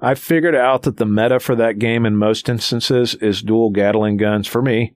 I 0.00 0.14
figured 0.14 0.54
out 0.54 0.82
that 0.82 0.96
the 0.96 1.06
meta 1.06 1.38
for 1.38 1.54
that 1.54 1.78
game 1.78 2.04
in 2.04 2.16
most 2.16 2.48
instances 2.48 3.14
is 3.16 3.42
dual 3.42 3.70
Gatling 3.70 4.16
guns 4.16 4.46
for 4.46 4.62
me, 4.62 4.94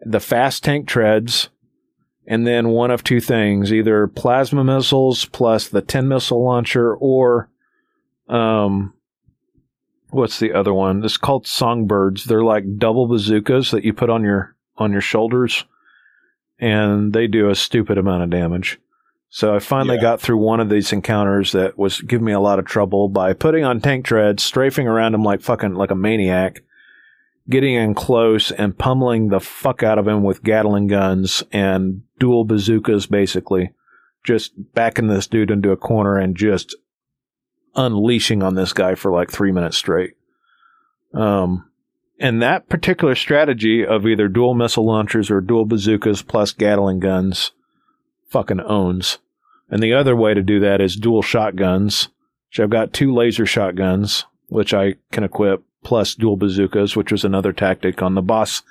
the 0.00 0.20
fast 0.20 0.64
tank 0.64 0.86
treads, 0.86 1.48
and 2.28 2.46
then 2.46 2.68
one 2.68 2.90
of 2.90 3.02
two 3.02 3.20
things 3.20 3.72
either 3.72 4.06
plasma 4.06 4.62
missiles 4.62 5.24
plus 5.24 5.66
the 5.68 5.80
10 5.80 6.06
missile 6.06 6.44
launcher 6.44 6.94
or, 6.94 7.48
um, 8.28 8.92
what's 10.10 10.38
the 10.38 10.52
other 10.52 10.74
one? 10.74 11.02
It's 11.02 11.16
called 11.16 11.46
songbirds. 11.46 12.24
They're 12.24 12.44
like 12.44 12.76
double 12.76 13.08
bazookas 13.08 13.70
that 13.70 13.82
you 13.82 13.94
put 13.94 14.10
on 14.10 14.24
your, 14.24 14.54
on 14.76 14.92
your 14.92 15.00
shoulders 15.00 15.64
and 16.58 17.14
they 17.14 17.26
do 17.28 17.48
a 17.48 17.54
stupid 17.54 17.96
amount 17.96 18.24
of 18.24 18.30
damage. 18.30 18.78
So 19.30 19.54
I 19.54 19.58
finally 19.58 19.96
yeah. 19.96 20.02
got 20.02 20.20
through 20.20 20.36
one 20.36 20.60
of 20.60 20.68
these 20.68 20.92
encounters 20.92 21.52
that 21.52 21.78
was 21.78 22.02
giving 22.02 22.26
me 22.26 22.32
a 22.32 22.40
lot 22.40 22.58
of 22.58 22.66
trouble 22.66 23.08
by 23.08 23.32
putting 23.32 23.64
on 23.64 23.80
tank 23.80 24.04
treads, 24.04 24.42
strafing 24.42 24.86
around 24.86 25.12
them 25.12 25.22
like 25.22 25.40
fucking 25.40 25.74
like 25.74 25.90
a 25.90 25.94
maniac, 25.94 26.62
getting 27.50 27.74
in 27.74 27.94
close 27.94 28.50
and 28.50 28.78
pummeling 28.78 29.28
the 29.28 29.40
fuck 29.40 29.82
out 29.82 29.98
of 29.98 30.06
him 30.06 30.22
with 30.22 30.42
Gatling 30.42 30.86
guns 30.86 31.42
and 31.52 32.02
dual 32.18 32.44
bazookas 32.44 33.06
basically. 33.06 33.72
Just 34.24 34.52
backing 34.74 35.08
this 35.08 35.26
dude 35.26 35.50
into 35.50 35.70
a 35.70 35.76
corner 35.76 36.18
and 36.18 36.36
just 36.36 36.74
unleashing 37.74 38.42
on 38.42 38.54
this 38.54 38.72
guy 38.72 38.94
for 38.94 39.12
like 39.12 39.30
three 39.30 39.52
minutes 39.52 39.78
straight. 39.78 40.14
Um, 41.14 41.70
and 42.20 42.42
that 42.42 42.68
particular 42.68 43.14
strategy 43.14 43.86
of 43.86 44.06
either 44.06 44.28
dual 44.28 44.54
missile 44.54 44.84
launchers 44.84 45.30
or 45.30 45.40
dual 45.40 45.64
bazookas 45.64 46.22
plus 46.22 46.52
Gatling 46.52 47.00
guns 47.00 47.52
fucking 48.28 48.60
owns. 48.60 49.18
And 49.70 49.82
the 49.82 49.92
other 49.92 50.16
way 50.16 50.34
to 50.34 50.42
do 50.42 50.60
that 50.60 50.80
is 50.80 50.96
dual 50.96 51.22
shotguns, 51.22 52.08
which 52.48 52.60
I've 52.60 52.70
got 52.70 52.92
two 52.92 53.14
laser 53.14 53.46
shotguns, 53.46 54.24
which 54.48 54.74
I 54.74 54.94
can 55.12 55.24
equip, 55.24 55.62
plus 55.82 56.14
dual 56.14 56.36
bazookas, 56.36 56.96
which 56.96 57.12
was 57.12 57.24
another 57.24 57.52
tactic 57.52 58.02
on 58.02 58.14
the 58.14 58.22
boss. 58.22 58.62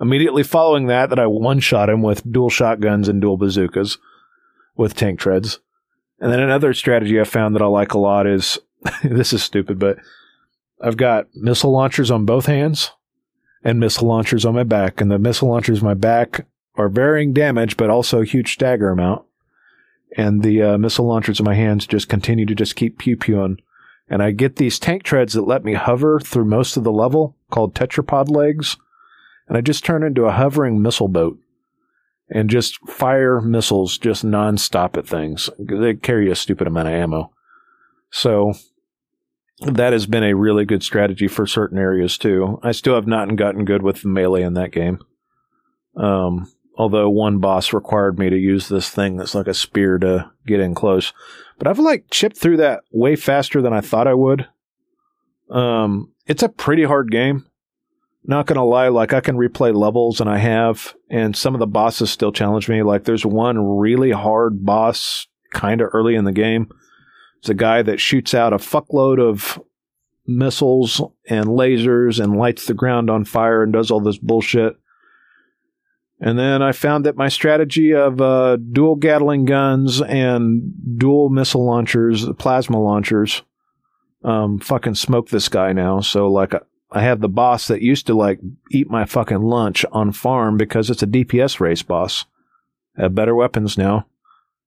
Immediately 0.00 0.42
following 0.42 0.86
that, 0.86 1.08
that 1.10 1.18
I 1.18 1.26
one 1.26 1.60
shot 1.60 1.88
him 1.88 2.02
with 2.02 2.30
dual 2.30 2.50
shotguns 2.50 3.08
and 3.08 3.20
dual 3.20 3.36
bazookas 3.36 3.98
with 4.76 4.94
tank 4.94 5.18
treads. 5.18 5.60
And 6.20 6.32
then 6.32 6.40
another 6.40 6.74
strategy 6.74 7.20
I 7.20 7.24
found 7.24 7.54
that 7.54 7.62
I 7.62 7.66
like 7.66 7.94
a 7.94 7.98
lot 7.98 8.26
is 8.26 8.58
this 9.04 9.32
is 9.32 9.42
stupid, 9.42 9.78
but 9.78 9.98
I've 10.80 10.96
got 10.96 11.28
missile 11.34 11.72
launchers 11.72 12.10
on 12.10 12.26
both 12.26 12.46
hands 12.46 12.92
and 13.64 13.80
missile 13.80 14.08
launchers 14.08 14.44
on 14.44 14.54
my 14.54 14.64
back. 14.64 15.00
And 15.00 15.10
the 15.10 15.18
missile 15.18 15.48
launchers 15.48 15.82
my 15.82 15.94
back 15.94 16.46
are 16.76 16.88
varying 16.88 17.32
damage, 17.32 17.76
but 17.76 17.90
also 17.90 18.20
a 18.20 18.26
huge 18.26 18.52
stagger 18.52 18.90
amount. 18.90 19.24
And 20.16 20.42
the 20.42 20.62
uh, 20.62 20.78
missile 20.78 21.06
launchers 21.06 21.40
in 21.40 21.44
my 21.44 21.54
hands 21.54 21.86
just 21.86 22.08
continue 22.08 22.46
to 22.46 22.54
just 22.54 22.76
keep 22.76 22.98
pew 22.98 23.16
pewing. 23.16 23.58
And 24.08 24.22
I 24.22 24.30
get 24.30 24.56
these 24.56 24.78
tank 24.78 25.02
treads 25.02 25.32
that 25.32 25.42
let 25.42 25.64
me 25.64 25.74
hover 25.74 26.20
through 26.20 26.44
most 26.44 26.76
of 26.76 26.84
the 26.84 26.92
level 26.92 27.36
called 27.50 27.74
tetrapod 27.74 28.30
legs. 28.30 28.76
And 29.48 29.56
I 29.56 29.60
just 29.60 29.84
turn 29.84 30.02
into 30.02 30.24
a 30.24 30.32
hovering 30.32 30.80
missile 30.80 31.08
boat 31.08 31.38
and 32.28 32.50
just 32.50 32.78
fire 32.88 33.40
missiles 33.40 33.98
just 33.98 34.24
nonstop 34.24 34.96
at 34.96 35.06
things. 35.06 35.50
They 35.58 35.94
carry 35.94 36.30
a 36.30 36.34
stupid 36.34 36.66
amount 36.66 36.88
of 36.88 36.94
ammo. 36.94 37.32
So 38.10 38.54
that 39.60 39.92
has 39.92 40.06
been 40.06 40.24
a 40.24 40.34
really 40.34 40.64
good 40.64 40.82
strategy 40.82 41.28
for 41.28 41.46
certain 41.46 41.78
areas 41.78 42.18
too. 42.18 42.60
I 42.62 42.72
still 42.72 42.94
have 42.94 43.06
not 43.06 43.34
gotten 43.36 43.64
good 43.64 43.82
with 43.82 44.02
the 44.02 44.08
melee 44.08 44.42
in 44.42 44.54
that 44.54 44.72
game. 44.72 45.00
Um, 45.96 46.52
although 46.76 47.08
one 47.08 47.38
boss 47.38 47.72
required 47.72 48.18
me 48.18 48.28
to 48.28 48.36
use 48.36 48.68
this 48.68 48.90
thing 48.90 49.16
that's 49.16 49.34
like 49.34 49.46
a 49.46 49.54
spear 49.54 49.98
to 49.98 50.30
get 50.46 50.60
in 50.60 50.74
close. 50.74 51.12
But 51.58 51.66
I've 51.66 51.78
like 51.78 52.06
chipped 52.10 52.36
through 52.36 52.58
that 52.58 52.82
way 52.90 53.16
faster 53.16 53.62
than 53.62 53.72
I 53.72 53.80
thought 53.80 54.06
I 54.06 54.14
would. 54.14 54.46
Um, 55.50 56.12
it's 56.26 56.42
a 56.42 56.48
pretty 56.48 56.84
hard 56.84 57.10
game. 57.10 57.46
Not 58.24 58.46
gonna 58.46 58.64
lie, 58.64 58.88
like 58.88 59.12
I 59.12 59.20
can 59.20 59.36
replay 59.36 59.74
levels 59.74 60.20
and 60.20 60.28
I 60.28 60.38
have, 60.38 60.94
and 61.08 61.36
some 61.36 61.54
of 61.54 61.60
the 61.60 61.66
bosses 61.66 62.10
still 62.10 62.32
challenge 62.32 62.68
me. 62.68 62.82
Like 62.82 63.04
there's 63.04 63.24
one 63.24 63.78
really 63.78 64.10
hard 64.10 64.64
boss 64.64 65.28
kind 65.52 65.80
of 65.80 65.90
early 65.92 66.16
in 66.16 66.24
the 66.24 66.32
game. 66.32 66.68
It's 67.38 67.48
a 67.48 67.54
guy 67.54 67.82
that 67.82 68.00
shoots 68.00 68.34
out 68.34 68.52
a 68.52 68.56
fuckload 68.56 69.20
of 69.20 69.62
missiles 70.26 71.00
and 71.28 71.46
lasers 71.46 72.22
and 72.22 72.36
lights 72.36 72.66
the 72.66 72.74
ground 72.74 73.08
on 73.08 73.24
fire 73.24 73.62
and 73.62 73.72
does 73.72 73.90
all 73.90 74.00
this 74.00 74.18
bullshit 74.18 74.76
and 76.20 76.38
then 76.38 76.62
I 76.62 76.72
found 76.72 77.04
that 77.04 77.16
my 77.16 77.28
strategy 77.28 77.92
of 77.94 78.20
uh, 78.20 78.56
dual 78.56 78.96
Gatling 78.96 79.44
guns 79.44 80.00
and 80.00 80.72
dual 80.98 81.28
missile 81.28 81.64
launchers, 81.66 82.26
plasma 82.38 82.80
launchers, 82.80 83.42
um, 84.24 84.58
fucking 84.58 84.94
smoke 84.94 85.28
this 85.28 85.48
guy 85.48 85.72
now. 85.72 86.00
So 86.00 86.28
like, 86.28 86.54
I 86.90 87.02
have 87.02 87.20
the 87.20 87.28
boss 87.28 87.68
that 87.68 87.82
used 87.82 88.06
to 88.06 88.14
like 88.14 88.40
eat 88.70 88.88
my 88.88 89.04
fucking 89.04 89.42
lunch 89.42 89.84
on 89.92 90.12
farm 90.12 90.56
because 90.56 90.88
it's 90.88 91.02
a 91.02 91.06
DPS 91.06 91.60
race 91.60 91.82
boss. 91.82 92.24
I 92.96 93.02
have 93.02 93.14
better 93.14 93.34
weapons 93.34 93.76
now. 93.76 94.06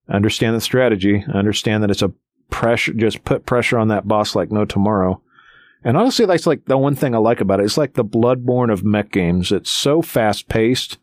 I 0.08 0.16
understand 0.16 0.56
the 0.56 0.62
strategy. 0.62 1.26
I 1.28 1.38
understand 1.38 1.82
that 1.82 1.90
it's 1.92 2.04
a 2.04 2.14
pressure, 2.52 2.94
just 2.94 3.24
put 3.24 3.48
pressure 3.48 3.80
on 3.80 3.88
that 3.88 4.08
boss 4.08 4.36
like 4.36 4.52
no 4.52 4.66
tomorrow. 4.66 5.22
And 5.84 5.98
honestly, 5.98 6.26
that's 6.26 6.46
like 6.46 6.66
the 6.66 6.78
one 6.78 6.96
thing 6.96 7.16
I 7.16 7.20
like 7.20 7.42
about 7.42 7.60
it. 7.60 7.64
It's 7.64 7.78
like 7.78 7.94
the 7.94 8.06
Bloodborne 8.06 8.72
of 8.72 8.84
mech 8.84 9.12
games. 9.12 9.52
It's 9.52 9.72
so 9.72 10.04
fast 10.04 10.48
paced 10.48 11.00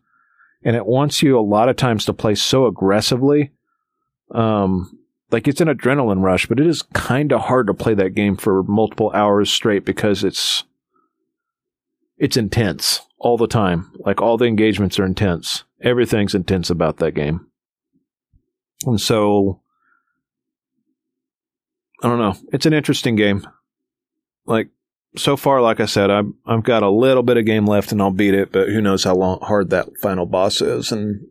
and 0.67 0.75
it 0.75 0.85
wants 0.85 1.23
you 1.23 1.39
a 1.39 1.41
lot 1.41 1.69
of 1.69 1.77
times 1.77 2.05
to 2.05 2.13
play 2.13 2.35
so 2.35 2.67
aggressively. 2.67 3.53
Um, 4.33 4.99
like 5.31 5.47
it's 5.47 5.61
an 5.61 5.69
adrenaline 5.69 6.23
rush, 6.23 6.47
but 6.47 6.59
it 6.59 6.67
is 6.67 6.83
kind 6.93 7.33
of 7.33 7.43
hard 7.43 7.69
to 7.69 7.75
play 7.75 7.95
that 7.95 8.17
game 8.17 8.37
for 8.37 8.65
multiple 8.65 9.13
hours 9.15 9.49
straight 9.49 9.85
because 9.85 10.25
it's 10.25 10.65
it's 12.19 12.37
intense 12.37 13.01
all 13.19 13.37
the 13.37 13.47
time. 13.47 13.93
Like 14.01 14.21
all 14.21 14.37
the 14.37 14.47
engagements 14.47 14.99
are 14.99 15.05
intense. 15.05 15.63
Everything's 15.83 16.35
intense 16.35 16.69
about 16.69 16.97
that 16.97 17.13
game. 17.13 17.47
And 18.85 19.01
so 19.01 19.61
I 22.03 22.09
don't 22.09 22.19
know. 22.19 22.35
It's 22.53 22.67
an 22.67 22.73
interesting 22.73 23.15
game. 23.15 23.47
Like 24.47 24.71
so 25.17 25.37
far, 25.37 25.61
like 25.61 25.81
I 25.81 25.87
said, 25.87 26.11
I've 26.11 26.33
I've 26.47 26.65
got 26.65 26.83
a 26.83 26.91
little 26.91 27.23
bit 27.23 27.37
of 27.37 27.45
game 27.45 27.67
left, 27.67 27.93
and 27.93 28.01
I'll 28.01 28.11
beat 28.11 28.35
it. 28.35 28.53
But 28.53 28.69
who 28.69 28.81
knows 28.81 29.05
how 29.05 29.15
long 29.15 29.41
hard 29.41 29.71
that 29.71 29.97
final 29.99 30.27
boss 30.27 30.61
is, 30.61 30.93
and 30.93 31.27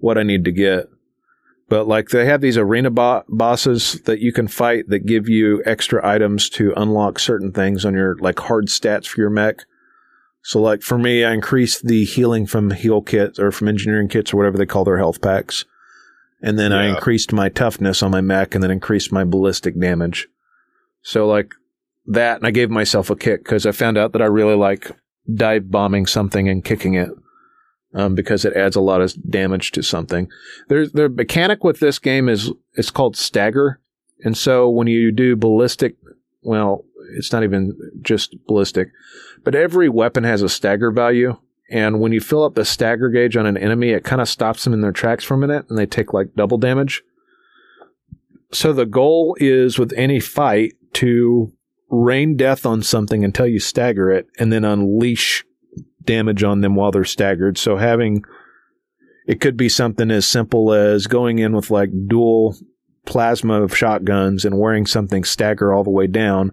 what 0.00 0.18
I 0.18 0.22
need 0.22 0.44
to 0.44 0.52
get. 0.52 0.88
But 1.68 1.86
like 1.86 2.08
they 2.08 2.24
have 2.24 2.40
these 2.40 2.56
arena 2.56 2.90
bo- 2.90 3.24
bosses 3.28 4.00
that 4.02 4.20
you 4.20 4.32
can 4.32 4.48
fight 4.48 4.88
that 4.88 5.06
give 5.06 5.28
you 5.28 5.62
extra 5.66 6.06
items 6.06 6.48
to 6.50 6.72
unlock 6.76 7.18
certain 7.18 7.52
things 7.52 7.84
on 7.84 7.94
your 7.94 8.16
like 8.18 8.38
hard 8.38 8.66
stats 8.66 9.06
for 9.06 9.20
your 9.20 9.30
mech. 9.30 9.64
So 10.42 10.62
like 10.62 10.80
for 10.80 10.96
me, 10.96 11.24
I 11.24 11.34
increased 11.34 11.86
the 11.86 12.04
healing 12.04 12.46
from 12.46 12.70
heal 12.70 13.02
kits 13.02 13.38
or 13.38 13.52
from 13.52 13.68
engineering 13.68 14.08
kits 14.08 14.32
or 14.32 14.38
whatever 14.38 14.56
they 14.56 14.64
call 14.64 14.84
their 14.84 14.96
health 14.96 15.20
packs. 15.20 15.66
And 16.40 16.58
then 16.58 16.72
I 16.72 16.86
increased 16.86 17.32
my 17.32 17.48
toughness 17.48 18.02
on 18.02 18.12
my 18.12 18.20
mech 18.20 18.54
and 18.54 18.62
then 18.62 18.70
increased 18.70 19.12
my 19.12 19.24
ballistic 19.24 19.78
damage. 19.78 20.28
So 21.02 21.26
like 21.26 21.52
that, 22.08 22.38
and 22.38 22.46
I 22.46 22.50
gave 22.50 22.70
myself 22.70 23.10
a 23.10 23.16
kick 23.16 23.44
because 23.44 23.66
I 23.66 23.72
found 23.72 23.96
out 23.96 24.12
that 24.12 24.22
I 24.22 24.26
really 24.26 24.56
like 24.56 24.90
dive 25.32 25.70
bombing 25.70 26.06
something 26.06 26.48
and 26.48 26.64
kicking 26.64 26.94
it. 26.94 27.10
Um, 27.94 28.14
because 28.14 28.44
it 28.44 28.52
adds 28.52 28.76
a 28.76 28.82
lot 28.82 29.00
of 29.00 29.14
damage 29.30 29.72
to 29.72 29.82
something. 29.82 30.28
The 30.68 31.08
mechanic 31.08 31.64
with 31.64 31.80
this 31.80 31.98
game 31.98 32.28
is 32.28 32.52
it's 32.74 32.90
called 32.90 33.16
stagger, 33.16 33.80
and 34.22 34.36
so 34.36 34.68
when 34.68 34.88
you 34.88 35.10
do 35.10 35.36
ballistic, 35.36 35.96
well, 36.42 36.84
it's 37.16 37.32
not 37.32 37.44
even 37.44 37.74
just 38.02 38.36
ballistic, 38.46 38.90
but 39.42 39.54
every 39.54 39.88
weapon 39.88 40.24
has 40.24 40.42
a 40.42 40.50
stagger 40.50 40.90
value, 40.90 41.38
and 41.70 41.98
when 41.98 42.12
you 42.12 42.20
fill 42.20 42.44
up 42.44 42.54
the 42.54 42.64
stagger 42.66 43.08
gauge 43.08 43.38
on 43.38 43.46
an 43.46 43.56
enemy, 43.56 43.90
it 43.90 44.04
kind 44.04 44.20
of 44.20 44.28
stops 44.28 44.64
them 44.64 44.74
in 44.74 44.82
their 44.82 44.92
tracks 44.92 45.24
for 45.24 45.32
a 45.32 45.38
minute, 45.38 45.64
and 45.70 45.78
they 45.78 45.86
take 45.86 46.12
like 46.12 46.34
double 46.36 46.58
damage. 46.58 47.02
So 48.52 48.74
the 48.74 48.86
goal 48.86 49.34
is 49.40 49.78
with 49.78 49.94
any 49.96 50.20
fight 50.20 50.74
to 50.94 51.52
rain 51.90 52.36
death 52.36 52.66
on 52.66 52.82
something 52.82 53.24
until 53.24 53.46
you 53.46 53.60
stagger 53.60 54.10
it, 54.10 54.26
and 54.38 54.52
then 54.52 54.64
unleash 54.64 55.44
damage 56.04 56.42
on 56.42 56.60
them 56.60 56.74
while 56.74 56.90
they're 56.90 57.04
staggered. 57.04 57.58
So 57.58 57.76
having 57.76 58.24
it 59.26 59.42
could 59.42 59.56
be 59.58 59.68
something 59.68 60.10
as 60.10 60.26
simple 60.26 60.72
as 60.72 61.06
going 61.06 61.38
in 61.38 61.54
with 61.54 61.70
like 61.70 61.90
dual 62.08 62.56
plasma 63.04 63.62
of 63.62 63.76
shotguns 63.76 64.44
and 64.44 64.58
wearing 64.58 64.86
something 64.86 65.22
stagger 65.22 65.72
all 65.72 65.84
the 65.84 65.90
way 65.90 66.06
down 66.06 66.50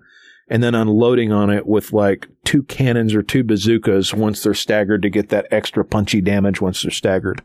and 0.48 0.62
then 0.62 0.76
unloading 0.76 1.32
on 1.32 1.50
it 1.50 1.66
with 1.66 1.94
like 1.94 2.28
two 2.44 2.64
cannons 2.64 3.16
or 3.16 3.24
two 3.24 3.44
bazookas 3.44 4.14
once 4.14 4.44
they're 4.44 4.54
staggered 4.54 5.02
to 5.02 5.10
get 5.10 5.30
that 5.30 5.48
extra 5.52 5.84
punchy 5.84 6.22
damage 6.22 6.62
once 6.62 6.82
they're 6.82 6.92
staggered. 6.92 7.42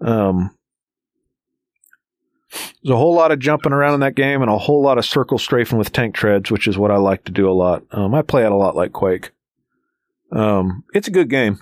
Um 0.00 0.54
there's 2.50 2.92
a 2.92 2.96
whole 2.96 3.14
lot 3.14 3.32
of 3.32 3.38
jumping 3.38 3.72
around 3.72 3.94
in 3.94 4.00
that 4.00 4.14
game 4.14 4.42
and 4.42 4.50
a 4.50 4.58
whole 4.58 4.82
lot 4.82 4.98
of 4.98 5.04
circle 5.04 5.38
strafing 5.38 5.78
with 5.78 5.92
tank 5.92 6.14
treads, 6.14 6.50
which 6.50 6.66
is 6.66 6.76
what 6.76 6.90
I 6.90 6.96
like 6.96 7.24
to 7.24 7.32
do 7.32 7.48
a 7.48 7.52
lot. 7.52 7.84
Um, 7.92 8.14
I 8.14 8.22
play 8.22 8.44
it 8.44 8.52
a 8.52 8.56
lot 8.56 8.76
like 8.76 8.92
Quake. 8.92 9.30
Um, 10.32 10.84
it's 10.94 11.08
a 11.08 11.12
good 11.12 11.30
game. 11.30 11.60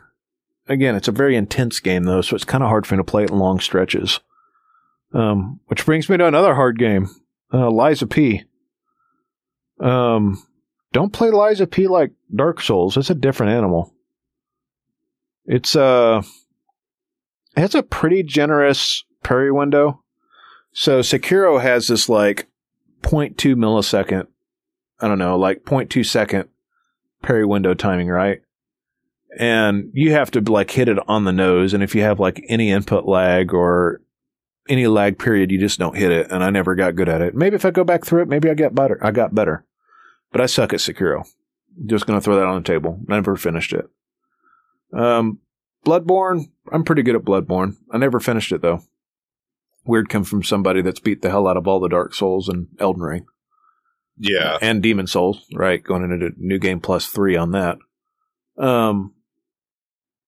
Again, 0.66 0.94
it's 0.94 1.08
a 1.08 1.12
very 1.12 1.36
intense 1.36 1.80
game 1.80 2.04
though, 2.04 2.20
so 2.20 2.36
it's 2.36 2.44
kind 2.44 2.62
of 2.62 2.68
hard 2.68 2.86
for 2.86 2.94
me 2.94 2.98
to 2.98 3.04
play 3.04 3.24
it 3.24 3.30
in 3.30 3.38
long 3.38 3.60
stretches. 3.60 4.20
Um, 5.14 5.60
which 5.66 5.86
brings 5.86 6.08
me 6.10 6.18
to 6.18 6.26
another 6.26 6.54
hard 6.54 6.78
game, 6.78 7.08
uh, 7.52 7.70
Lies 7.70 8.02
of 8.02 8.10
P. 8.10 8.44
Um, 9.80 10.42
don't 10.92 11.14
play 11.14 11.30
Lies 11.30 11.62
of 11.62 11.70
P 11.70 11.86
like 11.86 12.12
Dark 12.34 12.60
Souls. 12.60 12.96
It's 12.98 13.08
a 13.08 13.14
different 13.14 13.52
animal. 13.52 13.94
It's 15.46 15.74
uh, 15.74 16.20
it 17.56 17.60
has 17.60 17.74
a 17.74 17.82
pretty 17.82 18.22
generous 18.22 19.02
parry 19.22 19.50
window. 19.50 20.04
So 20.72 21.00
Sekiro 21.00 21.60
has 21.60 21.88
this 21.88 22.08
like 22.08 22.46
0.2 23.02 23.54
millisecond, 23.54 24.26
I 25.00 25.08
don't 25.08 25.18
know, 25.18 25.36
like 25.38 25.64
0.2 25.64 26.04
second 26.06 26.48
parry 27.22 27.44
window 27.44 27.74
timing, 27.74 28.08
right? 28.08 28.42
and 29.36 29.90
you 29.92 30.12
have 30.12 30.30
to 30.30 30.40
like 30.40 30.70
hit 30.70 30.88
it 30.88 30.98
on 31.06 31.24
the 31.24 31.32
nose 31.32 31.74
and 31.74 31.82
if 31.82 31.94
you 31.94 32.02
have 32.02 32.18
like 32.18 32.44
any 32.48 32.70
input 32.70 33.04
lag 33.04 33.52
or 33.52 34.00
any 34.68 34.86
lag 34.86 35.18
period 35.18 35.50
you 35.50 35.58
just 35.58 35.78
don't 35.78 35.96
hit 35.96 36.10
it 36.10 36.30
and 36.30 36.42
i 36.42 36.50
never 36.50 36.74
got 36.74 36.96
good 36.96 37.08
at 37.08 37.20
it. 37.20 37.34
Maybe 37.34 37.56
if 37.56 37.64
i 37.64 37.70
go 37.70 37.84
back 37.84 38.04
through 38.04 38.22
it 38.22 38.28
maybe 38.28 38.50
i 38.50 38.54
get 38.54 38.74
better 38.74 38.98
i 39.04 39.10
got 39.10 39.34
better. 39.34 39.64
But 40.32 40.40
i 40.40 40.46
suck 40.46 40.72
at 40.72 40.80
sekiro. 40.80 41.26
Just 41.86 42.06
gonna 42.06 42.20
throw 42.20 42.36
that 42.36 42.46
on 42.46 42.62
the 42.62 42.66
table. 42.66 42.98
Never 43.06 43.36
finished 43.36 43.72
it. 43.72 43.88
Um 44.92 45.38
bloodborne 45.84 46.50
i'm 46.72 46.84
pretty 46.84 47.02
good 47.02 47.16
at 47.16 47.22
bloodborne. 47.22 47.76
I 47.90 47.98
never 47.98 48.20
finished 48.20 48.52
it 48.52 48.62
though 48.62 48.82
weird 49.88 50.08
come 50.08 50.22
from 50.24 50.42
somebody 50.44 50.82
that's 50.82 51.00
beat 51.00 51.22
the 51.22 51.30
hell 51.30 51.48
out 51.48 51.56
of 51.56 51.66
all 51.66 51.80
the 51.80 51.88
dark 51.88 52.14
souls 52.14 52.48
and 52.48 52.66
elden 52.78 53.02
ring 53.02 53.26
Yeah. 54.18 54.58
and 54.62 54.82
Demon 54.82 55.06
Souls, 55.06 55.44
right? 55.54 55.82
Going 55.82 56.04
into 56.04 56.30
New 56.36 56.58
Game 56.58 56.80
Plus 56.80 57.06
three 57.06 57.36
on 57.36 57.52
that. 57.52 57.78
Um, 58.58 59.14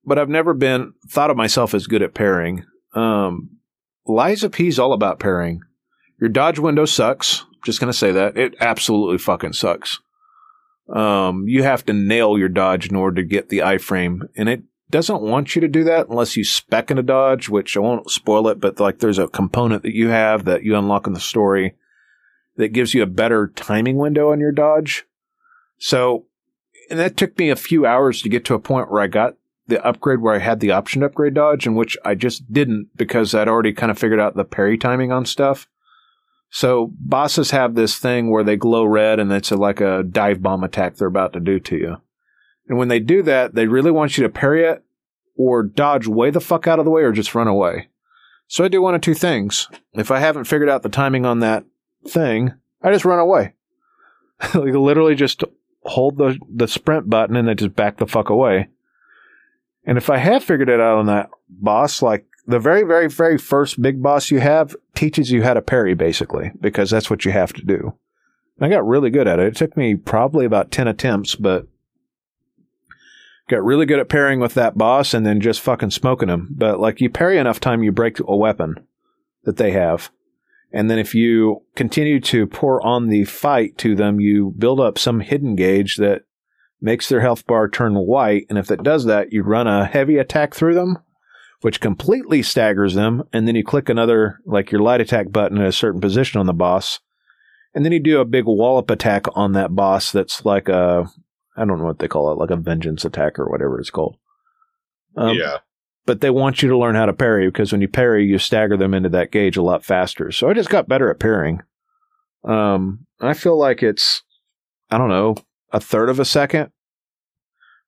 but 0.04 0.18
I've 0.18 0.28
never 0.28 0.54
been 0.54 0.94
thought 1.08 1.30
of 1.30 1.36
myself 1.36 1.74
as 1.74 1.86
good 1.86 2.02
at 2.02 2.14
pairing. 2.14 2.64
Um, 2.94 3.58
Lies 4.06 4.42
of 4.42 4.52
P's 4.52 4.78
all 4.78 4.92
about 4.92 5.20
pairing. 5.20 5.60
Your 6.20 6.30
dodge 6.30 6.58
window 6.58 6.84
sucks. 6.84 7.44
Just 7.64 7.78
gonna 7.80 7.92
say 7.92 8.10
that 8.12 8.36
it 8.36 8.54
absolutely 8.60 9.18
fucking 9.18 9.52
sucks. 9.52 10.00
Um, 10.92 11.44
you 11.46 11.62
have 11.62 11.84
to 11.86 11.92
nail 11.92 12.36
your 12.38 12.48
dodge 12.48 12.88
in 12.88 12.96
order 12.96 13.20
to 13.22 13.28
get 13.28 13.48
the 13.48 13.58
iframe, 13.58 14.22
and 14.36 14.48
it 14.48 14.62
doesn't 14.90 15.22
want 15.22 15.54
you 15.54 15.60
to 15.60 15.68
do 15.68 15.84
that 15.84 16.08
unless 16.08 16.36
you 16.36 16.44
spec 16.44 16.90
in 16.90 16.98
a 16.98 17.02
dodge, 17.02 17.48
which 17.48 17.76
I 17.76 17.80
won't 17.80 18.10
spoil 18.10 18.48
it, 18.48 18.60
but 18.60 18.80
like 18.80 18.98
there's 18.98 19.18
a 19.18 19.28
component 19.28 19.82
that 19.82 19.94
you 19.94 20.08
have 20.08 20.44
that 20.44 20.64
you 20.64 20.76
unlock 20.76 21.06
in 21.06 21.12
the 21.12 21.20
story 21.20 21.74
that 22.56 22.68
gives 22.68 22.94
you 22.94 23.02
a 23.02 23.06
better 23.06 23.48
timing 23.48 23.96
window 23.96 24.32
on 24.32 24.40
your 24.40 24.52
dodge. 24.52 25.06
So, 25.78 26.26
and 26.90 26.98
that 26.98 27.16
took 27.16 27.38
me 27.38 27.50
a 27.50 27.56
few 27.56 27.86
hours 27.86 28.22
to 28.22 28.28
get 28.28 28.44
to 28.46 28.54
a 28.54 28.60
point 28.60 28.90
where 28.90 29.00
I 29.00 29.06
got 29.06 29.36
the 29.66 29.84
upgrade 29.84 30.20
where 30.20 30.34
I 30.34 30.38
had 30.38 30.60
the 30.60 30.72
option 30.72 31.00
to 31.00 31.06
upgrade 31.06 31.34
dodge, 31.34 31.66
and 31.66 31.76
which 31.76 31.96
I 32.04 32.14
just 32.14 32.52
didn't 32.52 32.88
because 32.96 33.34
I'd 33.34 33.48
already 33.48 33.72
kind 33.72 33.90
of 33.90 33.98
figured 33.98 34.20
out 34.20 34.34
the 34.34 34.44
parry 34.44 34.76
timing 34.76 35.12
on 35.12 35.24
stuff. 35.24 35.66
So 36.50 36.92
bosses 36.98 37.52
have 37.52 37.74
this 37.74 37.96
thing 37.96 38.30
where 38.30 38.42
they 38.42 38.56
glow 38.56 38.84
red 38.84 39.20
and 39.20 39.30
it's 39.32 39.52
a, 39.52 39.56
like 39.56 39.80
a 39.80 40.02
dive 40.02 40.42
bomb 40.42 40.64
attack 40.64 40.96
they're 40.96 41.06
about 41.06 41.32
to 41.34 41.40
do 41.40 41.60
to 41.60 41.76
you. 41.76 41.96
And 42.70 42.78
when 42.78 42.86
they 42.86 43.00
do 43.00 43.20
that, 43.24 43.56
they 43.56 43.66
really 43.66 43.90
want 43.90 44.16
you 44.16 44.22
to 44.22 44.28
parry 44.28 44.64
it 44.64 44.84
or 45.36 45.64
dodge 45.64 46.06
way 46.06 46.30
the 46.30 46.40
fuck 46.40 46.68
out 46.68 46.78
of 46.78 46.84
the 46.84 46.90
way 46.92 47.02
or 47.02 47.10
just 47.10 47.34
run 47.34 47.48
away. 47.48 47.88
So 48.46 48.62
I 48.62 48.68
do 48.68 48.80
one 48.80 48.94
of 48.94 49.00
two 49.00 49.12
things. 49.12 49.66
If 49.92 50.12
I 50.12 50.20
haven't 50.20 50.44
figured 50.44 50.68
out 50.68 50.84
the 50.84 50.88
timing 50.88 51.26
on 51.26 51.40
that 51.40 51.64
thing, 52.06 52.54
I 52.80 52.92
just 52.92 53.04
run 53.04 53.18
away. 53.18 53.54
like 54.54 54.72
literally 54.72 55.16
just 55.16 55.42
hold 55.82 56.16
the 56.16 56.38
the 56.48 56.68
sprint 56.68 57.10
button 57.10 57.34
and 57.34 57.48
then 57.48 57.56
just 57.56 57.74
back 57.74 57.96
the 57.96 58.06
fuck 58.06 58.30
away. 58.30 58.68
And 59.84 59.98
if 59.98 60.08
I 60.08 60.18
have 60.18 60.44
figured 60.44 60.68
it 60.68 60.80
out 60.80 60.98
on 60.98 61.06
that 61.06 61.28
boss, 61.48 62.02
like 62.02 62.24
the 62.46 62.60
very, 62.60 62.84
very, 62.84 63.08
very 63.08 63.36
first 63.36 63.82
big 63.82 64.00
boss 64.00 64.30
you 64.30 64.38
have 64.38 64.76
teaches 64.94 65.32
you 65.32 65.42
how 65.42 65.54
to 65.54 65.60
parry 65.60 65.94
basically, 65.94 66.52
because 66.60 66.88
that's 66.88 67.10
what 67.10 67.24
you 67.24 67.32
have 67.32 67.52
to 67.54 67.64
do. 67.64 67.94
And 68.56 68.66
I 68.66 68.68
got 68.68 68.86
really 68.86 69.10
good 69.10 69.26
at 69.26 69.40
it. 69.40 69.46
It 69.48 69.56
took 69.56 69.76
me 69.76 69.96
probably 69.96 70.44
about 70.44 70.70
10 70.70 70.86
attempts, 70.86 71.34
but 71.34 71.66
got 73.50 73.64
really 73.64 73.86
good 73.86 73.98
at 73.98 74.08
parrying 74.08 74.40
with 74.40 74.54
that 74.54 74.78
boss 74.78 75.12
and 75.12 75.26
then 75.26 75.40
just 75.40 75.60
fucking 75.60 75.90
smoking 75.90 76.28
him. 76.28 76.48
But 76.50 76.80
like 76.80 77.00
you 77.00 77.10
parry 77.10 77.38
enough 77.38 77.60
time, 77.60 77.82
you 77.82 77.92
break 77.92 78.18
a 78.20 78.36
weapon 78.36 78.86
that 79.44 79.56
they 79.56 79.72
have. 79.72 80.10
And 80.72 80.88
then 80.90 80.98
if 80.98 81.14
you 81.14 81.62
continue 81.74 82.20
to 82.20 82.46
pour 82.46 82.80
on 82.86 83.08
the 83.08 83.24
fight 83.24 83.76
to 83.78 83.96
them, 83.96 84.20
you 84.20 84.54
build 84.56 84.80
up 84.80 84.98
some 84.98 85.20
hidden 85.20 85.56
gauge 85.56 85.96
that 85.96 86.22
makes 86.80 87.08
their 87.08 87.20
health 87.20 87.46
bar 87.46 87.68
turn 87.68 87.94
white. 87.94 88.46
And 88.48 88.56
if 88.56 88.68
that 88.68 88.84
does 88.84 89.04
that, 89.04 89.32
you 89.32 89.42
run 89.42 89.66
a 89.66 89.84
heavy 89.84 90.16
attack 90.16 90.54
through 90.54 90.74
them, 90.74 90.98
which 91.60 91.80
completely 91.80 92.42
staggers 92.42 92.94
them. 92.94 93.24
And 93.32 93.48
then 93.48 93.56
you 93.56 93.64
click 93.64 93.88
another, 93.88 94.38
like 94.46 94.70
your 94.70 94.80
light 94.80 95.00
attack 95.00 95.32
button 95.32 95.58
at 95.58 95.66
a 95.66 95.72
certain 95.72 96.00
position 96.00 96.38
on 96.38 96.46
the 96.46 96.52
boss. 96.52 97.00
And 97.74 97.84
then 97.84 97.92
you 97.92 98.00
do 98.00 98.20
a 98.20 98.24
big 98.24 98.44
wallop 98.46 98.90
attack 98.90 99.26
on 99.34 99.52
that 99.52 99.74
boss 99.74 100.12
that's 100.12 100.44
like 100.44 100.68
a, 100.68 101.10
I 101.56 101.64
don't 101.64 101.78
know 101.78 101.84
what 101.84 101.98
they 101.98 102.08
call 102.08 102.32
it, 102.32 102.38
like 102.38 102.50
a 102.50 102.56
vengeance 102.56 103.04
attack 103.04 103.38
or 103.38 103.48
whatever 103.48 103.78
it's 103.78 103.90
called. 103.90 104.16
Um, 105.16 105.36
yeah. 105.36 105.58
But 106.06 106.20
they 106.20 106.30
want 106.30 106.62
you 106.62 106.68
to 106.70 106.78
learn 106.78 106.94
how 106.94 107.06
to 107.06 107.12
parry 107.12 107.48
because 107.48 107.72
when 107.72 107.80
you 107.80 107.88
parry, 107.88 108.24
you 108.24 108.38
stagger 108.38 108.76
them 108.76 108.94
into 108.94 109.08
that 109.10 109.30
gauge 109.30 109.56
a 109.56 109.62
lot 109.62 109.84
faster. 109.84 110.32
So 110.32 110.48
I 110.48 110.54
just 110.54 110.70
got 110.70 110.88
better 110.88 111.10
at 111.10 111.20
parrying. 111.20 111.60
Um, 112.44 113.06
I 113.20 113.34
feel 113.34 113.58
like 113.58 113.82
it's, 113.82 114.22
I 114.90 114.98
don't 114.98 115.10
know, 115.10 115.36
a 115.72 115.80
third 115.80 116.08
of 116.08 116.18
a 116.18 116.24
second, 116.24 116.70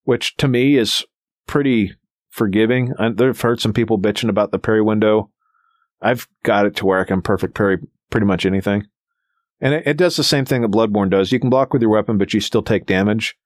which 0.04 0.36
to 0.36 0.48
me 0.48 0.76
is 0.76 1.04
pretty 1.46 1.94
forgiving. 2.28 2.92
I, 2.98 3.06
I've 3.06 3.40
heard 3.40 3.60
some 3.60 3.72
people 3.72 3.98
bitching 3.98 4.28
about 4.28 4.50
the 4.50 4.58
parry 4.58 4.82
window. 4.82 5.30
I've 6.00 6.28
got 6.42 6.66
it 6.66 6.76
to 6.76 6.86
where 6.86 7.00
I 7.00 7.04
can 7.04 7.22
perfect 7.22 7.54
parry 7.54 7.78
pretty 8.10 8.26
much 8.26 8.44
anything. 8.44 8.86
And 9.60 9.74
it, 9.74 9.86
it 9.86 9.96
does 9.96 10.16
the 10.16 10.24
same 10.24 10.44
thing 10.44 10.62
that 10.62 10.70
Bloodborne 10.70 11.10
does. 11.10 11.32
You 11.32 11.40
can 11.40 11.50
block 11.50 11.72
with 11.72 11.82
your 11.82 11.90
weapon, 11.92 12.18
but 12.18 12.34
you 12.34 12.40
still 12.40 12.62
take 12.62 12.84
damage. 12.86 13.36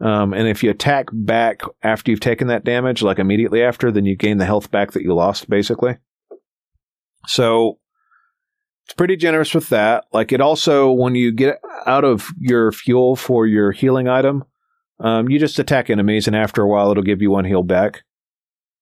Um, 0.00 0.32
and 0.32 0.46
if 0.46 0.62
you 0.62 0.70
attack 0.70 1.08
back 1.12 1.62
after 1.82 2.10
you've 2.10 2.20
taken 2.20 2.48
that 2.48 2.64
damage, 2.64 3.02
like 3.02 3.18
immediately 3.18 3.62
after, 3.62 3.90
then 3.90 4.04
you 4.04 4.16
gain 4.16 4.38
the 4.38 4.46
health 4.46 4.70
back 4.70 4.92
that 4.92 5.02
you 5.02 5.14
lost, 5.14 5.50
basically. 5.50 5.96
So 7.26 7.78
it's 8.84 8.94
pretty 8.94 9.16
generous 9.16 9.54
with 9.54 9.68
that. 9.70 10.04
Like 10.12 10.32
it 10.32 10.40
also, 10.40 10.92
when 10.92 11.14
you 11.14 11.32
get 11.32 11.60
out 11.86 12.04
of 12.04 12.30
your 12.38 12.70
fuel 12.70 13.16
for 13.16 13.46
your 13.46 13.72
healing 13.72 14.08
item, 14.08 14.44
um, 15.00 15.28
you 15.28 15.38
just 15.38 15.58
attack 15.58 15.90
enemies, 15.90 16.26
and 16.26 16.34
after 16.34 16.62
a 16.62 16.68
while, 16.68 16.90
it'll 16.90 17.04
give 17.04 17.22
you 17.22 17.30
one 17.30 17.44
heal 17.44 17.62
back. 17.62 18.02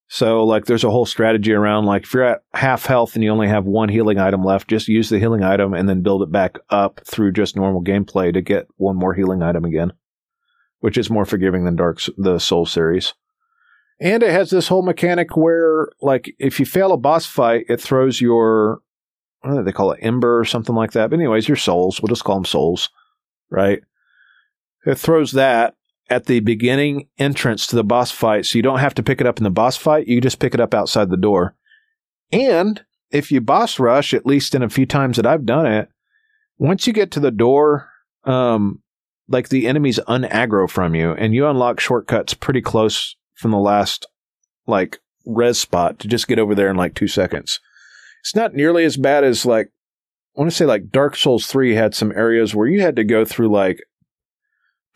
So, 0.09 0.45
like, 0.45 0.65
there's 0.67 0.85
a 0.85 0.91
whole 0.91 1.05
strategy 1.05 1.53
around, 1.53 1.85
like, 1.85 2.05
if 2.05 2.15
you're 2.15 2.23
at 2.23 2.43
half 2.55 2.87
health 2.87 3.17
and 3.17 3.25
you 3.25 3.31
only 3.31 3.49
have 3.49 3.65
one 3.65 3.89
healing 3.89 4.19
item 4.19 4.45
left, 4.45 4.69
just 4.69 4.89
use 4.89 5.09
the 5.09 5.19
healing 5.19 5.43
item 5.43 5.75
and 5.75 5.89
then 5.89 6.03
build 6.03 6.23
it 6.23 6.31
back 6.31 6.59
up 6.71 7.01
through 7.05 7.33
just 7.33 7.57
normal 7.57 7.83
gameplay 7.83 8.33
to 8.33 8.41
get 8.41 8.69
one 8.77 8.97
more 8.97 9.15
healing 9.15 9.43
item 9.43 9.65
again, 9.65 9.93
which 10.81 10.99
is 10.99 11.11
more 11.11 11.25
forgiving 11.25 11.65
than 11.65 11.77
Dark 11.77 12.01
the 12.17 12.39
Soul 12.39 12.67
series. 12.67 13.15
And 14.01 14.23
it 14.23 14.31
has 14.31 14.51
this 14.51 14.69
whole 14.69 14.83
mechanic 14.83 15.37
where, 15.37 15.89
like, 16.03 16.35
if 16.39 16.61
you 16.61 16.67
fail 16.67 16.93
a 16.93 16.99
boss 16.99 17.25
fight, 17.25 17.65
it 17.69 17.81
throws 17.81 18.21
your, 18.21 18.81
what 19.41 19.57
do 19.57 19.63
they 19.63 19.73
call 19.73 19.93
it, 19.93 20.01
ember 20.03 20.39
or 20.39 20.45
something 20.45 20.75
like 20.75 20.93
that. 20.93 21.09
But 21.11 21.19
anyways, 21.19 21.49
your 21.49 21.57
souls, 21.57 22.01
we'll 22.01 22.09
just 22.09 22.25
call 22.25 22.37
them 22.37 22.45
souls, 22.45 22.91
right? 23.51 23.81
It 24.85 24.99
throws 24.99 25.33
that 25.33 25.75
at 26.11 26.27
the 26.27 26.41
beginning 26.41 27.09
entrance 27.19 27.67
to 27.67 27.77
the 27.77 27.83
boss 27.83 28.11
fight, 28.11 28.47
so 28.47 28.59
you 28.59 28.63
don't 28.63 28.79
have 28.79 28.95
to 28.95 29.03
pick 29.03 29.21
it 29.21 29.27
up 29.27 29.39
in 29.39 29.45
the 29.45 29.51
boss 29.51 29.77
fight. 29.77 30.07
You 30.07 30.21
just 30.21 30.39
pick 30.39 30.55
it 30.55 30.61
up 30.61 30.75
outside 30.75 31.11
the 31.11 31.17
door. 31.17 31.57
And 32.31 32.85
if 33.11 33.33
you 33.33 33.41
boss 33.41 33.81
rush, 33.81 34.13
at 34.13 34.27
least 34.27 34.55
in 34.55 34.63
a 34.63 34.69
few 34.69 34.87
times 34.87 35.17
that 35.17 35.27
I've 35.27 35.47
done 35.47 35.67
it, 35.67 35.89
once 36.59 36.87
you 36.87 36.93
get 36.93 37.11
to 37.13 37.21
the 37.21 37.31
door, 37.31 37.89
um, 38.25 38.83
like 39.29 39.49
the 39.49 39.67
enemies 39.67 40.01
unaggro 40.07 40.69
from 40.69 40.95
you, 40.95 41.13
and 41.13 41.35
you 41.35 41.47
unlock 41.47 41.81
shortcuts 41.81 42.35
pretty 42.35 42.61
close 42.61 43.17
from 43.35 43.51
the 43.51 43.59
last 43.59 44.07
like 44.67 44.99
res 45.25 45.59
spot 45.59 45.99
to 45.99 46.09
just 46.09 46.29
get 46.29 46.39
over 46.39 46.55
there 46.55 46.71
in 46.71 46.77
like 46.77 46.95
two 46.95 47.09
seconds. 47.09 47.61
It's 48.23 48.35
not 48.35 48.55
nearly 48.55 48.85
as 48.85 48.97
bad 48.97 49.25
as 49.25 49.47
like 49.47 49.71
I 50.37 50.41
want 50.41 50.51
to 50.51 50.57
say 50.57 50.67
like 50.67 50.91
Dark 50.91 51.17
Souls 51.17 51.47
3 51.47 51.75
had 51.75 51.95
some 51.95 52.13
areas 52.13 52.55
where 52.55 52.67
you 52.67 52.83
had 52.83 52.97
to 52.97 53.05
go 53.05 53.25
through 53.25 53.51
like 53.51 53.81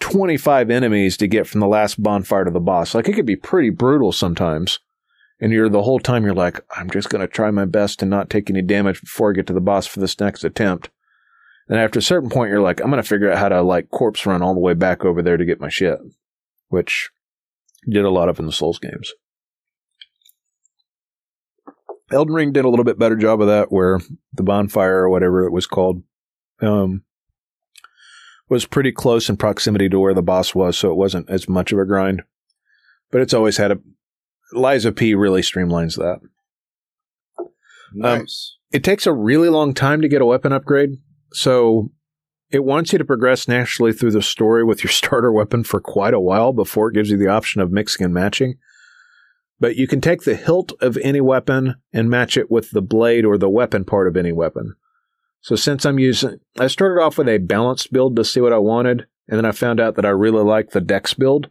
25 0.01 0.70
enemies 0.70 1.16
to 1.16 1.26
get 1.26 1.47
from 1.47 1.61
the 1.61 1.66
last 1.66 2.03
bonfire 2.03 2.45
to 2.45 2.51
the 2.51 2.61
boss. 2.61 2.95
Like 2.95 3.09
it 3.09 3.14
could 3.14 3.26
be 3.26 3.37
pretty 3.37 3.70
brutal 3.70 4.12
sometimes. 4.12 4.81
And 5.41 5.53
you're 5.53 5.70
the 5.70 5.83
whole 5.83 5.99
time 5.99 6.24
you're 6.24 6.35
like, 6.35 6.61
I'm 6.76 6.91
just 6.91 7.09
going 7.09 7.22
to 7.22 7.26
try 7.26 7.51
my 7.51 7.64
best 7.64 7.99
to 8.01 8.07
not 8.07 8.28
take 8.28 8.51
any 8.51 8.61
damage 8.61 9.01
before 9.01 9.31
I 9.31 9.33
get 9.33 9.47
to 9.47 9.55
the 9.55 9.61
boss 9.61 9.87
for 9.87 9.99
this 9.99 10.20
next 10.20 10.45
attempt. 10.45 10.91
And 11.71 11.79
after 11.79 12.01
a 12.01 12.03
certain 12.03 12.29
point, 12.29 12.51
you're 12.51 12.61
like, 12.61 12.81
I'm 12.81 12.91
going 12.91 13.01
to 13.01 13.09
figure 13.09 13.31
out 13.31 13.39
how 13.39 13.49
to 13.49 13.62
like 13.62 13.91
corpse 13.91 14.27
run 14.27 14.43
all 14.43 14.55
the 14.55 14.61
way 14.61 14.75
back 14.75 15.05
over 15.05 15.23
there 15.23 15.37
to 15.37 15.45
get 15.45 15.61
my 15.61 15.68
shit, 15.68 15.99
which 16.68 17.11
did 17.89 18.05
a 18.05 18.11
lot 18.11 18.29
of 18.29 18.41
in 18.41 18.47
the 18.47 18.53
Souls 18.53 18.81
games. 18.81 19.12
Elden 22.11 22.35
Ring 22.35 22.53
did 22.53 22.64
a 22.64 22.68
little 22.68 22.85
bit 22.85 22.99
better 22.99 23.14
job 23.14 23.41
of 23.41 23.47
that, 23.47 23.71
where 23.71 24.01
the 24.33 24.43
bonfire 24.43 24.97
or 24.97 25.11
whatever 25.11 25.47
it 25.47 25.53
was 25.53 25.68
called, 25.68 26.03
um, 26.61 27.05
was 28.49 28.66
pretty 28.66 28.91
close 28.91 29.29
in 29.29 29.37
proximity 29.37 29.89
to 29.89 30.01
where 30.01 30.12
the 30.12 30.23
boss 30.23 30.57
was, 30.57 30.77
so 30.77 30.91
it 30.91 30.97
wasn't 30.97 31.31
as 31.31 31.49
much 31.49 31.71
of 31.71 31.79
a 31.79 31.85
grind. 31.85 32.23
But 33.12 33.21
it's 33.21 33.33
always 33.33 33.59
had 33.59 33.71
a. 33.71 33.79
Lies 34.53 34.85
of 34.85 34.97
P 34.97 35.14
really 35.14 35.43
streamlines 35.43 35.97
that. 35.99 36.18
Nice. 37.95 38.57
It 38.73 38.83
takes 38.83 39.07
a 39.07 39.12
really 39.12 39.49
long 39.49 39.73
time 39.73 40.01
to 40.03 40.09
get 40.09 40.21
a 40.21 40.27
weapon 40.27 40.53
upgrade, 40.53 40.99
so 41.33 41.91
it 42.51 42.64
wants 42.64 42.93
you 42.93 42.99
to 42.99 43.05
progress 43.05 43.47
naturally 43.47 43.93
through 43.93 44.11
the 44.11 44.22
story 44.22 44.64
with 44.64 44.83
your 44.83 44.91
starter 44.91 45.33
weapon 45.33 45.64
for 45.64 45.81
quite 45.81 46.14
a 46.14 46.20
while 46.20 46.53
before 46.53 46.89
it 46.89 46.95
gives 46.95 47.11
you 47.11 47.16
the 47.16 47.28
option 47.28 47.61
of 47.61 47.72
mixing 47.72 48.05
and 48.05 48.14
matching. 48.14 48.59
But 49.59 49.76
you 49.76 49.87
can 49.87 50.01
take 50.01 50.22
the 50.22 50.37
hilt 50.37 50.72
of 50.81 50.97
any 50.99 51.20
weapon 51.20 51.76
and 51.93 52.09
match 52.09 52.37
it 52.37 52.51
with 52.51 52.70
the 52.70 52.81
blade 52.81 53.26
or 53.26 53.37
the 53.37 53.51
weapon 53.51 53.85
part 53.85 54.09
of 54.09 54.16
any 54.16 54.33
weapon. 54.33 54.74
So 55.43 55.55
since 55.55 55.85
I'm 55.85 55.99
using, 55.99 56.41
I 56.59 56.66
started 56.66 57.01
off 57.01 57.18
with 57.18 57.28
a 57.28 57.39
balanced 57.39 57.93
build 57.93 58.16
to 58.16 58.24
see 58.24 58.41
what 58.41 58.53
I 58.53 58.59
wanted, 58.59 59.07
and 59.28 59.39
then 59.39 59.45
I 59.45 59.53
found 59.53 59.81
out 59.81 59.97
that 59.97 60.05
I 60.05 60.11
really 60.11 60.43
like 60.43 60.70
the 60.70 60.81
Dex 60.81 61.14
build. 61.14 61.49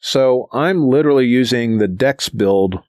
So 0.00 0.48
I'm 0.52 0.88
literally 0.88 1.26
using 1.26 1.78
the 1.78 1.88
Dex 1.88 2.28
build, 2.28 2.80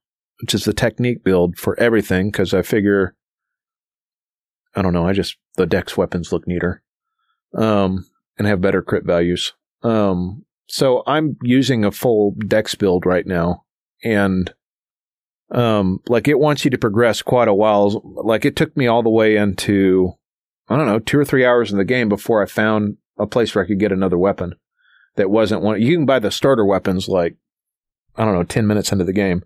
which 0.42 0.56
is 0.56 0.66
the 0.66 0.74
technique 0.74 1.24
build 1.24 1.58
for 1.58 1.80
everything, 1.80 2.32
because 2.32 2.54
I 2.54 2.64
figure, 2.64 3.16
I 4.76 4.82
don't 4.82 4.94
know, 4.94 5.08
I 5.08 5.14
just, 5.14 5.38
the 5.56 5.66
Dex 5.66 5.98
weapons 5.98 6.32
look 6.32 6.48
neater, 6.48 6.82
um, 7.56 8.06
and 8.38 8.48
have 8.48 8.62
better 8.62 8.82
crit 8.82 9.06
values. 9.06 9.54
Um, 9.84 10.46
so 10.68 11.04
I'm 11.06 11.38
using 11.44 11.86
a 11.86 11.92
full 11.92 12.36
Dex 12.48 12.76
build 12.76 13.06
right 13.06 13.28
now, 13.28 13.66
and 14.04 14.54
um, 15.52 16.00
like 16.08 16.28
it 16.28 16.40
wants 16.40 16.66
you 16.66 16.72
to 16.72 16.78
progress 16.78 17.22
quite 17.22 17.48
a 17.48 17.54
while. 17.54 18.02
Like 18.24 18.46
it 18.46 18.56
took 18.56 18.76
me 18.76 18.88
all 18.88 19.04
the 19.04 19.10
way 19.10 19.36
into 19.36 20.14
I 20.68 20.78
don't 20.78 20.86
know, 20.86 21.00
two 21.00 21.20
or 21.20 21.26
three 21.26 21.46
hours 21.46 21.72
in 21.72 21.78
the 21.78 21.86
game 21.86 22.10
before 22.10 22.42
I 22.42 22.46
found 22.46 22.98
a 23.18 23.28
place 23.28 23.54
where 23.54 23.64
I 23.64 23.68
could 23.68 23.80
get 23.80 23.92
another 23.92 24.18
weapon 24.18 24.56
that 25.16 25.30
wasn't 25.30 25.62
one. 25.62 25.82
You 25.82 25.96
can 25.98 26.06
buy 26.06 26.20
the 26.20 26.32
starter 26.32 26.66
weapons 26.66 27.08
like, 27.08 27.36
I 28.16 28.26
don't 28.26 28.34
know, 28.34 28.44
10 28.44 28.66
minutes 28.66 28.92
into 28.92 29.04
the 29.04 29.14
game. 29.14 29.44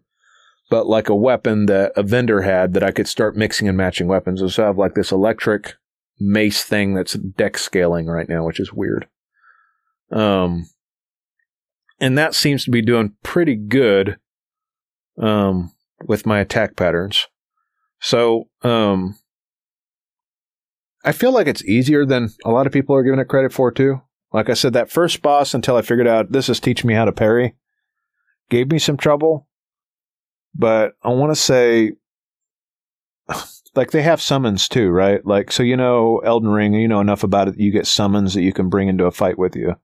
But 0.69 0.87
like 0.87 1.07
a 1.07 1.15
weapon 1.15 1.67
that 1.67 1.93
a 1.95 2.03
vendor 2.03 2.41
had 2.41 2.73
that 2.73 2.83
I 2.83 2.91
could 2.91 3.07
start 3.07 3.37
mixing 3.37 3.67
and 3.67 3.77
matching 3.77 4.07
weapons. 4.07 4.41
And 4.41 4.51
So 4.51 4.63
I 4.63 4.67
have 4.67 4.77
like 4.77 4.95
this 4.95 5.11
electric 5.11 5.75
mace 6.19 6.63
thing 6.63 6.93
that's 6.93 7.13
deck 7.13 7.57
scaling 7.57 8.07
right 8.07 8.27
now, 8.27 8.45
which 8.45 8.59
is 8.59 8.73
weird. 8.73 9.07
Um, 10.11 10.69
and 11.99 12.17
that 12.17 12.35
seems 12.35 12.65
to 12.65 12.71
be 12.71 12.81
doing 12.81 13.13
pretty 13.23 13.55
good, 13.55 14.17
um, 15.21 15.71
with 16.05 16.25
my 16.25 16.39
attack 16.39 16.75
patterns. 16.75 17.27
So, 17.99 18.49
um, 18.61 19.17
I 21.03 21.11
feel 21.11 21.31
like 21.31 21.47
it's 21.47 21.63
easier 21.63 22.05
than 22.05 22.29
a 22.43 22.51
lot 22.51 22.67
of 22.67 22.73
people 22.73 22.95
are 22.95 23.03
giving 23.03 23.19
it 23.19 23.29
credit 23.29 23.53
for 23.53 23.71
too. 23.71 24.01
Like 24.33 24.49
I 24.49 24.53
said, 24.53 24.73
that 24.73 24.91
first 24.91 25.21
boss 25.21 25.53
until 25.53 25.77
I 25.77 25.81
figured 25.81 26.07
out 26.07 26.31
this 26.31 26.49
is 26.49 26.59
teaching 26.59 26.87
me 26.87 26.93
how 26.93 27.05
to 27.05 27.11
parry 27.11 27.55
gave 28.49 28.69
me 28.69 28.79
some 28.79 28.97
trouble. 28.97 29.47
But 30.57 30.93
I 31.03 31.09
want 31.09 31.31
to 31.31 31.35
say, 31.35 31.93
like 33.75 33.91
they 33.91 34.01
have 34.01 34.21
summons 34.21 34.67
too, 34.67 34.89
right? 34.89 35.25
Like 35.25 35.51
so, 35.51 35.63
you 35.63 35.77
know, 35.77 36.19
Elden 36.19 36.49
Ring, 36.49 36.73
you 36.73 36.87
know 36.87 37.01
enough 37.01 37.23
about 37.23 37.47
it. 37.47 37.59
You 37.59 37.71
get 37.71 37.87
summons 37.87 38.33
that 38.33 38.41
you 38.41 38.53
can 38.53 38.69
bring 38.69 38.87
into 38.87 39.05
a 39.05 39.11
fight 39.11 39.37
with 39.37 39.55
you. 39.55 39.75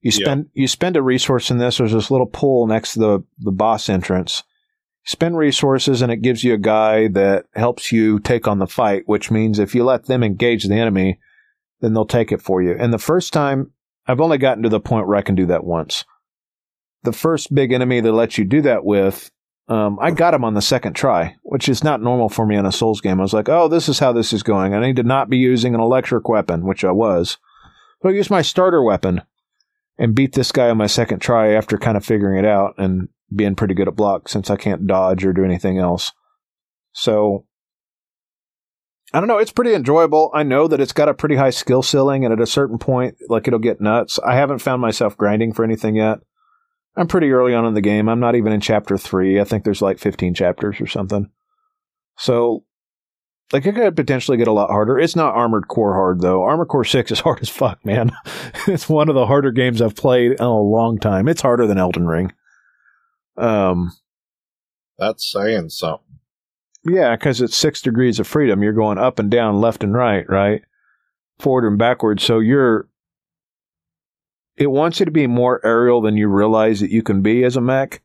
You 0.00 0.12
spend 0.12 0.46
yeah. 0.54 0.62
you 0.62 0.68
spend 0.68 0.96
a 0.96 1.02
resource 1.02 1.50
in 1.50 1.58
this. 1.58 1.78
There's 1.78 1.92
this 1.92 2.10
little 2.10 2.26
pool 2.26 2.66
next 2.66 2.92
to 2.92 3.00
the 3.00 3.24
the 3.38 3.52
boss 3.52 3.88
entrance 3.88 4.44
spend 5.08 5.38
resources 5.38 6.02
and 6.02 6.12
it 6.12 6.20
gives 6.20 6.44
you 6.44 6.52
a 6.52 6.58
guy 6.58 7.08
that 7.08 7.46
helps 7.54 7.90
you 7.90 8.18
take 8.18 8.46
on 8.46 8.58
the 8.58 8.66
fight, 8.66 9.04
which 9.06 9.30
means 9.30 9.58
if 9.58 9.74
you 9.74 9.82
let 9.82 10.04
them 10.04 10.22
engage 10.22 10.64
the 10.64 10.74
enemy, 10.74 11.18
then 11.80 11.94
they'll 11.94 12.04
take 12.04 12.30
it 12.30 12.42
for 12.42 12.60
you. 12.60 12.76
And 12.78 12.92
the 12.92 12.98
first 12.98 13.32
time, 13.32 13.72
I've 14.06 14.20
only 14.20 14.36
gotten 14.36 14.62
to 14.64 14.68
the 14.68 14.80
point 14.80 15.08
where 15.08 15.16
I 15.16 15.22
can 15.22 15.34
do 15.34 15.46
that 15.46 15.64
once. 15.64 16.04
The 17.04 17.14
first 17.14 17.54
big 17.54 17.72
enemy 17.72 18.00
that 18.00 18.12
lets 18.12 18.36
you 18.36 18.44
do 18.44 18.60
that 18.60 18.84
with, 18.84 19.30
um, 19.68 19.98
I 20.00 20.10
got 20.10 20.34
him 20.34 20.44
on 20.44 20.54
the 20.54 20.62
second 20.62 20.94
try, 20.94 21.36
which 21.42 21.68
is 21.68 21.84
not 21.84 22.02
normal 22.02 22.28
for 22.28 22.46
me 22.46 22.56
in 22.56 22.66
a 22.66 22.72
Souls 22.72 23.00
game. 23.00 23.20
I 23.20 23.22
was 23.22 23.34
like, 23.34 23.48
oh, 23.48 23.68
this 23.68 23.88
is 23.88 23.98
how 23.98 24.12
this 24.12 24.32
is 24.32 24.42
going. 24.42 24.74
I 24.74 24.80
need 24.80 24.96
to 24.96 25.02
not 25.02 25.28
be 25.28 25.36
using 25.36 25.74
an 25.74 25.80
electric 25.80 26.28
weapon, 26.28 26.66
which 26.66 26.84
I 26.84 26.92
was. 26.92 27.38
So 28.02 28.08
I 28.08 28.12
used 28.12 28.30
my 28.30 28.42
starter 28.42 28.82
weapon 28.82 29.22
and 29.98 30.14
beat 30.14 30.34
this 30.34 30.52
guy 30.52 30.70
on 30.70 30.76
my 30.76 30.86
second 30.86 31.20
try 31.20 31.52
after 31.52 31.76
kind 31.76 31.96
of 31.96 32.04
figuring 32.04 32.38
it 32.38 32.48
out. 32.48 32.74
And 32.78 33.08
being 33.34 33.54
pretty 33.54 33.74
good 33.74 33.88
at 33.88 33.96
block 33.96 34.28
since 34.28 34.50
I 34.50 34.56
can't 34.56 34.86
dodge 34.86 35.24
or 35.24 35.32
do 35.32 35.44
anything 35.44 35.78
else. 35.78 36.12
So 36.92 37.44
I 39.12 39.20
don't 39.20 39.28
know. 39.28 39.38
It's 39.38 39.52
pretty 39.52 39.74
enjoyable. 39.74 40.30
I 40.34 40.42
know 40.42 40.68
that 40.68 40.80
it's 40.80 40.92
got 40.92 41.08
a 41.08 41.14
pretty 41.14 41.36
high 41.36 41.50
skill 41.50 41.82
ceiling, 41.82 42.24
and 42.24 42.32
at 42.32 42.40
a 42.40 42.46
certain 42.46 42.78
point, 42.78 43.16
like 43.28 43.46
it'll 43.46 43.58
get 43.58 43.80
nuts. 43.80 44.18
I 44.18 44.34
haven't 44.34 44.58
found 44.58 44.82
myself 44.82 45.16
grinding 45.16 45.52
for 45.52 45.64
anything 45.64 45.96
yet. 45.96 46.18
I'm 46.96 47.06
pretty 47.08 47.30
early 47.30 47.54
on 47.54 47.64
in 47.66 47.74
the 47.74 47.80
game. 47.80 48.08
I'm 48.08 48.20
not 48.20 48.34
even 48.34 48.52
in 48.52 48.60
chapter 48.60 48.98
three. 48.98 49.40
I 49.40 49.44
think 49.44 49.64
there's 49.64 49.82
like 49.82 49.98
15 49.98 50.34
chapters 50.34 50.80
or 50.80 50.86
something. 50.86 51.30
So 52.16 52.64
like 53.52 53.64
it 53.64 53.74
could 53.74 53.96
potentially 53.96 54.36
get 54.36 54.48
a 54.48 54.52
lot 54.52 54.70
harder. 54.70 54.98
It's 54.98 55.16
not 55.16 55.34
Armored 55.34 55.68
Core 55.68 55.94
hard 55.94 56.20
though. 56.20 56.42
Armored 56.42 56.68
Core 56.68 56.84
Six 56.84 57.10
is 57.10 57.20
hard 57.20 57.40
as 57.40 57.48
fuck, 57.48 57.84
man. 57.84 58.10
it's 58.66 58.88
one 58.88 59.08
of 59.08 59.14
the 59.14 59.26
harder 59.26 59.52
games 59.52 59.80
I've 59.80 59.96
played 59.96 60.32
in 60.32 60.42
a 60.44 60.60
long 60.60 60.98
time. 60.98 61.28
It's 61.28 61.42
harder 61.42 61.66
than 61.66 61.78
Elden 61.78 62.06
Ring. 62.06 62.32
Um, 63.36 63.92
That's 64.98 65.30
saying 65.30 65.68
something. 65.70 66.18
yeah, 66.84 67.14
because 67.14 67.40
it's 67.40 67.56
six 67.56 67.80
degrees 67.80 68.18
of 68.18 68.26
freedom. 68.26 68.62
You're 68.62 68.72
going 68.72 68.98
up 68.98 69.18
and 69.18 69.30
down, 69.30 69.60
left 69.60 69.84
and 69.84 69.94
right, 69.94 70.28
right, 70.28 70.62
forward 71.38 71.66
and 71.68 71.78
backwards. 71.78 72.24
So 72.24 72.40
you're. 72.40 72.88
It 74.58 74.70
wants 74.70 74.98
you 74.98 75.06
to 75.06 75.12
be 75.12 75.28
more 75.28 75.64
aerial 75.64 76.00
than 76.00 76.16
you 76.16 76.28
realize 76.28 76.80
that 76.80 76.90
you 76.90 77.02
can 77.02 77.22
be 77.22 77.44
as 77.44 77.56
a 77.56 77.60
mech. 77.60 78.02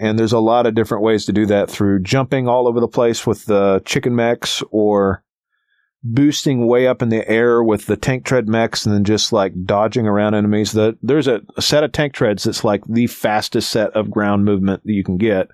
And 0.00 0.16
there's 0.16 0.32
a 0.32 0.38
lot 0.38 0.66
of 0.66 0.76
different 0.76 1.02
ways 1.02 1.24
to 1.26 1.32
do 1.32 1.46
that 1.46 1.68
through 1.68 2.02
jumping 2.02 2.46
all 2.46 2.68
over 2.68 2.78
the 2.78 2.86
place 2.86 3.26
with 3.26 3.46
the 3.46 3.82
chicken 3.84 4.14
mechs 4.14 4.62
or 4.70 5.24
boosting 6.04 6.68
way 6.68 6.86
up 6.86 7.02
in 7.02 7.08
the 7.08 7.28
air 7.28 7.60
with 7.60 7.86
the 7.86 7.96
tank 7.96 8.24
tread 8.24 8.48
mechs 8.48 8.86
and 8.86 8.94
then 8.94 9.02
just 9.02 9.32
like 9.32 9.52
dodging 9.64 10.06
around 10.06 10.34
enemies. 10.34 10.70
The, 10.70 10.96
there's 11.02 11.26
a, 11.26 11.40
a 11.56 11.62
set 11.62 11.82
of 11.82 11.90
tank 11.90 12.12
treads 12.12 12.44
that's 12.44 12.62
like 12.62 12.84
the 12.86 13.08
fastest 13.08 13.70
set 13.70 13.90
of 13.96 14.10
ground 14.10 14.44
movement 14.44 14.84
that 14.84 14.92
you 14.92 15.02
can 15.02 15.16
get. 15.16 15.48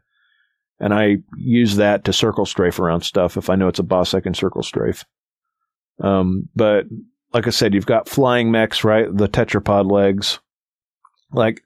And 0.79 0.93
I 0.93 1.19
use 1.39 1.77
that 1.77 2.05
to 2.05 2.13
circle 2.13 2.45
strafe 2.45 2.79
around 2.79 3.03
stuff. 3.03 3.39
If 3.39 3.49
I 3.49 3.55
know 3.55 3.69
it's 3.69 3.79
a 3.79 3.85
boss, 3.85 4.13
I 4.13 4.21
can 4.21 4.35
circle 4.35 4.63
strafe. 4.63 5.07
Um, 6.03 6.51
but 6.55 6.85
like 7.35 7.49
I 7.49 7.51
said, 7.51 7.75
you've 7.75 7.85
got 7.85 8.09
flying 8.09 8.53
mechs, 8.53 8.85
right? 8.85 9.07
The 9.13 9.29
tetrapod 9.29 9.91
legs. 9.91 10.39
Like, 11.33 11.63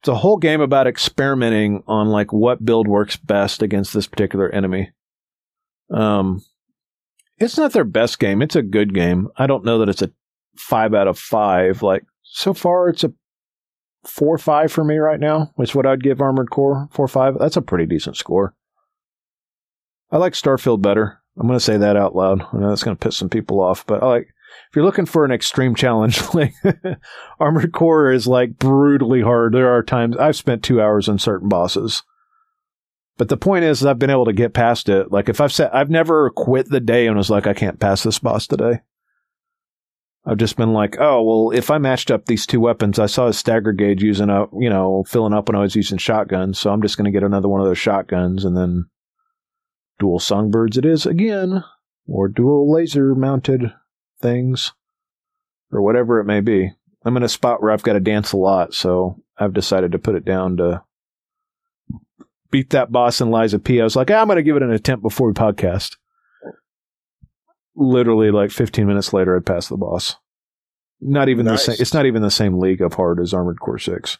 it's 0.00 0.08
a 0.08 0.14
whole 0.14 0.36
game 0.36 0.60
about 0.60 0.86
experimenting 0.86 1.82
on 1.88 2.08
like 2.08 2.32
what 2.32 2.64
build 2.64 2.86
works 2.86 3.16
best 3.16 3.62
against 3.62 3.94
this 3.94 4.06
particular 4.06 4.50
enemy. 4.50 4.92
Um, 5.90 6.44
it's 7.38 7.56
not 7.56 7.72
their 7.72 7.84
best 7.84 8.18
game. 8.18 8.42
It's 8.42 8.56
a 8.56 8.62
good 8.62 8.94
game. 8.94 9.28
I 9.36 9.46
don't 9.46 9.64
know 9.64 9.78
that 9.78 9.88
it's 9.88 10.02
a 10.02 10.12
five 10.56 10.94
out 10.94 11.08
of 11.08 11.18
five. 11.18 11.82
Like 11.82 12.04
so 12.22 12.52
far, 12.52 12.88
it's 12.88 13.04
a 13.04 13.12
four 14.04 14.34
or 14.34 14.38
five 14.38 14.70
for 14.70 14.84
me 14.84 14.98
right 14.98 15.18
now. 15.18 15.50
Which 15.56 15.74
what 15.74 15.86
I'd 15.86 16.02
give 16.02 16.20
Armored 16.20 16.50
Core 16.50 16.88
four 16.92 17.06
or 17.06 17.08
five. 17.08 17.38
That's 17.38 17.56
a 17.56 17.62
pretty 17.62 17.86
decent 17.86 18.16
score. 18.16 18.54
I 20.10 20.18
like 20.18 20.34
Starfield 20.34 20.82
better. 20.82 21.20
I'm 21.38 21.46
going 21.46 21.58
to 21.58 21.64
say 21.64 21.78
that 21.78 21.96
out 21.96 22.14
loud. 22.14 22.42
I 22.52 22.58
know 22.58 22.68
that's 22.68 22.82
going 22.82 22.96
to 22.96 23.04
piss 23.04 23.16
some 23.16 23.28
people 23.28 23.60
off, 23.60 23.84
but 23.86 24.02
I 24.02 24.06
like 24.06 24.28
if 24.70 24.76
you're 24.76 24.84
looking 24.84 25.06
for 25.06 25.24
an 25.24 25.30
extreme 25.30 25.74
challenge, 25.74 26.22
like 26.34 26.54
Armored 27.40 27.72
Core 27.72 28.10
is 28.10 28.26
like 28.26 28.58
brutally 28.58 29.22
hard. 29.22 29.54
There 29.54 29.72
are 29.72 29.82
times 29.82 30.16
I've 30.16 30.36
spent 30.36 30.62
two 30.62 30.80
hours 30.80 31.08
on 31.08 31.18
certain 31.18 31.48
bosses. 31.48 32.02
But 33.18 33.28
the 33.28 33.36
point 33.36 33.64
is, 33.64 33.84
I've 33.84 33.98
been 33.98 34.10
able 34.10 34.26
to 34.26 34.32
get 34.32 34.52
past 34.52 34.88
it. 34.88 35.10
Like 35.10 35.28
if 35.28 35.40
I've 35.40 35.52
said, 35.52 35.70
I've 35.72 35.88
never 35.90 36.28
quit 36.30 36.68
the 36.68 36.80
day 36.80 37.06
and 37.06 37.16
was 37.16 37.30
like, 37.30 37.46
I 37.46 37.54
can't 37.54 37.80
pass 37.80 38.02
this 38.02 38.18
boss 38.18 38.46
today. 38.46 38.80
I've 40.26 40.38
just 40.38 40.56
been 40.56 40.72
like, 40.72 40.96
oh 40.98 41.22
well, 41.22 41.56
if 41.56 41.70
I 41.70 41.78
matched 41.78 42.10
up 42.10 42.26
these 42.26 42.46
two 42.46 42.58
weapons, 42.58 42.98
I 42.98 43.06
saw 43.06 43.28
a 43.28 43.32
stagger 43.32 43.72
gauge 43.72 44.02
using 44.02 44.28
up, 44.28 44.50
you 44.58 44.68
know, 44.68 45.04
filling 45.06 45.32
up 45.32 45.48
when 45.48 45.54
I 45.54 45.60
was 45.60 45.76
using 45.76 45.98
shotguns, 45.98 46.58
so 46.58 46.72
I'm 46.72 46.82
just 46.82 46.96
going 46.96 47.04
to 47.04 47.16
get 47.16 47.22
another 47.22 47.48
one 47.48 47.60
of 47.60 47.66
those 47.66 47.78
shotguns 47.78 48.44
and 48.44 48.56
then 48.56 48.86
dual 50.00 50.18
songbirds 50.18 50.76
it 50.76 50.84
is 50.84 51.06
again, 51.06 51.62
or 52.08 52.26
dual 52.26 52.70
laser 52.70 53.14
mounted 53.14 53.72
things, 54.20 54.72
or 55.72 55.82
whatever 55.82 56.20
it 56.20 56.24
may 56.24 56.40
be. 56.40 56.72
I'm 57.04 57.16
in 57.16 57.22
a 57.22 57.28
spot 57.28 57.62
where 57.62 57.70
I've 57.70 57.82
got 57.82 57.92
to 57.94 58.00
dance 58.00 58.32
a 58.32 58.36
lot, 58.36 58.74
so 58.74 59.22
I've 59.38 59.52
decided 59.54 59.92
to 59.92 59.98
put 59.98 60.14
it 60.16 60.24
down 60.24 60.56
to 60.56 60.82
beat 62.50 62.70
that 62.70 62.90
boss 62.90 63.20
in 63.20 63.30
Lies 63.30 63.54
of 63.54 63.62
P. 63.64 63.80
I 63.80 63.84
was 63.84 63.96
like, 63.96 64.10
ah, 64.10 64.14
I'm 64.20 64.26
going 64.26 64.36
to 64.36 64.42
give 64.42 64.56
it 64.56 64.62
an 64.62 64.72
attempt 64.72 65.02
before 65.02 65.28
we 65.28 65.34
podcast. 65.34 65.96
Literally, 67.74 68.30
like 68.30 68.50
15 68.50 68.86
minutes 68.86 69.12
later, 69.12 69.36
I'd 69.36 69.44
passed 69.46 69.68
the 69.68 69.76
boss. 69.76 70.16
Not 71.00 71.28
even 71.28 71.44
Nice. 71.44 71.66
the 71.66 71.72
same. 71.72 71.82
It's 71.82 71.92
not 71.92 72.06
even 72.06 72.22
the 72.22 72.30
same 72.30 72.58
league 72.58 72.80
of 72.80 72.94
hard 72.94 73.20
as 73.20 73.34
Armored 73.34 73.60
Core 73.60 73.78
Six. 73.78 74.16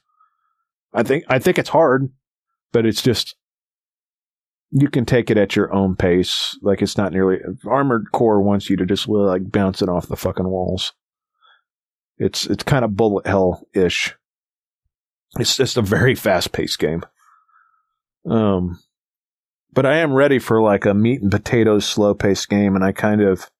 I 0.93 1.03
think 1.03 1.25
I 1.29 1.39
think 1.39 1.59
it's 1.59 1.71
hard, 1.71 2.11
but 2.73 2.85
it's 2.85 3.01
just 3.03 3.35
you 4.71 4.89
can 4.89 5.05
take 5.05 5.31
it 5.31 5.39
at 5.39 5.57
your 5.57 5.73
own 5.73 5.97
pace. 5.97 6.59
Like 6.63 6.83
it's 6.83 6.97
not 6.97 7.13
nearly 7.13 7.39
Armored 7.67 8.13
Core 8.13 8.43
wants 8.43 8.69
you 8.69 8.77
to 8.77 8.87
just 8.87 9.09
like 9.09 9.51
bounce 9.51 9.83
it 9.83 9.89
off 9.89 10.09
the 10.09 10.17
fucking 10.17 10.49
walls. 10.49 10.93
It's 12.19 12.47
it's 12.47 12.63
kind 12.65 12.85
of 12.85 12.97
bullet 12.97 13.27
hell 13.27 13.67
ish. 13.75 14.15
It's 15.39 15.57
just 15.57 15.77
a 15.77 15.83
very 15.83 16.15
fast 16.15 16.53
paced 16.53 16.79
game. 16.79 17.05
Um, 18.29 18.81
but 19.73 19.87
I 19.87 19.99
am 19.99 20.15
ready 20.15 20.39
for 20.39 20.63
like 20.63 20.87
a 20.87 20.95
meat 20.95 21.21
and 21.23 21.31
potatoes 21.31 21.85
slow 21.85 22.15
paced 22.15 22.49
game, 22.49 22.75
and 22.75 22.85
I 22.85 22.93
kind 22.93 23.21
of 23.21 23.51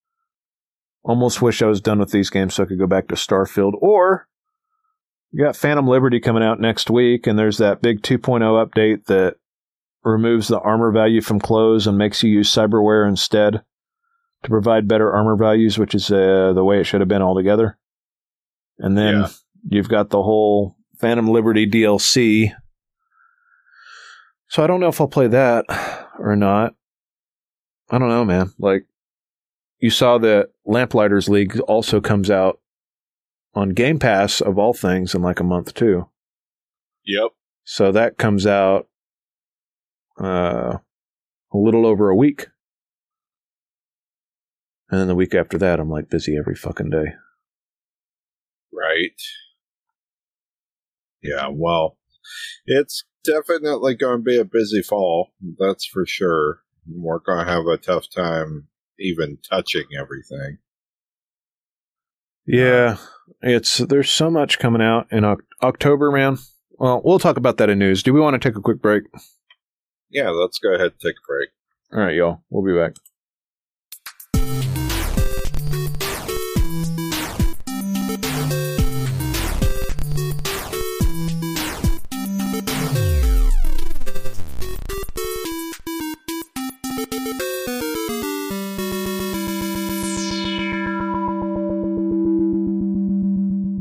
almost 1.03 1.41
wish 1.41 1.61
I 1.61 1.67
was 1.67 1.79
done 1.79 1.99
with 1.99 2.11
these 2.11 2.29
games 2.29 2.55
so 2.55 2.63
I 2.63 2.65
could 2.65 2.79
go 2.79 2.87
back 2.87 3.07
to 3.07 3.15
Starfield. 3.15 3.73
Or 3.79 4.27
you 5.31 5.43
got 5.43 5.55
Phantom 5.55 5.87
Liberty 5.87 6.19
coming 6.19 6.43
out 6.43 6.59
next 6.59 6.89
week, 6.89 7.27
and 7.27 7.37
there's 7.37 7.59
that 7.59 7.81
big 7.81 8.01
2.0 8.01 8.41
update 8.41 9.05
that 9.05 9.35
removes 10.07 10.47
the 10.47 10.59
armor 10.59 10.91
value 10.91 11.21
from 11.21 11.39
clothes 11.39 11.87
and 11.87 11.97
makes 11.97 12.23
you 12.23 12.29
use 12.31 12.51
cyberware 12.51 13.07
instead 13.07 13.61
to 14.43 14.49
provide 14.49 14.87
better 14.87 15.11
armor 15.11 15.35
values, 15.35 15.77
which 15.77 15.93
is 15.95 16.11
uh, 16.11 16.53
the 16.53 16.63
way 16.63 16.79
it 16.79 16.85
should 16.85 17.01
have 17.01 17.07
been 17.07 17.21
altogether. 17.21 17.77
And 18.79 18.97
then 18.97 19.15
Yeah. 19.21 19.27
you've 19.69 19.89
got 19.89 20.09
the 20.09 20.21
whole 20.21 20.75
Phantom 20.99 21.27
Liberty 21.27 21.67
DLC. 21.69 22.53
So 24.49 24.63
I 24.63 24.67
don't 24.67 24.79
know 24.79 24.87
if 24.87 25.01
I'll 25.01 25.07
play 25.07 25.27
that 25.27 25.65
or 26.19 26.35
not. 26.35 26.73
I 27.89 27.97
don't 27.97 28.09
know, 28.09 28.25
man. 28.25 28.53
Like, 28.59 28.85
you 29.79 29.89
saw 29.89 30.17
that 30.19 30.49
Lamplighters 30.65 31.29
League 31.29 31.59
also 31.61 32.01
comes 32.01 32.29
out 32.31 32.59
on 33.53 33.69
Game 33.69 33.99
Pass 33.99 34.41
of 34.41 34.57
all 34.57 34.73
things 34.73 35.13
in 35.15 35.21
like 35.21 35.39
a 35.39 35.43
month 35.43 35.73
too. 35.73 36.07
Yep. 37.05 37.31
So 37.63 37.91
that 37.91 38.17
comes 38.17 38.45
out 38.47 38.87
uh, 40.19 40.77
a 41.53 41.57
little 41.57 41.85
over 41.85 42.09
a 42.09 42.15
week. 42.15 42.47
And 44.89 44.99
then 44.99 45.07
the 45.07 45.15
week 45.15 45.35
after 45.35 45.57
that, 45.57 45.79
I'm 45.79 45.89
like 45.89 46.09
busy 46.09 46.37
every 46.37 46.55
fucking 46.55 46.89
day. 46.89 47.13
Right. 48.71 49.19
Yeah, 51.21 51.49
well, 51.51 51.97
it's 52.65 53.03
definitely 53.25 53.95
going 53.95 54.19
to 54.19 54.23
be 54.23 54.37
a 54.37 54.45
busy 54.45 54.81
fall. 54.81 55.33
That's 55.57 55.85
for 55.85 56.05
sure. 56.05 56.61
We're 56.89 57.19
going 57.19 57.45
to 57.45 57.51
have 57.51 57.65
a 57.67 57.77
tough 57.77 58.09
time 58.09 58.67
even 58.99 59.39
touching 59.49 59.85
everything. 59.99 60.59
Yeah, 62.45 62.95
it's 63.41 63.79
there's 63.79 64.09
so 64.09 64.31
much 64.31 64.57
coming 64.57 64.81
out 64.81 65.07
in 65.11 65.25
Oc- 65.25 65.43
October, 65.61 66.11
man. 66.11 66.37
Well, 66.71 67.01
we'll 67.03 67.19
talk 67.19 67.35
about 67.35 67.57
that 67.57 67.69
in 67.69 67.79
news. 67.79 68.03
Do 68.03 68.13
we 68.13 68.21
want 68.21 68.41
to 68.41 68.49
take 68.49 68.57
a 68.57 68.61
quick 68.61 68.81
break? 68.81 69.03
Yeah, 70.09 70.29
let's 70.29 70.57
go 70.59 70.73
ahead 70.73 70.91
and 70.91 70.99
take 70.99 71.15
a 71.15 71.27
break. 71.27 71.49
All 71.93 71.99
right, 71.99 72.15
y'all. 72.15 72.41
We'll 72.49 72.63
be 72.63 72.73
back. 72.73 72.93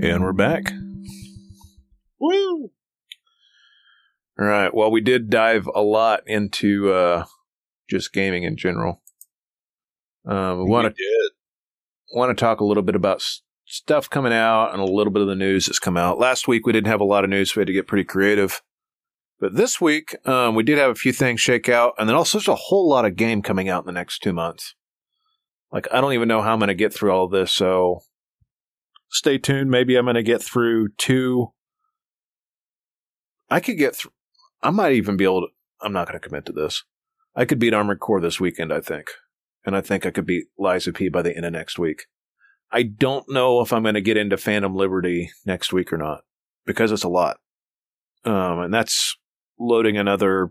And 0.02 0.22
we're 0.22 0.32
back. 0.32 0.75
All 4.38 4.46
right. 4.46 4.74
Well, 4.74 4.90
we 4.90 5.00
did 5.00 5.30
dive 5.30 5.68
a 5.74 5.80
lot 5.80 6.20
into 6.26 6.92
uh, 6.92 7.24
just 7.88 8.12
gaming 8.12 8.42
in 8.42 8.56
general. 8.56 9.00
Um, 10.26 10.58
we 10.58 10.64
want 10.64 10.94
to 10.94 11.30
want 12.12 12.36
to 12.36 12.40
talk 12.40 12.60
a 12.60 12.64
little 12.64 12.82
bit 12.82 12.96
about 12.96 13.16
s- 13.16 13.42
stuff 13.64 14.10
coming 14.10 14.32
out 14.32 14.72
and 14.72 14.80
a 14.80 14.84
little 14.84 15.12
bit 15.12 15.22
of 15.22 15.28
the 15.28 15.34
news 15.34 15.66
that's 15.66 15.78
come 15.78 15.96
out. 15.96 16.18
Last 16.18 16.48
week 16.48 16.66
we 16.66 16.72
didn't 16.72 16.88
have 16.88 17.00
a 17.00 17.04
lot 17.04 17.24
of 17.24 17.30
news, 17.30 17.52
so 17.52 17.58
we 17.58 17.62
had 17.62 17.68
to 17.68 17.72
get 17.72 17.86
pretty 17.86 18.04
creative. 18.04 18.60
But 19.40 19.54
this 19.54 19.80
week 19.80 20.16
um, 20.26 20.54
we 20.54 20.62
did 20.64 20.78
have 20.78 20.90
a 20.90 20.96
few 20.96 21.12
things 21.12 21.40
shake 21.40 21.68
out, 21.68 21.94
and 21.98 22.08
then 22.08 22.16
also 22.16 22.38
there's 22.38 22.48
a 22.48 22.54
whole 22.54 22.88
lot 22.88 23.04
of 23.04 23.16
game 23.16 23.40
coming 23.40 23.68
out 23.68 23.82
in 23.82 23.86
the 23.86 23.92
next 23.92 24.18
two 24.18 24.32
months. 24.32 24.74
Like 25.72 25.88
I 25.92 26.00
don't 26.00 26.12
even 26.12 26.28
know 26.28 26.42
how 26.42 26.52
I'm 26.52 26.58
going 26.58 26.68
to 26.68 26.74
get 26.74 26.92
through 26.92 27.12
all 27.12 27.24
of 27.24 27.30
this, 27.30 27.52
so 27.52 28.00
stay 29.10 29.38
tuned. 29.38 29.70
Maybe 29.70 29.96
I'm 29.96 30.04
going 30.04 30.14
to 30.14 30.22
get 30.22 30.42
through 30.42 30.88
two. 30.98 31.52
I 33.48 33.60
could 33.60 33.78
get 33.78 33.94
through. 33.94 34.12
I 34.62 34.70
might 34.70 34.92
even 34.92 35.16
be 35.16 35.24
able 35.24 35.42
to. 35.42 35.46
I'm 35.80 35.92
not 35.92 36.08
going 36.08 36.18
to 36.18 36.26
commit 36.26 36.46
to 36.46 36.52
this. 36.52 36.84
I 37.34 37.44
could 37.44 37.58
beat 37.58 37.74
Armored 37.74 38.00
Core 38.00 38.20
this 38.20 38.40
weekend, 38.40 38.72
I 38.72 38.80
think. 38.80 39.08
And 39.64 39.76
I 39.76 39.80
think 39.80 40.06
I 40.06 40.10
could 40.10 40.26
beat 40.26 40.46
Lies 40.58 40.86
of 40.86 40.94
P 40.94 41.08
by 41.08 41.22
the 41.22 41.36
end 41.36 41.44
of 41.44 41.52
next 41.52 41.78
week. 41.78 42.06
I 42.72 42.82
don't 42.82 43.28
know 43.28 43.60
if 43.60 43.72
I'm 43.72 43.82
going 43.82 43.94
to 43.94 44.00
get 44.00 44.16
into 44.16 44.36
Phantom 44.36 44.74
Liberty 44.74 45.30
next 45.44 45.72
week 45.72 45.92
or 45.92 45.98
not 45.98 46.22
because 46.64 46.92
it's 46.92 47.04
a 47.04 47.08
lot. 47.08 47.38
Um, 48.24 48.60
and 48.60 48.74
that's 48.74 49.16
loading 49.58 49.96
another, 49.96 50.50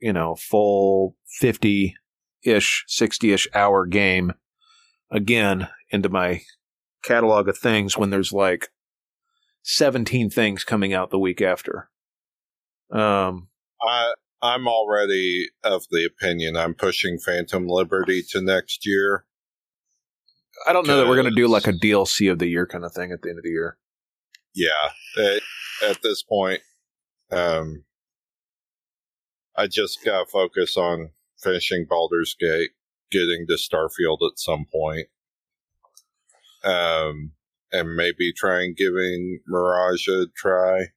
you 0.00 0.12
know, 0.12 0.34
full 0.36 1.16
50 1.38 1.94
ish, 2.42 2.84
60 2.88 3.32
ish 3.32 3.48
hour 3.54 3.86
game 3.86 4.32
again 5.10 5.68
into 5.90 6.08
my 6.08 6.42
catalog 7.02 7.48
of 7.48 7.56
things 7.56 7.96
when 7.96 8.10
there's 8.10 8.32
like 8.32 8.68
17 9.62 10.28
things 10.30 10.64
coming 10.64 10.92
out 10.92 11.10
the 11.10 11.18
week 11.18 11.40
after. 11.40 11.88
Um, 12.90 13.48
I 13.82 14.12
I'm 14.42 14.68
already 14.68 15.48
of 15.64 15.84
the 15.90 16.04
opinion 16.04 16.56
I'm 16.56 16.74
pushing 16.74 17.18
Phantom 17.18 17.66
Liberty 17.66 18.22
to 18.30 18.40
next 18.40 18.86
year. 18.86 19.24
I 20.66 20.72
don't 20.72 20.86
know 20.86 20.96
that 20.98 21.08
we're 21.08 21.16
going 21.16 21.28
to 21.28 21.34
do 21.34 21.48
like 21.48 21.66
a 21.66 21.72
DLC 21.72 22.30
of 22.30 22.38
the 22.38 22.46
year 22.46 22.66
kind 22.66 22.84
of 22.84 22.92
thing 22.92 23.12
at 23.12 23.22
the 23.22 23.28
end 23.28 23.38
of 23.38 23.44
the 23.44 23.50
year. 23.50 23.76
Yeah, 24.54 24.68
at, 25.18 25.42
at 25.90 26.02
this 26.02 26.22
point, 26.22 26.60
um, 27.30 27.84
I 29.54 29.66
just 29.66 30.04
got 30.04 30.24
to 30.24 30.30
focus 30.30 30.76
on 30.76 31.10
finishing 31.42 31.86
Baldur's 31.88 32.34
Gate, 32.38 32.70
getting 33.10 33.46
to 33.48 33.54
Starfield 33.54 34.18
at 34.26 34.38
some 34.38 34.64
point, 34.72 35.08
um, 36.64 37.32
and 37.72 37.94
maybe 37.94 38.32
trying 38.32 38.74
giving 38.76 39.40
Mirage 39.46 40.08
a 40.08 40.26
try. 40.34 40.88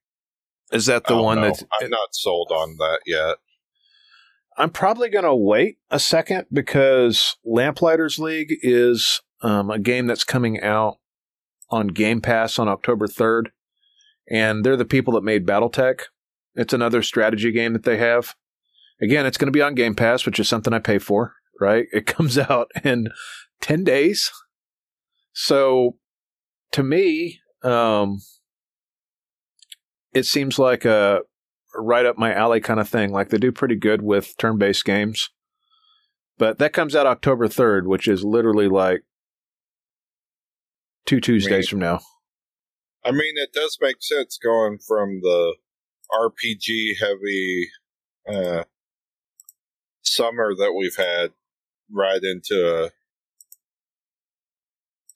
Is 0.72 0.86
that 0.86 1.06
the 1.08 1.22
one 1.22 1.38
know. 1.42 1.48
that's? 1.48 1.64
I'm 1.82 1.90
not 1.90 2.14
sold 2.14 2.52
on 2.52 2.78
that 2.78 3.00
yet. 3.06 3.38
I'm 4.58 4.70
probably 4.70 5.10
going 5.10 5.26
to 5.26 5.36
wait 5.36 5.78
a 5.90 6.00
second 6.00 6.46
because 6.52 7.38
Lamplighters 7.46 8.20
League 8.20 8.58
is 8.62 9.22
um, 9.42 9.70
a 9.70 9.80
game 9.80 10.06
that's 10.06 10.26
coming 10.26 10.62
out 10.62 10.98
on 11.70 11.88
Game 11.88 12.20
Pass 12.20 12.60
on 12.60 12.68
October 12.68 13.08
3rd, 13.08 13.48
and 14.30 14.66
they're 14.66 14.76
the 14.76 14.86
people 14.86 15.14
that 15.14 15.24
made 15.24 15.48
BattleTech. 15.48 16.02
It's 16.56 16.74
another 16.74 17.02
strategy 17.02 17.52
game 17.52 17.74
that 17.74 17.84
they 17.84 17.98
have. 17.98 18.36
Again, 19.02 19.26
it's 19.26 19.38
going 19.38 19.48
to 19.48 19.58
be 19.58 19.62
on 19.62 19.76
Game 19.76 19.96
Pass, 19.96 20.26
which 20.26 20.40
is 20.40 20.50
something 20.50 20.74
I 20.74 20.80
pay 20.80 21.00
for. 21.00 21.36
Right? 21.60 21.86
It 21.94 22.06
comes 22.06 22.38
out 22.38 22.70
in 22.84 23.08
ten 23.62 23.84
days, 23.84 24.30
so 25.32 25.96
to 26.74 26.84
me, 26.84 27.40
um, 27.64 28.20
it 30.14 30.26
seems 30.26 30.60
like 30.60 30.86
a 30.86 31.22
right 31.76 32.06
up 32.06 32.18
my 32.18 32.34
alley 32.34 32.60
kind 32.60 32.80
of 32.80 32.90
thing. 32.90 33.12
Like 33.12 33.30
they 33.30 33.38
do 33.38 33.52
pretty 33.52 33.76
good 33.76 34.02
with 34.02 34.36
turn 34.38 34.58
based 34.58 34.86
games. 34.86 35.30
But 36.38 36.58
that 36.60 36.74
comes 36.74 36.96
out 36.96 37.06
October 37.06 37.48
3rd, 37.48 37.86
which 37.86 38.08
is 38.08 38.24
literally 38.24 38.70
like 38.70 39.02
two 41.06 41.20
Tuesdays 41.20 41.68
from 41.68 41.80
now. 41.80 42.00
I 43.04 43.12
mean, 43.12 43.34
it 43.36 43.52
does 43.54 43.78
make 43.82 43.98
sense 44.00 44.38
going 44.42 44.78
from 44.88 45.20
the 45.22 45.56
RPG 46.12 47.00
heavy 47.00 47.70
uh, 48.28 48.64
summer 50.02 50.54
that 50.56 50.74
we've 50.78 50.96
had 50.96 51.32
right 51.92 52.22
into 52.24 52.86
a 52.86 52.92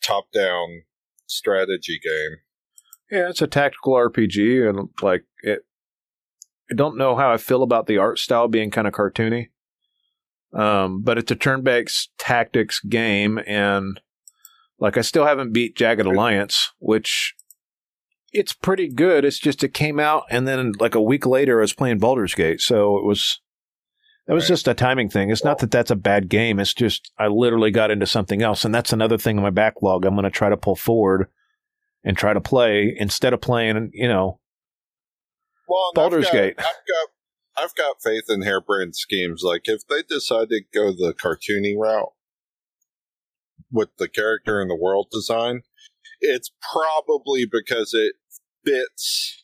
top 0.03 0.25
down 0.33 0.83
strategy 1.25 1.99
game. 2.03 2.37
Yeah, 3.13 3.29
it's 3.29 3.43
a 3.43 3.47
tactical 3.47 3.93
RPG, 3.93 4.67
and 4.67 4.89
like 5.03 5.23
it. 5.43 5.65
I 6.71 6.73
don't 6.73 6.97
know 6.97 7.15
how 7.15 7.31
I 7.31 7.37
feel 7.37 7.61
about 7.61 7.85
the 7.85 7.99
art 7.99 8.17
style 8.17 8.47
being 8.47 8.71
kind 8.71 8.87
of 8.87 8.93
cartoony, 8.93 9.49
um, 10.53 11.01
but 11.03 11.19
it's 11.19 11.29
a 11.31 11.35
turn-based 11.35 12.09
tactics 12.17 12.79
game, 12.79 13.39
and 13.45 13.99
like 14.79 14.97
I 14.97 15.01
still 15.01 15.25
haven't 15.25 15.53
beat 15.53 15.75
Jagged 15.75 16.07
Alliance, 16.07 16.71
which 16.79 17.35
it's 18.31 18.53
pretty 18.53 18.89
good. 18.89 19.25
It's 19.25 19.37
just 19.37 19.63
it 19.63 19.75
came 19.75 19.99
out, 19.99 20.23
and 20.31 20.47
then 20.47 20.71
like 20.79 20.95
a 20.95 21.01
week 21.01 21.27
later, 21.27 21.59
I 21.59 21.61
was 21.61 21.73
playing 21.73 21.99
Baldur's 21.99 22.33
Gate, 22.33 22.61
so 22.61 22.97
it 22.97 23.03
was 23.05 23.39
that 24.25 24.33
was 24.33 24.45
Right. 24.45 24.49
just 24.55 24.67
a 24.67 24.73
timing 24.73 25.09
thing. 25.09 25.29
It's 25.29 25.43
not 25.43 25.59
that 25.59 25.69
that's 25.69 25.91
a 25.91 25.95
bad 25.95 26.29
game. 26.29 26.59
It's 26.59 26.73
just 26.73 27.11
I 27.19 27.27
literally 27.27 27.69
got 27.69 27.91
into 27.91 28.07
something 28.07 28.41
else, 28.41 28.65
and 28.65 28.73
that's 28.73 28.91
another 28.93 29.19
thing 29.19 29.37
in 29.37 29.43
my 29.43 29.51
backlog. 29.51 30.03
I'm 30.03 30.15
going 30.15 30.23
to 30.23 30.31
try 30.31 30.49
to 30.49 30.57
pull 30.57 30.75
forward 30.75 31.27
and 32.03 32.17
try 32.17 32.33
to 32.33 32.41
play 32.41 32.95
instead 32.97 33.33
of 33.33 33.41
playing, 33.41 33.91
you 33.93 34.07
know, 34.07 34.39
Well, 35.67 35.91
Baldur's 35.95 36.27
I've 36.27 36.33
got, 36.33 36.37
Gate. 36.39 36.55
I've 36.57 36.63
got 36.65 37.07
I've 37.55 37.75
got 37.75 38.01
faith 38.03 38.23
in 38.29 38.41
Harebrained 38.41 38.95
Schemes. 38.95 39.41
Like 39.43 39.63
if 39.65 39.85
they 39.87 40.01
decide 40.07 40.49
to 40.49 40.61
go 40.73 40.91
the 40.91 41.13
cartoony 41.13 41.75
route 41.77 42.13
with 43.71 43.89
the 43.97 44.07
character 44.07 44.59
and 44.59 44.69
the 44.69 44.75
world 44.75 45.07
design, 45.11 45.61
it's 46.19 46.51
probably 46.71 47.45
because 47.49 47.93
it 47.93 48.15
fits 48.65 49.43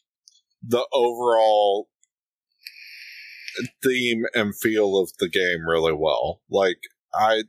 the 0.61 0.85
overall 0.93 1.89
theme 3.83 4.25
and 4.33 4.55
feel 4.55 4.97
of 4.97 5.11
the 5.19 5.29
game 5.29 5.67
really 5.67 5.93
well. 5.93 6.41
Like 6.49 6.79
I 7.13 7.43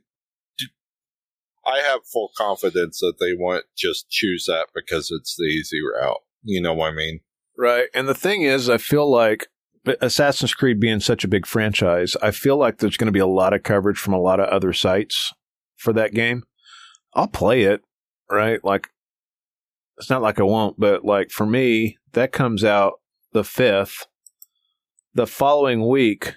I 1.65 1.79
have 1.79 2.01
full 2.11 2.31
confidence 2.37 2.99
that 2.99 3.15
they 3.19 3.33
won't 3.37 3.65
just 3.77 4.09
choose 4.09 4.45
that 4.47 4.67
because 4.73 5.11
it's 5.11 5.35
the 5.37 5.45
easy 5.45 5.79
route. 5.81 6.21
You 6.43 6.61
know 6.61 6.73
what 6.73 6.93
I 6.93 6.95
mean? 6.95 7.19
Right. 7.57 7.87
And 7.93 8.07
the 8.07 8.15
thing 8.15 8.41
is, 8.41 8.69
I 8.69 8.77
feel 8.77 9.09
like 9.09 9.47
Assassin's 10.01 10.53
Creed 10.53 10.79
being 10.79 10.99
such 10.99 11.23
a 11.23 11.27
big 11.27 11.45
franchise, 11.45 12.15
I 12.21 12.31
feel 12.31 12.57
like 12.57 12.77
there's 12.77 12.97
going 12.97 13.07
to 13.07 13.11
be 13.11 13.19
a 13.19 13.27
lot 13.27 13.53
of 13.53 13.63
coverage 13.63 13.97
from 13.97 14.13
a 14.13 14.21
lot 14.21 14.39
of 14.39 14.49
other 14.49 14.73
sites 14.73 15.33
for 15.77 15.93
that 15.93 16.13
game. 16.13 16.43
I'll 17.13 17.27
play 17.27 17.63
it, 17.63 17.81
right? 18.29 18.63
Like, 18.63 18.87
it's 19.97 20.09
not 20.09 20.21
like 20.21 20.39
I 20.39 20.43
won't, 20.43 20.79
but 20.79 21.05
like 21.05 21.29
for 21.29 21.45
me, 21.45 21.97
that 22.13 22.31
comes 22.31 22.63
out 22.63 22.93
the 23.33 23.43
5th. 23.43 24.05
The 25.13 25.27
following 25.27 25.87
week, 25.87 26.35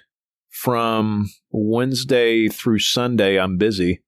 from 0.55 1.29
Wednesday 1.51 2.47
through 2.47 2.79
Sunday, 2.79 3.37
I'm 3.37 3.57
busy. 3.57 4.01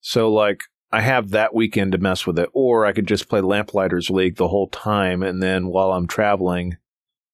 So, 0.00 0.32
like, 0.32 0.62
I 0.92 1.00
have 1.00 1.30
that 1.30 1.54
weekend 1.54 1.92
to 1.92 1.98
mess 1.98 2.26
with 2.26 2.38
it, 2.38 2.48
or 2.52 2.84
I 2.84 2.92
could 2.92 3.06
just 3.06 3.28
play 3.28 3.40
Lamplighters 3.40 4.10
League 4.10 4.36
the 4.36 4.48
whole 4.48 4.68
time, 4.68 5.22
and 5.22 5.42
then 5.42 5.68
while 5.68 5.92
I'm 5.92 6.06
traveling, 6.06 6.76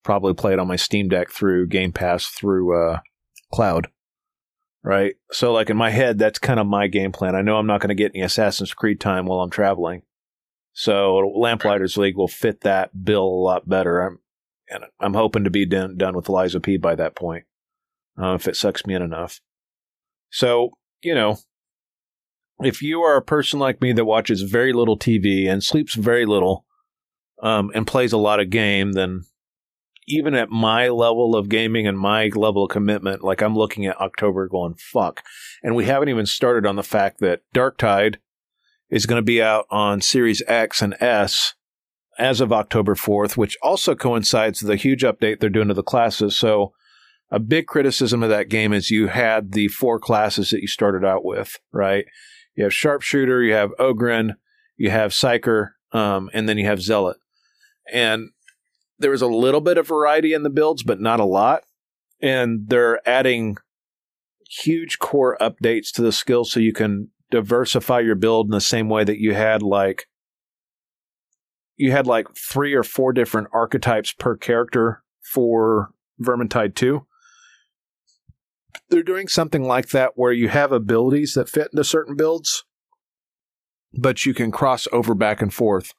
probably 0.03 0.35
play 0.35 0.53
it 0.53 0.59
on 0.59 0.69
my 0.69 0.77
Steam 0.77 1.09
Deck 1.09 1.31
through 1.31 1.69
Game 1.69 1.93
Pass 1.93 2.27
through 2.27 2.77
uh, 2.79 3.01
Cloud. 3.53 3.89
Right. 4.83 5.17
So, 5.33 5.53
like 5.53 5.71
in 5.71 5.77
my 5.77 5.91
head, 5.91 6.19
that's 6.19 6.39
kind 6.39 6.61
of 6.61 6.67
my 6.67 6.87
game 6.87 7.13
plan. 7.13 7.35
I 7.35 7.43
know 7.43 7.57
I'm 7.57 7.67
not 7.67 7.81
going 7.81 7.89
to 7.89 7.95
get 7.95 8.13
any 8.15 8.23
Assassin's 8.23 8.75
Creed 8.75 9.01
time 9.01 9.27
while 9.27 9.41
I'm 9.41 9.51
traveling, 9.51 10.03
so 10.73 11.33
Lamplighters 11.35 11.97
League 11.97 12.17
will 12.17 12.29
fit 12.29 12.61
that 12.61 13.05
bill 13.05 13.25
a 13.25 13.43
lot 13.43 13.69
better. 13.69 14.01
I'm 14.01 14.19
and 14.69 14.85
I'm 15.01 15.15
hoping 15.15 15.45
to 15.45 15.51
be 15.51 15.65
done 15.65 15.97
done 15.97 16.15
with 16.15 16.29
Lies 16.29 16.55
of 16.55 16.63
P 16.63 16.77
by 16.77 16.95
that 16.95 17.17
point, 17.17 17.45
uh, 18.21 18.35
if 18.35 18.47
it 18.47 18.57
sucks 18.57 18.87
me 18.87 18.95
in 18.95 19.03
enough. 19.03 19.41
So 20.31 20.71
you 21.03 21.15
know, 21.15 21.39
if 22.61 22.83
you 22.83 23.01
are 23.03 23.17
a 23.17 23.23
person 23.23 23.59
like 23.59 23.81
me 23.81 23.93
that 23.93 24.05
watches 24.05 24.43
very 24.43 24.73
little 24.73 24.99
TV 24.99 25.49
and 25.49 25.63
sleeps 25.63 25.95
very 25.95 26.27
little, 26.27 26.65
um, 27.43 27.71
and 27.75 27.87
plays 27.87 28.13
a 28.13 28.19
lot 28.19 28.41
of 28.41 28.51
game, 28.51 28.93
then 28.93 29.25
even 30.09 30.35
at 30.35 30.51
my 30.51 30.89
level 30.89 31.35
of 31.35 31.49
gaming 31.49 31.87
and 31.87 31.99
my 31.99 32.29
level 32.29 32.65
of 32.65 32.71
commitment, 32.71 33.23
like 33.23 33.43
I'm 33.43 33.57
looking 33.57 33.87
at 33.87 34.01
October 34.01 34.49
going, 34.49 34.75
fuck. 34.75 35.23
And 35.63 35.75
we 35.75 35.85
haven't 35.85 36.09
even 36.09 36.27
started 36.27 36.67
on 36.67 36.77
the 36.77 36.83
fact 36.83 37.21
that 37.21 37.43
Darktide 37.55 38.17
is 38.89 39.07
going 39.07 39.19
to 39.19 39.25
be 39.25 39.43
out 39.43 39.67
on 39.71 40.01
Series 40.01 40.43
X 40.47 40.81
and 40.81 40.95
S 41.01 41.55
as 42.19 42.41
of 42.41 42.53
October 42.53 42.95
4th, 42.95 43.37
which 43.37 43.59
also 43.63 43.95
coincides 43.95 44.63
with 44.63 44.69
the 44.69 44.77
huge 44.77 45.03
update 45.03 45.41
they're 45.41 45.51
doing 45.51 45.69
to 45.69 45.75
the 45.75 45.83
classes. 45.83 46.37
So 46.37 46.73
a 47.31 47.41
big 47.41 47.67
criticism 47.67 48.23
of 48.23 48.31
that 48.31 48.49
game 48.49 48.73
is 48.73 48.91
you 48.91 49.09
had 49.09 49.53
the 49.53 49.69
four 49.69 49.99
classes 49.99 50.51
that 50.51 50.61
you 50.61 50.69
started 50.69 51.05
out 51.05 51.25
with, 51.25 51.59
right? 51.73 52.07
You 52.57 52.65
have 52.65 52.75
Sharpshooter, 52.75 53.43
you 53.43 53.53
have 53.53 53.71
Ogryn, 53.79 54.35
you 54.77 54.91
have 54.91 55.13
Psyker, 55.13 55.71
um, 55.93 56.31
and 56.33 56.49
then 56.49 56.59
you 56.59 56.67
have 56.67 56.83
Zealot. 56.83 57.19
And 57.93 58.31
there 58.99 59.11
was 59.11 59.23
a 59.23 59.27
little 59.27 59.61
bit 59.61 59.79
of 59.79 59.87
variety 59.87 60.33
in 60.33 60.43
the 60.43 60.51
builds, 60.51 60.83
but 60.83 61.01
not 61.01 61.21
a 61.21 61.25
lot. 61.25 61.63
And 62.21 62.69
they're 62.69 63.07
adding 63.09 63.59
huge 64.49 64.99
core 64.99 65.37
updates 65.41 65.93
to 65.93 66.03
the 66.03 66.13
skills 66.13 66.51
so 66.51 66.61
you 66.61 66.73
can 66.73 67.11
diversify 67.31 68.01
your 68.01 68.15
build 68.15 68.47
in 68.47 68.53
the 68.53 68.61
same 68.61 68.89
way 68.89 69.05
that 69.05 69.19
you 69.19 69.35
had 69.35 69.63
like 69.63 70.07
you 71.77 71.93
had 71.93 72.07
like 72.07 72.27
three 72.35 72.73
or 72.73 72.83
four 72.83 73.13
different 73.13 73.49
archetypes 73.53 74.13
per 74.13 74.37
character 74.37 75.03
for 75.23 75.91
Vermintide 76.23 76.75
2. 76.75 77.06
They're 78.89 79.03
doing 79.03 79.29
something 79.29 79.63
like 79.65 79.89
that 79.91 80.13
where 80.15 80.33
you 80.33 80.49
have 80.49 80.73
abilities 80.73 81.35
that 81.35 81.49
fit 81.49 81.69
into 81.73 81.85
certain 81.85 82.17
builds, 82.17 82.65
but 83.99 84.25
you 84.27 84.35
can 84.35 84.51
cross 84.51 84.87
over 84.93 85.15
back 85.15 85.41
and 85.43 85.53
forth 85.53 85.93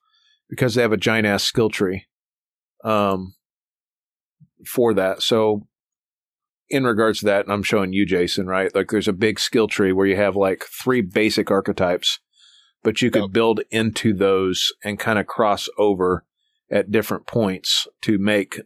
because 0.50 0.76
they 0.76 0.82
have 0.82 0.94
a 0.94 0.98
giant 0.98 1.28
ass 1.28 1.44
skill 1.44 1.70
tree 1.70 2.06
um, 2.84 3.36
for 4.66 4.94
that. 4.94 5.22
So, 5.22 5.68
in 6.70 6.84
regards 6.84 7.20
to 7.20 7.26
that, 7.26 7.46
and 7.46 7.54
I'm 7.54 7.64
showing 7.64 7.94
you, 7.94 8.06
Jason, 8.06 8.48
right? 8.48 8.74
Like, 8.76 8.90
there's 8.90 9.08
a 9.08 9.14
big 9.14 9.40
skill 9.40 9.68
tree 9.68 9.94
where 9.94 10.06
you 10.08 10.18
have 10.18 10.36
like 10.36 10.66
three 10.66 11.02
basic 11.02 11.50
archetypes, 11.50 12.20
but 12.84 13.02
you 13.02 13.10
could 13.10 13.24
Yep. 13.24 13.32
build 13.32 13.62
into 13.72 14.14
those 14.14 14.72
and 14.84 15.00
kind 15.00 15.18
of 15.18 15.28
cross 15.28 15.70
over 15.78 16.26
at 16.70 16.92
different 16.92 17.26
points 17.26 17.88
to 18.02 18.18
make 18.18 18.60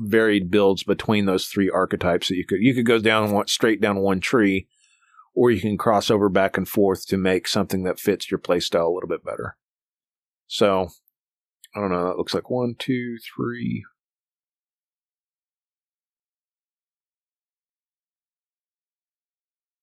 varied 0.00 0.50
builds 0.50 0.82
between 0.82 1.26
those 1.26 1.46
three 1.46 1.70
archetypes 1.70 2.28
that 2.28 2.36
you 2.36 2.46
could 2.46 2.60
you 2.60 2.74
could 2.74 2.86
go 2.86 2.98
down 2.98 3.30
one 3.32 3.46
straight 3.46 3.80
down 3.80 3.98
one 3.98 4.18
tree 4.18 4.66
or 5.34 5.50
you 5.50 5.60
can 5.60 5.78
cross 5.78 6.10
over 6.10 6.28
back 6.28 6.56
and 6.56 6.68
forth 6.68 7.06
to 7.06 7.16
make 7.16 7.46
something 7.46 7.82
that 7.84 8.00
fits 8.00 8.30
your 8.30 8.40
playstyle 8.40 8.86
a 8.86 8.92
little 8.92 9.08
bit 9.08 9.24
better. 9.24 9.56
So, 10.46 10.88
I 11.74 11.80
don't 11.80 11.92
know. 11.92 12.08
That 12.08 12.18
looks 12.18 12.34
like 12.34 12.50
one, 12.50 12.74
two, 12.78 13.16
three. 13.36 13.84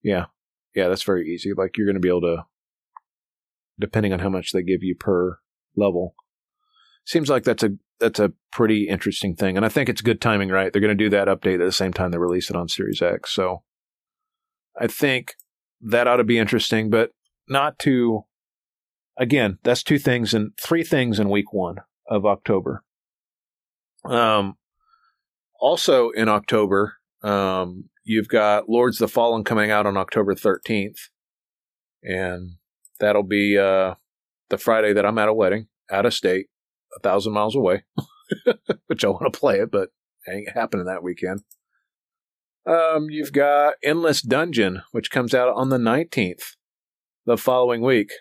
Yeah. 0.03 0.26
Yeah, 0.76 0.89
that's 0.89 1.03
very 1.03 1.34
easy. 1.34 1.53
Like, 1.53 1.78
you're 1.78 1.88
going 1.88 1.95
to 1.95 2.01
be 2.01 2.09
able 2.09 2.22
to, 2.22 2.45
depending 3.80 4.13
on 4.13 4.20
how 4.20 4.30
much 4.30 4.51
they 4.51 4.61
give 4.61 4.84
you 4.84 4.95
per 4.95 5.39
level. 5.76 6.15
Seems 7.05 7.30
like 7.30 7.43
that's 7.43 7.63
a 7.63 7.72
that's 8.00 8.20
a 8.20 8.34
pretty 8.52 8.88
interesting 8.88 9.36
thing, 9.36 9.58
and 9.58 9.66
I 9.66 9.70
think 9.70 9.89
it's 9.89 10.02
good 10.02 10.22
timing. 10.22 10.50
Right, 10.50 10.72
they're 10.72 10.82
going 10.82 10.98
to 10.98 11.04
do 11.04 11.10
that 11.10 11.28
update 11.28 11.56
at 11.56 11.66
the 11.66 11.72
same 11.72 11.93
time 11.93 12.12
they 12.12 12.18
release 12.18 12.50
it 12.50 12.56
on 12.56 12.68
Series 12.68 13.02
X. 13.02 13.34
So, 13.34 13.64
I 14.80 14.88
think 14.88 15.36
that 15.82 16.08
ought 16.08 16.18
to 16.18 16.24
be 16.24 16.38
interesting, 16.38 16.89
but 16.89 17.12
not 17.48 17.80
too. 17.80 18.26
Again, 19.20 19.58
that's 19.64 19.82
two 19.82 19.98
things 19.98 20.36
and 20.36 20.52
three 20.62 20.84
things 20.84 21.20
in 21.20 21.30
week 21.30 21.52
one 21.52 21.78
of 22.08 22.26
October. 22.26 22.84
Um, 24.06 24.58
also 25.60 26.10
in 26.12 26.30
October, 26.30 26.98
um, 27.24 27.89
you've 28.04 28.28
got 28.28 28.70
Lords 28.70 29.00
the 29.00 29.08
Fallen 29.08 29.43
coming 29.43 29.72
out 29.72 29.86
on 29.86 29.98
October 29.98 30.36
13th, 30.36 31.10
and 32.04 32.52
that'll 33.00 33.24
be 33.24 33.58
uh, 33.58 33.95
the 34.50 34.58
Friday 34.58 34.93
that 34.93 35.06
I'm 35.06 35.18
at 35.18 35.30
a 35.30 35.34
wedding 35.34 35.68
out 35.91 36.06
of 36.06 36.14
state, 36.14 36.48
a 36.95 36.99
thousand 36.99 37.33
miles 37.33 37.55
away, 37.55 37.83
which 38.88 39.03
I 39.03 39.09
want 39.09 39.31
to 39.31 39.39
play 39.39 39.59
it, 39.59 39.71
but 39.71 39.89
it 40.25 40.31
ain't 40.31 40.49
happening 40.53 40.85
that 40.85 41.03
weekend. 41.03 41.41
Um, 42.65 43.09
you've 43.09 43.31
got 43.31 43.75
Endless 43.83 44.21
Dungeon, 44.21 44.83
which 44.91 45.09
comes 45.09 45.33
out 45.33 45.53
on 45.55 45.69
the 45.69 45.77
19th, 45.77 46.55
the 47.25 47.38
following 47.38 47.81
week, 47.81 48.11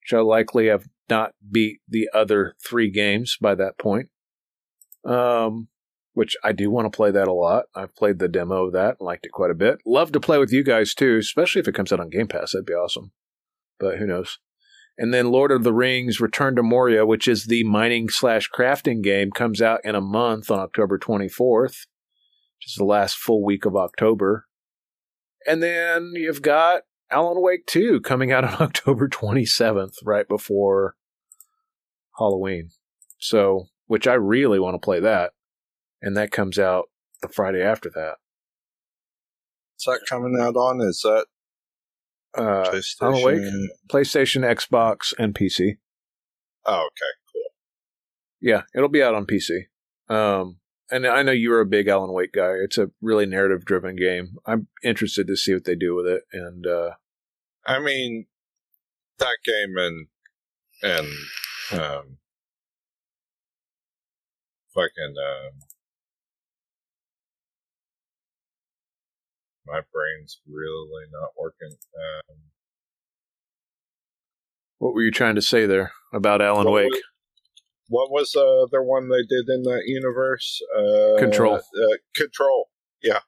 which 0.00 0.16
I 0.16 0.20
likely 0.20 0.68
have 0.68 0.86
not 1.10 1.34
beat 1.50 1.80
the 1.86 2.08
other 2.14 2.54
three 2.64 2.90
games 2.90 3.36
by 3.40 3.54
that 3.54 3.78
point. 3.78 4.08
Um, 5.04 5.68
which 6.14 6.36
I 6.44 6.52
do 6.52 6.70
want 6.70 6.90
to 6.90 6.96
play 6.96 7.10
that 7.10 7.28
a 7.28 7.32
lot. 7.32 7.64
I've 7.74 7.94
played 7.94 8.18
the 8.18 8.28
demo 8.28 8.66
of 8.66 8.72
that 8.72 8.96
and 9.00 9.06
liked 9.06 9.26
it 9.26 9.32
quite 9.32 9.50
a 9.50 9.54
bit. 9.54 9.78
Love 9.86 10.12
to 10.12 10.20
play 10.20 10.38
with 10.38 10.52
you 10.52 10.62
guys 10.62 10.94
too, 10.94 11.16
especially 11.18 11.60
if 11.60 11.68
it 11.68 11.74
comes 11.74 11.92
out 11.92 12.00
on 12.00 12.10
Game 12.10 12.28
Pass. 12.28 12.52
That'd 12.52 12.66
be 12.66 12.74
awesome. 12.74 13.12
But 13.78 13.98
who 13.98 14.06
knows? 14.06 14.38
And 14.98 15.12
then 15.12 15.30
Lord 15.30 15.50
of 15.50 15.64
the 15.64 15.72
Rings 15.72 16.20
Return 16.20 16.54
to 16.56 16.62
Moria, 16.62 17.06
which 17.06 17.26
is 17.26 17.46
the 17.46 17.64
mining 17.64 18.08
slash 18.08 18.50
crafting 18.50 19.02
game, 19.02 19.30
comes 19.30 19.62
out 19.62 19.80
in 19.84 19.94
a 19.94 20.00
month 20.00 20.50
on 20.50 20.58
October 20.58 20.98
24th, 20.98 21.86
which 22.56 22.66
is 22.66 22.74
the 22.76 22.84
last 22.84 23.16
full 23.16 23.44
week 23.44 23.64
of 23.64 23.74
October. 23.74 24.46
And 25.46 25.62
then 25.62 26.12
you've 26.14 26.42
got 26.42 26.82
Alan 27.10 27.42
Wake 27.42 27.66
2 27.66 28.00
coming 28.00 28.32
out 28.32 28.44
on 28.44 28.54
October 28.60 29.08
27th, 29.08 29.94
right 30.04 30.28
before 30.28 30.94
Halloween. 32.18 32.70
So, 33.18 33.68
which 33.86 34.06
I 34.06 34.14
really 34.14 34.60
want 34.60 34.74
to 34.74 34.84
play 34.84 35.00
that. 35.00 35.32
And 36.00 36.16
that 36.16 36.30
comes 36.30 36.58
out 36.58 36.90
the 37.22 37.28
Friday 37.28 37.62
after 37.62 37.88
that. 37.90 38.16
Is 39.78 39.84
that 39.86 40.00
coming 40.08 40.36
out 40.40 40.56
on? 40.56 40.80
Is 40.80 41.00
that 41.02 41.26
uh, 42.36 42.80
Alan 43.00 43.22
Wake, 43.22 43.42
PlayStation, 43.90 44.42
Xbox, 44.42 45.12
and 45.18 45.34
PC. 45.34 45.78
Oh, 46.64 46.86
okay, 46.86 47.12
cool. 47.32 47.42
Yeah, 48.40 48.62
it'll 48.74 48.88
be 48.88 49.02
out 49.02 49.14
on 49.14 49.26
PC. 49.26 49.64
Um, 50.08 50.58
and 50.90 51.06
I 51.06 51.22
know 51.22 51.32
you're 51.32 51.60
a 51.60 51.66
big 51.66 51.88
Alan 51.88 52.12
Wake 52.12 52.32
guy. 52.32 52.52
It's 52.62 52.78
a 52.78 52.90
really 53.00 53.26
narrative 53.26 53.64
driven 53.64 53.96
game. 53.96 54.36
I'm 54.46 54.68
interested 54.82 55.26
to 55.26 55.36
see 55.36 55.54
what 55.54 55.64
they 55.64 55.74
do 55.74 55.94
with 55.94 56.06
it. 56.06 56.24
And 56.32 56.66
uh, 56.66 56.92
I 57.66 57.80
mean, 57.80 58.26
that 59.18 59.38
game 59.44 59.76
and 59.76 60.06
and 60.82 61.80
um, 61.80 62.18
fucking 64.74 65.14
um, 65.16 65.60
my 69.66 69.80
brain's 69.92 70.40
really 70.48 71.06
not 71.10 71.30
working. 71.38 71.76
Um, 71.96 72.36
what 74.78 74.94
were 74.94 75.02
you 75.02 75.10
trying 75.10 75.36
to 75.36 75.42
say 75.42 75.66
there 75.66 75.92
about 76.12 76.42
Alan 76.42 76.70
Wake? 76.70 76.90
Was, 76.90 77.02
what 77.88 78.10
was 78.10 78.32
the 78.32 78.66
other 78.68 78.82
one 78.82 79.08
they 79.08 79.22
did 79.22 79.48
in 79.48 79.62
that 79.62 79.82
universe? 79.86 80.60
Uh, 80.76 81.18
Control. 81.18 81.54
Uh, 81.56 81.96
Control. 82.16 82.68
Yeah. 83.02 83.20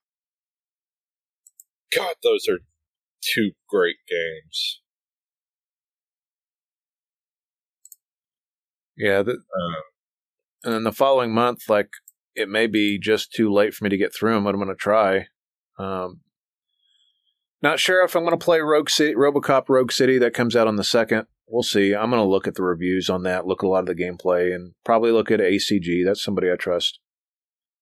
God, 1.94 2.14
those 2.22 2.46
are 2.48 2.58
two 3.20 3.52
great 3.68 3.96
games. 4.08 4.80
Yeah, 8.96 9.22
the, 9.22 9.32
Um, 9.32 9.74
and 10.64 10.74
then 10.74 10.84
the 10.84 10.92
following 10.92 11.32
month, 11.32 11.68
like 11.68 11.90
it 12.34 12.48
may 12.48 12.66
be 12.66 12.98
just 12.98 13.32
too 13.32 13.52
late 13.52 13.74
for 13.74 13.84
me 13.84 13.90
to 13.90 13.96
get 13.96 14.14
through 14.14 14.34
them, 14.34 14.44
but 14.44 14.54
I'm 14.54 14.60
going 14.60 14.68
to 14.68 14.74
try. 14.74 15.26
Um, 15.78 16.20
not 17.64 17.80
sure 17.80 18.04
if 18.04 18.14
I'm 18.14 18.24
going 18.24 18.38
to 18.38 18.44
play 18.44 18.60
Rogue 18.60 18.90
City, 18.90 19.14
RoboCop 19.14 19.68
Rogue 19.68 19.90
City. 19.90 20.18
That 20.18 20.34
comes 20.34 20.54
out 20.54 20.68
on 20.68 20.76
the 20.76 20.84
second. 20.84 21.26
We'll 21.48 21.62
see. 21.62 21.94
I'm 21.94 22.10
going 22.10 22.22
to 22.22 22.28
look 22.28 22.46
at 22.46 22.54
the 22.54 22.62
reviews 22.62 23.08
on 23.08 23.22
that, 23.24 23.46
look 23.46 23.64
at 23.64 23.66
a 23.66 23.68
lot 23.68 23.88
of 23.88 23.96
the 23.96 24.02
gameplay, 24.02 24.54
and 24.54 24.74
probably 24.84 25.10
look 25.10 25.30
at 25.30 25.40
ACG. 25.40 26.04
That's 26.04 26.22
somebody 26.22 26.52
I 26.52 26.56
trust. 26.56 27.00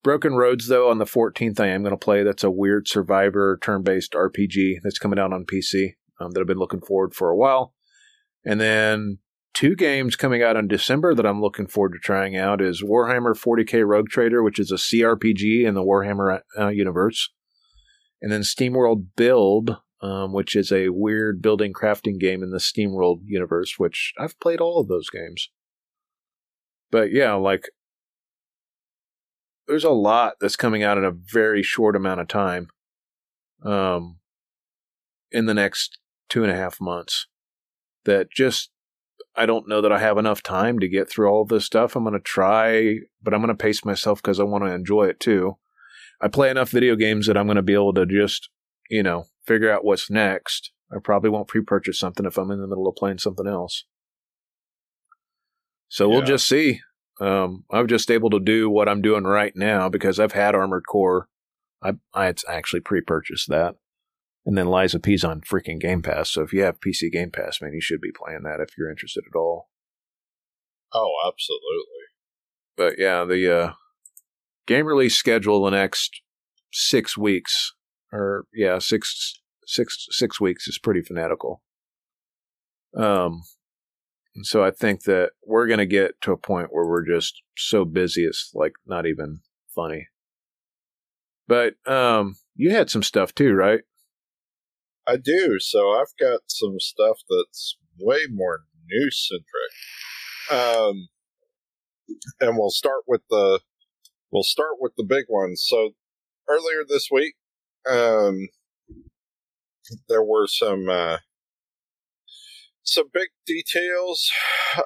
Broken 0.02 0.34
Roads, 0.34 0.68
though, 0.68 0.88
on 0.88 0.98
the 0.98 1.04
14th, 1.04 1.60
I 1.60 1.66
am 1.68 1.82
going 1.82 1.92
to 1.92 1.96
play. 1.96 2.22
That's 2.22 2.44
a 2.44 2.50
weird 2.50 2.88
survivor 2.88 3.58
turn 3.60 3.82
based 3.82 4.12
RPG 4.12 4.78
that's 4.82 4.98
coming 4.98 5.18
out 5.18 5.32
on 5.32 5.44
PC 5.44 5.94
um, 6.20 6.30
that 6.32 6.40
I've 6.40 6.46
been 6.46 6.58
looking 6.58 6.80
forward 6.80 7.14
for 7.14 7.30
a 7.30 7.36
while. 7.36 7.74
And 8.44 8.60
then 8.60 9.18
two 9.54 9.76
games 9.76 10.16
coming 10.16 10.42
out 10.42 10.56
in 10.56 10.66
December 10.68 11.14
that 11.14 11.26
I'm 11.26 11.40
looking 11.40 11.66
forward 11.66 11.92
to 11.92 11.98
trying 11.98 12.36
out 12.36 12.60
is 12.60 12.82
Warhammer 12.82 13.34
40k 13.36 13.86
Rogue 13.86 14.08
Trader, 14.08 14.42
which 14.42 14.58
is 14.58 14.72
a 14.72 14.76
CRPG 14.76 15.64
in 15.64 15.74
the 15.74 15.84
Warhammer 15.84 16.40
uh, 16.58 16.68
universe, 16.68 17.30
and 18.22 18.30
then 18.30 18.42
SteamWorld 18.42 19.08
Build, 19.16 19.76
um, 20.00 20.32
which 20.32 20.54
is 20.54 20.70
a 20.72 20.90
weird 20.90 21.42
building 21.42 21.72
crafting 21.72 22.18
game 22.18 22.42
in 22.42 22.50
the 22.50 22.58
SteamWorld 22.58 23.22
universe, 23.26 23.78
which 23.78 24.14
I've 24.18 24.38
played 24.38 24.60
all 24.60 24.80
of 24.80 24.88
those 24.88 25.10
games. 25.10 25.50
But 26.90 27.10
yeah, 27.10 27.34
like 27.34 27.68
there's 29.66 29.84
a 29.84 29.90
lot 29.90 30.34
that's 30.40 30.56
coming 30.56 30.82
out 30.82 30.98
in 30.98 31.04
a 31.04 31.10
very 31.10 31.62
short 31.62 31.96
amount 31.96 32.20
of 32.20 32.28
time. 32.28 32.68
Um, 33.64 34.18
in 35.30 35.46
the 35.46 35.54
next 35.54 35.98
two 36.28 36.42
and 36.42 36.52
a 36.52 36.56
half 36.56 36.80
months, 36.80 37.26
that 38.04 38.30
just 38.30 38.70
I 39.34 39.46
don't 39.46 39.68
know 39.68 39.80
that 39.80 39.92
I 39.92 39.98
have 39.98 40.18
enough 40.18 40.42
time 40.42 40.78
to 40.80 40.88
get 40.88 41.08
through 41.08 41.28
all 41.28 41.42
of 41.42 41.48
this 41.48 41.64
stuff. 41.64 41.96
I'm 41.96 42.04
going 42.04 42.14
to 42.14 42.20
try, 42.20 42.98
but 43.22 43.32
I'm 43.32 43.40
going 43.40 43.48
to 43.48 43.54
pace 43.54 43.84
myself 43.84 44.20
because 44.20 44.38
I 44.38 44.44
want 44.44 44.64
to 44.64 44.72
enjoy 44.72 45.04
it 45.04 45.20
too. 45.20 45.56
I 46.22 46.28
play 46.28 46.50
enough 46.50 46.70
video 46.70 46.94
games 46.94 47.26
that 47.26 47.36
I'm 47.36 47.46
going 47.46 47.56
to 47.56 47.62
be 47.62 47.74
able 47.74 47.94
to 47.94 48.06
just, 48.06 48.48
you 48.88 49.02
know, 49.02 49.26
figure 49.44 49.70
out 49.70 49.84
what's 49.84 50.08
next. 50.08 50.70
I 50.92 50.98
probably 51.02 51.30
won't 51.30 51.48
pre 51.48 51.62
purchase 51.62 51.98
something 51.98 52.24
if 52.24 52.38
I'm 52.38 52.50
in 52.50 52.60
the 52.60 52.68
middle 52.68 52.86
of 52.86 52.94
playing 52.94 53.18
something 53.18 53.46
else. 53.46 53.84
So 55.88 56.08
we'll 56.08 56.22
just 56.22 56.48
see. 56.48 56.80
Um, 57.20 57.64
I'm 57.70 57.86
just 57.86 58.10
able 58.10 58.30
to 58.30 58.40
do 58.40 58.70
what 58.70 58.88
I'm 58.88 59.02
doing 59.02 59.24
right 59.24 59.52
now 59.54 59.88
because 59.88 60.18
I've 60.18 60.32
had 60.32 60.54
Armored 60.54 60.84
Core. 60.88 61.28
I 61.82 61.92
I 62.14 62.32
actually 62.48 62.80
pre-purchased 62.80 63.48
that, 63.50 63.74
and 64.46 64.56
then 64.56 64.68
Lies 64.68 64.94
of 64.94 65.02
P's 65.02 65.22
on 65.22 65.42
freaking 65.42 65.78
Game 65.78 66.00
Pass. 66.00 66.30
So 66.30 66.42
if 66.42 66.52
you 66.52 66.62
have 66.62 66.80
PC 66.80 67.12
Game 67.12 67.30
Pass, 67.30 67.60
man, 67.60 67.74
you 67.74 67.80
should 67.80 68.00
be 68.00 68.12
playing 68.12 68.42
that 68.44 68.60
if 68.60 68.78
you're 68.78 68.90
interested 68.90 69.24
at 69.30 69.36
all. 69.36 69.68
oh, 70.94 71.12
absolutely. 71.26 71.86
But 72.76 72.98
yeah, 72.98 73.24
the 73.24 73.54
uh, 73.54 73.72
game 74.66 74.86
release 74.86 75.16
schedule 75.16 75.64
the 75.64 75.70
next 75.70 76.20
six 76.72 77.16
weeks, 77.16 77.72
or 78.12 78.44
yeah, 78.54 78.78
six 78.78 79.40
six 79.66 80.06
six 80.10 80.40
weeks 80.40 80.66
is 80.68 80.78
pretty 80.78 81.02
fanatical. 81.02 81.62
Um, 82.96 83.42
and 84.34 84.46
so 84.46 84.64
I 84.64 84.70
think 84.70 85.04
that 85.04 85.30
we're 85.44 85.66
gonna 85.66 85.86
get 85.86 86.20
to 86.22 86.32
a 86.32 86.36
point 86.36 86.68
where 86.70 86.86
we're 86.86 87.06
just 87.06 87.42
so 87.56 87.84
busy 87.84 88.24
it's 88.24 88.50
like 88.54 88.72
not 88.86 89.06
even 89.06 89.40
funny. 89.74 90.08
But 91.48 91.74
um, 91.86 92.36
you 92.54 92.70
had 92.70 92.90
some 92.90 93.02
stuff 93.02 93.34
too, 93.34 93.52
right? 93.52 93.80
I 95.06 95.16
do. 95.16 95.58
So 95.58 95.90
I've 95.90 96.14
got 96.18 96.40
some 96.46 96.78
stuff 96.78 97.18
that's 97.28 97.76
way 97.98 98.20
more 98.30 98.60
news 98.86 99.28
centric. 99.28 100.60
Um, 100.60 101.08
and 102.40 102.56
we'll 102.56 102.70
start 102.70 103.02
with 103.06 103.22
the 103.30 103.60
we'll 104.32 104.42
start 104.42 104.76
with 104.80 104.92
the 104.96 105.04
big 105.04 105.26
ones. 105.28 105.64
So 105.66 105.90
earlier 106.48 106.84
this 106.88 107.08
week, 107.12 107.34
um, 107.88 108.48
there 110.08 110.24
were 110.24 110.46
some 110.46 110.88
uh, 110.88 111.18
some 112.82 113.06
big 113.12 113.28
details 113.46 114.30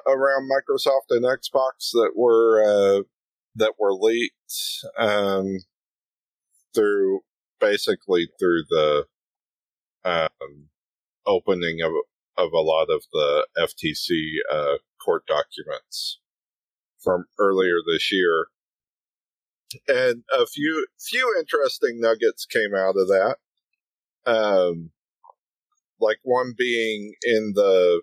around 0.07 0.49
Microsoft 0.49 1.09
and 1.09 1.25
Xbox 1.25 1.91
that 1.93 2.11
were 2.15 2.61
uh, 2.61 3.03
that 3.55 3.73
were 3.79 3.93
leaked 3.93 4.33
um, 4.97 5.59
through 6.75 7.21
basically 7.59 8.29
through 8.39 8.63
the 8.69 9.05
um, 10.03 10.69
opening 11.25 11.81
of 11.81 11.91
of 12.37 12.53
a 12.53 12.59
lot 12.59 12.89
of 12.89 13.03
the 13.11 13.47
FTC 13.57 14.11
uh, 14.51 14.77
court 15.03 15.23
documents 15.27 16.19
from 17.03 17.25
earlier 17.39 17.77
this 17.85 18.11
year, 18.11 18.47
and 19.87 20.23
a 20.33 20.45
few 20.45 20.87
few 20.99 21.35
interesting 21.39 21.99
nuggets 21.99 22.45
came 22.45 22.73
out 22.75 22.95
of 22.97 23.07
that. 23.07 23.37
Um, 24.25 24.91
like 25.99 26.19
one 26.23 26.53
being 26.57 27.13
in 27.23 27.53
the 27.55 28.01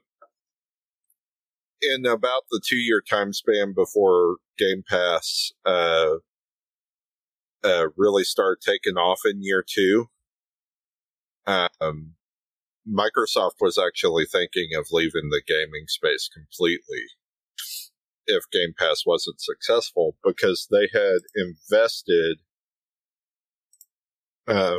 in 1.83 2.07
about 2.07 2.43
the 2.51 2.61
two 2.67 2.77
year 2.77 3.03
time 3.03 3.33
span 3.33 3.75
before 3.75 4.37
Game 4.59 4.83
Pass 4.89 5.53
uh, 5.65 6.17
uh, 7.63 7.87
really 7.97 8.25
started 8.25 8.61
taking 8.65 8.97
off 8.97 9.21
in 9.25 9.43
year 9.43 9.65
two. 9.67 10.07
Um, 11.47 12.15
Microsoft 12.89 13.61
was 13.61 13.79
actually 13.79 14.27
thinking 14.27 14.71
of 14.77 14.89
leaving 14.91 15.31
the 15.31 15.43
gaming 15.47 15.87
space 15.89 16.29
completely 16.33 17.05
if 18.27 18.45
Game 18.51 18.75
Pass 18.79 19.03
wasn't 19.07 19.41
successful 19.41 20.17
because 20.25 20.69
they 20.71 20.89
had 20.93 21.21
invested. 21.35 22.39
Uh, 24.47 24.79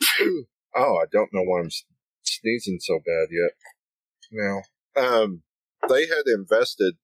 oh, 0.76 0.96
I 0.96 1.04
don't 1.10 1.32
know 1.32 1.42
why 1.42 1.60
I'm 1.60 1.70
sneezing 2.22 2.78
so 2.80 2.98
bad 3.04 3.28
yet. 3.30 3.52
Now, 4.30 4.62
um, 4.96 5.42
they 5.88 6.06
had 6.06 6.26
invested 6.26 6.94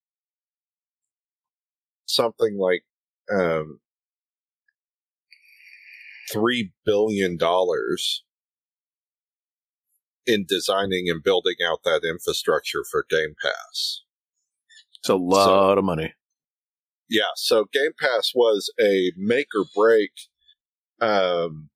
something 2.07 2.57
like 2.59 2.85
um, 3.31 3.81
three 6.33 6.73
billion 6.85 7.37
dollars 7.37 8.25
in 10.27 10.45
designing 10.47 11.07
and 11.09 11.23
building 11.23 11.57
out 11.67 11.81
that 11.85 12.03
infrastructure 12.09 12.85
for 12.89 13.05
Game 13.09 13.35
Pass. 13.43 14.03
It's 15.09 15.15
a 15.15 15.17
lot 15.17 15.73
so, 15.73 15.79
of 15.79 15.85
money. 15.87 16.13
Yeah, 17.09 17.33
so 17.35 17.65
Game 17.73 17.93
Pass 17.99 18.33
was 18.35 18.71
a 18.79 19.11
make 19.17 19.47
or 19.57 19.65
break 19.75 20.11
um, 21.01 21.71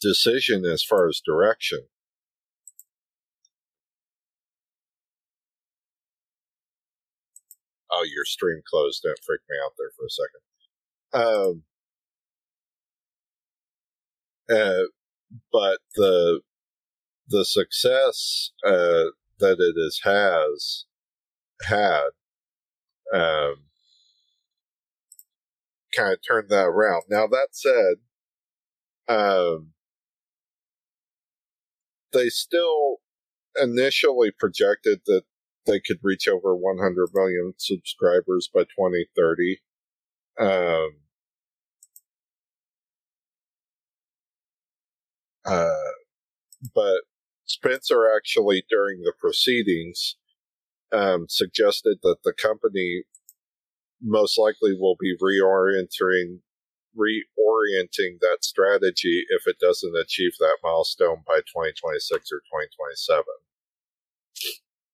decision 0.00 0.64
as 0.64 0.84
far 0.84 1.08
as 1.08 1.20
direction. 1.26 1.80
Oh, 7.90 8.04
your 8.04 8.24
stream 8.24 8.60
closed. 8.70 9.02
Don't 9.02 9.18
freak 9.26 9.40
me 9.50 9.56
out 9.64 9.72
there 9.76 9.90
for 9.96 10.06
a 10.06 10.10
second. 11.18 11.32
Um, 11.34 11.62
uh, 14.48 14.86
but 15.50 15.78
the 15.96 16.42
the 17.26 17.44
success 17.44 18.52
uh, 18.64 19.10
that 19.40 19.56
it 19.58 19.74
is, 19.76 20.02
has 20.04 20.84
had 21.62 22.08
um, 23.12 23.56
kind 25.96 26.12
of 26.12 26.18
turned 26.26 26.48
that 26.50 26.66
around. 26.66 27.02
Now 27.08 27.26
that 27.26 27.48
said, 27.52 27.96
um, 29.08 29.72
they 32.12 32.28
still 32.28 32.98
initially 33.60 34.30
projected 34.30 35.00
that 35.06 35.22
they 35.66 35.80
could 35.80 35.98
reach 36.02 36.28
over 36.28 36.54
100 36.54 37.08
million 37.14 37.54
subscribers 37.58 38.48
by 38.52 38.62
2030. 38.62 39.60
Um, 40.38 40.90
uh, 45.46 45.70
but 46.74 47.02
Spencer 47.44 48.10
actually, 48.14 48.64
during 48.68 49.02
the 49.02 49.12
proceedings, 49.18 50.16
um, 50.94 51.26
suggested 51.28 51.98
that 52.02 52.18
the 52.24 52.32
company 52.32 53.02
most 54.00 54.38
likely 54.38 54.74
will 54.78 54.96
be 54.98 55.16
reorienting 55.16 56.40
reorienting 56.96 58.20
that 58.20 58.38
strategy 58.42 59.24
if 59.28 59.46
it 59.46 59.58
doesn't 59.58 59.96
achieve 59.96 60.32
that 60.38 60.58
milestone 60.62 61.22
by 61.26 61.38
2026 61.38 62.30
or 62.30 62.38
2027. 62.38 63.24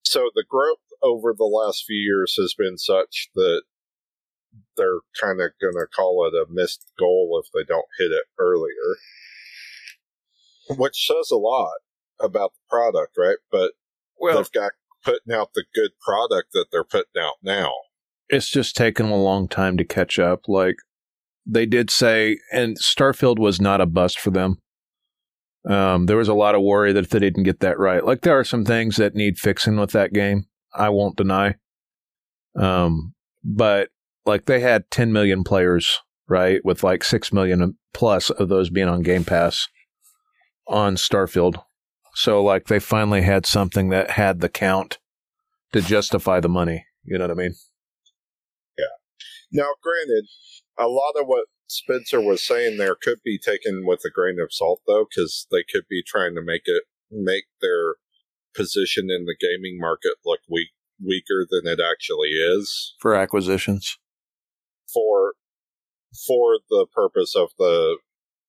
So 0.03 0.31
the 0.33 0.45
growth 0.49 0.79
over 1.03 1.33
the 1.37 1.45
last 1.45 1.85
few 1.85 1.97
years 1.97 2.35
has 2.39 2.55
been 2.57 2.77
such 2.77 3.29
that 3.35 3.61
they're 4.75 5.01
kind 5.19 5.41
of 5.41 5.51
going 5.61 5.75
to 5.75 5.87
call 5.95 6.27
it 6.27 6.33
a 6.33 6.51
missed 6.51 6.91
goal 6.97 7.41
if 7.43 7.51
they 7.53 7.63
don't 7.63 7.85
hit 7.99 8.11
it 8.11 8.25
earlier, 8.39 8.97
which 10.69 11.07
says 11.07 11.29
a 11.31 11.37
lot 11.37 11.75
about 12.19 12.53
the 12.53 12.69
product, 12.69 13.15
right? 13.17 13.37
But 13.51 13.73
well, 14.19 14.37
they've 14.37 14.51
got 14.51 14.71
putting 15.03 15.33
out 15.33 15.53
the 15.53 15.65
good 15.73 15.91
product 15.99 16.49
that 16.53 16.67
they're 16.71 16.83
putting 16.83 17.21
out 17.21 17.35
now. 17.43 17.71
It's 18.29 18.49
just 18.49 18.75
taken 18.75 19.07
a 19.07 19.15
long 19.15 19.47
time 19.47 19.77
to 19.77 19.83
catch 19.83 20.19
up. 20.19 20.47
Like 20.47 20.75
they 21.45 21.65
did 21.65 21.89
say, 21.89 22.37
and 22.51 22.77
Starfield 22.77 23.39
was 23.39 23.59
not 23.59 23.81
a 23.81 23.85
bust 23.85 24.19
for 24.19 24.31
them. 24.31 24.57
Um, 25.69 26.07
there 26.07 26.17
was 26.17 26.27
a 26.27 26.33
lot 26.33 26.55
of 26.55 26.61
worry 26.61 26.91
that 26.93 27.03
if 27.03 27.09
they 27.09 27.19
didn't 27.19 27.43
get 27.43 27.59
that 27.59 27.77
right, 27.77 28.03
like 28.03 28.21
there 28.21 28.37
are 28.37 28.43
some 28.43 28.65
things 28.65 28.95
that 28.97 29.15
need 29.15 29.37
fixing 29.37 29.77
with 29.77 29.91
that 29.91 30.13
game. 30.13 30.45
I 30.73 30.89
won't 30.89 31.17
deny. 31.17 31.55
Um, 32.55 33.13
but 33.43 33.89
like 34.25 34.45
they 34.45 34.59
had 34.59 34.89
10 34.91 35.11
million 35.13 35.43
players, 35.43 35.99
right? 36.27 36.63
With 36.63 36.83
like 36.83 37.03
6 37.03 37.31
million 37.33 37.77
plus 37.93 38.29
of 38.29 38.49
those 38.49 38.69
being 38.69 38.87
on 38.87 39.01
Game 39.01 39.23
Pass 39.23 39.67
on 40.67 40.95
Starfield. 40.95 41.61
So 42.13 42.43
like 42.43 42.67
they 42.67 42.79
finally 42.79 43.21
had 43.21 43.45
something 43.45 43.89
that 43.89 44.11
had 44.11 44.41
the 44.41 44.49
count 44.49 44.99
to 45.73 45.81
justify 45.81 46.39
the 46.39 46.49
money. 46.49 46.85
You 47.03 47.17
know 47.17 47.25
what 47.25 47.31
I 47.31 47.41
mean? 47.41 47.55
Yeah. 48.77 49.61
Now, 49.63 49.69
granted, 49.81 50.25
a 50.77 50.87
lot 50.87 51.13
of 51.19 51.25
what 51.27 51.45
Spencer 51.67 52.19
was 52.19 52.45
saying 52.45 52.77
there 52.77 52.97
could 53.01 53.19
be 53.23 53.39
taken 53.39 53.85
with 53.85 54.01
a 54.05 54.11
grain 54.11 54.39
of 54.39 54.53
salt, 54.53 54.81
though, 54.85 55.05
because 55.09 55.47
they 55.51 55.63
could 55.63 55.83
be 55.89 56.03
trying 56.05 56.35
to 56.35 56.41
make 56.41 56.63
it 56.65 56.83
make 57.09 57.45
their 57.61 57.95
position 58.53 59.09
in 59.09 59.25
the 59.25 59.35
gaming 59.39 59.77
market 59.79 60.13
look 60.25 60.39
weak 60.49 60.69
weaker 61.03 61.47
than 61.49 61.71
it 61.71 61.79
actually 61.79 62.29
is 62.29 62.93
for 62.99 63.15
acquisitions 63.15 63.97
for 64.93 65.33
for 66.27 66.59
the 66.69 66.85
purpose 66.93 67.35
of 67.35 67.49
the 67.57 67.97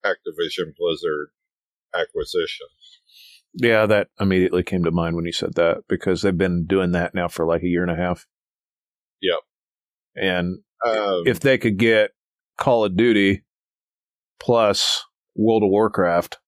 Activision 0.04 0.74
Blizzard 0.76 1.28
acquisition. 1.94 2.66
Yeah, 3.54 3.86
that 3.86 4.08
immediately 4.18 4.62
came 4.62 4.84
to 4.84 4.90
mind 4.90 5.14
when 5.14 5.26
you 5.26 5.32
said 5.32 5.54
that 5.54 5.82
because 5.88 6.22
they've 6.22 6.36
been 6.36 6.64
doing 6.64 6.92
that 6.92 7.14
now 7.14 7.28
for 7.28 7.46
like 7.46 7.62
a 7.62 7.68
year 7.68 7.82
and 7.82 7.90
a 7.90 7.96
half. 7.96 8.26
Yep. 9.20 9.38
And 10.16 10.58
um, 10.86 11.24
if 11.26 11.40
they 11.40 11.58
could 11.58 11.76
get 11.76 12.12
Call 12.58 12.84
of 12.84 12.96
Duty 12.96 13.44
plus 14.40 15.04
World 15.36 15.62
of 15.62 15.70
Warcraft 15.70 16.38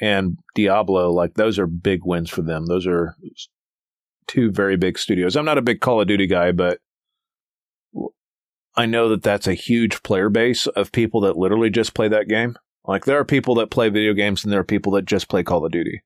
and 0.00 0.38
Diablo, 0.54 1.10
like 1.10 1.34
those 1.34 1.58
are 1.58 1.66
big 1.66 2.00
wins 2.04 2.30
for 2.30 2.42
them. 2.42 2.66
Those 2.66 2.86
are 2.86 3.16
two 4.26 4.50
very 4.50 4.76
big 4.76 4.98
studios. 4.98 5.36
I'm 5.36 5.44
not 5.44 5.58
a 5.58 5.62
big 5.62 5.80
Call 5.80 6.00
of 6.00 6.08
Duty 6.08 6.26
guy, 6.26 6.52
but 6.52 6.78
I 8.74 8.86
know 8.86 9.08
that 9.10 9.22
that's 9.22 9.46
a 9.46 9.54
huge 9.54 10.02
player 10.02 10.30
base 10.30 10.66
of 10.66 10.92
people 10.92 11.20
that 11.22 11.36
literally 11.36 11.70
just 11.70 11.94
play 11.94 12.08
that 12.08 12.28
game. 12.28 12.56
Like 12.86 13.04
there 13.04 13.18
are 13.18 13.24
people 13.24 13.54
that 13.56 13.70
play 13.70 13.88
video 13.88 14.12
games 14.12 14.42
and 14.42 14.52
there 14.52 14.60
are 14.60 14.64
people 14.64 14.92
that 14.92 15.04
just 15.04 15.28
play 15.28 15.42
Call 15.42 15.64
of 15.64 15.72
Duty, 15.72 16.02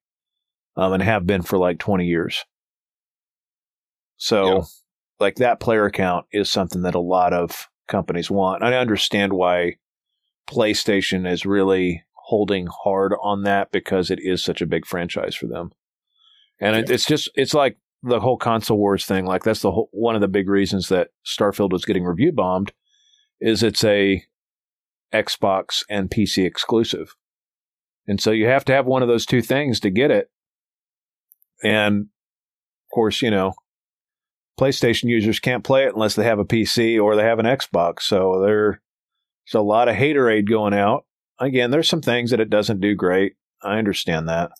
um, 0.76 0.92
and 0.92 1.02
have 1.02 1.26
been 1.26 1.42
for 1.42 1.58
like 1.58 1.78
20 1.78 2.06
years. 2.06 2.44
So, 4.18 4.46
yeah. 4.46 4.62
like 5.20 5.36
that 5.36 5.60
player 5.60 5.90
count 5.90 6.26
is 6.32 6.50
something 6.50 6.82
that 6.82 6.94
a 6.94 7.00
lot 7.00 7.32
of 7.32 7.68
companies 7.88 8.30
want. 8.30 8.62
I 8.62 8.76
understand 8.76 9.32
why 9.32 9.76
PlayStation 10.48 11.30
is 11.30 11.46
really 11.46 12.04
holding 12.12 12.66
hard 12.66 13.14
on 13.22 13.42
that 13.44 13.70
because 13.70 14.10
it 14.10 14.18
is 14.20 14.42
such 14.42 14.60
a 14.60 14.66
big 14.66 14.86
franchise 14.86 15.34
for 15.34 15.46
them. 15.46 15.70
And 16.60 16.74
yeah. 16.74 16.82
it, 16.82 16.90
it's 16.90 17.06
just 17.06 17.30
it's 17.34 17.54
like 17.54 17.78
the 18.02 18.20
whole 18.20 18.36
console 18.36 18.78
wars 18.78 19.04
thing. 19.04 19.26
Like 19.26 19.44
that's 19.44 19.60
the 19.60 19.70
whole, 19.70 19.88
one 19.92 20.14
of 20.14 20.20
the 20.20 20.28
big 20.28 20.48
reasons 20.48 20.88
that 20.88 21.08
Starfield 21.24 21.72
was 21.72 21.84
getting 21.84 22.04
review 22.04 22.32
bombed 22.32 22.72
is 23.40 23.62
it's 23.62 23.84
a 23.84 24.22
Xbox 25.12 25.82
and 25.88 26.10
PC 26.10 26.44
exclusive. 26.44 27.14
And 28.06 28.20
so 28.20 28.30
you 28.30 28.46
have 28.46 28.64
to 28.66 28.72
have 28.72 28.86
one 28.86 29.02
of 29.02 29.08
those 29.08 29.26
two 29.26 29.42
things 29.42 29.80
to 29.80 29.90
get 29.90 30.10
it. 30.10 30.30
And 31.62 32.02
of 32.02 32.94
course, 32.94 33.22
you 33.22 33.30
know, 33.30 33.54
PlayStation 34.58 35.04
users 35.04 35.40
can't 35.40 35.64
play 35.64 35.84
it 35.84 35.94
unless 35.94 36.14
they 36.14 36.24
have 36.24 36.38
a 36.38 36.44
PC 36.44 37.02
or 37.02 37.16
they 37.16 37.24
have 37.24 37.38
an 37.38 37.46
Xbox. 37.46 38.02
So 38.02 38.40
there's 38.40 38.78
a 39.54 39.60
lot 39.60 39.88
of 39.88 39.96
haterade 39.96 40.48
going 40.48 40.74
out. 40.74 41.04
Again, 41.38 41.70
there's 41.70 41.88
some 41.88 42.00
things 42.00 42.30
that 42.30 42.40
it 42.40 42.48
doesn't 42.48 42.80
do 42.80 42.94
great. 42.94 43.34
I 43.62 43.78
understand 43.78 44.28
that. 44.28 44.50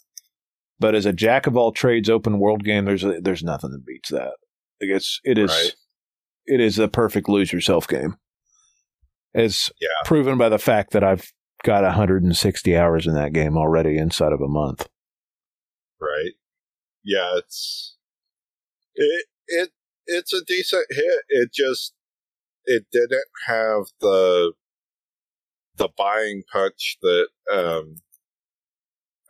But 0.78 0.94
as 0.94 1.06
a 1.06 1.12
jack 1.12 1.46
of 1.46 1.56
all 1.56 1.72
trades 1.72 2.10
open 2.10 2.38
world 2.38 2.62
game, 2.62 2.84
there's 2.84 3.04
a, 3.04 3.20
there's 3.20 3.42
nothing 3.42 3.70
that 3.70 3.86
beats 3.86 4.10
that. 4.10 4.34
It's 4.80 5.20
it 5.24 5.38
is 5.38 5.50
right. 5.50 5.74
it 6.44 6.60
is 6.60 6.78
a 6.78 6.88
perfect 6.88 7.30
lose 7.30 7.50
yourself 7.50 7.88
game. 7.88 8.16
As 9.36 9.70
yeah. 9.80 9.88
proven 10.04 10.38
by 10.38 10.48
the 10.48 10.58
fact 10.58 10.92
that 10.92 11.04
I've 11.04 11.30
got 11.62 11.82
160 11.82 12.76
hours 12.76 13.06
in 13.06 13.14
that 13.14 13.32
game 13.32 13.56
already 13.56 13.98
inside 13.98 14.32
of 14.32 14.40
a 14.40 14.48
month. 14.48 14.88
right? 16.00 16.32
Yeah, 17.04 17.36
it's 17.36 17.96
it 18.94 19.26
it 19.48 19.70
it's 20.06 20.32
a 20.32 20.44
decent 20.44 20.86
hit. 20.90 21.20
It 21.28 21.52
just 21.52 21.92
it 22.64 22.86
didn't 22.90 23.28
have 23.46 23.84
the 24.00 24.52
the 25.76 25.88
buying 25.96 26.42
punch 26.50 26.98
that 27.02 27.28
um 27.52 27.96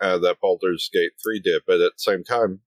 uh, 0.01 0.19
that 0.19 0.41
Baldur's 0.41 0.89
Gate 0.93 1.13
three 1.23 1.41
did, 1.41 1.63
but 1.67 1.81
at 1.81 1.93
the 1.93 1.99
same 1.99 2.23
time, 2.23 2.61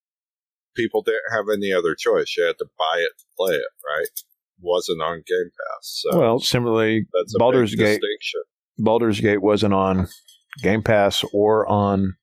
people 0.76 1.02
didn't 1.02 1.32
have 1.32 1.46
any 1.52 1.72
other 1.72 1.96
choice. 1.96 2.36
You 2.38 2.46
had 2.46 2.58
to 2.58 2.66
buy 2.78 2.98
it 2.98 3.18
to 3.20 3.26
play 3.38 3.54
it, 3.54 3.72
right? 3.86 4.24
Wasn't 4.62 5.02
on 5.02 5.24
Game 5.26 5.50
Pass. 5.50 6.04
So 6.04 6.20
well, 6.20 6.40
similarly, 6.40 7.06
that's 7.14 7.36
a 7.36 7.40
Baldur's 7.40 7.76
Gate. 7.76 8.02
Baldur's 8.78 9.20
Gate 9.20 9.42
wasn't 9.42 9.74
on 9.74 10.08
Game 10.62 10.84
Pass 10.84 11.24
or 11.34 11.68
on 11.68 12.16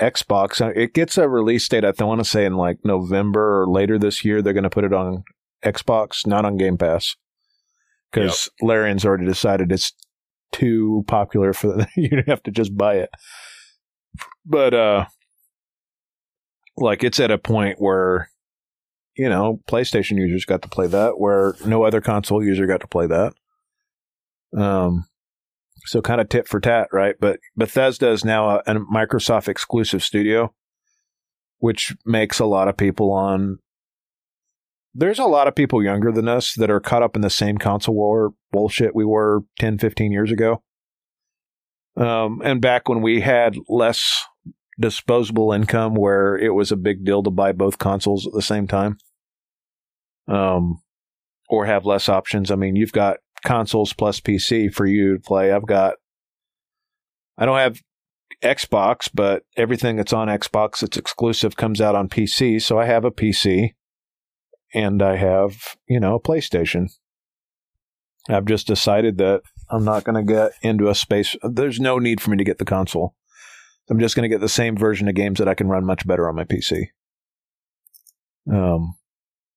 Xbox. 0.00 0.60
Uh, 0.60 0.72
It 0.74 0.94
gets 0.94 1.18
a 1.18 1.28
release 1.28 1.68
date, 1.68 1.84
I 1.84 1.92
want 2.04 2.20
to 2.20 2.24
say 2.24 2.44
in 2.44 2.56
like 2.56 2.78
November 2.84 3.62
or 3.62 3.68
later 3.68 3.98
this 3.98 4.24
year. 4.24 4.42
They're 4.42 4.52
going 4.52 4.64
to 4.64 4.70
put 4.70 4.84
it 4.84 4.92
on 4.92 5.24
Xbox, 5.64 6.26
not 6.26 6.44
on 6.44 6.56
Game 6.56 6.76
Pass. 6.78 7.14
Because 8.10 8.48
Larian's 8.62 9.04
already 9.04 9.26
decided 9.26 9.72
it's 9.72 9.92
too 10.52 11.04
popular 11.08 11.52
for 11.52 11.84
you 11.96 12.10
to 12.10 12.22
have 12.28 12.42
to 12.44 12.52
just 12.52 12.76
buy 12.76 12.94
it. 12.96 13.10
But, 14.46 14.72
uh, 14.72 15.06
like 16.76 17.02
it's 17.02 17.18
at 17.18 17.32
a 17.32 17.38
point 17.38 17.80
where, 17.80 18.30
you 19.16 19.28
know, 19.28 19.60
PlayStation 19.68 20.18
users 20.18 20.44
got 20.44 20.62
to 20.62 20.68
play 20.68 20.86
that, 20.88 21.18
where 21.18 21.54
no 21.64 21.84
other 21.84 22.00
console 22.00 22.42
user 22.42 22.66
got 22.66 22.80
to 22.80 22.86
play 22.86 23.06
that. 23.06 23.34
Um, 24.56 25.06
so 25.86 26.00
kind 26.00 26.20
of 26.20 26.28
tit 26.28 26.48
for 26.48 26.60
tat, 26.60 26.88
right? 26.92 27.14
But 27.20 27.40
Bethesda 27.56 28.10
is 28.10 28.24
now 28.24 28.48
a, 28.48 28.62
a 28.66 28.74
Microsoft 28.74 29.48
exclusive 29.48 30.02
studio, 30.02 30.52
which 31.58 31.94
makes 32.04 32.38
a 32.38 32.46
lot 32.46 32.68
of 32.68 32.76
people 32.76 33.12
on. 33.12 33.58
There's 34.96 35.18
a 35.18 35.24
lot 35.24 35.48
of 35.48 35.56
people 35.56 35.82
younger 35.82 36.12
than 36.12 36.28
us 36.28 36.54
that 36.54 36.70
are 36.70 36.80
caught 36.80 37.02
up 37.02 37.16
in 37.16 37.22
the 37.22 37.30
same 37.30 37.58
console 37.58 37.96
war 37.96 38.32
bullshit 38.52 38.94
we 38.94 39.04
were 39.04 39.40
10, 39.58 39.78
15 39.78 40.12
years 40.12 40.30
ago. 40.30 40.62
Um, 41.96 42.40
and 42.44 42.60
back 42.60 42.88
when 42.88 43.02
we 43.02 43.20
had 43.20 43.56
less 43.68 44.24
disposable 44.80 45.52
income 45.52 45.94
where 45.94 46.36
it 46.36 46.54
was 46.54 46.72
a 46.72 46.76
big 46.76 47.04
deal 47.04 47.22
to 47.22 47.30
buy 47.30 47.52
both 47.52 47.78
consoles 47.78 48.26
at 48.26 48.32
the 48.32 48.42
same 48.42 48.66
time. 48.66 48.98
Um, 50.26 50.80
or 51.48 51.66
have 51.66 51.84
less 51.84 52.08
options. 52.08 52.50
I 52.50 52.56
mean, 52.56 52.76
you've 52.76 52.92
got 52.92 53.18
consoles 53.44 53.92
plus 53.92 54.20
PC 54.20 54.72
for 54.72 54.86
you 54.86 55.14
to 55.14 55.20
play. 55.20 55.52
I've 55.52 55.66
got, 55.66 55.96
I 57.36 57.44
don't 57.44 57.58
have 57.58 57.80
Xbox, 58.42 59.10
but 59.12 59.42
everything 59.56 59.96
that's 59.96 60.12
on 60.12 60.28
Xbox 60.28 60.80
that's 60.80 60.96
exclusive 60.96 61.56
comes 61.56 61.80
out 61.80 61.94
on 61.94 62.08
PC. 62.08 62.60
So 62.62 62.78
I 62.78 62.86
have 62.86 63.04
a 63.04 63.10
PC 63.10 63.74
and 64.72 65.02
I 65.02 65.16
have, 65.16 65.76
you 65.86 66.00
know, 66.00 66.14
a 66.14 66.20
PlayStation. 66.20 66.88
I've 68.28 68.46
just 68.46 68.66
decided 68.66 69.18
that 69.18 69.42
I'm 69.70 69.84
not 69.84 70.04
going 70.04 70.16
to 70.16 70.32
get 70.32 70.52
into 70.62 70.88
a 70.88 70.94
space. 70.94 71.36
There's 71.42 71.78
no 71.78 71.98
need 71.98 72.20
for 72.20 72.30
me 72.30 72.38
to 72.38 72.44
get 72.44 72.58
the 72.58 72.64
console. 72.64 73.14
I'm 73.90 73.98
just 73.98 74.16
going 74.16 74.28
to 74.28 74.34
get 74.34 74.40
the 74.40 74.48
same 74.48 74.76
version 74.76 75.08
of 75.08 75.14
games 75.14 75.38
that 75.38 75.48
I 75.48 75.54
can 75.54 75.68
run 75.68 75.84
much 75.84 76.06
better 76.06 76.28
on 76.28 76.36
my 76.36 76.44
PC. 76.44 76.86
Um, 78.50 78.96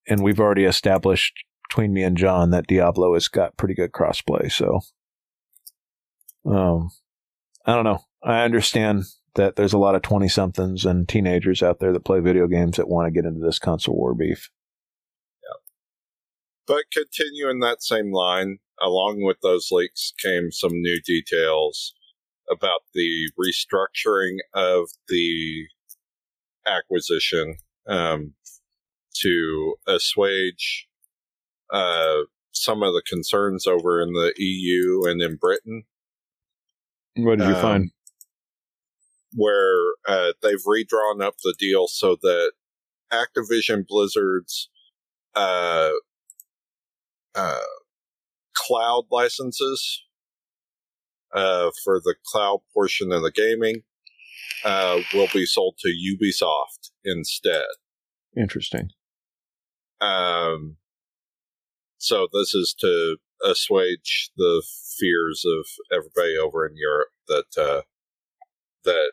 and 0.07 0.23
we've 0.23 0.39
already 0.39 0.65
established 0.65 1.33
between 1.69 1.93
me 1.93 2.03
and 2.03 2.17
John 2.17 2.51
that 2.51 2.67
Diablo 2.67 3.13
has 3.13 3.27
got 3.27 3.57
pretty 3.57 3.73
good 3.73 3.91
crossplay. 3.91 4.51
So, 4.51 4.79
um, 6.45 6.89
I 7.65 7.75
don't 7.75 7.83
know. 7.83 8.03
I 8.23 8.43
understand 8.43 9.03
that 9.35 9.55
there's 9.55 9.73
a 9.73 9.77
lot 9.77 9.95
of 9.95 10.01
20 10.01 10.27
somethings 10.27 10.85
and 10.85 11.07
teenagers 11.07 11.61
out 11.61 11.79
there 11.79 11.93
that 11.93 12.05
play 12.05 12.19
video 12.19 12.47
games 12.47 12.77
that 12.77 12.89
want 12.89 13.07
to 13.07 13.11
get 13.11 13.27
into 13.27 13.45
this 13.45 13.59
console 13.59 13.95
war 13.95 14.13
beef. 14.13 14.49
Yeah. 15.43 15.57
But 16.65 16.85
continuing 16.91 17.59
that 17.59 17.83
same 17.83 18.11
line, 18.11 18.59
along 18.81 19.21
with 19.21 19.37
those 19.41 19.69
leaks 19.71 20.13
came 20.21 20.51
some 20.51 20.73
new 20.73 20.99
details 21.05 21.93
about 22.51 22.81
the 22.93 23.31
restructuring 23.39 24.37
of 24.53 24.89
the 25.07 25.67
acquisition 26.65 27.57
um, 27.87 28.33
to 29.21 29.75
assuage 29.87 30.87
uh, 31.71 32.21
some 32.51 32.83
of 32.83 32.93
the 32.93 33.03
concerns 33.07 33.67
over 33.67 34.01
in 34.01 34.13
the 34.13 34.33
EU 34.37 35.03
and 35.05 35.21
in 35.21 35.35
Britain, 35.35 35.83
What 37.15 37.39
did 37.39 37.47
you 37.47 37.55
Um, 37.55 37.61
find? 37.61 37.91
where 39.33 39.79
uh, 40.07 40.33
they've 40.41 40.63
redrawn 40.65 41.21
up 41.21 41.35
the 41.43 41.53
deal 41.59 41.87
so 41.87 42.15
that 42.21 42.53
Activision 43.11 43.85
Blizzard's 43.87 44.69
uh, 45.35 45.91
uh, 47.35 47.59
cloud 48.55 49.05
licenses 49.11 50.03
uh, 51.33 51.71
for 51.83 51.99
the 52.03 52.15
cloud 52.25 52.59
portion 52.73 53.11
of 53.11 53.21
the 53.21 53.31
gaming 53.31 53.83
uh, 54.63 54.99
will 55.13 55.27
be 55.33 55.45
sold 55.45 55.75
to 55.79 55.89
Ubisoft 55.89 56.91
instead. 57.03 57.65
Interesting. 58.35 58.89
Um, 59.99 60.77
so 61.97 62.27
this 62.31 62.53
is 62.53 62.75
to 62.79 63.17
assuage 63.43 64.31
the 64.37 64.63
fears 64.99 65.43
of 65.45 65.65
everybody 65.91 66.37
over 66.37 66.65
in 66.65 66.75
Europe 66.75 67.09
that 67.27 67.61
uh, 67.61 67.81
that 68.83 69.11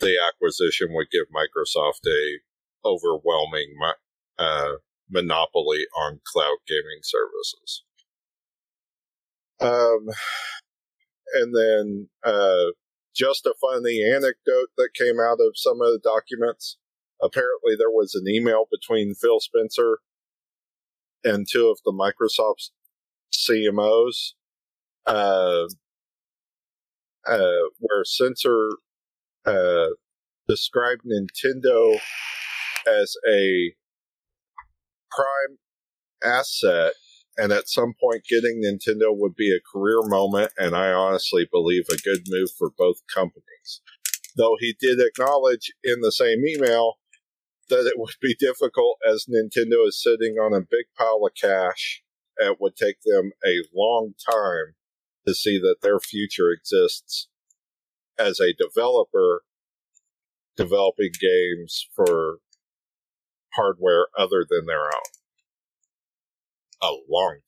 the 0.00 0.16
acquisition 0.28 0.88
would 0.90 1.10
give 1.10 1.26
Microsoft 1.34 2.06
a 2.06 2.40
overwhelming 2.86 3.74
mo- 3.78 3.92
uh, 4.38 4.72
monopoly 5.08 5.86
on 5.96 6.20
cloud 6.24 6.58
gaming 6.66 7.00
services. 7.02 7.84
Um, 9.60 10.08
and 11.34 11.54
then 11.54 12.08
uh, 12.24 12.72
just 13.14 13.46
a 13.46 13.54
funny 13.60 14.02
anecdote 14.04 14.70
that 14.76 14.90
came 14.94 15.18
out 15.20 15.38
of 15.40 15.54
some 15.54 15.80
of 15.80 15.88
the 15.92 16.00
documents. 16.02 16.78
Apparently, 17.22 17.74
there 17.76 17.90
was 17.90 18.14
an 18.14 18.28
email 18.28 18.66
between 18.70 19.14
Phil 19.14 19.40
Spencer 19.40 19.98
and 21.24 21.46
two 21.50 21.68
of 21.68 21.78
the 21.84 21.92
Microsoft 21.92 22.70
CMOs, 23.32 24.32
uh, 25.06 25.66
uh, 27.26 27.68
where 27.78 28.04
Spencer 28.04 28.68
uh, 29.46 29.88
described 30.46 31.02
Nintendo 31.04 31.98
as 32.86 33.16
a 33.28 33.72
prime 35.10 35.58
asset, 36.22 36.92
and 37.38 37.52
at 37.52 37.68
some 37.68 37.92
point, 38.00 38.24
getting 38.28 38.62
Nintendo 38.62 39.14
would 39.16 39.34
be 39.34 39.54
a 39.54 39.60
career 39.72 40.00
moment, 40.02 40.52
and 40.56 40.74
I 40.74 40.92
honestly 40.92 41.46
believe 41.50 41.84
a 41.88 41.96
good 41.96 42.22
move 42.28 42.50
for 42.58 42.70
both 42.70 42.96
companies. 43.12 43.82
Though 44.36 44.56
he 44.58 44.76
did 44.78 45.00
acknowledge 45.00 45.72
in 45.82 46.00
the 46.00 46.12
same 46.12 46.46
email 46.46 46.94
that 47.68 47.86
it 47.86 47.94
would 47.98 48.14
be 48.20 48.36
difficult 48.38 48.98
as 49.08 49.26
Nintendo 49.28 49.86
is 49.88 50.02
sitting 50.02 50.36
on 50.36 50.54
a 50.54 50.60
big 50.60 50.86
pile 50.96 51.22
of 51.26 51.32
cash. 51.40 52.02
It 52.38 52.58
would 52.60 52.76
take 52.76 52.98
them 53.04 53.32
a 53.44 53.62
long 53.74 54.12
time 54.30 54.74
to 55.26 55.34
see 55.34 55.58
that 55.58 55.76
their 55.82 55.98
future 55.98 56.50
exists 56.50 57.28
as 58.18 58.40
a 58.40 58.54
developer 58.54 59.42
developing 60.56 61.10
games 61.20 61.88
for 61.94 62.38
hardware 63.54 64.06
other 64.16 64.44
than 64.48 64.66
their 64.66 64.84
own. 64.84 65.15
A 66.82 66.90
long 67.08 67.38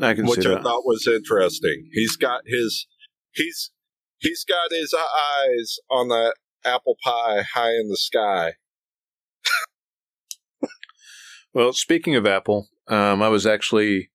time, 0.00 0.08
I 0.10 0.14
can 0.14 0.26
which 0.26 0.40
see 0.42 0.48
I 0.48 0.54
that. 0.54 0.62
thought 0.62 0.84
was 0.84 1.06
interesting. 1.06 1.88
He's 1.92 2.16
got 2.16 2.42
his 2.46 2.86
he's 3.32 3.70
he's 4.18 4.44
got 4.44 4.70
his 4.70 4.92
eyes 4.94 5.78
on 5.90 6.08
that 6.08 6.34
apple 6.64 6.96
pie 7.02 7.42
high 7.54 7.72
in 7.72 7.88
the 7.88 7.96
sky. 7.96 8.54
Well, 11.54 11.72
speaking 11.72 12.14
of 12.16 12.26
Apple, 12.26 12.68
um, 12.86 13.22
I 13.22 13.28
was 13.28 13.46
actually 13.46 14.10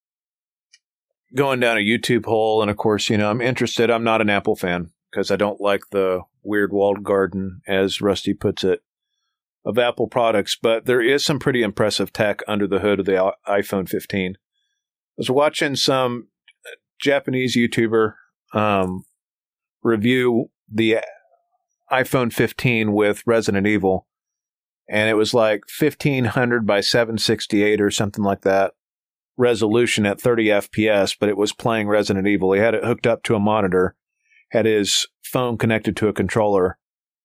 going 1.36 1.60
down 1.60 1.78
a 1.78 1.80
YouTube 1.80 2.26
hole, 2.26 2.62
and 2.62 2.70
of 2.70 2.78
course, 2.78 3.10
you 3.10 3.18
know, 3.18 3.32
I'm 3.32 3.42
interested. 3.42 3.90
I'm 3.90 4.04
not 4.04 4.22
an 4.22 4.30
Apple 4.30 4.56
fan 4.56 4.92
because 5.10 5.32
I 5.32 5.38
don't 5.38 5.60
like 5.60 5.82
the 5.90 6.22
weird 6.44 6.72
walled 6.72 7.04
garden, 7.04 7.62
as 7.68 8.00
Rusty 8.00 8.36
puts 8.36 8.64
it, 8.64 8.82
of 9.66 9.78
Apple 9.78 10.08
products. 10.08 10.58
But 10.62 10.86
there 10.86 11.02
is 11.02 11.24
some 11.24 11.40
pretty 11.40 11.62
impressive 11.64 12.12
tech 12.12 12.42
under 12.48 12.68
the 12.68 12.80
hood 12.80 13.00
of 13.00 13.06
the 13.06 13.34
iPhone 13.48 13.88
15. 13.88 14.34
I 14.34 14.38
was 15.18 15.30
watching 15.30 15.76
some 15.76 16.28
Japanese 17.00 17.56
YouTuber 17.56 18.14
um, 18.54 19.04
review 19.84 20.50
the 20.72 21.00
iPhone 21.92 22.32
15 22.32 22.94
with 22.94 23.24
Resident 23.26 23.68
Evil 23.68 24.08
and 24.92 25.10
it 25.10 25.14
was 25.14 25.34
like 25.34 25.64
1500 25.80 26.68
by 26.68 26.82
768 26.82 27.80
or 27.80 27.90
something 27.90 28.24
like 28.24 28.42
that. 28.42 28.74
resolution 29.38 30.06
at 30.06 30.22
30 30.22 30.48
FPS, 30.48 31.16
but 31.18 31.30
it 31.30 31.38
was 31.38 31.54
playing 31.54 31.88
Resident 31.88 32.28
Evil. 32.28 32.52
He 32.52 32.60
had 32.60 32.76
it 32.76 32.84
hooked 32.84 33.08
up 33.08 33.24
to 33.24 33.34
a 33.34 33.40
monitor, 33.40 33.96
had 34.52 34.66
his 34.66 35.08
phone 35.24 35.58
connected 35.58 35.96
to 35.98 36.10
a 36.10 36.14
controller, 36.14 36.78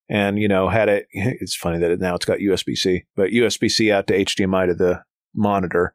and 0.09 0.39
you 0.39 0.49
know 0.49 0.69
had 0.69 0.89
it. 0.89 1.07
It's 1.12 1.57
funny 1.57 1.78
that 1.78 1.91
it, 1.91 2.01
now 2.01 2.15
it's 2.15 2.24
got 2.24 2.39
USB 2.39 2.77
C, 2.77 3.05
but 3.15 3.31
USB 3.31 3.70
C 3.70 3.91
out 3.91 4.07
to 4.09 4.19
HDMI 4.19 4.66
to 4.69 4.74
the 4.74 5.03
monitor, 5.35 5.95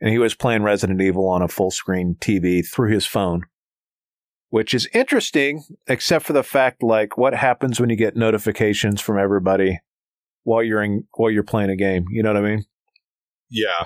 and 0.00 0.10
he 0.10 0.18
was 0.18 0.34
playing 0.34 0.62
Resident 0.62 1.00
Evil 1.00 1.28
on 1.28 1.42
a 1.42 1.48
full 1.48 1.70
screen 1.70 2.16
TV 2.20 2.66
through 2.66 2.92
his 2.92 3.06
phone. 3.06 3.42
Which 4.50 4.72
is 4.72 4.88
interesting, 4.94 5.62
except 5.86 6.24
for 6.24 6.32
the 6.32 6.42
fact, 6.42 6.82
like, 6.82 7.18
what 7.18 7.34
happens 7.34 7.78
when 7.78 7.90
you 7.90 7.96
get 7.96 8.16
notifications 8.16 8.98
from 8.98 9.18
everybody 9.18 9.80
while 10.48 10.62
you're 10.62 10.82
in 10.82 11.04
while 11.14 11.30
you're 11.30 11.42
playing 11.42 11.68
a 11.68 11.76
game. 11.76 12.06
You 12.10 12.22
know 12.22 12.32
what 12.32 12.42
I 12.42 12.48
mean? 12.48 12.64
Yeah. 13.50 13.84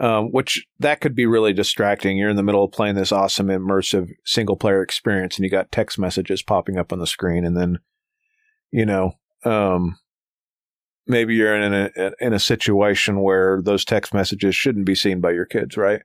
Um, 0.00 0.32
which 0.32 0.66
that 0.80 1.00
could 1.00 1.14
be 1.14 1.26
really 1.26 1.52
distracting. 1.52 2.16
You're 2.16 2.30
in 2.30 2.36
the 2.36 2.42
middle 2.42 2.64
of 2.64 2.72
playing 2.72 2.96
this 2.96 3.12
awesome 3.12 3.46
immersive 3.46 4.08
single 4.24 4.56
player 4.56 4.82
experience, 4.82 5.36
and 5.36 5.44
you 5.44 5.50
got 5.50 5.70
text 5.70 5.98
messages 5.98 6.42
popping 6.42 6.78
up 6.78 6.92
on 6.92 6.98
the 6.98 7.06
screen, 7.06 7.44
and 7.44 7.56
then 7.56 7.78
you 8.74 8.84
know, 8.84 9.12
um, 9.44 9.96
maybe 11.06 11.36
you're 11.36 11.54
in 11.54 11.72
a 11.72 12.10
in 12.18 12.32
a 12.32 12.40
situation 12.40 13.20
where 13.20 13.62
those 13.62 13.84
text 13.84 14.12
messages 14.12 14.56
shouldn't 14.56 14.84
be 14.84 14.96
seen 14.96 15.20
by 15.20 15.30
your 15.30 15.44
kids, 15.44 15.76
right? 15.76 16.02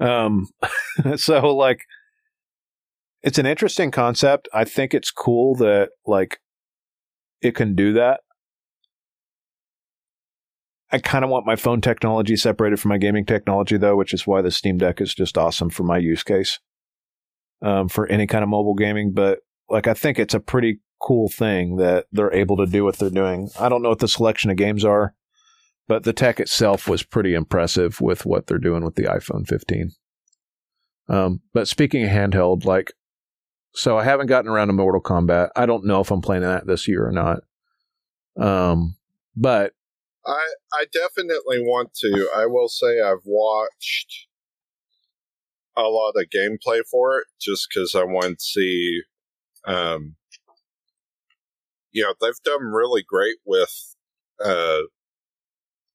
Um, 0.00 0.48
so 1.16 1.54
like, 1.56 1.80
it's 3.22 3.38
an 3.38 3.46
interesting 3.46 3.90
concept. 3.90 4.50
I 4.52 4.64
think 4.64 4.92
it's 4.92 5.10
cool 5.10 5.54
that 5.56 5.92
like 6.06 6.40
it 7.40 7.54
can 7.54 7.74
do 7.74 7.94
that. 7.94 8.20
I 10.92 10.98
kind 10.98 11.24
of 11.24 11.30
want 11.30 11.46
my 11.46 11.56
phone 11.56 11.80
technology 11.80 12.36
separated 12.36 12.80
from 12.80 12.90
my 12.90 12.98
gaming 12.98 13.24
technology, 13.24 13.78
though, 13.78 13.96
which 13.96 14.12
is 14.12 14.26
why 14.26 14.42
the 14.42 14.50
Steam 14.50 14.76
Deck 14.76 15.00
is 15.00 15.14
just 15.14 15.38
awesome 15.38 15.70
for 15.70 15.84
my 15.84 15.96
use 15.96 16.22
case 16.22 16.60
um, 17.62 17.88
for 17.88 18.06
any 18.08 18.26
kind 18.26 18.42
of 18.42 18.50
mobile 18.50 18.74
gaming. 18.74 19.14
But 19.14 19.38
like, 19.70 19.86
I 19.86 19.94
think 19.94 20.18
it's 20.18 20.34
a 20.34 20.40
pretty 20.40 20.80
cool 21.00 21.28
thing 21.28 21.76
that 21.76 22.06
they're 22.12 22.32
able 22.32 22.56
to 22.56 22.66
do 22.66 22.84
what 22.84 22.96
they're 22.96 23.10
doing. 23.10 23.50
I 23.58 23.68
don't 23.68 23.82
know 23.82 23.90
what 23.90 23.98
the 23.98 24.08
selection 24.08 24.50
of 24.50 24.56
games 24.56 24.84
are, 24.84 25.14
but 25.86 26.04
the 26.04 26.12
tech 26.12 26.40
itself 26.40 26.88
was 26.88 27.02
pretty 27.02 27.34
impressive 27.34 28.00
with 28.00 28.24
what 28.24 28.46
they're 28.46 28.58
doing 28.58 28.84
with 28.84 28.94
the 28.94 29.04
iPhone 29.04 29.46
15. 29.46 29.92
Um, 31.08 31.40
but 31.52 31.68
speaking 31.68 32.02
of 32.04 32.10
handheld, 32.10 32.64
like, 32.64 32.92
so 33.74 33.98
I 33.98 34.04
haven't 34.04 34.28
gotten 34.28 34.50
around 34.50 34.68
to 34.68 34.72
Mortal 34.72 35.02
Kombat. 35.02 35.50
I 35.56 35.66
don't 35.66 35.84
know 35.84 36.00
if 36.00 36.10
I'm 36.10 36.22
playing 36.22 36.42
that 36.42 36.66
this 36.66 36.88
year 36.88 37.06
or 37.06 37.12
not. 37.12 37.40
Um, 38.36 38.96
but 39.36 39.72
I 40.24 40.54
I 40.72 40.84
definitely 40.92 41.60
want 41.60 41.94
to. 41.96 42.28
I 42.34 42.46
will 42.46 42.68
say 42.68 43.00
I've 43.00 43.24
watched 43.24 44.26
a 45.76 45.82
lot 45.82 46.12
of 46.16 46.26
gameplay 46.34 46.82
for 46.90 47.18
it 47.18 47.26
just 47.40 47.68
because 47.68 47.94
I 47.94 48.04
want 48.04 48.38
to 48.38 48.44
see. 48.44 49.02
Um, 49.66 50.16
you 51.94 52.02
know, 52.02 52.14
they've 52.20 52.42
done 52.44 52.64
really 52.72 53.04
great 53.08 53.36
with 53.46 53.94
uh, 54.44 54.80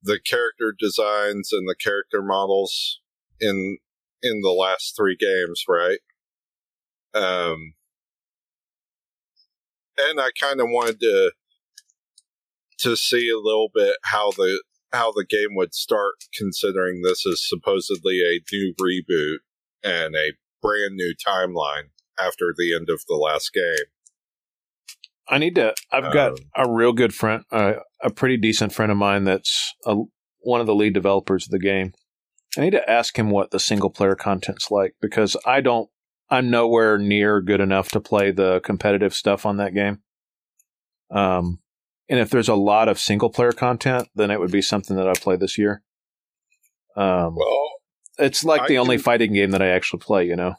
the 0.01 0.19
character 0.25 0.73
designs 0.77 1.49
and 1.51 1.67
the 1.67 1.75
character 1.75 2.23
models 2.23 3.01
in 3.39 3.77
in 4.23 4.41
the 4.41 4.51
last 4.51 4.95
three 4.97 5.17
games, 5.19 5.63
right? 5.67 5.99
Um, 7.13 7.73
and 9.97 10.19
I 10.19 10.29
kind 10.39 10.61
of 10.61 10.67
wanted 10.69 10.99
to 11.01 11.31
to 12.79 12.95
see 12.95 13.29
a 13.29 13.37
little 13.37 13.69
bit 13.73 13.97
how 14.05 14.31
the 14.31 14.63
how 14.93 15.11
the 15.11 15.25
game 15.29 15.55
would 15.55 15.75
start, 15.75 16.15
considering 16.35 17.01
this 17.01 17.25
is 17.25 17.47
supposedly 17.47 18.21
a 18.21 18.41
new 18.51 18.73
reboot 18.81 19.39
and 19.83 20.15
a 20.15 20.31
brand 20.61 20.95
new 20.95 21.13
timeline 21.25 21.89
after 22.17 22.53
the 22.57 22.73
end 22.73 22.89
of 22.89 23.03
the 23.07 23.15
last 23.15 23.53
game. 23.53 23.85
I 25.29 25.37
need 25.37 25.55
to. 25.55 25.73
I've 25.91 26.11
got 26.11 26.31
um, 26.31 26.37
a 26.55 26.71
real 26.71 26.91
good 26.91 27.13
friend, 27.13 27.43
uh, 27.51 27.73
a 28.01 28.09
pretty 28.09 28.37
decent 28.37 28.73
friend 28.73 28.91
of 28.91 28.97
mine 28.97 29.25
that's 29.25 29.73
a, 29.85 29.95
one 30.39 30.59
of 30.59 30.67
the 30.67 30.75
lead 30.75 30.93
developers 30.93 31.45
of 31.45 31.51
the 31.51 31.59
game. 31.59 31.93
I 32.57 32.61
need 32.61 32.71
to 32.71 32.89
ask 32.89 33.17
him 33.17 33.29
what 33.29 33.51
the 33.51 33.59
single 33.59 33.91
player 33.91 34.15
content's 34.15 34.71
like 34.71 34.95
because 35.01 35.37
I 35.45 35.61
don't. 35.61 35.89
I'm 36.31 36.51
nowhere 36.51 36.99
near 36.99 37.41
good 37.41 37.59
enough 37.59 37.89
to 37.89 37.99
play 37.99 38.29
the 38.29 38.59
competitive 38.63 39.15
stuff 39.15 39.47
on 39.47 39.57
that 39.57 39.73
game. 39.73 39.99
Um, 41.09 41.59
and 42.07 42.19
if 42.19 42.29
there's 42.29 42.49
a 42.49 42.55
lot 42.55 42.87
of 42.87 42.99
single 42.99 43.31
player 43.31 43.51
content, 43.51 44.09
then 44.13 44.29
it 44.29 44.39
would 44.39 44.51
be 44.51 44.61
something 44.61 44.95
that 44.97 45.07
I 45.07 45.13
play 45.13 45.37
this 45.37 45.57
year. 45.57 45.81
Um, 46.95 47.35
well, 47.35 47.69
it's 48.19 48.43
like 48.43 48.61
I 48.61 48.67
the 48.67 48.77
only 48.77 48.97
fighting 48.97 49.33
game 49.33 49.51
that 49.51 49.61
I 49.61 49.69
actually 49.69 49.99
play. 49.99 50.25
You 50.25 50.35
know, 50.35 50.55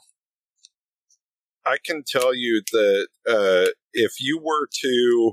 I 1.64 1.76
can 1.84 2.02
tell 2.06 2.34
you 2.34 2.62
that 2.72 3.08
uh, 3.28 3.70
if 3.92 4.12
you 4.18 4.40
were 4.42 4.68
to, 4.82 5.32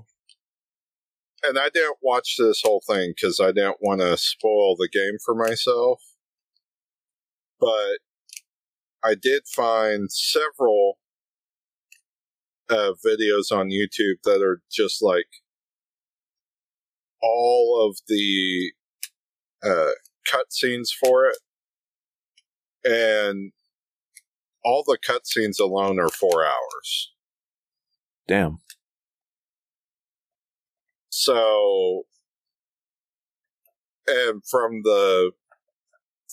and 1.44 1.58
I 1.58 1.70
didn't 1.74 1.98
watch 2.02 2.36
this 2.38 2.62
whole 2.64 2.82
thing 2.88 3.14
because 3.16 3.40
I 3.40 3.48
didn't 3.48 3.78
want 3.82 4.02
to 4.02 4.18
spoil 4.18 4.76
the 4.76 4.90
game 4.92 5.18
for 5.24 5.34
myself, 5.36 6.02
but 7.60 8.00
I 9.04 9.16
did 9.20 9.44
find 9.48 10.12
several 10.12 10.98
uh, 12.70 12.94
videos 13.06 13.52
on 13.52 13.70
YouTube 13.70 14.22
that 14.26 14.42
are 14.42 14.62
just 14.72 15.02
like 15.02 15.28
all 17.22 17.88
of 17.88 17.98
the 18.08 18.74
uh, 19.64 19.92
cutscenes 20.30 20.90
for 21.00 21.28
it, 21.28 21.38
and 22.84 23.52
all 24.68 24.84
the 24.86 24.98
cutscenes 24.98 25.62
alone 25.62 25.98
are 25.98 26.10
four 26.10 26.46
hours. 26.46 27.14
Damn. 28.28 28.58
So, 31.08 32.04
and 34.08 34.42
from 34.46 34.82
the 34.84 35.32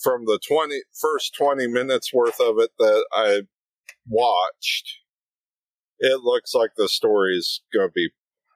from 0.03 0.25
the 0.25 0.37
20 0.45 0.81
first 0.99 1.33
20 1.37 1.67
minutes 1.67 2.13
worth 2.13 2.41
of 2.41 2.59
it 2.59 2.71
that 2.77 3.05
I 3.13 3.43
watched, 4.05 4.97
it 5.99 6.19
looks 6.21 6.53
like 6.53 6.71
the 6.75 6.89
story's 6.89 7.61
going 7.73 7.87
to 7.87 7.93
be 7.95 8.09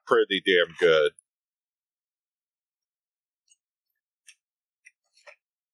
pretty 0.06 0.44
damn 0.46 0.76
good. 0.78 1.12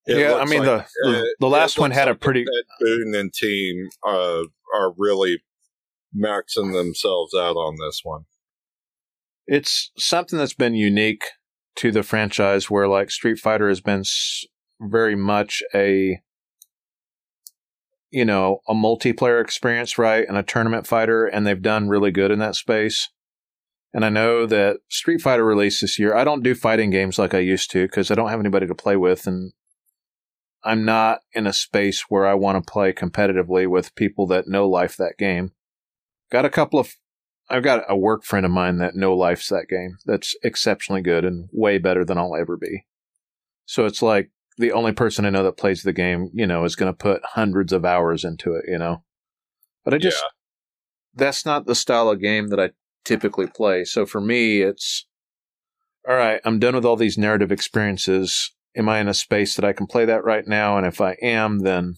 It 0.07 0.19
yeah, 0.19 0.35
I 0.35 0.45
mean 0.45 0.63
like, 0.65 0.87
the 1.03 1.11
the, 1.11 1.35
the 1.39 1.47
last 1.47 1.79
one 1.79 1.91
had 1.91 2.07
like 2.07 2.15
a 2.15 2.19
pretty 2.19 2.41
Ed 2.41 2.65
Boon 2.79 3.15
and 3.15 3.33
team 3.33 3.89
uh, 4.05 4.43
are 4.73 4.93
really 4.97 5.41
maxing 6.15 6.73
themselves 6.73 7.33
out 7.33 7.55
on 7.55 7.75
this 7.79 8.01
one. 8.03 8.25
It's 9.47 9.91
something 9.97 10.37
that's 10.37 10.53
been 10.53 10.75
unique 10.75 11.25
to 11.77 11.91
the 11.91 12.03
franchise, 12.03 12.69
where 12.69 12.87
like 12.87 13.09
Street 13.09 13.39
Fighter 13.39 13.67
has 13.67 13.81
been 13.81 14.03
very 14.79 15.15
much 15.15 15.63
a 15.73 16.21
you 18.11 18.25
know 18.25 18.59
a 18.67 18.73
multiplayer 18.75 19.41
experience, 19.41 19.97
right, 19.97 20.27
and 20.27 20.37
a 20.37 20.43
tournament 20.43 20.85
fighter, 20.85 21.25
and 21.25 21.47
they've 21.47 21.61
done 21.61 21.89
really 21.89 22.11
good 22.11 22.29
in 22.29 22.39
that 22.39 22.55
space. 22.55 23.09
And 23.91 24.05
I 24.05 24.09
know 24.09 24.45
that 24.45 24.77
Street 24.89 25.21
Fighter 25.21 25.45
released 25.45 25.81
this 25.81 25.97
year. 25.97 26.13
I 26.13 26.25
don't 26.25 26.43
do 26.43 26.53
fighting 26.53 26.91
games 26.91 27.17
like 27.17 27.33
I 27.33 27.39
used 27.39 27.71
to 27.71 27.87
because 27.87 28.11
I 28.11 28.15
don't 28.15 28.29
have 28.29 28.39
anybody 28.39 28.67
to 28.67 28.75
play 28.75 28.97
with, 28.97 29.25
and 29.25 29.51
I'm 30.65 30.83
not 30.83 31.19
in 31.33 31.45
a 31.45 31.53
space 31.53 32.05
where 32.09 32.25
I 32.25 32.33
want 32.33 32.65
to 32.65 32.71
play 32.71 32.91
competitively 32.91 33.69
with 33.69 33.93
people 33.95 34.25
that 34.27 34.47
know 34.47 34.67
life 34.67 34.97
that 34.97 35.13
game. 35.19 35.51
Got 36.31 36.43
a 36.43 36.49
couple 36.49 36.79
of, 36.79 36.95
I've 37.49 37.63
got 37.63 37.83
a 37.87 37.95
work 37.95 38.23
friend 38.23 38.47
of 38.47 38.51
mine 38.51 38.79
that 38.79 38.95
know 38.95 39.15
life's 39.15 39.47
that 39.49 39.67
game. 39.69 39.99
That's 40.05 40.35
exceptionally 40.43 41.03
good 41.03 41.23
and 41.23 41.47
way 41.53 41.77
better 41.77 42.03
than 42.03 42.17
I'll 42.17 42.35
ever 42.35 42.57
be. 42.57 42.87
So 43.67 43.85
it's 43.85 44.01
like 44.01 44.31
the 44.57 44.71
only 44.71 44.91
person 44.91 45.23
I 45.25 45.29
know 45.29 45.43
that 45.43 45.57
plays 45.57 45.83
the 45.83 45.93
game, 45.93 46.31
you 46.33 46.47
know, 46.47 46.65
is 46.65 46.75
going 46.75 46.91
to 46.91 46.97
put 46.97 47.21
hundreds 47.23 47.71
of 47.71 47.85
hours 47.85 48.25
into 48.25 48.55
it, 48.55 48.65
you 48.67 48.79
know. 48.79 49.03
But 49.83 49.93
I 49.93 49.99
just, 49.99 50.17
yeah. 50.17 50.29
that's 51.13 51.45
not 51.45 51.67
the 51.67 51.75
style 51.75 52.09
of 52.09 52.19
game 52.19 52.47
that 52.47 52.59
I 52.59 52.71
typically 53.03 53.45
play. 53.45 53.83
So 53.83 54.07
for 54.07 54.19
me, 54.19 54.63
it's, 54.63 55.05
all 56.09 56.15
right, 56.15 56.41
I'm 56.43 56.57
done 56.57 56.73
with 56.73 56.85
all 56.85 56.95
these 56.95 57.19
narrative 57.19 57.51
experiences 57.51 58.54
am 58.75 58.89
I 58.89 58.99
in 58.99 59.07
a 59.07 59.13
space 59.13 59.55
that 59.55 59.65
I 59.65 59.73
can 59.73 59.87
play 59.87 60.05
that 60.05 60.23
right 60.23 60.47
now? 60.47 60.77
And 60.77 60.85
if 60.85 61.01
I 61.01 61.13
am, 61.21 61.59
then 61.59 61.95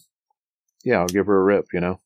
yeah, 0.84 1.00
I'll 1.00 1.08
give 1.08 1.26
her 1.26 1.40
a 1.40 1.44
rip, 1.44 1.66
you 1.74 1.80
know? 1.80 2.00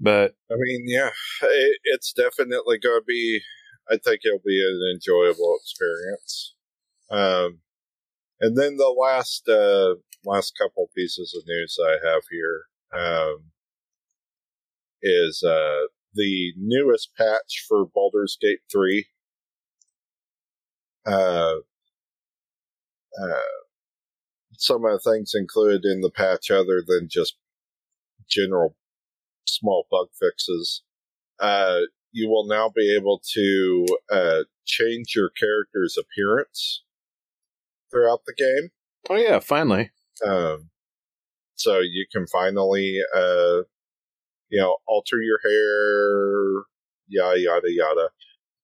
But 0.00 0.34
I 0.50 0.54
mean, 0.58 0.84
yeah, 0.86 1.10
it, 1.42 1.78
it's 1.84 2.12
definitely 2.12 2.78
going 2.78 3.00
to 3.00 3.04
be. 3.06 3.40
I 3.88 3.96
think 3.96 4.20
it'll 4.24 4.38
be 4.44 4.62
an 4.62 4.94
enjoyable 4.94 5.56
experience. 5.60 6.54
Um, 7.10 7.60
and 8.40 8.56
then 8.56 8.76
the 8.76 8.94
last 8.98 9.48
uh, 9.48 9.94
last 10.24 10.54
couple 10.60 10.90
pieces 10.94 11.34
of 11.36 11.46
news 11.46 11.78
I 11.82 11.96
have 12.06 12.22
here 12.30 12.64
um, 12.92 13.44
is 15.02 15.42
uh, 15.42 15.86
the 16.14 16.52
newest 16.56 17.10
patch 17.16 17.64
for 17.68 17.84
Baldur's 17.86 18.36
Gate 18.40 18.60
3 18.70 19.06
uh, 21.06 21.56
uh, 23.20 23.40
some 24.56 24.84
of 24.84 24.92
the 24.92 25.10
things 25.10 25.32
included 25.34 25.84
in 25.84 26.00
the 26.00 26.10
patch, 26.10 26.50
other 26.50 26.82
than 26.86 27.08
just 27.10 27.36
general 28.28 28.76
small 29.46 29.86
bug 29.90 30.08
fixes, 30.18 30.82
uh, 31.40 31.80
you 32.12 32.28
will 32.28 32.46
now 32.46 32.70
be 32.74 32.94
able 32.94 33.20
to 33.34 33.86
uh, 34.10 34.40
change 34.64 35.14
your 35.14 35.30
character's 35.30 35.98
appearance 35.98 36.82
throughout 37.90 38.20
the 38.26 38.34
game. 38.34 38.70
Oh 39.10 39.16
yeah, 39.16 39.40
finally. 39.40 39.90
Um, 40.24 40.70
so 41.56 41.80
you 41.80 42.06
can 42.10 42.26
finally, 42.26 43.00
uh, 43.14 43.62
you 44.48 44.60
know, 44.60 44.76
alter 44.86 45.20
your 45.20 45.40
hair, 45.42 46.64
yada 47.08 47.40
yada 47.40 47.70
yada. 47.70 48.08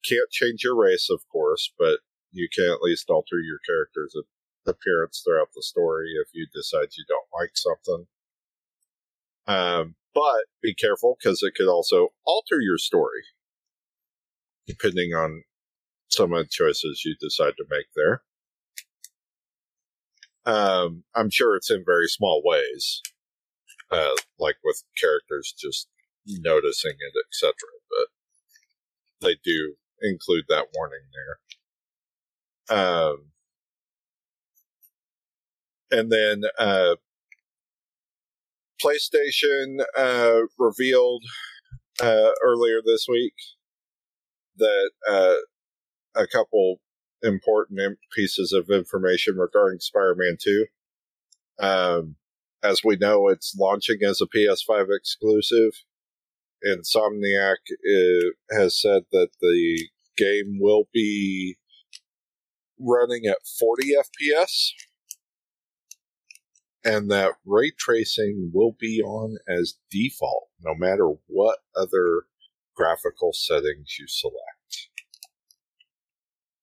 Can't 0.09 0.31
change 0.31 0.63
your 0.65 0.77
race, 0.77 1.09
of 1.11 1.21
course, 1.31 1.73
but 1.79 2.01
you 2.31 2.49
can 2.55 2.71
at 2.71 2.83
least 2.83 3.11
alter 3.11 3.39
your 3.39 3.59
character's 3.67 4.17
appearance 4.67 5.23
throughout 5.25 5.49
the 5.55 5.63
story 5.63 6.13
if 6.23 6.29
you 6.33 6.47
decide 6.53 6.89
you 6.97 7.05
don't 7.09 7.29
like 7.39 7.51
something. 7.55 8.07
Um, 9.47 9.95
but 10.15 10.45
be 10.63 10.75
careful 10.75 11.17
because 11.19 11.43
it 11.43 11.55
could 11.57 11.69
also 11.69 12.09
alter 12.25 12.61
your 12.61 12.79
story 12.79 13.23
depending 14.67 15.13
on 15.13 15.43
some 16.09 16.33
of 16.33 16.45
the 16.45 16.49
choices 16.51 17.03
you 17.05 17.17
decide 17.21 17.55
to 17.57 17.65
make 17.71 17.87
there. 17.95 18.23
Um, 20.47 21.05
I'm 21.15 21.31
sure 21.31 21.57
it's 21.57 21.71
in 21.71 21.85
very 21.85 22.07
small 22.07 22.43
ways, 22.45 23.03
uh, 23.91 24.15
like 24.39 24.57
with 24.65 24.83
characters 25.01 25.55
just 25.59 25.89
noticing 26.27 26.95
it, 26.99 27.13
etc. 27.29 27.53
But 27.89 29.27
they 29.27 29.37
do 29.45 29.75
include 30.03 30.45
that 30.49 30.67
warning 30.75 31.07
there. 32.69 32.79
Um, 32.79 33.31
and 35.91 36.11
then 36.11 36.43
uh, 36.59 36.97
PlayStation 38.83 39.85
uh, 39.97 40.43
revealed 40.59 41.25
uh, 42.01 42.31
earlier 42.43 42.81
this 42.85 43.07
week 43.09 43.35
that 44.57 44.91
uh, 45.09 45.35
a 46.15 46.27
couple 46.27 46.81
important 47.23 47.99
pieces 48.15 48.53
of 48.53 48.71
information 48.71 49.37
regarding 49.37 49.81
Spider-Man 49.81 50.37
2. 50.41 50.67
Um, 51.59 52.17
as 52.63 52.83
we 52.85 52.97
know, 52.97 53.29
it's 53.29 53.55
launching 53.59 53.99
as 54.07 54.21
a 54.21 54.27
PS5 54.27 54.87
exclusive. 54.91 55.73
Insomniac 56.67 57.57
uh, 57.71 58.31
has 58.59 58.81
said 58.81 59.03
that 59.13 59.29
the 59.41 59.89
game 60.17 60.59
will 60.61 60.85
be 60.93 61.57
running 62.79 63.27
at 63.27 63.39
40 63.59 63.93
FPS 63.95 64.73
and 66.85 67.11
that 67.11 67.33
ray 67.45 67.73
tracing 67.79 68.51
will 68.55 68.75
be 68.79 69.03
on 69.03 69.37
as 69.49 69.75
default 69.91 70.49
no 70.63 70.75
matter 70.75 71.09
what 71.27 71.59
other 71.77 72.25
graphical 72.75 73.33
settings 73.33 73.97
you 73.99 74.07
select. 74.09 74.89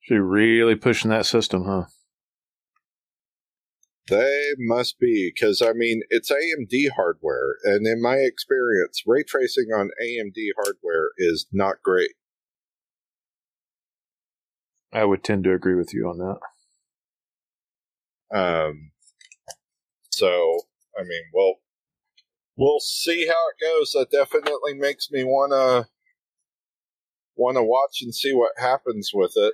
She 0.02 0.16
really 0.16 0.76
pushing 0.76 1.12
that 1.12 1.26
system, 1.26 1.66
huh? 1.66 1.86
They 4.08 4.52
must 4.58 5.00
be, 5.00 5.32
because 5.34 5.62
I 5.62 5.74
mean, 5.74 6.02
it's 6.10 6.32
AMD 6.32 6.92
hardware, 6.96 7.56
and 7.64 7.86
in 7.86 8.02
my 8.02 8.16
experience, 8.16 9.04
ray 9.06 9.24
tracing 9.24 9.68
on 9.76 9.90
AMD 10.02 10.38
hardware 10.56 11.12
is 11.18 11.46
not 11.52 11.82
great. 11.84 12.12
I 14.94 15.04
would 15.04 15.24
tend 15.24 15.44
to 15.44 15.54
agree 15.54 15.76
with 15.76 15.94
you 15.94 16.08
on 16.08 16.18
that. 16.20 16.40
Um, 18.38 18.92
so, 20.10 20.62
I 20.98 21.04
mean, 21.04 21.24
well, 21.34 21.56
we'll 22.56 22.80
see 22.80 23.28
how 23.28 23.50
it 23.50 23.62
goes. 23.62 23.92
That 23.92 24.10
definitely 24.12 24.74
makes 24.74 25.12
me 25.12 25.24
wanna 25.26 25.88
wanna 27.36 27.64
watch 27.64 28.02
and 28.02 28.16
see 28.16 28.34
what 28.34 28.54
happens 28.58 29.12
with 29.14 29.34
it. 29.36 29.54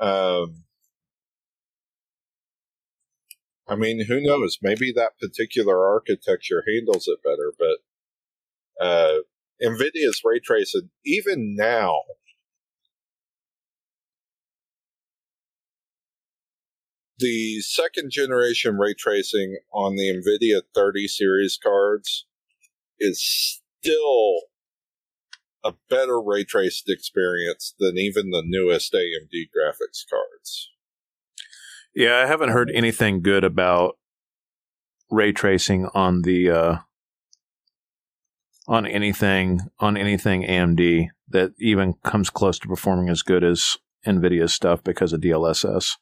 Um, 0.00 0.64
I 3.70 3.76
mean, 3.76 4.04
who 4.06 4.20
knows? 4.20 4.58
Maybe 4.60 4.92
that 4.96 5.16
particular 5.20 5.86
architecture 5.86 6.64
handles 6.66 7.06
it 7.06 7.22
better, 7.22 7.52
but 7.56 8.84
uh, 8.84 9.20
NVIDIA's 9.62 10.22
ray 10.24 10.40
tracing, 10.40 10.90
even 11.04 11.54
now, 11.54 12.00
the 17.20 17.60
second 17.60 18.10
generation 18.10 18.76
ray 18.76 18.94
tracing 18.94 19.58
on 19.72 19.94
the 19.94 20.08
NVIDIA 20.08 20.62
30 20.74 21.06
series 21.06 21.56
cards 21.62 22.26
is 22.98 23.22
still 23.22 24.40
a 25.62 25.74
better 25.88 26.20
ray 26.20 26.42
traced 26.42 26.88
experience 26.88 27.72
than 27.78 27.96
even 27.96 28.30
the 28.30 28.42
newest 28.44 28.92
AMD 28.92 29.50
graphics 29.56 30.02
cards. 30.10 30.70
Yeah, 31.94 32.16
I 32.16 32.26
haven't 32.26 32.50
heard 32.50 32.70
anything 32.72 33.22
good 33.22 33.44
about 33.44 33.96
ray 35.10 35.32
tracing 35.32 35.88
on 35.94 36.22
the 36.22 36.50
uh, 36.50 36.76
on 38.68 38.86
anything 38.86 39.60
on 39.80 39.96
anything 39.96 40.42
AMD 40.42 41.08
that 41.28 41.52
even 41.58 41.94
comes 42.04 42.30
close 42.30 42.58
to 42.60 42.68
performing 42.68 43.08
as 43.08 43.22
good 43.22 43.42
as 43.42 43.76
Nvidia's 44.06 44.52
stuff 44.52 44.82
because 44.82 45.12
of 45.12 45.20
DLSS. 45.20 45.96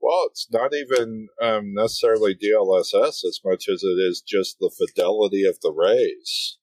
Well, 0.00 0.26
it's 0.30 0.48
not 0.52 0.72
even 0.74 1.28
um, 1.40 1.72
necessarily 1.72 2.34
DLSS 2.34 3.24
as 3.24 3.40
much 3.44 3.68
as 3.72 3.82
it 3.82 3.96
is 3.98 4.22
just 4.26 4.58
the 4.58 4.70
fidelity 4.70 5.44
of 5.44 5.60
the 5.62 5.72
rays. 5.72 6.58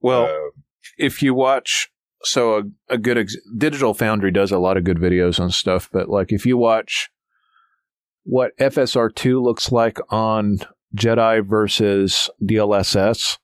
Well, 0.00 0.24
uh, 0.24 0.50
if 0.96 1.22
you 1.22 1.34
watch, 1.34 1.90
so 2.22 2.58
a, 2.58 2.94
a 2.94 2.98
good 2.98 3.18
ex- 3.18 3.36
Digital 3.56 3.94
Foundry 3.94 4.30
does 4.30 4.50
a 4.50 4.58
lot 4.58 4.76
of 4.76 4.84
good 4.84 4.98
videos 4.98 5.40
on 5.40 5.50
stuff, 5.50 5.88
but 5.92 6.08
like 6.08 6.32
if 6.32 6.46
you 6.46 6.56
watch 6.56 7.10
what 8.24 8.56
FSR2 8.58 9.42
looks 9.42 9.72
like 9.72 9.98
on 10.10 10.58
Jedi 10.94 11.46
versus 11.46 12.28
DLSS, 12.42 13.38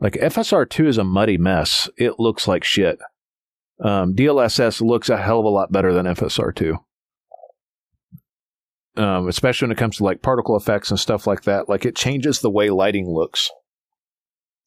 like 0.00 0.14
FSR2 0.14 0.86
is 0.86 0.98
a 0.98 1.04
muddy 1.04 1.38
mess. 1.38 1.88
It 1.96 2.18
looks 2.18 2.48
like 2.48 2.64
shit. 2.64 2.98
Um, 3.82 4.14
DLSS 4.14 4.80
looks 4.80 5.08
a 5.08 5.16
hell 5.16 5.40
of 5.40 5.44
a 5.44 5.48
lot 5.48 5.72
better 5.72 5.92
than 5.92 6.06
FSR2. 6.06 6.78
Um, 8.96 9.28
especially 9.28 9.66
when 9.66 9.72
it 9.72 9.78
comes 9.78 9.96
to 9.96 10.04
like 10.04 10.22
particle 10.22 10.56
effects 10.56 10.90
and 10.90 11.00
stuff 11.00 11.26
like 11.26 11.42
that. 11.42 11.68
Like 11.68 11.84
it 11.84 11.96
changes 11.96 12.40
the 12.40 12.50
way 12.50 12.70
lighting 12.70 13.08
looks 13.08 13.50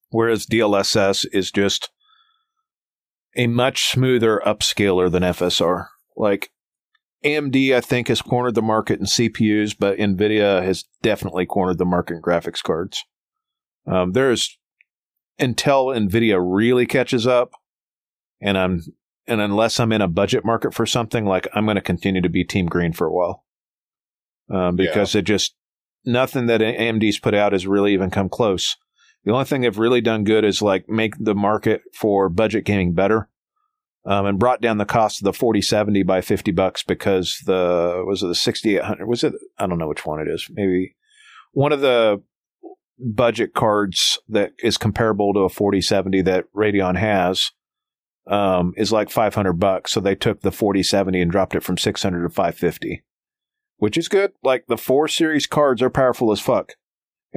whereas 0.09 0.45
DLSS 0.45 1.25
is 1.31 1.51
just 1.51 1.89
a 3.37 3.47
much 3.47 3.85
smoother 3.85 4.41
upscaler 4.45 5.09
than 5.09 5.23
FSR. 5.23 5.85
Like 6.17 6.49
AMD, 7.23 7.73
I 7.73 7.81
think, 7.81 8.09
has 8.09 8.21
cornered 8.21 8.55
the 8.55 8.61
market 8.61 8.99
in 8.99 9.05
CPUs, 9.05 9.75
but 9.77 9.97
NVIDIA 9.97 10.63
has 10.63 10.85
definitely 11.01 11.45
cornered 11.45 11.77
the 11.77 11.85
market 11.85 12.15
in 12.15 12.21
graphics 12.21 12.61
cards. 12.61 13.03
Um, 13.85 14.11
there's 14.11 14.57
until 15.39 15.87
NVIDIA 15.87 16.39
really 16.43 16.85
catches 16.85 17.27
up, 17.27 17.53
and 18.41 18.57
I'm 18.57 18.81
and 19.27 19.39
unless 19.39 19.79
I'm 19.79 19.91
in 19.91 20.01
a 20.01 20.07
budget 20.07 20.43
market 20.43 20.73
for 20.73 20.85
something, 20.85 21.25
like 21.25 21.47
I'm 21.53 21.65
going 21.65 21.75
to 21.75 21.81
continue 21.81 22.21
to 22.21 22.29
be 22.29 22.43
Team 22.43 22.65
Green 22.65 22.91
for 22.91 23.07
a 23.07 23.13
while, 23.13 23.45
um, 24.49 24.75
because 24.75 25.13
yeah. 25.13 25.19
it 25.19 25.23
just 25.23 25.55
nothing 26.05 26.47
that 26.47 26.61
AMD's 26.61 27.19
put 27.19 27.33
out 27.33 27.51
has 27.51 27.67
really 27.67 27.93
even 27.93 28.09
come 28.09 28.29
close. 28.29 28.77
The 29.27 29.33
only 29.33 29.43
thing 29.43 29.59
they've 29.59 29.77
really 29.77 29.99
done 29.99 30.23
good 30.23 30.45
is 30.45 30.61
like 30.61 30.87
make 30.87 31.13
the 31.19 31.35
market 31.35 31.81
for 31.93 32.29
budget 32.29 32.63
gaming 32.63 32.93
better. 32.93 33.27
Um, 34.05 34.25
and 34.25 34.39
brought 34.39 34.61
down 34.61 34.77
the 34.77 34.85
cost 34.85 35.19
of 35.19 35.25
the 35.25 35.33
4070 35.33 36.03
by 36.03 36.21
50 36.21 36.51
bucks 36.51 36.81
because 36.81 37.39
the 37.45 38.05
was 38.07 38.23
it 38.23 38.27
the 38.27 38.35
6800 38.35 39.05
was 39.05 39.25
it 39.25 39.33
I 39.57 39.67
don't 39.67 39.79
know 39.79 39.89
which 39.89 40.05
one 40.05 40.21
it 40.21 40.29
is. 40.29 40.49
Maybe 40.49 40.95
one 41.51 41.73
of 41.73 41.81
the 41.81 42.23
budget 42.97 43.53
cards 43.53 44.17
that 44.29 44.53
is 44.63 44.77
comparable 44.77 45.33
to 45.33 45.41
a 45.41 45.49
4070 45.49 46.21
that 46.21 46.45
Radeon 46.55 46.97
has 46.97 47.51
um, 48.27 48.73
is 48.77 48.93
like 48.93 49.09
500 49.09 49.51
bucks. 49.51 49.91
So 49.91 49.99
they 49.99 50.15
took 50.15 50.39
the 50.39 50.53
4070 50.53 51.21
and 51.21 51.29
dropped 51.29 51.53
it 51.53 51.63
from 51.63 51.77
600 51.77 52.23
to 52.23 52.29
550 52.29 53.03
which 53.79 53.97
is 53.97 54.07
good. 54.07 54.31
Like 54.41 54.67
the 54.67 54.77
4 54.77 55.09
series 55.09 55.47
cards 55.47 55.81
are 55.81 55.89
powerful 55.89 56.31
as 56.31 56.39
fuck 56.39 56.75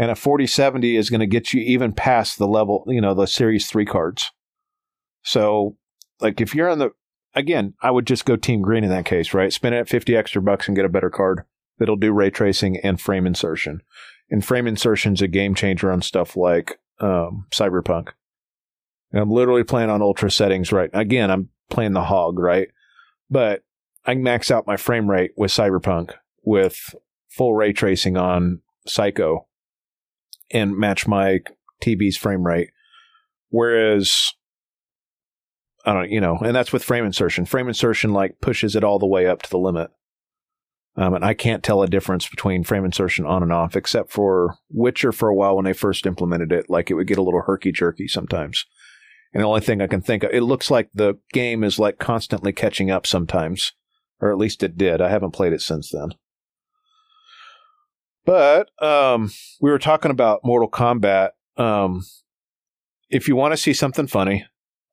and 0.01 0.10
a 0.10 0.16
4070 0.16 0.97
is 0.97 1.10
going 1.10 1.20
to 1.20 1.27
get 1.27 1.52
you 1.52 1.60
even 1.60 1.93
past 1.93 2.39
the 2.39 2.48
level, 2.48 2.85
you 2.86 3.02
know, 3.02 3.12
the 3.12 3.27
Series 3.27 3.66
3 3.66 3.85
cards. 3.85 4.31
So, 5.22 5.77
like, 6.22 6.40
if 6.40 6.55
you're 6.55 6.70
on 6.70 6.78
the, 6.78 6.93
again, 7.35 7.74
I 7.82 7.90
would 7.90 8.06
just 8.06 8.24
go 8.24 8.36
Team 8.36 8.62
Green 8.62 8.82
in 8.82 8.89
that 8.89 9.05
case, 9.05 9.35
right? 9.35 9.52
Spend 9.52 9.74
it 9.74 9.78
at 9.78 9.90
50 9.90 10.16
extra 10.16 10.40
bucks 10.40 10.66
and 10.66 10.74
get 10.74 10.86
a 10.86 10.89
better 10.89 11.10
card 11.10 11.43
that'll 11.78 11.97
do 11.97 12.12
ray 12.14 12.31
tracing 12.31 12.78
and 12.78 12.98
frame 12.98 13.27
insertion. 13.27 13.82
And 14.31 14.43
frame 14.43 14.66
insertion's 14.66 15.20
a 15.20 15.28
game 15.28 15.55
changer 15.55 15.93
on 15.93 16.01
stuff 16.01 16.35
like 16.35 16.78
um, 17.01 17.47
Cyberpunk. 17.51 18.09
And 19.12 19.20
I'm 19.20 19.31
literally 19.31 19.64
playing 19.64 19.90
on 19.90 20.01
ultra 20.01 20.31
settings 20.31 20.72
right. 20.72 20.89
Again, 20.94 21.31
I'm 21.31 21.51
playing 21.68 21.93
the 21.93 22.05
hog, 22.05 22.39
right? 22.39 22.68
But 23.28 23.64
I 24.06 24.14
max 24.14 24.51
out 24.51 24.66
my 24.66 24.78
frame 24.78 25.10
rate 25.10 25.32
with 25.36 25.51
Cyberpunk 25.51 26.14
with 26.43 26.94
full 27.28 27.52
ray 27.52 27.74
tracing 27.74 28.16
on 28.16 28.62
Psycho 28.86 29.47
and 30.52 30.77
match 30.77 31.06
my 31.06 31.40
TV's 31.82 32.16
frame 32.16 32.47
rate. 32.47 32.70
Whereas 33.48 34.32
I 35.85 35.94
don't, 35.94 36.10
you 36.10 36.20
know, 36.20 36.36
and 36.39 36.55
that's 36.55 36.72
with 36.72 36.85
frame 36.85 37.05
insertion. 37.05 37.47
Frame 37.47 37.68
insertion 37.68 38.12
like 38.12 38.40
pushes 38.40 38.77
it 38.77 38.85
all 38.85 38.98
the 38.98 39.06
way 39.06 39.27
up 39.27 39.43
to 39.43 39.51
the 39.51 39.59
limit. 39.59 39.90
Um, 40.97 41.14
and 41.14 41.24
I 41.24 41.35
can't 41.35 41.62
tell 41.62 41.82
a 41.82 41.89
difference 41.89 42.28
between 42.28 42.64
frame 42.64 42.85
insertion 42.85 43.24
on 43.24 43.43
and 43.43 43.52
off, 43.52 43.77
except 43.77 44.10
for 44.10 44.56
Witcher 44.68 45.12
for 45.12 45.28
a 45.28 45.35
while 45.35 45.56
when 45.56 45.64
they 45.64 45.72
first 45.72 46.05
implemented 46.05 46.52
it. 46.52 46.68
Like 46.68 46.90
it 46.90 46.94
would 46.94 47.06
get 47.06 47.18
a 47.18 47.22
little 47.22 47.43
herky 47.43 47.72
jerky 47.72 48.09
sometimes. 48.09 48.66
And 49.32 49.43
the 49.43 49.47
only 49.47 49.60
thing 49.60 49.81
I 49.81 49.86
can 49.86 50.01
think 50.01 50.24
of, 50.24 50.31
it 50.32 50.43
looks 50.43 50.70
like 50.70 50.90
the 50.93 51.14
game 51.32 51.62
is 51.62 51.78
like 51.78 51.98
constantly 51.98 52.52
catching 52.52 52.90
up 52.90 53.06
sometimes, 53.06 53.72
or 54.20 54.31
at 54.32 54.39
least 54.39 54.62
it 54.62 54.77
did. 54.77 55.01
I 55.01 55.09
haven't 55.09 55.31
played 55.31 55.52
it 55.52 55.62
since 55.62 55.90
then. 55.90 56.10
But 58.24 58.70
um, 58.82 59.30
we 59.60 59.70
were 59.70 59.78
talking 59.78 60.10
about 60.10 60.44
Mortal 60.44 60.70
Kombat. 60.70 61.30
Um, 61.56 62.05
if 63.09 63.28
you 63.28 63.36
want 63.36 63.52
to 63.52 63.56
see 63.56 63.72
something 63.72 64.06
funny, 64.06 64.47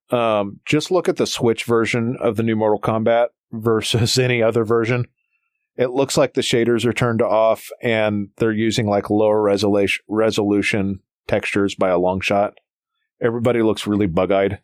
um, 0.10 0.60
just 0.66 0.92
look 0.92 1.10
at 1.10 1.18
the 1.18 1.28
Switch 1.28 1.66
version 1.66 2.18
of 2.20 2.36
the 2.36 2.44
new 2.44 2.56
Mortal 2.56 2.80
Kombat 2.80 3.28
versus 3.52 4.18
any 4.20 4.42
other 4.42 4.64
version. 4.64 5.06
It 5.76 5.92
looks 5.92 6.18
like 6.18 6.34
the 6.34 6.42
shaders 6.42 6.86
are 6.86 6.94
turned 6.94 7.22
off 7.22 7.70
and 7.84 8.30
they're 8.38 8.52
using 8.52 8.88
like 8.88 9.12
lower 9.12 9.42
resolution 9.42 10.04
resolution 10.08 11.02
textures 11.28 11.76
by 11.76 11.90
a 11.90 12.00
long 12.00 12.20
shot. 12.20 12.58
Everybody 13.22 13.62
looks 13.62 13.86
really 13.86 14.08
bug 14.08 14.32
eyed. 14.32 14.60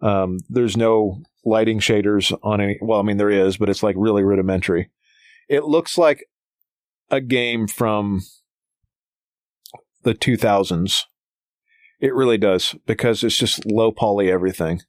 Um, 0.00 0.38
there's 0.48 0.76
no 0.76 1.22
lighting 1.44 1.78
shaders 1.78 2.36
on 2.42 2.60
any. 2.60 2.78
Well, 2.80 2.98
I 2.98 3.02
mean 3.02 3.16
there 3.16 3.30
is, 3.30 3.58
but 3.58 3.68
it's 3.68 3.82
like 3.82 3.94
really 3.96 4.24
rudimentary. 4.24 4.90
It 5.48 5.64
looks 5.64 5.96
like 5.96 6.26
a 7.10 7.20
game 7.20 7.66
from 7.66 8.22
the 10.02 10.14
2000s. 10.14 11.02
It 12.00 12.14
really 12.14 12.38
does 12.38 12.74
because 12.86 13.22
it's 13.22 13.36
just 13.36 13.66
low 13.66 13.92
poly 13.92 14.30
everything. 14.30 14.80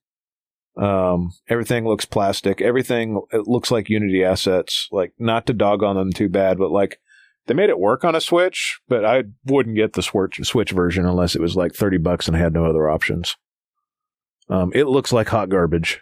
Um, 0.77 1.31
everything 1.49 1.85
looks 1.85 2.05
plastic. 2.05 2.61
Everything 2.61 3.21
it 3.31 3.47
looks 3.47 3.71
like 3.71 3.89
Unity 3.89 4.23
assets. 4.23 4.87
Like 4.91 5.13
not 5.19 5.45
to 5.47 5.53
dog 5.53 5.83
on 5.83 5.97
them 5.97 6.13
too 6.13 6.29
bad, 6.29 6.57
but 6.57 6.71
like 6.71 6.99
they 7.47 7.53
made 7.53 7.69
it 7.69 7.79
work 7.79 8.05
on 8.05 8.15
a 8.15 8.21
Switch. 8.21 8.79
But 8.87 9.03
I 9.03 9.23
wouldn't 9.45 9.75
get 9.75 9.93
the 9.93 10.01
Switch 10.01 10.39
Switch 10.43 10.71
version 10.71 11.05
unless 11.05 11.35
it 11.35 11.41
was 11.41 11.57
like 11.57 11.73
thirty 11.73 11.97
bucks 11.97 12.27
and 12.27 12.37
I 12.37 12.39
had 12.39 12.53
no 12.53 12.65
other 12.65 12.89
options. 12.89 13.35
Um, 14.49 14.71
it 14.73 14.85
looks 14.85 15.11
like 15.11 15.27
hot 15.27 15.49
garbage, 15.49 16.01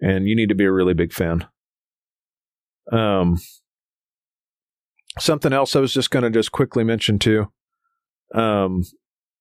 and 0.00 0.26
you 0.26 0.34
need 0.34 0.48
to 0.48 0.54
be 0.54 0.64
a 0.64 0.72
really 0.72 0.94
big 0.94 1.12
fan. 1.12 1.46
Um, 2.90 3.38
something 5.18 5.52
else 5.52 5.74
I 5.74 5.80
was 5.80 5.92
just 5.92 6.10
going 6.10 6.24
to 6.24 6.30
just 6.30 6.52
quickly 6.52 6.84
mention 6.84 7.18
too. 7.18 7.50
Um, 8.34 8.84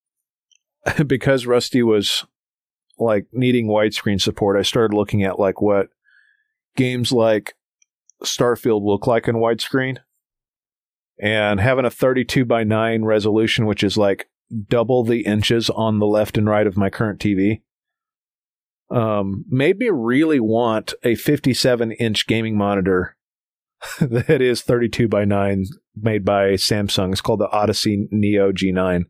because 1.07 1.45
Rusty 1.45 1.83
was 1.83 2.25
like 2.97 3.27
needing 3.31 3.67
widescreen 3.67 4.21
support, 4.21 4.57
I 4.57 4.61
started 4.61 4.95
looking 4.95 5.23
at 5.23 5.39
like 5.39 5.61
what 5.61 5.87
games 6.75 7.11
like 7.11 7.55
Starfield 8.23 8.83
look 8.83 9.07
like 9.07 9.27
in 9.27 9.35
widescreen. 9.35 9.97
And 11.21 11.61
having 11.61 11.85
a 11.85 11.89
32 11.89 12.43
by 12.43 12.63
9 12.65 13.05
resolution, 13.05 13.65
which 13.65 13.83
is 13.83 13.97
like 13.97 14.27
double 14.67 15.03
the 15.03 15.21
inches 15.21 15.69
on 15.69 15.99
the 15.99 16.05
left 16.05 16.37
and 16.37 16.47
right 16.47 16.67
of 16.67 16.77
my 16.77 16.89
current 16.89 17.19
TV, 17.19 17.61
um, 18.91 19.45
made 19.49 19.79
me 19.79 19.89
really 19.89 20.39
want 20.39 20.93
a 21.03 21.15
57 21.15 21.91
inch 21.93 22.27
gaming 22.27 22.57
monitor 22.57 23.14
that 24.01 24.41
is 24.41 24.61
32 24.61 25.07
by 25.07 25.25
9 25.25 25.65
made 25.95 26.25
by 26.25 26.53
Samsung. 26.53 27.11
It's 27.11 27.21
called 27.21 27.39
the 27.39 27.49
Odyssey 27.49 28.07
Neo 28.11 28.51
G9. 28.51 29.03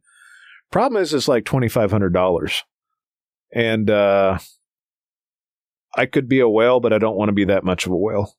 Problem 0.71 1.01
is, 1.01 1.13
it's 1.13 1.27
like 1.27 1.45
$2,500. 1.45 2.61
And 3.53 3.89
uh, 3.89 4.39
I 5.95 6.05
could 6.05 6.27
be 6.27 6.39
a 6.39 6.49
whale, 6.49 6.79
but 6.79 6.93
I 6.93 6.97
don't 6.97 7.15
want 7.15 7.29
to 7.29 7.33
be 7.33 7.45
that 7.45 7.63
much 7.63 7.85
of 7.85 7.91
a 7.91 7.97
whale 7.97 8.35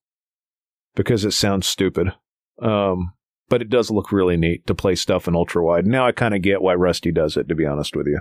because 0.94 1.24
it 1.24 1.32
sounds 1.32 1.66
stupid. 1.66 2.12
Um, 2.60 3.12
but 3.48 3.62
it 3.62 3.68
does 3.68 3.90
look 3.90 4.12
really 4.12 4.36
neat 4.36 4.66
to 4.66 4.74
play 4.74 4.94
stuff 4.94 5.28
in 5.28 5.36
ultra 5.36 5.64
wide. 5.64 5.86
Now 5.86 6.06
I 6.06 6.12
kind 6.12 6.34
of 6.34 6.42
get 6.42 6.62
why 6.62 6.74
Rusty 6.74 7.12
does 7.12 7.36
it, 7.36 7.48
to 7.48 7.54
be 7.54 7.66
honest 7.66 7.94
with 7.94 8.06
you. 8.06 8.20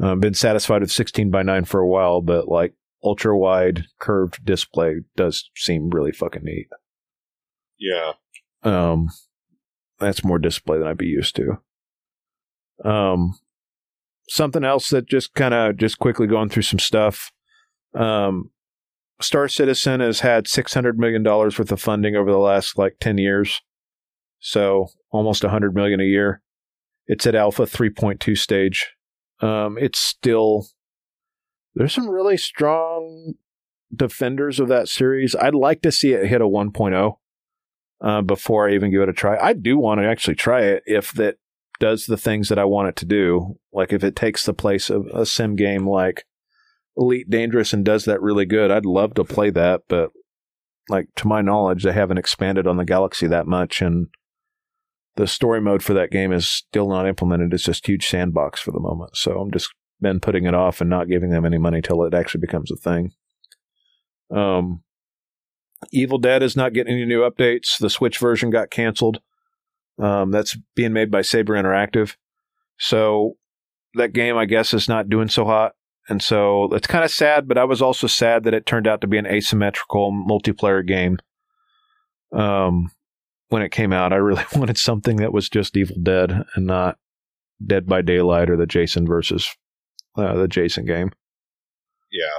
I've 0.00 0.06
uh, 0.06 0.14
been 0.16 0.34
satisfied 0.34 0.80
with 0.80 0.90
16 0.90 1.30
by 1.30 1.42
9 1.42 1.64
for 1.64 1.80
a 1.80 1.88
while, 1.88 2.20
but 2.20 2.48
like 2.48 2.74
ultra 3.02 3.36
wide 3.36 3.84
curved 4.00 4.44
display 4.44 5.02
does 5.16 5.50
seem 5.56 5.90
really 5.90 6.12
fucking 6.12 6.42
neat. 6.44 6.68
Yeah. 7.78 8.12
Um, 8.62 9.08
that's 9.98 10.24
more 10.24 10.38
display 10.38 10.78
than 10.78 10.86
I'd 10.86 10.98
be 10.98 11.06
used 11.06 11.36
to. 11.36 11.58
Um, 12.88 13.38
something 14.28 14.64
else 14.64 14.90
that 14.90 15.08
just 15.08 15.34
kind 15.34 15.54
of 15.54 15.76
just 15.76 15.98
quickly 15.98 16.26
going 16.26 16.48
through 16.48 16.62
some 16.62 16.78
stuff. 16.78 17.32
Um, 17.94 18.50
Star 19.20 19.48
Citizen 19.48 20.00
has 20.00 20.20
had 20.20 20.48
six 20.48 20.74
hundred 20.74 20.98
million 20.98 21.22
dollars 21.22 21.58
worth 21.58 21.70
of 21.70 21.80
funding 21.80 22.16
over 22.16 22.30
the 22.30 22.38
last 22.38 22.76
like 22.76 22.96
ten 23.00 23.16
years, 23.16 23.60
so 24.40 24.88
almost 25.10 25.44
a 25.44 25.48
hundred 25.48 25.74
million 25.74 26.00
a 26.00 26.04
year. 26.04 26.42
It's 27.06 27.26
at 27.26 27.36
Alpha 27.36 27.66
three 27.66 27.90
point 27.90 28.20
two 28.20 28.34
stage. 28.34 28.90
Um, 29.40 29.78
it's 29.78 30.00
still 30.00 30.66
there's 31.74 31.92
some 31.92 32.08
really 32.08 32.36
strong 32.36 33.34
defenders 33.94 34.58
of 34.58 34.68
that 34.68 34.88
series. 34.88 35.36
I'd 35.36 35.54
like 35.54 35.82
to 35.82 35.92
see 35.92 36.12
it 36.12 36.26
hit 36.26 36.40
a 36.40 36.44
1.0 36.44 37.16
uh, 38.00 38.22
before 38.22 38.68
I 38.68 38.74
even 38.74 38.90
give 38.90 39.02
it 39.02 39.08
a 39.08 39.12
try. 39.12 39.36
I 39.38 39.52
do 39.52 39.78
want 39.78 40.00
to 40.00 40.06
actually 40.06 40.36
try 40.36 40.62
it 40.62 40.82
if 40.86 41.12
that 41.12 41.36
does 41.80 42.06
the 42.06 42.16
things 42.16 42.48
that 42.48 42.58
I 42.58 42.64
want 42.64 42.88
it 42.88 42.96
to 42.96 43.04
do. 43.04 43.58
Like 43.72 43.92
if 43.92 44.04
it 44.04 44.16
takes 44.16 44.44
the 44.44 44.54
place 44.54 44.90
of 44.90 45.06
a 45.12 45.26
sim 45.26 45.56
game 45.56 45.88
like 45.88 46.24
Elite 46.96 47.28
Dangerous 47.28 47.72
and 47.72 47.84
does 47.84 48.04
that 48.04 48.22
really 48.22 48.46
good, 48.46 48.70
I'd 48.70 48.86
love 48.86 49.14
to 49.14 49.24
play 49.24 49.50
that. 49.50 49.82
But 49.88 50.10
like 50.88 51.08
to 51.16 51.28
my 51.28 51.40
knowledge, 51.40 51.82
they 51.82 51.92
haven't 51.92 52.18
expanded 52.18 52.66
on 52.66 52.76
the 52.76 52.84
Galaxy 52.84 53.26
that 53.26 53.46
much, 53.46 53.80
and 53.80 54.08
the 55.16 55.26
story 55.26 55.60
mode 55.60 55.82
for 55.82 55.94
that 55.94 56.10
game 56.10 56.32
is 56.32 56.46
still 56.46 56.88
not 56.88 57.08
implemented. 57.08 57.52
It's 57.52 57.64
just 57.64 57.86
huge 57.86 58.06
sandbox 58.06 58.60
for 58.60 58.72
the 58.72 58.80
moment. 58.80 59.16
So 59.16 59.38
I'm 59.38 59.50
just 59.50 59.72
been 60.00 60.20
putting 60.20 60.44
it 60.44 60.54
off 60.54 60.80
and 60.80 60.90
not 60.90 61.08
giving 61.08 61.30
them 61.30 61.46
any 61.46 61.58
money 61.58 61.80
till 61.80 62.04
it 62.04 62.14
actually 62.14 62.40
becomes 62.40 62.70
a 62.70 62.76
thing. 62.76 63.12
Um, 64.30 64.82
Evil 65.92 66.18
Dead 66.18 66.42
is 66.42 66.56
not 66.56 66.72
getting 66.72 66.94
any 66.94 67.04
new 67.04 67.20
updates. 67.20 67.78
The 67.78 67.90
Switch 67.90 68.18
version 68.18 68.50
got 68.50 68.70
canceled. 68.70 69.20
Um, 69.98 70.30
that's 70.30 70.56
being 70.74 70.92
made 70.92 71.10
by 71.10 71.22
Saber 71.22 71.54
Interactive. 71.54 72.16
So 72.78 73.36
that 73.94 74.12
game, 74.12 74.36
I 74.36 74.44
guess, 74.44 74.74
is 74.74 74.88
not 74.88 75.08
doing 75.08 75.28
so 75.28 75.44
hot. 75.44 75.72
And 76.08 76.22
so 76.22 76.64
it's 76.72 76.86
kind 76.86 77.04
of 77.04 77.10
sad, 77.10 77.48
but 77.48 77.56
I 77.56 77.64
was 77.64 77.80
also 77.80 78.06
sad 78.06 78.44
that 78.44 78.54
it 78.54 78.66
turned 78.66 78.86
out 78.86 79.00
to 79.00 79.06
be 79.06 79.18
an 79.18 79.26
asymmetrical 79.26 80.12
multiplayer 80.12 80.86
game. 80.86 81.18
Um, 82.32 82.90
when 83.48 83.62
it 83.62 83.70
came 83.70 83.92
out, 83.92 84.12
I 84.12 84.16
really 84.16 84.44
wanted 84.54 84.76
something 84.76 85.16
that 85.16 85.32
was 85.32 85.48
just 85.48 85.76
Evil 85.76 85.96
Dead 86.02 86.44
and 86.54 86.66
not 86.66 86.98
Dead 87.64 87.86
by 87.86 88.02
Daylight 88.02 88.50
or 88.50 88.56
the 88.56 88.66
Jason 88.66 89.06
versus 89.06 89.54
uh, 90.16 90.34
the 90.34 90.48
Jason 90.48 90.84
game. 90.84 91.12
Yeah. 92.10 92.34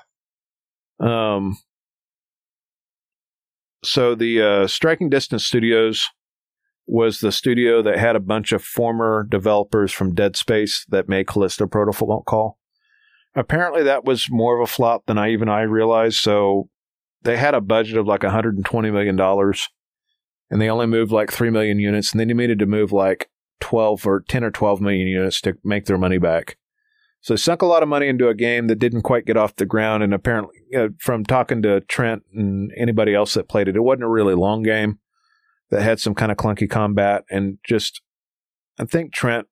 Um, 1.00 1.58
so 3.86 4.16
the 4.16 4.42
uh, 4.42 4.68
Striking 4.68 5.10
Distance 5.10 5.46
Studios 5.46 6.10
was 6.88 7.20
the 7.20 7.32
studio 7.32 7.82
that 7.82 7.98
had 7.98 8.16
a 8.16 8.20
bunch 8.20 8.52
of 8.52 8.64
former 8.64 9.26
developers 9.30 9.92
from 9.92 10.14
Dead 10.14 10.36
Space 10.36 10.86
that 10.90 11.10
made 11.10 11.28
Callisto 11.28 11.66
Protocol. 11.66 12.24
Call. 12.24 12.60
Apparently, 13.36 13.84
that 13.84 14.06
was 14.06 14.28
more 14.30 14.56
of 14.58 14.64
a 14.64 14.72
flop 14.72 15.06
than 15.08 15.18
I 15.18 15.32
even 15.32 15.50
I 15.50 15.62
realized. 15.62 16.18
So 16.18 16.70
they 17.24 17.38
had 17.38 17.56
a 17.56 17.62
budget 17.62 17.98
of 17.98 18.08
like 18.08 18.24
120 18.24 18.92
million 18.92 19.16
dollars, 19.16 19.70
and 20.50 20.62
they 20.62 20.70
only 20.70 20.86
moved 20.86 21.12
like 21.12 21.32
three 21.32 21.50
million 21.50 21.80
units, 21.80 22.12
and 22.12 22.20
then 22.20 22.30
you 22.30 22.36
needed 22.36 22.60
to 22.60 22.66
move 22.66 22.92
like 22.92 23.30
12 23.62 24.06
or 24.06 24.22
10 24.22 24.44
or 24.44 24.52
12 24.52 24.80
million 24.80 25.08
units 25.08 25.42
to 25.42 25.58
make 25.64 25.86
their 25.86 25.98
money 25.98 26.18
back. 26.18 26.58
So 27.26 27.34
they 27.34 27.38
sunk 27.38 27.64
a 27.64 27.66
lot 27.66 27.82
of 27.82 27.90
money 27.90 28.08
into 28.08 28.28
a 28.28 28.36
game 28.36 28.68
that 28.68 28.78
didn't 28.78 29.02
quite 29.02 29.26
get 29.26 29.36
off 29.36 29.56
the 29.56 29.66
ground. 29.66 30.04
And 30.04 30.14
apparently, 30.14 30.58
uh, 30.78 30.90
from 31.00 31.24
talking 31.24 31.64
to 31.64 31.82
Trent 31.82 32.22
and 32.32 32.72
anybody 32.78 33.16
else 33.16 33.34
that 33.34 33.50
played 33.50 33.68
it, 33.68 33.76
it 33.76 33.80
wasn't 33.80 34.04
a 34.04 34.10
really 34.10 34.36
long 34.36 34.62
game 34.62 35.00
that 35.72 35.82
had 35.82 36.00
some 36.00 36.14
kind 36.14 36.32
of 36.32 36.38
clunky 36.38 36.70
combat. 36.70 37.24
And 37.32 37.58
just, 37.68 38.04
I 38.78 38.86
think 38.86 39.12
Trent 39.12 39.48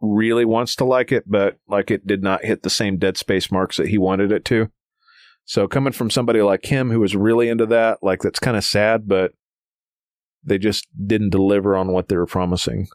really 0.00 0.46
wants 0.46 0.74
to 0.76 0.86
like 0.86 1.12
it, 1.12 1.24
but 1.26 1.58
like 1.68 1.90
it 1.90 2.06
did 2.06 2.22
not 2.22 2.42
hit 2.42 2.62
the 2.62 2.70
same 2.70 2.96
Dead 2.96 3.18
Space 3.18 3.52
marks 3.52 3.76
that 3.76 3.88
he 3.88 3.98
wanted 3.98 4.32
it 4.32 4.46
to. 4.46 4.70
So 5.44 5.68
coming 5.68 5.92
from 5.92 6.08
somebody 6.08 6.40
like 6.40 6.64
him 6.64 6.90
who 6.90 7.00
was 7.00 7.14
really 7.14 7.50
into 7.50 7.66
that, 7.66 7.98
like 8.00 8.22
that's 8.22 8.38
kind 8.38 8.56
of 8.56 8.64
sad, 8.64 9.06
but 9.06 9.32
they 10.42 10.56
just 10.56 10.88
didn't 11.06 11.32
deliver 11.32 11.76
on 11.76 11.92
what 11.92 12.08
they 12.08 12.16
were 12.16 12.24
promising. 12.24 12.86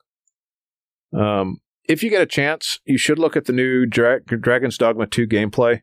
Um, 1.15 1.59
if 1.87 2.03
you 2.03 2.09
get 2.09 2.21
a 2.21 2.25
chance, 2.27 2.79
you 2.85 2.97
should 2.97 3.19
look 3.19 3.35
at 3.35 3.45
the 3.45 3.53
new 3.53 3.85
Dra- 3.85 4.21
Dragon's 4.21 4.77
Dogma 4.77 5.07
2 5.07 5.27
gameplay. 5.27 5.81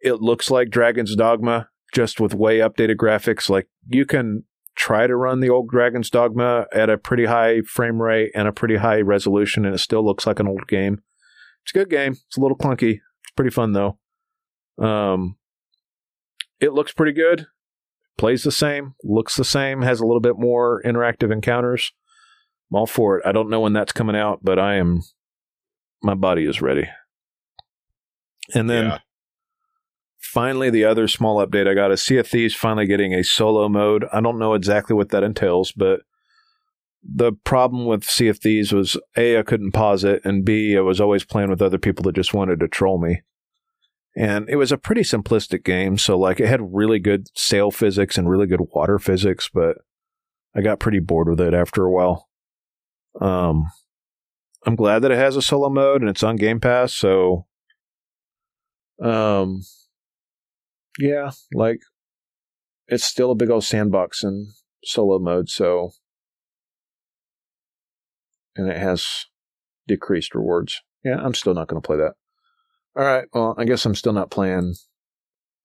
it 0.00 0.20
looks 0.20 0.50
like 0.50 0.68
Dragon's 0.68 1.16
Dogma, 1.16 1.68
just 1.94 2.20
with 2.20 2.34
way 2.34 2.58
updated 2.58 2.96
graphics. 2.96 3.48
Like 3.48 3.68
you 3.88 4.04
can 4.04 4.44
try 4.76 5.06
to 5.06 5.16
run 5.16 5.40
the 5.40 5.48
old 5.48 5.68
Dragon's 5.70 6.10
Dogma 6.10 6.66
at 6.72 6.90
a 6.90 6.98
pretty 6.98 7.24
high 7.26 7.62
frame 7.62 8.02
rate 8.02 8.30
and 8.34 8.46
a 8.46 8.52
pretty 8.52 8.76
high 8.76 9.00
resolution, 9.00 9.64
and 9.64 9.74
it 9.74 9.78
still 9.78 10.04
looks 10.04 10.26
like 10.26 10.40
an 10.40 10.48
old 10.48 10.66
game. 10.68 11.00
It's 11.62 11.74
a 11.74 11.78
good 11.78 11.88
game. 11.90 12.12
It's 12.26 12.36
a 12.36 12.40
little 12.40 12.58
clunky. 12.58 12.96
It's 13.22 13.30
pretty 13.36 13.50
fun 13.50 13.72
though. 13.72 13.98
Um, 14.78 15.36
it 16.60 16.72
looks 16.74 16.92
pretty 16.92 17.12
good. 17.12 17.46
Plays 18.18 18.42
the 18.42 18.52
same. 18.52 18.94
Looks 19.02 19.36
the 19.36 19.44
same. 19.44 19.82
Has 19.82 20.00
a 20.00 20.06
little 20.06 20.20
bit 20.20 20.38
more 20.38 20.82
interactive 20.84 21.32
encounters. 21.32 21.92
I'm 22.70 22.76
all 22.76 22.86
for 22.86 23.18
it. 23.18 23.26
I 23.26 23.32
don't 23.32 23.50
know 23.50 23.60
when 23.60 23.72
that's 23.72 23.92
coming 23.92 24.16
out, 24.16 24.40
but 24.42 24.58
I 24.58 24.74
am. 24.76 25.02
My 26.02 26.14
body 26.14 26.44
is 26.44 26.60
ready. 26.60 26.88
And 28.54 28.68
then 28.68 28.86
Yeah. 28.86 28.98
finally, 30.18 30.70
the 30.70 30.84
other 30.84 31.08
small 31.08 31.44
update 31.44 31.66
I 31.68 31.74
got 31.74 31.90
is 31.92 32.02
Sea 32.02 32.18
of 32.18 32.26
Thieves 32.26 32.54
finally 32.54 32.86
getting 32.86 33.14
a 33.14 33.22
solo 33.24 33.68
mode. 33.68 34.04
I 34.12 34.20
don't 34.20 34.38
know 34.38 34.54
exactly 34.54 34.94
what 34.94 35.10
that 35.10 35.22
entails, 35.22 35.72
but 35.72 36.00
the 37.02 37.32
problem 37.32 37.86
with 37.86 38.04
Sea 38.04 38.28
of 38.28 38.38
Thieves 38.38 38.72
was 38.72 38.96
A, 39.16 39.38
I 39.38 39.42
couldn't 39.42 39.72
pause 39.72 40.04
it, 40.04 40.22
and 40.24 40.44
B, 40.44 40.76
I 40.76 40.80
was 40.80 41.00
always 41.00 41.24
playing 41.24 41.50
with 41.50 41.62
other 41.62 41.78
people 41.78 42.02
that 42.04 42.14
just 42.14 42.34
wanted 42.34 42.60
to 42.60 42.68
troll 42.68 42.98
me. 42.98 43.22
And 44.16 44.48
it 44.48 44.56
was 44.56 44.72
a 44.72 44.78
pretty 44.78 45.02
simplistic 45.02 45.64
game, 45.64 45.98
so 45.98 46.18
like 46.18 46.38
it 46.38 46.48
had 46.48 46.74
really 46.74 46.98
good 46.98 47.28
sail 47.34 47.70
physics 47.70 48.16
and 48.16 48.28
really 48.28 48.46
good 48.46 48.68
water 48.74 48.98
physics, 48.98 49.50
but 49.52 49.78
I 50.54 50.60
got 50.60 50.78
pretty 50.78 51.00
bored 51.00 51.28
with 51.28 51.40
it 51.40 51.52
after 51.52 51.84
a 51.84 51.90
while. 51.90 52.28
Um, 53.20 53.70
I'm 54.66 54.76
glad 54.76 55.00
that 55.02 55.10
it 55.10 55.18
has 55.18 55.36
a 55.36 55.42
solo 55.42 55.68
mode 55.68 56.00
and 56.00 56.10
it's 56.10 56.22
on 56.22 56.36
Game 56.36 56.60
Pass, 56.60 56.92
so 56.92 57.46
um, 59.02 59.62
yeah, 60.98 61.30
like 61.52 61.80
it's 62.88 63.04
still 63.04 63.30
a 63.30 63.36
big 63.36 63.50
old 63.50 63.64
sandbox 63.64 64.22
in 64.24 64.52
solo 64.84 65.18
mode, 65.18 65.48
so 65.48 65.90
and 68.56 68.68
it 68.68 68.78
has 68.78 69.26
decreased 69.86 70.34
rewards. 70.34 70.80
Yeah, 71.04 71.16
I'm 71.16 71.34
still 71.34 71.54
not 71.54 71.68
going 71.68 71.80
to 71.80 71.86
play 71.86 71.98
that. 71.98 72.14
All 72.96 73.04
right, 73.04 73.26
well, 73.34 73.54
I 73.58 73.64
guess 73.64 73.84
I'm 73.84 73.94
still 73.94 74.12
not 74.12 74.30
playing 74.30 74.74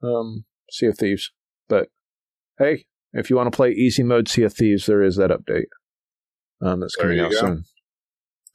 um 0.03 0.45
Sea 0.71 0.87
of 0.87 0.97
Thieves, 0.97 1.31
but 1.67 1.89
hey, 2.57 2.85
if 3.13 3.29
you 3.29 3.35
want 3.35 3.51
to 3.51 3.55
play 3.55 3.71
easy 3.71 4.03
mode 4.03 4.27
Sea 4.27 4.43
of 4.43 4.53
Thieves, 4.53 4.85
there 4.87 5.03
is 5.03 5.15
that 5.15 5.31
update 5.31 5.67
um 6.61 6.79
that's 6.79 6.95
coming 6.95 7.19
out 7.19 7.31
go. 7.31 7.37
soon. 7.37 7.65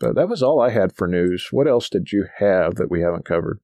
But 0.00 0.16
that 0.16 0.28
was 0.28 0.42
all 0.42 0.60
I 0.60 0.70
had 0.70 0.94
for 0.94 1.06
news. 1.06 1.48
What 1.50 1.68
else 1.68 1.88
did 1.88 2.12
you 2.12 2.26
have 2.38 2.74
that 2.76 2.90
we 2.90 3.00
haven't 3.00 3.24
covered? 3.24 3.60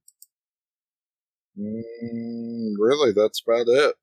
Mm, 1.59 2.73
really, 2.79 3.11
that's 3.11 3.41
about 3.45 3.67
it. 3.67 3.95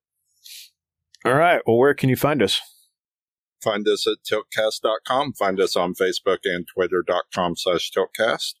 All 1.25 1.33
right. 1.33 1.61
Well, 1.65 1.77
where 1.77 1.93
can 1.93 2.09
you 2.09 2.15
find 2.15 2.41
us? 2.41 2.61
Find 3.61 3.87
us 3.87 4.07
at 4.07 4.19
tiltcast.com. 4.25 5.33
Find 5.33 5.59
us 5.59 5.75
on 5.75 5.93
Facebook 5.93 6.39
and 6.45 6.65
twitter.com 6.67 7.55
slash 7.57 7.91
tiltcast. 7.91 8.53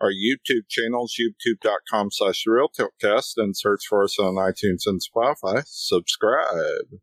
Our 0.00 0.10
YouTube 0.10 0.68
channels, 0.68 1.16
youtube.com 1.18 2.10
slash 2.10 2.44
real 2.46 2.68
tiltcast, 2.68 3.34
and 3.36 3.56
search 3.56 3.86
for 3.88 4.02
us 4.02 4.18
on 4.18 4.34
iTunes 4.34 4.82
and 4.84 5.00
Spotify. 5.00 5.62
Subscribe. 5.64 6.98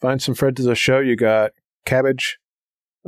Find 0.00 0.20
some 0.20 0.34
friends 0.34 0.56
to 0.56 0.62
the 0.62 0.74
show. 0.74 0.98
You 0.98 1.14
got 1.14 1.52
Cabbage. 1.84 2.38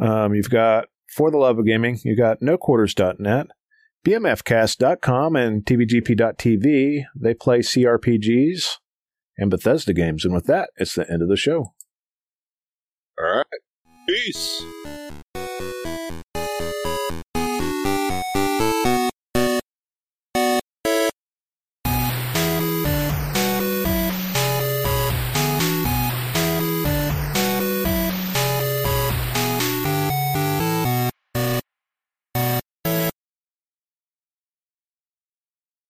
Um, 0.00 0.34
you've 0.34 0.50
got 0.50 0.86
For 1.14 1.30
the 1.30 1.38
Love 1.38 1.58
of 1.58 1.66
Gaming. 1.66 1.98
you've 2.04 2.18
got 2.18 2.40
NoQuarters.net, 2.40 3.46
BMFcast.com, 4.06 5.36
and 5.36 5.64
TVGP.tv. 5.64 7.04
They 7.20 7.34
play 7.34 7.58
CRPGs 7.60 8.76
and 9.36 9.50
Bethesda 9.50 9.92
games. 9.92 10.24
And 10.24 10.34
with 10.34 10.46
that, 10.46 10.70
it's 10.76 10.94
the 10.94 11.10
end 11.10 11.22
of 11.22 11.28
the 11.28 11.36
show. 11.36 11.74
All 13.18 13.36
right. 13.36 13.46
Peace. 14.08 14.62